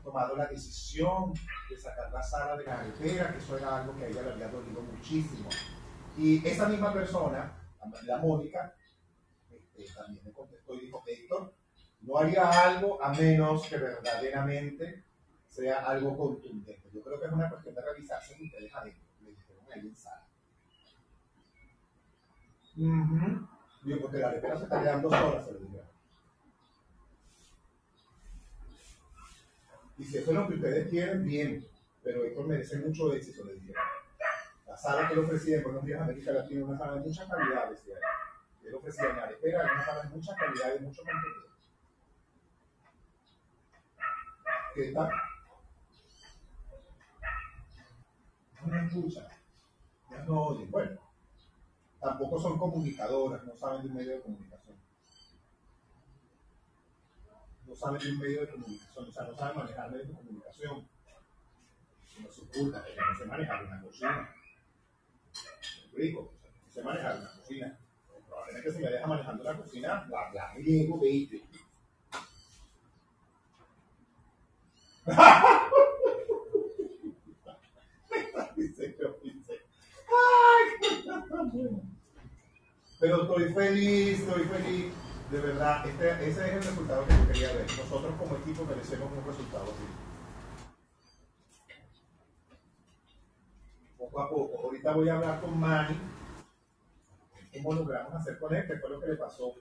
tomado 0.05 0.35
la 0.37 0.45
decisión 0.45 1.33
de 1.69 1.77
sacar 1.77 2.11
la 2.13 2.21
sala 2.21 2.55
de 2.55 2.63
la 2.63 2.75
carretera, 2.77 3.31
que 3.31 3.39
eso 3.39 3.57
era 3.57 3.81
algo 3.81 3.95
que 3.97 4.05
a 4.05 4.07
ella 4.07 4.21
le 4.21 4.31
había 4.33 4.47
dolido 4.47 4.81
muchísimo. 4.81 5.49
Y 6.17 6.47
esa 6.47 6.69
misma 6.69 6.93
persona, 6.93 7.51
la 8.05 8.17
Mónica, 8.19 8.73
este, 9.49 9.93
también 9.93 10.23
me 10.23 10.31
contestó 10.31 10.75
y 10.75 10.81
dijo, 10.81 11.03
Héctor, 11.05 11.53
no 12.01 12.17
haría 12.17 12.47
algo 12.49 13.03
a 13.03 13.11
menos 13.13 13.67
que 13.67 13.77
verdaderamente 13.77 15.03
sea 15.49 15.85
algo 15.85 16.15
contundente. 16.15 16.89
Yo 16.93 17.01
creo 17.01 17.19
que 17.19 17.25
es 17.25 17.31
una 17.31 17.49
cuestión 17.49 17.75
de 17.75 17.81
revisarse 17.81 18.35
y 18.39 18.45
ustedes 18.45 18.73
adentro, 18.73 19.03
le 19.21 19.31
dijeron 19.31 19.65
ahí 19.73 19.79
en 19.79 19.95
sala. 19.95 20.27
Uh 22.77 23.55
Digo, 23.83 24.01
porque 24.01 24.17
la 24.17 24.29
arepera 24.29 24.57
se 24.57 24.63
está 24.63 24.81
quedando 24.81 25.09
sola, 25.09 25.41
se 25.43 25.51
lo 25.51 25.59
dijeron. 25.59 25.94
Y 29.97 30.03
si 30.03 30.17
eso 30.17 30.31
es 30.31 30.37
lo 30.37 30.47
que 30.47 30.55
ustedes 30.55 30.89
quieren, 30.89 31.25
bien. 31.25 31.65
Pero 32.03 32.23
esto 32.25 32.43
merece 32.43 32.77
mucho 32.77 33.13
éxito, 33.13 33.43
le 33.45 33.53
dijeron. 33.53 33.83
La 34.67 34.77
sala 34.77 35.07
que 35.07 35.15
le 35.15 35.21
ofrecía 35.21 35.57
en 35.57 35.63
Buenos 35.63 35.85
Días 35.85 36.01
América 36.01 36.31
Latina 36.31 36.65
una 36.65 36.77
sala 36.77 36.93
de 36.95 36.99
mucha 37.01 37.27
calidad, 37.27 37.69
decía 37.69 37.95
él. 37.95 38.67
Él 38.67 38.75
ofrecía 38.75 39.09
en 39.09 39.19
arepera, 39.19 39.63
una 39.63 39.85
sala 39.85 40.03
de 40.03 40.09
mucha 40.09 40.35
calidad 40.35 40.75
y 40.79 40.83
mucho 40.83 41.01
contenido. 41.03 41.45
¿Qué 44.75 44.91
tal? 44.91 45.09
no 48.65 48.81
escuchan, 48.81 49.25
ellas 50.09 50.27
no 50.27 50.41
oyen. 50.41 50.71
Bueno, 50.71 50.99
tampoco 51.99 52.39
son 52.39 52.57
comunicadoras, 52.57 53.43
no 53.43 53.55
saben 53.55 53.83
de 53.83 53.87
un 53.89 53.95
medio 53.95 54.11
de 54.13 54.21
comunicación. 54.21 54.54
No 57.67 57.75
saben 57.75 58.01
de 58.01 58.11
un 58.11 58.19
medio 58.19 58.41
de 58.41 58.49
comunicación, 58.49 59.05
o 59.07 59.11
sea, 59.11 59.23
no 59.23 59.35
saben 59.35 59.57
manejar 59.57 59.91
medios 59.91 60.07
de 60.07 60.13
comunicación. 60.13 60.87
No 62.19 62.31
se 62.31 62.41
oculta, 62.41 62.85
no 62.95 63.17
sé 63.17 63.25
manejar 63.25 63.65
una 63.65 63.81
cocina. 63.81 64.35
¿Me 65.33 65.85
explico? 65.85 66.19
O 66.19 66.33
sea, 66.41 66.51
no 66.51 66.71
sé 66.71 66.83
manejar 66.83 67.19
una 67.19 67.31
cocina. 67.33 67.79
Probablemente 68.27 68.71
si 68.71 68.79
me 68.79 68.91
deja 68.91 69.07
manejando 69.07 69.43
la 69.43 69.57
cocina, 69.57 70.07
la, 70.09 70.33
la 70.33 70.53
riego, 70.53 70.99
veinte. 70.99 71.43
Pero 82.99 83.21
estoy 83.21 83.53
feliz, 83.53 84.19
estoy 84.19 84.43
feliz. 84.45 85.04
De 85.31 85.39
verdad, 85.39 85.87
este, 85.87 86.29
ese 86.29 86.47
es 86.47 86.53
el 86.53 86.63
resultado 86.63 87.05
que 87.05 87.13
yo 87.13 87.27
quería 87.27 87.53
ver. 87.53 87.65
Nosotros 87.77 88.13
como 88.19 88.35
equipo 88.37 88.63
merecemos 88.65 89.11
un 89.11 89.25
resultado 89.25 89.63
así. 89.63 89.85
Poco 93.97 94.21
a 94.21 94.29
poco. 94.29 94.63
Ahorita 94.63 94.93
voy 94.93 95.09
a 95.09 95.15
hablar 95.15 95.41
con 95.41 95.59
Manny. 95.59 95.97
¿Cómo 97.53 97.73
logramos 97.73 98.13
hacer 98.13 98.37
con 98.37 98.53
él? 98.53 98.67
¿Qué 98.67 98.77
fue 98.77 98.89
lo 98.89 98.99
que 98.99 99.07
le 99.07 99.15
pasó? 99.15 99.55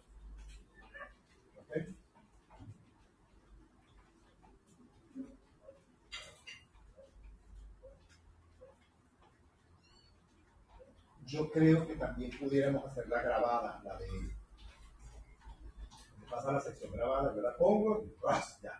Yo 11.26 11.50
creo 11.50 11.84
que 11.84 11.96
también 11.96 12.30
pudiéramos 12.38 12.84
hacer 12.84 13.08
la 13.08 13.22
grabada, 13.22 13.80
la 13.82 13.96
de 13.98 14.04
él. 14.04 14.33
Pasa 16.34 16.50
la 16.50 16.60
sección 16.60 16.90
grabada, 16.90 17.32
yo 17.32 17.42
la 17.42 17.56
pongo 17.56 18.02
y 18.02 18.12
ya. 18.60 18.72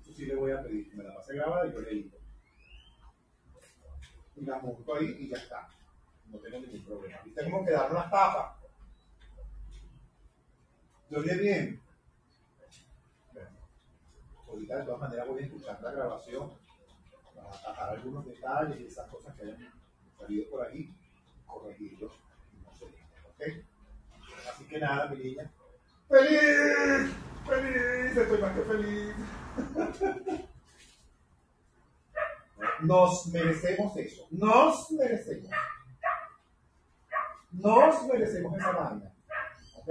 Eso 0.00 0.12
sí 0.12 0.26
le 0.26 0.34
voy 0.34 0.50
a 0.50 0.60
pedir, 0.60 0.90
que 0.90 0.96
me 0.96 1.04
la 1.04 1.14
pase 1.14 1.36
grabada 1.36 1.68
y 1.68 1.72
yo 1.72 1.80
le 1.80 1.90
digo. 1.90 2.18
Y 4.34 4.44
la 4.44 4.58
monto 4.58 4.96
ahí 4.96 5.16
y 5.20 5.28
ya 5.28 5.36
está. 5.36 5.68
No 6.26 6.38
tengo 6.38 6.58
ningún 6.58 6.84
problema. 6.84 7.20
¿Viste 7.24 7.44
cómo 7.44 7.64
quedaron 7.64 7.94
las 7.94 8.10
tapas? 8.10 8.56
¿Se 11.08 11.16
oye 11.16 11.36
bien? 11.36 11.80
Bueno, 13.32 13.50
ahorita 14.48 14.76
de 14.76 14.84
todas 14.86 15.00
maneras 15.00 15.28
voy 15.28 15.38
a 15.40 15.46
escuchar 15.46 15.80
la 15.80 15.92
grabación 15.92 16.52
para 17.32 17.48
atajar 17.48 17.90
algunos 17.90 18.26
detalles 18.26 18.80
y 18.80 18.86
esas 18.86 19.08
cosas 19.08 19.36
que 19.36 19.42
hayan 19.44 19.72
salido 20.18 20.50
por 20.50 20.66
ahí, 20.66 20.92
corregirlos. 21.46 22.23
Así 24.50 24.64
que 24.68 24.78
nada, 24.78 25.08
mi 25.08 25.16
niña. 25.16 25.50
¡Feliz! 26.08 27.12
¡Feliz! 27.46 28.16
Estoy 28.16 28.38
más 28.40 28.52
que 28.52 28.62
feliz. 28.62 29.14
Nos 32.82 33.26
merecemos 33.28 33.96
eso. 33.96 34.26
Nos 34.30 34.90
merecemos. 34.92 35.50
Nos 37.52 38.06
merecemos 38.06 38.58
esa 38.58 38.72
vaina. 38.72 39.12
¿Ok? 39.76 39.88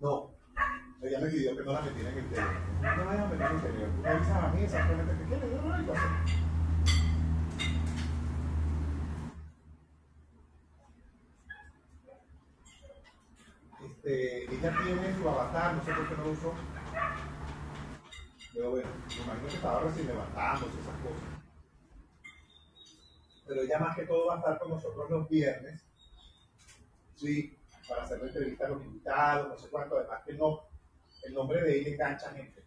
No. 0.00 0.34
Ella 1.02 1.20
me 1.20 1.28
pidió 1.28 1.56
que 1.56 1.62
no 1.62 1.72
la 1.72 1.82
metiera 1.82 2.10
en 2.10 2.18
el 2.18 2.24
interior. 2.24 2.52
No 2.80 2.96
la 2.96 3.04
vayas 3.04 3.24
a 3.24 3.28
meter 3.28 3.46
en 3.46 3.56
el. 3.56 3.90
Tú 3.90 4.02
me 4.02 4.08
avisas 4.08 4.44
a 4.44 4.48
mí 4.48 4.62
exactamente 4.62 5.14
qué 5.18 5.24
quieres. 5.28 5.50
Yo 5.50 5.62
no 5.62 5.78
digo 5.78 5.92
así. 5.92 6.33
Este, 14.04 14.54
ella 14.54 14.76
tiene 14.82 15.16
su 15.16 15.26
avatar, 15.26 15.74
no 15.74 15.82
sé 15.82 15.92
por 15.94 16.06
qué 16.06 16.14
no 16.14 16.24
lo 16.24 16.30
usó. 16.32 16.54
Pero 18.52 18.70
bueno, 18.72 18.88
me 19.08 19.14
imagino 19.14 19.48
que 19.48 19.54
estaba 19.54 19.80
recién 19.80 20.06
levantándose 20.08 20.78
esas 20.78 21.00
cosas. 21.00 21.42
Pero 23.46 23.62
ella 23.62 23.78
más 23.78 23.96
que 23.96 24.04
todo 24.04 24.26
va 24.26 24.34
a 24.34 24.38
estar 24.38 24.58
con 24.58 24.68
nosotros 24.68 25.08
los 25.08 25.28
viernes. 25.30 25.82
Sí, 27.16 27.56
para 27.88 28.02
hacer 28.02 28.18
la 28.20 28.26
entrevista 28.26 28.66
a 28.66 28.68
los 28.68 28.84
invitados, 28.84 29.48
no 29.48 29.56
sé 29.56 29.70
cuánto, 29.70 29.96
además 29.96 30.22
que 30.26 30.34
no, 30.34 30.60
el 31.22 31.32
nombre 31.32 31.62
de 31.62 31.78
ella 31.78 31.88
engancha 31.92 32.30
gente. 32.32 32.62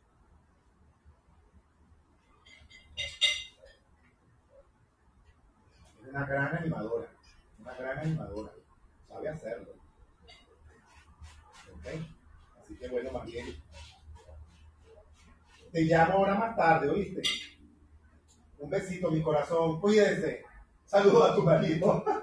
Es 6.02 6.10
una 6.10 6.26
gran 6.26 6.58
animadora, 6.58 7.08
una 7.60 7.76
gran 7.76 8.00
animadora, 8.00 8.52
sabe 9.08 9.30
hacerlo. 9.30 9.77
Así 12.62 12.78
que 12.78 12.90
bueno, 12.90 13.12
más 13.12 13.26
bien. 13.26 13.48
Te 15.72 15.82
llamo 15.82 16.14
ahora 16.14 16.36
más 16.36 16.56
tarde, 16.56 16.90
¿oíste? 16.90 17.22
Un 18.58 18.70
besito, 18.70 19.12
mi 19.12 19.22
corazón, 19.22 19.80
cuídense. 19.80 20.44
Saludos 20.86 21.32
a 21.32 21.36
tu 21.36 21.44
marido. 21.44 22.04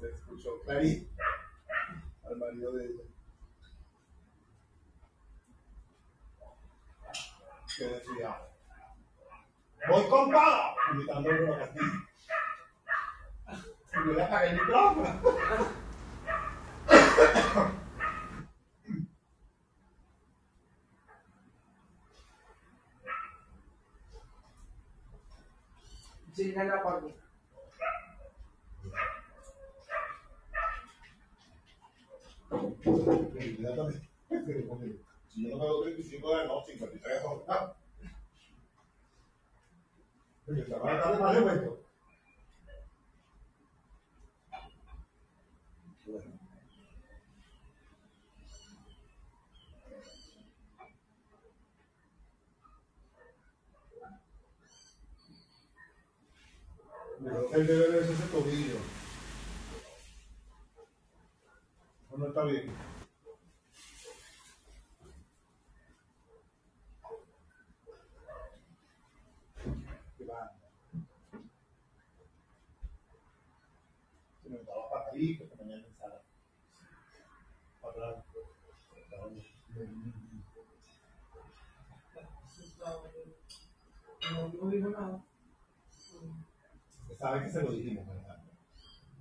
Se 0.00 0.08
escuchó 0.08 0.60
clarito 0.62 1.10
al 2.24 2.36
marido 2.38 2.72
de 2.72 2.86
ella. 2.86 3.02
Que 7.76 7.84
decía, 7.86 8.36
voy 9.88 10.04
con 10.08 10.30
todo, 10.30 10.74
imitando 10.92 11.30
a 11.30 11.32
Bruno 11.32 11.58
Castillo. 11.58 11.92
Y 13.92 14.06
yo 14.06 14.12
le 14.12 14.22
apagué 14.22 14.50
el 14.50 14.54
micrófono. 14.54 15.20
Gina 26.34 26.64
la 26.64 26.82
por 26.82 27.12
Inmediatamente. 33.34 34.08
Si 35.28 35.48
yo 35.48 35.56
no 35.56 35.62
me 35.62 35.66
doy 35.68 35.82
35 35.94 36.36
de 36.36 36.46
no, 36.46 36.64
53 36.64 37.22
no. 37.22 37.44
Ah. 37.48 37.76
Oye, 40.48 40.62
esta 40.62 40.78
van 40.78 40.88
a 40.88 40.98
estar 40.98 41.12
de 41.12 41.20
mal 41.20 41.34
de 41.34 41.40
vuelto. 41.40 41.80
Bueno. 46.06 46.40
Yo 57.30 57.36
creo 57.36 57.50
que 57.50 57.56
él 57.58 57.66
debe 57.68 57.90
verse 57.90 58.12
ese 58.12 58.26
tobillo. 58.26 58.76
¿O 62.10 62.18
no 62.18 62.26
está 62.26 62.42
bien? 62.44 62.72
Se 74.42 74.48
me 74.48 74.58
que 74.58 75.56
mañana. 75.56 75.84
No, 84.32 84.48
no 84.48 84.70
dijo 84.70 84.88
nada 84.90 85.29
sabe 87.20 87.42
que 87.42 87.50
se 87.50 87.62
lo 87.62 87.72
dijimos, 87.72 88.06
¿verdad? 88.08 88.42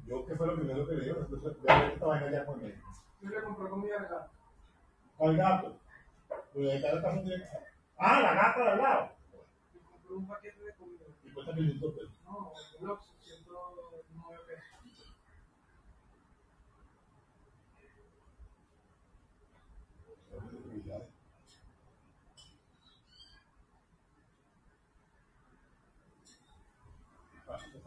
Yo, 0.06 0.26
que 0.26 0.36
fue 0.36 0.48
lo 0.48 0.56
primero 0.56 0.88
que 0.88 0.96
le 0.96 1.06
digo, 1.06 1.20
entonces 1.20 1.58
ya 1.68 1.88
esta 1.88 2.06
vaina 2.06 2.32
ya 2.32 2.46
fue 2.46 2.56
médico. 2.56 2.90
Yo 3.22 3.30
le 3.30 3.44
compré 3.44 3.70
comida 3.70 3.98
al 3.98 4.08
gato. 4.08 4.32
Al 5.20 5.38
gato. 5.38 5.80
Pero 6.54 6.72
el 6.72 6.82
gato 6.82 7.02
también 7.02 7.26
tiene 7.26 7.44
que 7.44 7.50
saber. 7.52 7.68
Ah, 7.98 8.22
la 8.22 8.34
gata 8.34 8.64
de 8.64 8.70
al 8.70 8.78
lado. 8.78 9.12
Le 9.74 9.82
compré 9.82 10.16
un 10.16 10.28
paquete 10.28 10.64
de 10.64 10.76
comida. 10.76 11.06
¿Y 11.24 11.32
cuesta 11.32 11.52
cuántas 11.52 11.58
minutos? 11.58 11.94
No, 12.24 12.54
un 12.80 12.98
100. 13.20 13.46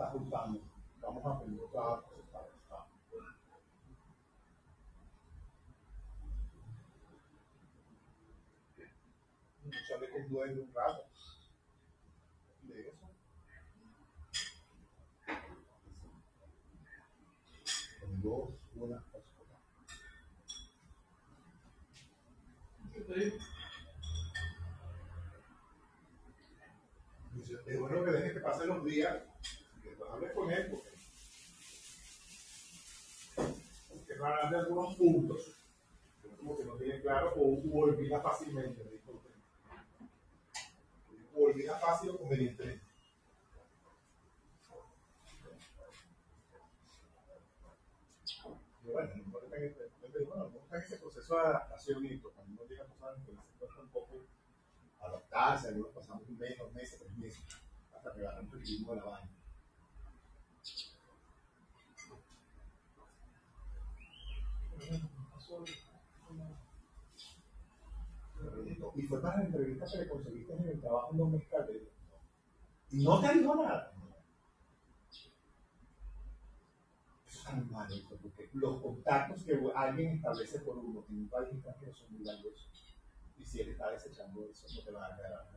estás 0.03 0.21
usando. 0.21 0.61
Vamos 1.01 1.25
a 1.25 1.31
aprender 1.31 1.65
otras 1.65 2.03
cosas 2.03 2.27
para 2.33 2.45
usar. 2.45 2.87
Con 10.13 10.51
un 10.59 10.75
rato 10.75 11.05
de 12.63 12.81
eso. 12.81 13.09
Con 18.01 18.23
dos 18.23 18.51
buenas 18.75 19.05
personas. 19.05 19.61
Dice, 27.35 27.55
es 27.67 27.81
bueno 27.81 28.05
que 28.05 28.11
dejes 28.11 28.33
que 28.33 28.41
pasen 28.41 28.69
los 28.69 28.85
días 28.85 29.32
de 34.23 34.57
algunos 34.57 34.95
puntos 34.97 35.57
como 36.39 36.57
que 36.57 36.65
no 36.65 36.75
tiene 36.77 37.01
claro 37.01 37.33
o, 37.37 37.61
olvida 37.85 38.21
fácilmente. 38.21 38.83
disculpe. 38.85 39.29
O 41.35 41.45
olvida 41.45 41.79
fácil 41.79 42.11
o 42.11 42.19
convenientemente. 42.19 42.85
Bueno, 48.85 49.11
no 49.15 49.23
importa 49.23 49.57
que 49.57 49.69
te- 49.69 49.91
yo 50.03 50.09
te 50.13 50.19
digo, 50.19 50.31
bueno, 50.35 50.51
no 50.51 50.59
está 50.59 50.77
en 50.77 50.83
ese 50.83 50.97
proceso 50.99 51.35
de 51.37 51.41
adaptación 51.41 52.05
y 52.05 52.19
cuando 52.19 52.65
llega 52.69 52.85
a 52.85 52.87
se 53.25 53.33
un 53.81 53.89
poco 53.89 54.25
adaptarse, 55.01 55.69
algunos 55.69 55.93
pasamos 55.95 56.29
un 56.29 56.39
mes, 56.39 56.59
dos 56.59 56.73
meses, 56.73 56.99
tres 56.99 57.17
meses, 57.17 57.45
hasta 57.95 58.13
que 58.13 58.21
agarramos 58.21 58.55
el 58.55 58.61
ritmo 58.61 58.91
de 58.91 58.97
la 59.01 59.05
vaina. 59.05 59.42
Y 68.95 69.03
fue 69.03 69.23
para 69.23 69.39
la 69.39 69.45
entrevista 69.45 69.87
que 69.91 69.99
le 69.99 70.09
conseguiste 70.09 70.53
en 70.53 70.69
el 70.69 70.81
trabajo 70.81 71.13
no 71.15 71.27
me 71.27 71.47
Y 72.91 73.05
no 73.05 73.21
te 73.21 73.39
dijo 73.39 73.55
nada. 73.55 73.93
Mal, 77.71 77.93
hijo, 77.93 78.17
porque 78.23 78.49
los 78.55 78.81
contactos 78.81 79.43
que 79.45 79.59
alguien 79.75 80.15
establece 80.15 80.61
por 80.61 80.79
uno 80.79 81.05
en 81.11 81.19
un 81.19 81.29
país 81.29 81.51
extranjero 81.53 81.95
son 81.95 82.13
muy 82.13 82.25
valiosos. 82.25 82.95
Y 83.37 83.45
si 83.45 83.61
él 83.61 83.71
está 83.71 83.91
desechando 83.91 84.47
eso, 84.47 84.67
no 84.75 84.83
te 84.83 84.91
va 84.91 85.07
a 85.07 85.17
quedar 85.17 85.33
a. 85.35 85.53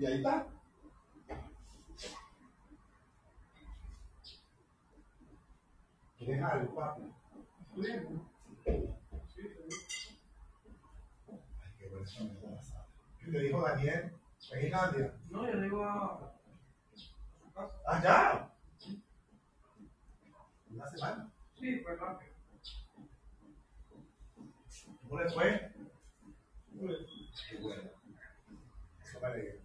Y 0.00 0.06
ahí 0.06 0.16
está. 0.16 0.46
¿Quieres 6.16 6.42
algo, 6.42 6.74
papi? 6.74 7.02
Ay, 7.02 8.08
qué 11.76 11.88
bueno 11.88 12.04
eso 12.04 12.24
me 12.24 12.32
está 12.32 12.56
pasando. 12.56 12.86
¿Qué 13.18 13.30
te 13.30 13.40
dijo 13.40 13.60
Daniel? 13.60 14.18
¿En 14.52 14.66
Islandia? 14.66 15.14
No, 15.28 15.46
yo 15.52 15.60
digo 15.60 15.84
a. 15.84 16.32
¡Allá! 17.86 18.50
Una 20.70 20.88
semana. 20.88 21.30
Sí, 21.58 21.80
fue 21.80 21.96
rápido. 21.96 22.32
¿Cómo 25.02 25.20
le 25.20 25.30
fue? 25.30 25.72
Qué 27.50 27.58
bueno. 27.58 27.90
Eso 29.04 29.20
me 29.20 29.26
alegra. 29.26 29.59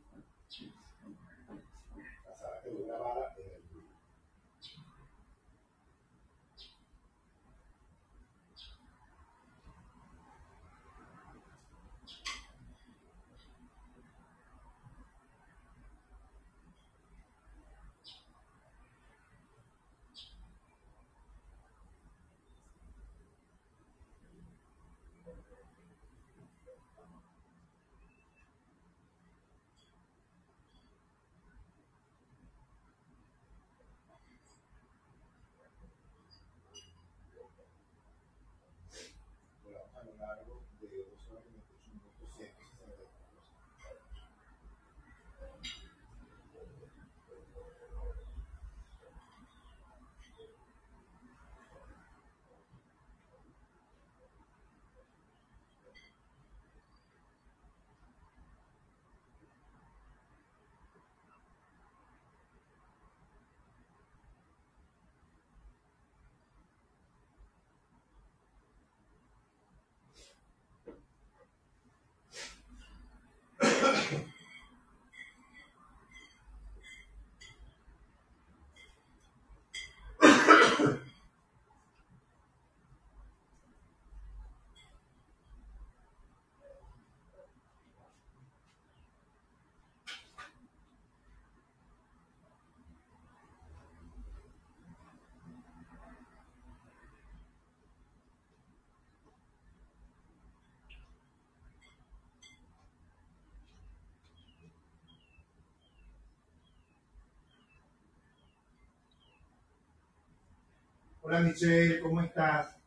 Hola 111.28 111.40
Michelle, 111.40 112.00
¿cómo 112.02 112.22
estás? 112.22 112.78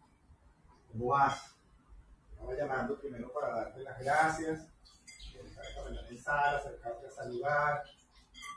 ¿Cómo 0.93 1.07
vas? 1.09 1.57
Estaba 2.31 2.55
llamando 2.55 2.97
primero 3.01 3.33
para 3.33 3.49
darte 3.49 3.83
las 3.83 3.99
gracias, 3.99 4.69
por 5.35 5.45
estar 5.45 6.09
en 6.09 6.19
sala, 6.23 6.59
acercarte 6.59 7.09
a 7.09 7.11
saludar 7.11 7.83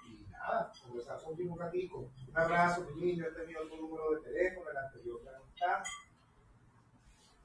y 0.08 0.30
nada, 0.30 0.72
conversar 0.84 1.20
contigo 1.24 1.54
un 1.54 1.60
ratico. 1.60 2.12
Un 2.28 2.38
abrazo, 2.38 2.86
mi 2.92 3.02
niño, 3.02 3.26
he 3.26 3.32
tenido 3.32 3.68
tu 3.70 3.78
número 3.78 4.12
de 4.12 4.22
teléfono, 4.22 4.70
el 4.70 4.78
anterior 4.78 5.20
ya 5.24 5.32
no 5.32 5.46
está. 5.48 5.84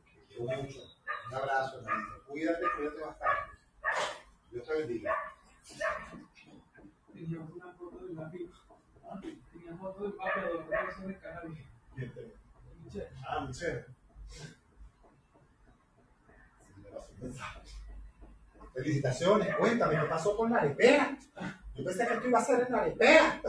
Te 0.04 0.26
quiero 0.26 0.62
mucho. 0.62 0.80
Un 1.30 1.34
abrazo, 1.34 1.78
hermanito. 1.78 2.22
Cuídate, 2.28 2.64
cuídate 2.76 3.00
bastante. 3.00 3.56
Dios 4.50 4.66
te 4.66 4.74
bendiga. 4.74 5.16
Tenía 7.14 7.40
una 7.40 7.72
foto 7.72 8.04
de 8.04 8.12
una 8.12 8.30
pipa. 8.30 8.56
Tenía 9.52 9.74
foto 9.78 10.02
del 10.02 10.12
Papa 10.12 10.40
de 10.42 10.52
los 10.52 11.06
de 11.06 11.18
Canarias. 11.18 11.75
¿Quién 11.96 12.12
te- 12.12 12.36
Michelle. 12.84 13.08
Ah, 13.26 13.44
Michelle. 13.46 13.84
Sí, 14.28 14.42
me 16.82 16.90
pasó 16.90 17.12
un 17.12 17.20
mensaje. 17.20 17.60
Felicitaciones, 18.74 19.56
cuéntame, 19.56 19.98
¿qué 19.98 20.06
pasó 20.06 20.36
con 20.36 20.50
la 20.50 20.58
arepera? 20.58 21.16
Yo 21.74 21.84
pensé 21.84 22.06
que 22.06 22.14
esto 22.14 22.28
iba 22.28 22.38
a 22.38 22.44
ser 22.44 22.66
en 22.66 22.72
la 22.72 22.78
arepera. 22.82 23.40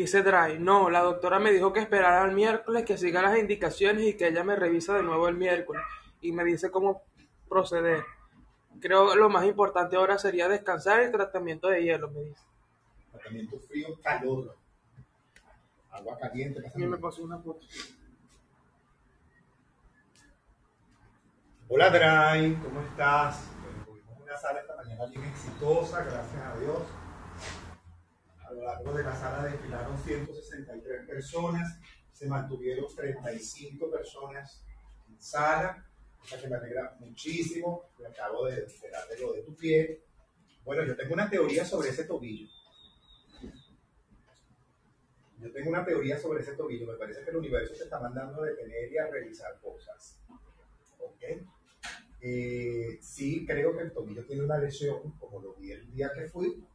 Dice 0.00 0.22
Dry, 0.22 0.60
no, 0.60 0.90
la 0.90 1.00
doctora 1.00 1.40
me 1.40 1.50
dijo 1.50 1.72
que 1.72 1.80
esperara 1.80 2.22
al 2.22 2.32
miércoles, 2.32 2.84
que 2.84 2.96
siga 2.96 3.20
las 3.20 3.36
indicaciones 3.36 4.04
y 4.04 4.16
que 4.16 4.28
ella 4.28 4.44
me 4.44 4.54
revisa 4.54 4.94
de 4.94 5.02
nuevo 5.02 5.26
el 5.26 5.34
miércoles 5.34 5.82
y 6.20 6.30
me 6.30 6.44
dice 6.44 6.70
cómo 6.70 7.02
proceder. 7.48 8.04
Creo 8.80 9.10
que 9.10 9.16
lo 9.18 9.28
más 9.28 9.44
importante 9.44 9.96
ahora 9.96 10.16
sería 10.16 10.46
descansar 10.48 11.00
y 11.02 11.06
el 11.06 11.10
tratamiento 11.10 11.66
de 11.66 11.82
hielo, 11.82 12.08
me 12.10 12.20
dice. 12.20 12.40
Tratamiento 13.10 13.58
frío, 13.58 13.88
calor. 14.00 14.54
Agua 15.90 16.16
caliente, 16.16 16.60
Y 16.60 16.62
pásame. 16.62 16.86
me 16.86 16.98
pasó 16.98 17.24
una 17.24 17.38
foto. 17.38 17.66
Hola 21.68 21.90
Dray, 21.90 22.54
¿cómo 22.62 22.80
estás? 22.82 23.50
Bueno, 23.60 23.84
tuvimos 23.84 24.20
una 24.22 24.36
sala 24.36 24.60
esta 24.60 24.76
mañana 24.76 25.06
bien 25.06 25.24
exitosa, 25.24 26.04
gracias 26.04 26.40
a 26.44 26.56
Dios. 26.60 26.82
A 28.48 28.52
lo 28.54 28.62
largo 28.62 28.94
de 28.94 29.04
la 29.04 29.14
sala 29.14 29.44
desfilaron 29.44 29.98
163 29.98 31.06
personas, 31.06 31.78
se 32.14 32.26
mantuvieron 32.26 32.86
35 32.96 33.90
personas 33.90 34.64
en 35.06 35.20
sala, 35.20 35.86
cosa 36.18 36.40
que 36.40 36.48
me 36.48 36.56
alegra 36.56 36.96
muchísimo. 36.98 37.90
Me 37.98 38.06
acabo 38.06 38.46
de 38.46 38.60
enterar 38.60 39.06
de 39.06 39.18
lo 39.18 39.34
de 39.34 39.42
tu 39.42 39.54
pie. 39.54 40.02
Bueno, 40.64 40.82
yo 40.84 40.96
tengo 40.96 41.12
una 41.12 41.28
teoría 41.28 41.62
sobre 41.62 41.90
ese 41.90 42.04
tobillo. 42.04 42.48
Yo 45.40 45.52
tengo 45.52 45.68
una 45.68 45.84
teoría 45.84 46.18
sobre 46.18 46.40
ese 46.40 46.56
tobillo. 46.56 46.86
Me 46.86 46.96
parece 46.96 47.22
que 47.22 47.30
el 47.30 47.36
universo 47.36 47.74
te 47.74 47.84
está 47.84 48.00
mandando 48.00 48.42
a 48.42 48.46
detener 48.46 48.90
y 48.90 48.96
a 48.96 49.08
revisar 49.08 49.60
cosas. 49.60 50.22
¿Ok? 50.98 51.22
Eh, 52.22 52.98
sí, 53.02 53.44
creo 53.44 53.76
que 53.76 53.82
el 53.82 53.92
tobillo 53.92 54.24
tiene 54.24 54.42
una 54.42 54.56
lesión, 54.56 55.12
como 55.18 55.38
lo 55.38 55.54
vi 55.54 55.72
el 55.72 55.92
día 55.92 56.10
que 56.14 56.26
fui, 56.28 56.66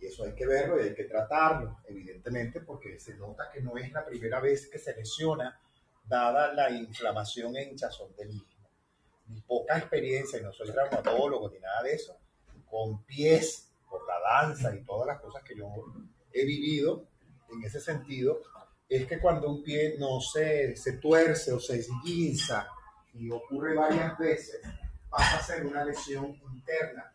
y 0.00 0.06
eso 0.06 0.24
hay 0.24 0.34
que 0.34 0.46
verlo 0.46 0.80
y 0.80 0.88
hay 0.88 0.94
que 0.94 1.04
tratarlo, 1.04 1.78
evidentemente, 1.86 2.60
porque 2.60 2.98
se 2.98 3.14
nota 3.16 3.50
que 3.52 3.60
no 3.60 3.76
es 3.76 3.92
la 3.92 4.04
primera 4.04 4.40
vez 4.40 4.68
que 4.68 4.78
se 4.78 4.96
lesiona, 4.96 5.60
dada 6.04 6.52
la 6.54 6.70
inflamación 6.70 7.56
e 7.56 7.64
hinchazón 7.64 8.14
del 8.16 8.28
mismo. 8.28 8.68
Mi 9.26 9.40
poca 9.42 9.78
experiencia, 9.78 10.38
y 10.38 10.42
no 10.42 10.52
soy 10.52 10.72
traumatólogo 10.72 11.50
ni 11.50 11.58
nada 11.58 11.82
de 11.82 11.92
eso, 11.92 12.16
con 12.68 13.04
pies, 13.04 13.70
por 13.88 14.06
la 14.06 14.20
danza 14.20 14.74
y 14.74 14.82
todas 14.84 15.06
las 15.06 15.20
cosas 15.20 15.42
que 15.42 15.56
yo 15.56 15.66
he 16.32 16.44
vivido 16.44 17.04
en 17.52 17.62
ese 17.64 17.80
sentido, 17.80 18.40
es 18.88 19.06
que 19.06 19.20
cuando 19.20 19.48
un 19.48 19.62
pie 19.62 19.96
no 19.98 20.20
se, 20.20 20.76
se 20.76 20.94
tuerce 20.94 21.52
o 21.52 21.60
se 21.60 21.78
esguinza 21.78 22.68
y 23.14 23.30
ocurre 23.30 23.74
varias 23.74 24.16
veces, 24.18 24.60
pasa 25.10 25.36
a 25.36 25.42
ser 25.42 25.66
una 25.66 25.84
lesión 25.84 26.40
interna. 26.52 27.12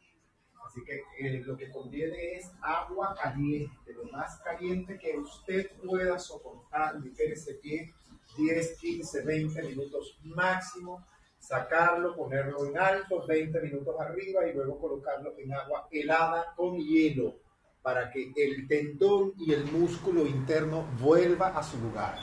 Así 0.76 0.84
que 0.84 1.04
eh, 1.20 1.42
lo 1.46 1.56
que 1.56 1.70
conviene 1.70 2.34
es 2.34 2.52
agua 2.62 3.16
caliente, 3.16 3.94
lo 3.94 4.12
más 4.12 4.42
caliente 4.42 4.98
que 4.98 5.18
usted 5.18 5.72
pueda 5.86 6.20
soportar, 6.20 6.96
ese 7.18 7.54
pie 7.54 7.94
10, 8.36 8.78
15, 8.78 9.22
20 9.24 9.64
minutos 9.64 10.20
máximo, 10.26 11.06
sacarlo, 11.40 12.14
ponerlo 12.14 12.66
en 12.66 12.78
alto, 12.78 13.26
20 13.26 13.58
minutos 13.62 13.96
arriba 14.02 14.46
y 14.46 14.54
luego 14.54 14.78
colocarlo 14.78 15.34
en 15.38 15.54
agua 15.54 15.88
helada 15.90 16.54
con 16.58 16.78
hielo 16.78 17.36
para 17.82 18.12
que 18.12 18.34
el 18.36 18.68
tendón 18.68 19.32
y 19.38 19.54
el 19.54 19.64
músculo 19.72 20.26
interno 20.26 20.86
vuelva 21.00 21.58
a 21.58 21.64
su 21.64 21.78
lugar. 21.78 22.18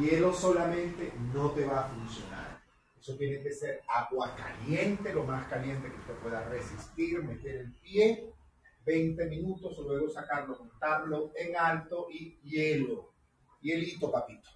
Hielo 0.00 0.32
solamente 0.32 1.12
no 1.34 1.50
te 1.50 1.66
va 1.66 1.80
a 1.80 1.88
funcionar. 1.88 2.47
Eso 3.08 3.16
tiene 3.16 3.42
que 3.42 3.52
ser 3.52 3.80
agua 3.88 4.36
caliente, 4.36 5.14
lo 5.14 5.24
más 5.24 5.48
caliente 5.48 5.90
que 5.90 5.96
usted 5.96 6.14
pueda 6.16 6.46
resistir, 6.46 7.22
meter 7.22 7.56
el 7.56 7.72
pie 7.76 8.34
20 8.84 9.24
minutos, 9.24 9.78
luego 9.78 10.10
sacarlo, 10.10 10.58
montarlo 10.58 11.32
en 11.34 11.56
alto 11.56 12.08
y 12.10 12.38
hielo. 12.42 13.14
Hielito, 13.62 14.12
papito. 14.12 14.50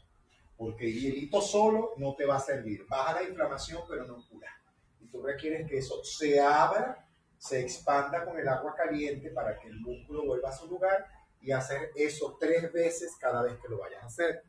Porque 0.59 0.93
hielito 0.93 1.41
solo 1.41 1.95
no 1.97 2.15
te 2.15 2.27
va 2.27 2.37
a 2.37 2.41
servir. 2.41 2.87
Baja 2.91 3.23
la 3.23 3.23
inflamación, 3.23 3.85
pero 3.89 4.05
no 4.05 4.23
cura. 4.29 4.55
Y 5.01 5.07
tú 5.07 5.23
requieres 5.23 5.67
que 5.67 5.79
eso 5.79 6.05
se 6.05 6.39
abra, 6.39 7.09
se 7.39 7.59
expanda 7.63 8.23
con 8.23 8.39
el 8.39 8.49
agua 8.49 8.75
caliente 8.75 9.31
para 9.31 9.59
que 9.59 9.69
el 9.69 9.81
músculo 9.81 10.27
vuelva 10.27 10.51
a 10.51 10.57
su 10.57 10.69
lugar 10.69 11.07
y 11.41 11.53
hacer 11.53 11.91
eso 11.97 12.37
tres 12.39 12.71
veces 12.71 13.17
cada 13.19 13.43
vez 13.43 13.59
que 13.61 13.69
lo 13.69 13.79
vayas 13.79 14.03
a 14.03 14.07
hacer. 14.09 14.45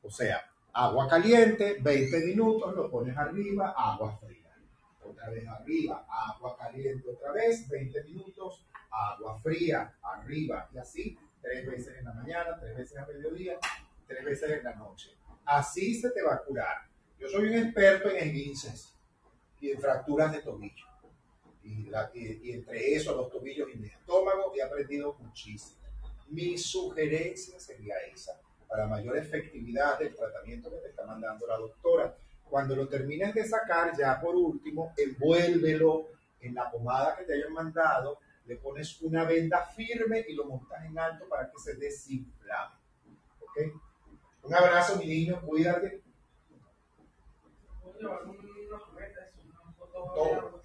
O 0.00 0.10
sea, 0.12 0.48
agua 0.72 1.08
caliente, 1.08 1.78
20 1.80 2.26
minutos, 2.26 2.74
lo 2.74 2.90
pones 2.90 3.16
arriba, 3.16 3.74
agua 3.76 4.16
fría. 4.18 4.54
Otra 5.02 5.30
vez 5.30 5.46
arriba, 5.46 6.06
agua 6.08 6.56
caliente 6.56 7.08
otra 7.08 7.32
vez, 7.32 7.68
20 7.68 8.04
minutos, 8.04 8.66
agua 8.90 9.40
fría, 9.40 9.94
arriba. 10.02 10.68
Y 10.72 10.78
así, 10.78 11.18
tres 11.40 11.66
veces 11.66 11.98
en 11.98 12.04
la 12.04 12.12
mañana, 12.12 12.56
tres 12.60 12.76
veces 12.76 12.98
a 12.98 13.06
mediodía, 13.06 13.58
tres 14.06 14.24
veces 14.24 14.50
en 14.50 14.64
la 14.64 14.74
noche. 14.74 15.16
Así 15.44 15.94
se 15.94 16.10
te 16.10 16.22
va 16.22 16.34
a 16.34 16.42
curar. 16.42 16.88
Yo 17.18 17.28
soy 17.28 17.48
un 17.48 17.54
experto 17.54 18.10
en 18.10 18.16
esguinces 18.16 18.94
y 19.60 19.70
en 19.70 19.80
fracturas 19.80 20.32
de 20.32 20.42
tobillo. 20.42 20.86
Y, 21.64 22.52
entre 22.52 22.94
eso, 22.94 23.14
los 23.14 23.30
tobillos 23.30 23.68
y 23.74 23.78
mi 23.78 23.88
estómago, 23.88 24.52
he 24.54 24.62
aprendido 24.62 25.14
muchísimo. 25.18 25.78
Mi 26.28 26.56
sugerencia 26.56 27.58
sería 27.58 27.94
esa 28.12 28.40
para 28.68 28.86
mayor 28.86 29.16
efectividad 29.16 29.98
del 29.98 30.14
tratamiento 30.14 30.70
que 30.70 30.78
te 30.78 30.88
está 30.88 31.04
mandando 31.06 31.46
la 31.46 31.56
doctora. 31.56 32.14
Cuando 32.48 32.76
lo 32.76 32.88
termines 32.88 33.34
de 33.34 33.44
sacar, 33.46 33.96
ya 33.96 34.20
por 34.20 34.34
último, 34.34 34.92
envuélvelo 34.96 36.08
en 36.40 36.54
la 36.54 36.70
pomada 36.70 37.16
que 37.16 37.24
te 37.24 37.34
hayan 37.34 37.52
mandado, 37.52 38.18
le 38.46 38.56
pones 38.56 39.00
una 39.02 39.24
venda 39.24 39.64
firme 39.66 40.24
y 40.28 40.34
lo 40.34 40.44
montas 40.44 40.84
en 40.84 40.98
alto 40.98 41.28
para 41.28 41.50
que 41.50 41.58
se 41.58 41.74
desinflame. 41.74 42.74
¿Ok? 43.40 43.58
Un 44.42 44.54
abrazo, 44.54 44.96
mi 44.96 45.06
niño, 45.06 45.40
cuídate. 45.42 46.02
Todo. 50.14 50.62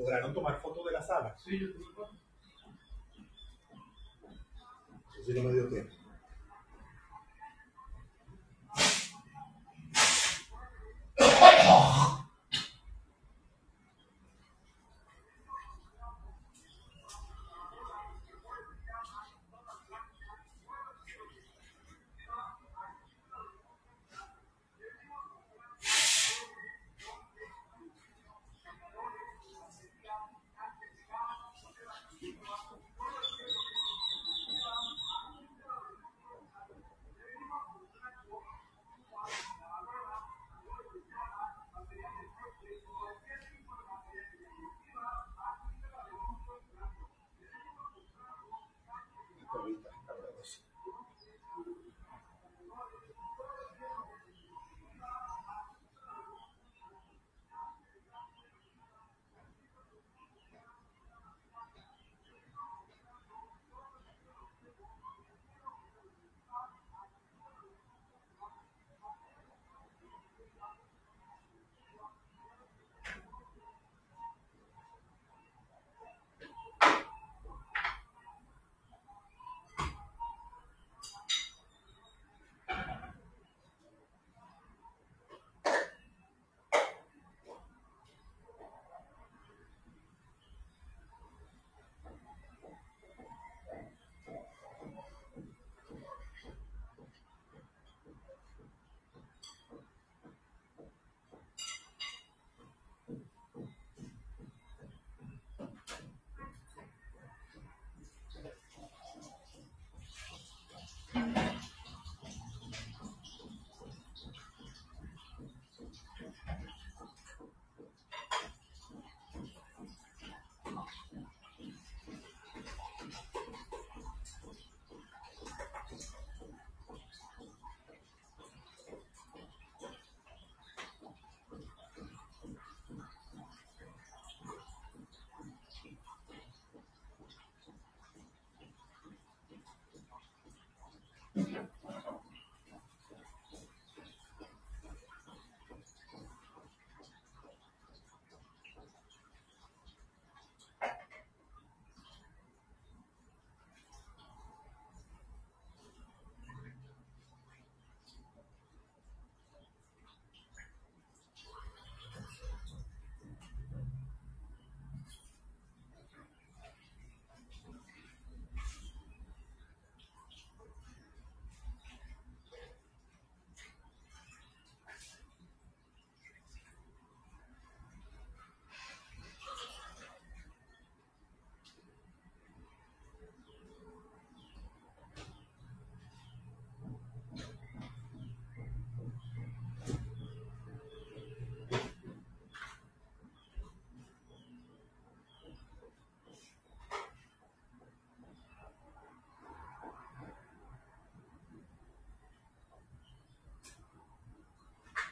¿Lograron 0.00 0.32
tomar 0.32 0.58
fotos 0.62 0.86
de 0.86 0.92
la 0.92 1.02
sala? 1.02 1.36
Sí, 1.36 1.58
yo 1.60 1.70
te 1.72 1.78
supongo. 1.78 2.08
Eso 5.14 5.24
sí 5.26 5.32
no 5.34 5.42
me 5.42 5.52
dio 5.52 5.68
tiempo. 5.68 5.99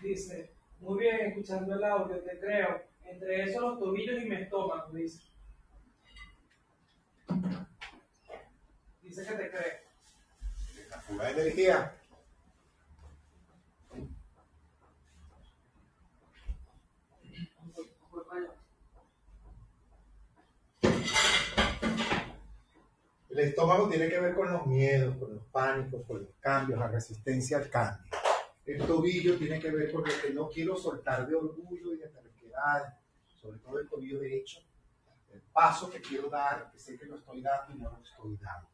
Dice, 0.09 0.51
muy 0.81 1.01
bien, 1.01 1.21
escuchando 1.27 1.75
el 1.75 1.85
audio, 1.85 2.19
te 2.21 2.41
creo. 2.41 2.81
Entre 3.05 3.43
eso 3.45 3.61
los 3.61 3.79
tobillos 3.79 4.23
y 4.23 4.27
mi 4.27 4.37
estómago, 4.37 4.91
dice. 4.91 5.23
Dice 9.03 9.27
que 9.27 9.35
te 9.35 9.51
cree. 9.51 9.83
La 11.15 11.31
energía. 11.31 11.95
El 23.29 23.39
estómago 23.41 23.91
tiene 23.91 24.09
que 24.09 24.21
ver 24.21 24.35
con 24.35 24.51
los 24.51 24.67
miedos, 24.67 25.19
con 25.19 25.35
los 25.35 25.45
pánicos, 25.49 26.03
con 26.07 26.21
los 26.21 26.35
cambios, 26.41 26.79
la 26.79 26.89
resistencia 26.89 27.59
al 27.59 27.69
cambio. 27.69 28.08
El 28.69 28.87
tobillo 28.87 29.39
tiene 29.39 29.59
que 29.59 29.71
ver 29.71 29.91
con 29.91 30.05
lo 30.05 30.11
que 30.21 30.31
no 30.35 30.51
quiero 30.51 30.77
soltar 30.77 31.27
de 31.27 31.35
orgullo 31.35 31.95
y 31.95 31.97
de 31.97 32.09
terquedad, 32.09 32.99
sobre 33.27 33.61
todo 33.61 33.79
el 33.79 33.89
tobillo 33.89 34.21
derecho. 34.21 34.61
El 35.33 35.41
paso 35.41 35.89
que 35.89 36.03
quiero 36.03 36.29
dar, 36.29 36.71
que 36.71 36.79
sé 36.79 36.99
que 36.99 37.07
lo 37.07 37.17
estoy 37.17 37.41
dando 37.41 37.75
y 37.75 37.79
no 37.79 37.91
lo 37.91 38.03
estoy 38.03 38.37
dando. 38.37 38.69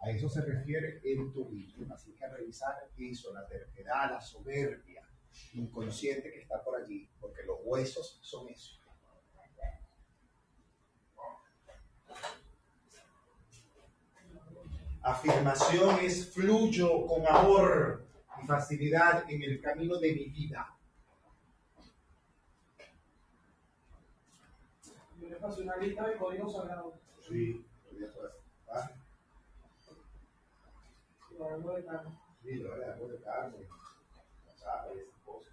A 0.00 0.08
eso 0.08 0.26
se 0.30 0.40
refiere 0.40 1.02
el 1.04 1.30
tobillo. 1.34 1.84
Así 1.92 2.14
que 2.14 2.24
a 2.24 2.30
revisar 2.30 2.76
eso, 2.96 3.34
la 3.34 3.46
terquedad, 3.46 4.10
la 4.10 4.22
soberbia 4.22 5.06
inconsciente 5.52 6.32
que 6.32 6.40
está 6.40 6.64
por 6.64 6.80
allí, 6.80 7.06
porque 7.20 7.42
los 7.42 7.58
huesos 7.62 8.18
son 8.22 8.48
eso. 8.48 8.80
Afirmación 15.02 16.00
es 16.00 16.32
fluyo 16.32 17.06
con 17.06 17.26
amor 17.26 18.06
y 18.42 18.46
facilidad 18.46 19.30
en 19.30 19.42
el 19.42 19.60
camino 19.60 19.96
de 19.98 20.12
mi 20.12 20.24
vida. 20.26 20.76
Yo 25.20 25.28
le 25.28 25.36
pasé 25.36 25.62
una 25.62 25.76
lista 25.76 26.06
de 26.08 26.16
códigos 26.16 26.52
sagrados. 26.52 26.94
Sí, 27.26 27.64
podría 27.84 28.10
ser. 28.10 28.30
¿Ah? 28.72 28.90
Y 31.30 31.42
algo 31.42 31.74
de 31.74 31.84
carne. 31.84 32.10
Sí, 32.42 32.54
lo 32.56 32.76
de 32.76 32.84
algo 32.84 33.08
de 33.08 33.20
carne, 33.20 33.56
chapa 34.56 34.88
y 34.94 34.98
esas 34.98 35.20
cosas. 35.24 35.52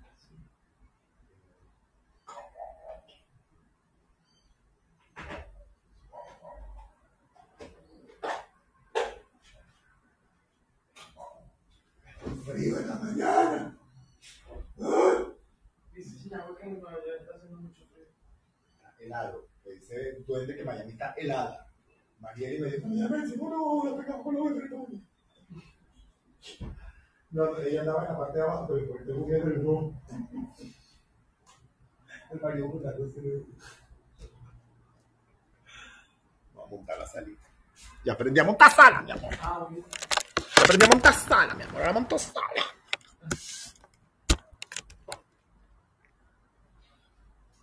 Frío 12.46 12.80
en 12.80 12.88
la 12.88 12.96
mañana. 12.96 13.78
Dice 15.94 16.18
Chiñago 16.18 16.52
que 16.64 16.70
en 16.70 16.82
Nueva 16.82 16.98
York 16.98 17.18
está 17.22 17.36
haciendo 17.36 17.58
mucho 17.62 17.84
frío. 17.88 18.08
helado. 19.00 19.48
Me 19.66 19.72
dice 19.74 20.24
duende 20.26 20.56
que 20.56 20.64
Miami 20.64 20.92
está 20.92 21.14
helada. 21.18 21.68
Marieli 22.20 22.60
me 22.60 22.72
dijo, 22.72 22.88
Miami, 22.88 23.28
si 23.28 23.38
no, 23.38 23.50
no, 23.50 23.90
la 23.90 23.98
pegamos 23.98 24.24
con 24.24 24.36
la 24.36 24.42
otra 24.42 24.68
No, 27.32 27.58
ella 27.58 27.80
andaba 27.82 28.06
en 28.06 28.12
la 28.12 28.18
parte 28.18 28.38
de 28.38 28.44
abajo, 28.44 28.68
pero 28.68 28.88
porque 28.88 29.04
tengo 29.06 29.26
miedo 29.26 29.46
del 29.46 29.64
no. 29.64 30.02
El 32.32 32.42
marido 32.42 32.68
burlándose. 32.68 33.46
Vamos 36.54 36.68
a 36.68 36.76
montar 36.76 36.98
la 36.98 37.06
salida. 37.06 37.40
Ya 38.06 38.14
aprendí 38.14 38.40
a 38.40 38.44
montar 38.44 38.72
sala, 38.72 39.02
mi 39.02 39.12
amor. 39.12 39.34
Ah. 39.42 39.68
Ya 40.58 40.64
aprendí 40.64 40.86
a 40.86 40.90
montar 40.90 41.14
sala, 41.14 41.54
mi 41.54 41.64
amor. 41.64 41.82
Ahora 41.82 41.94
monto 41.94 42.18
sala. 42.18 42.64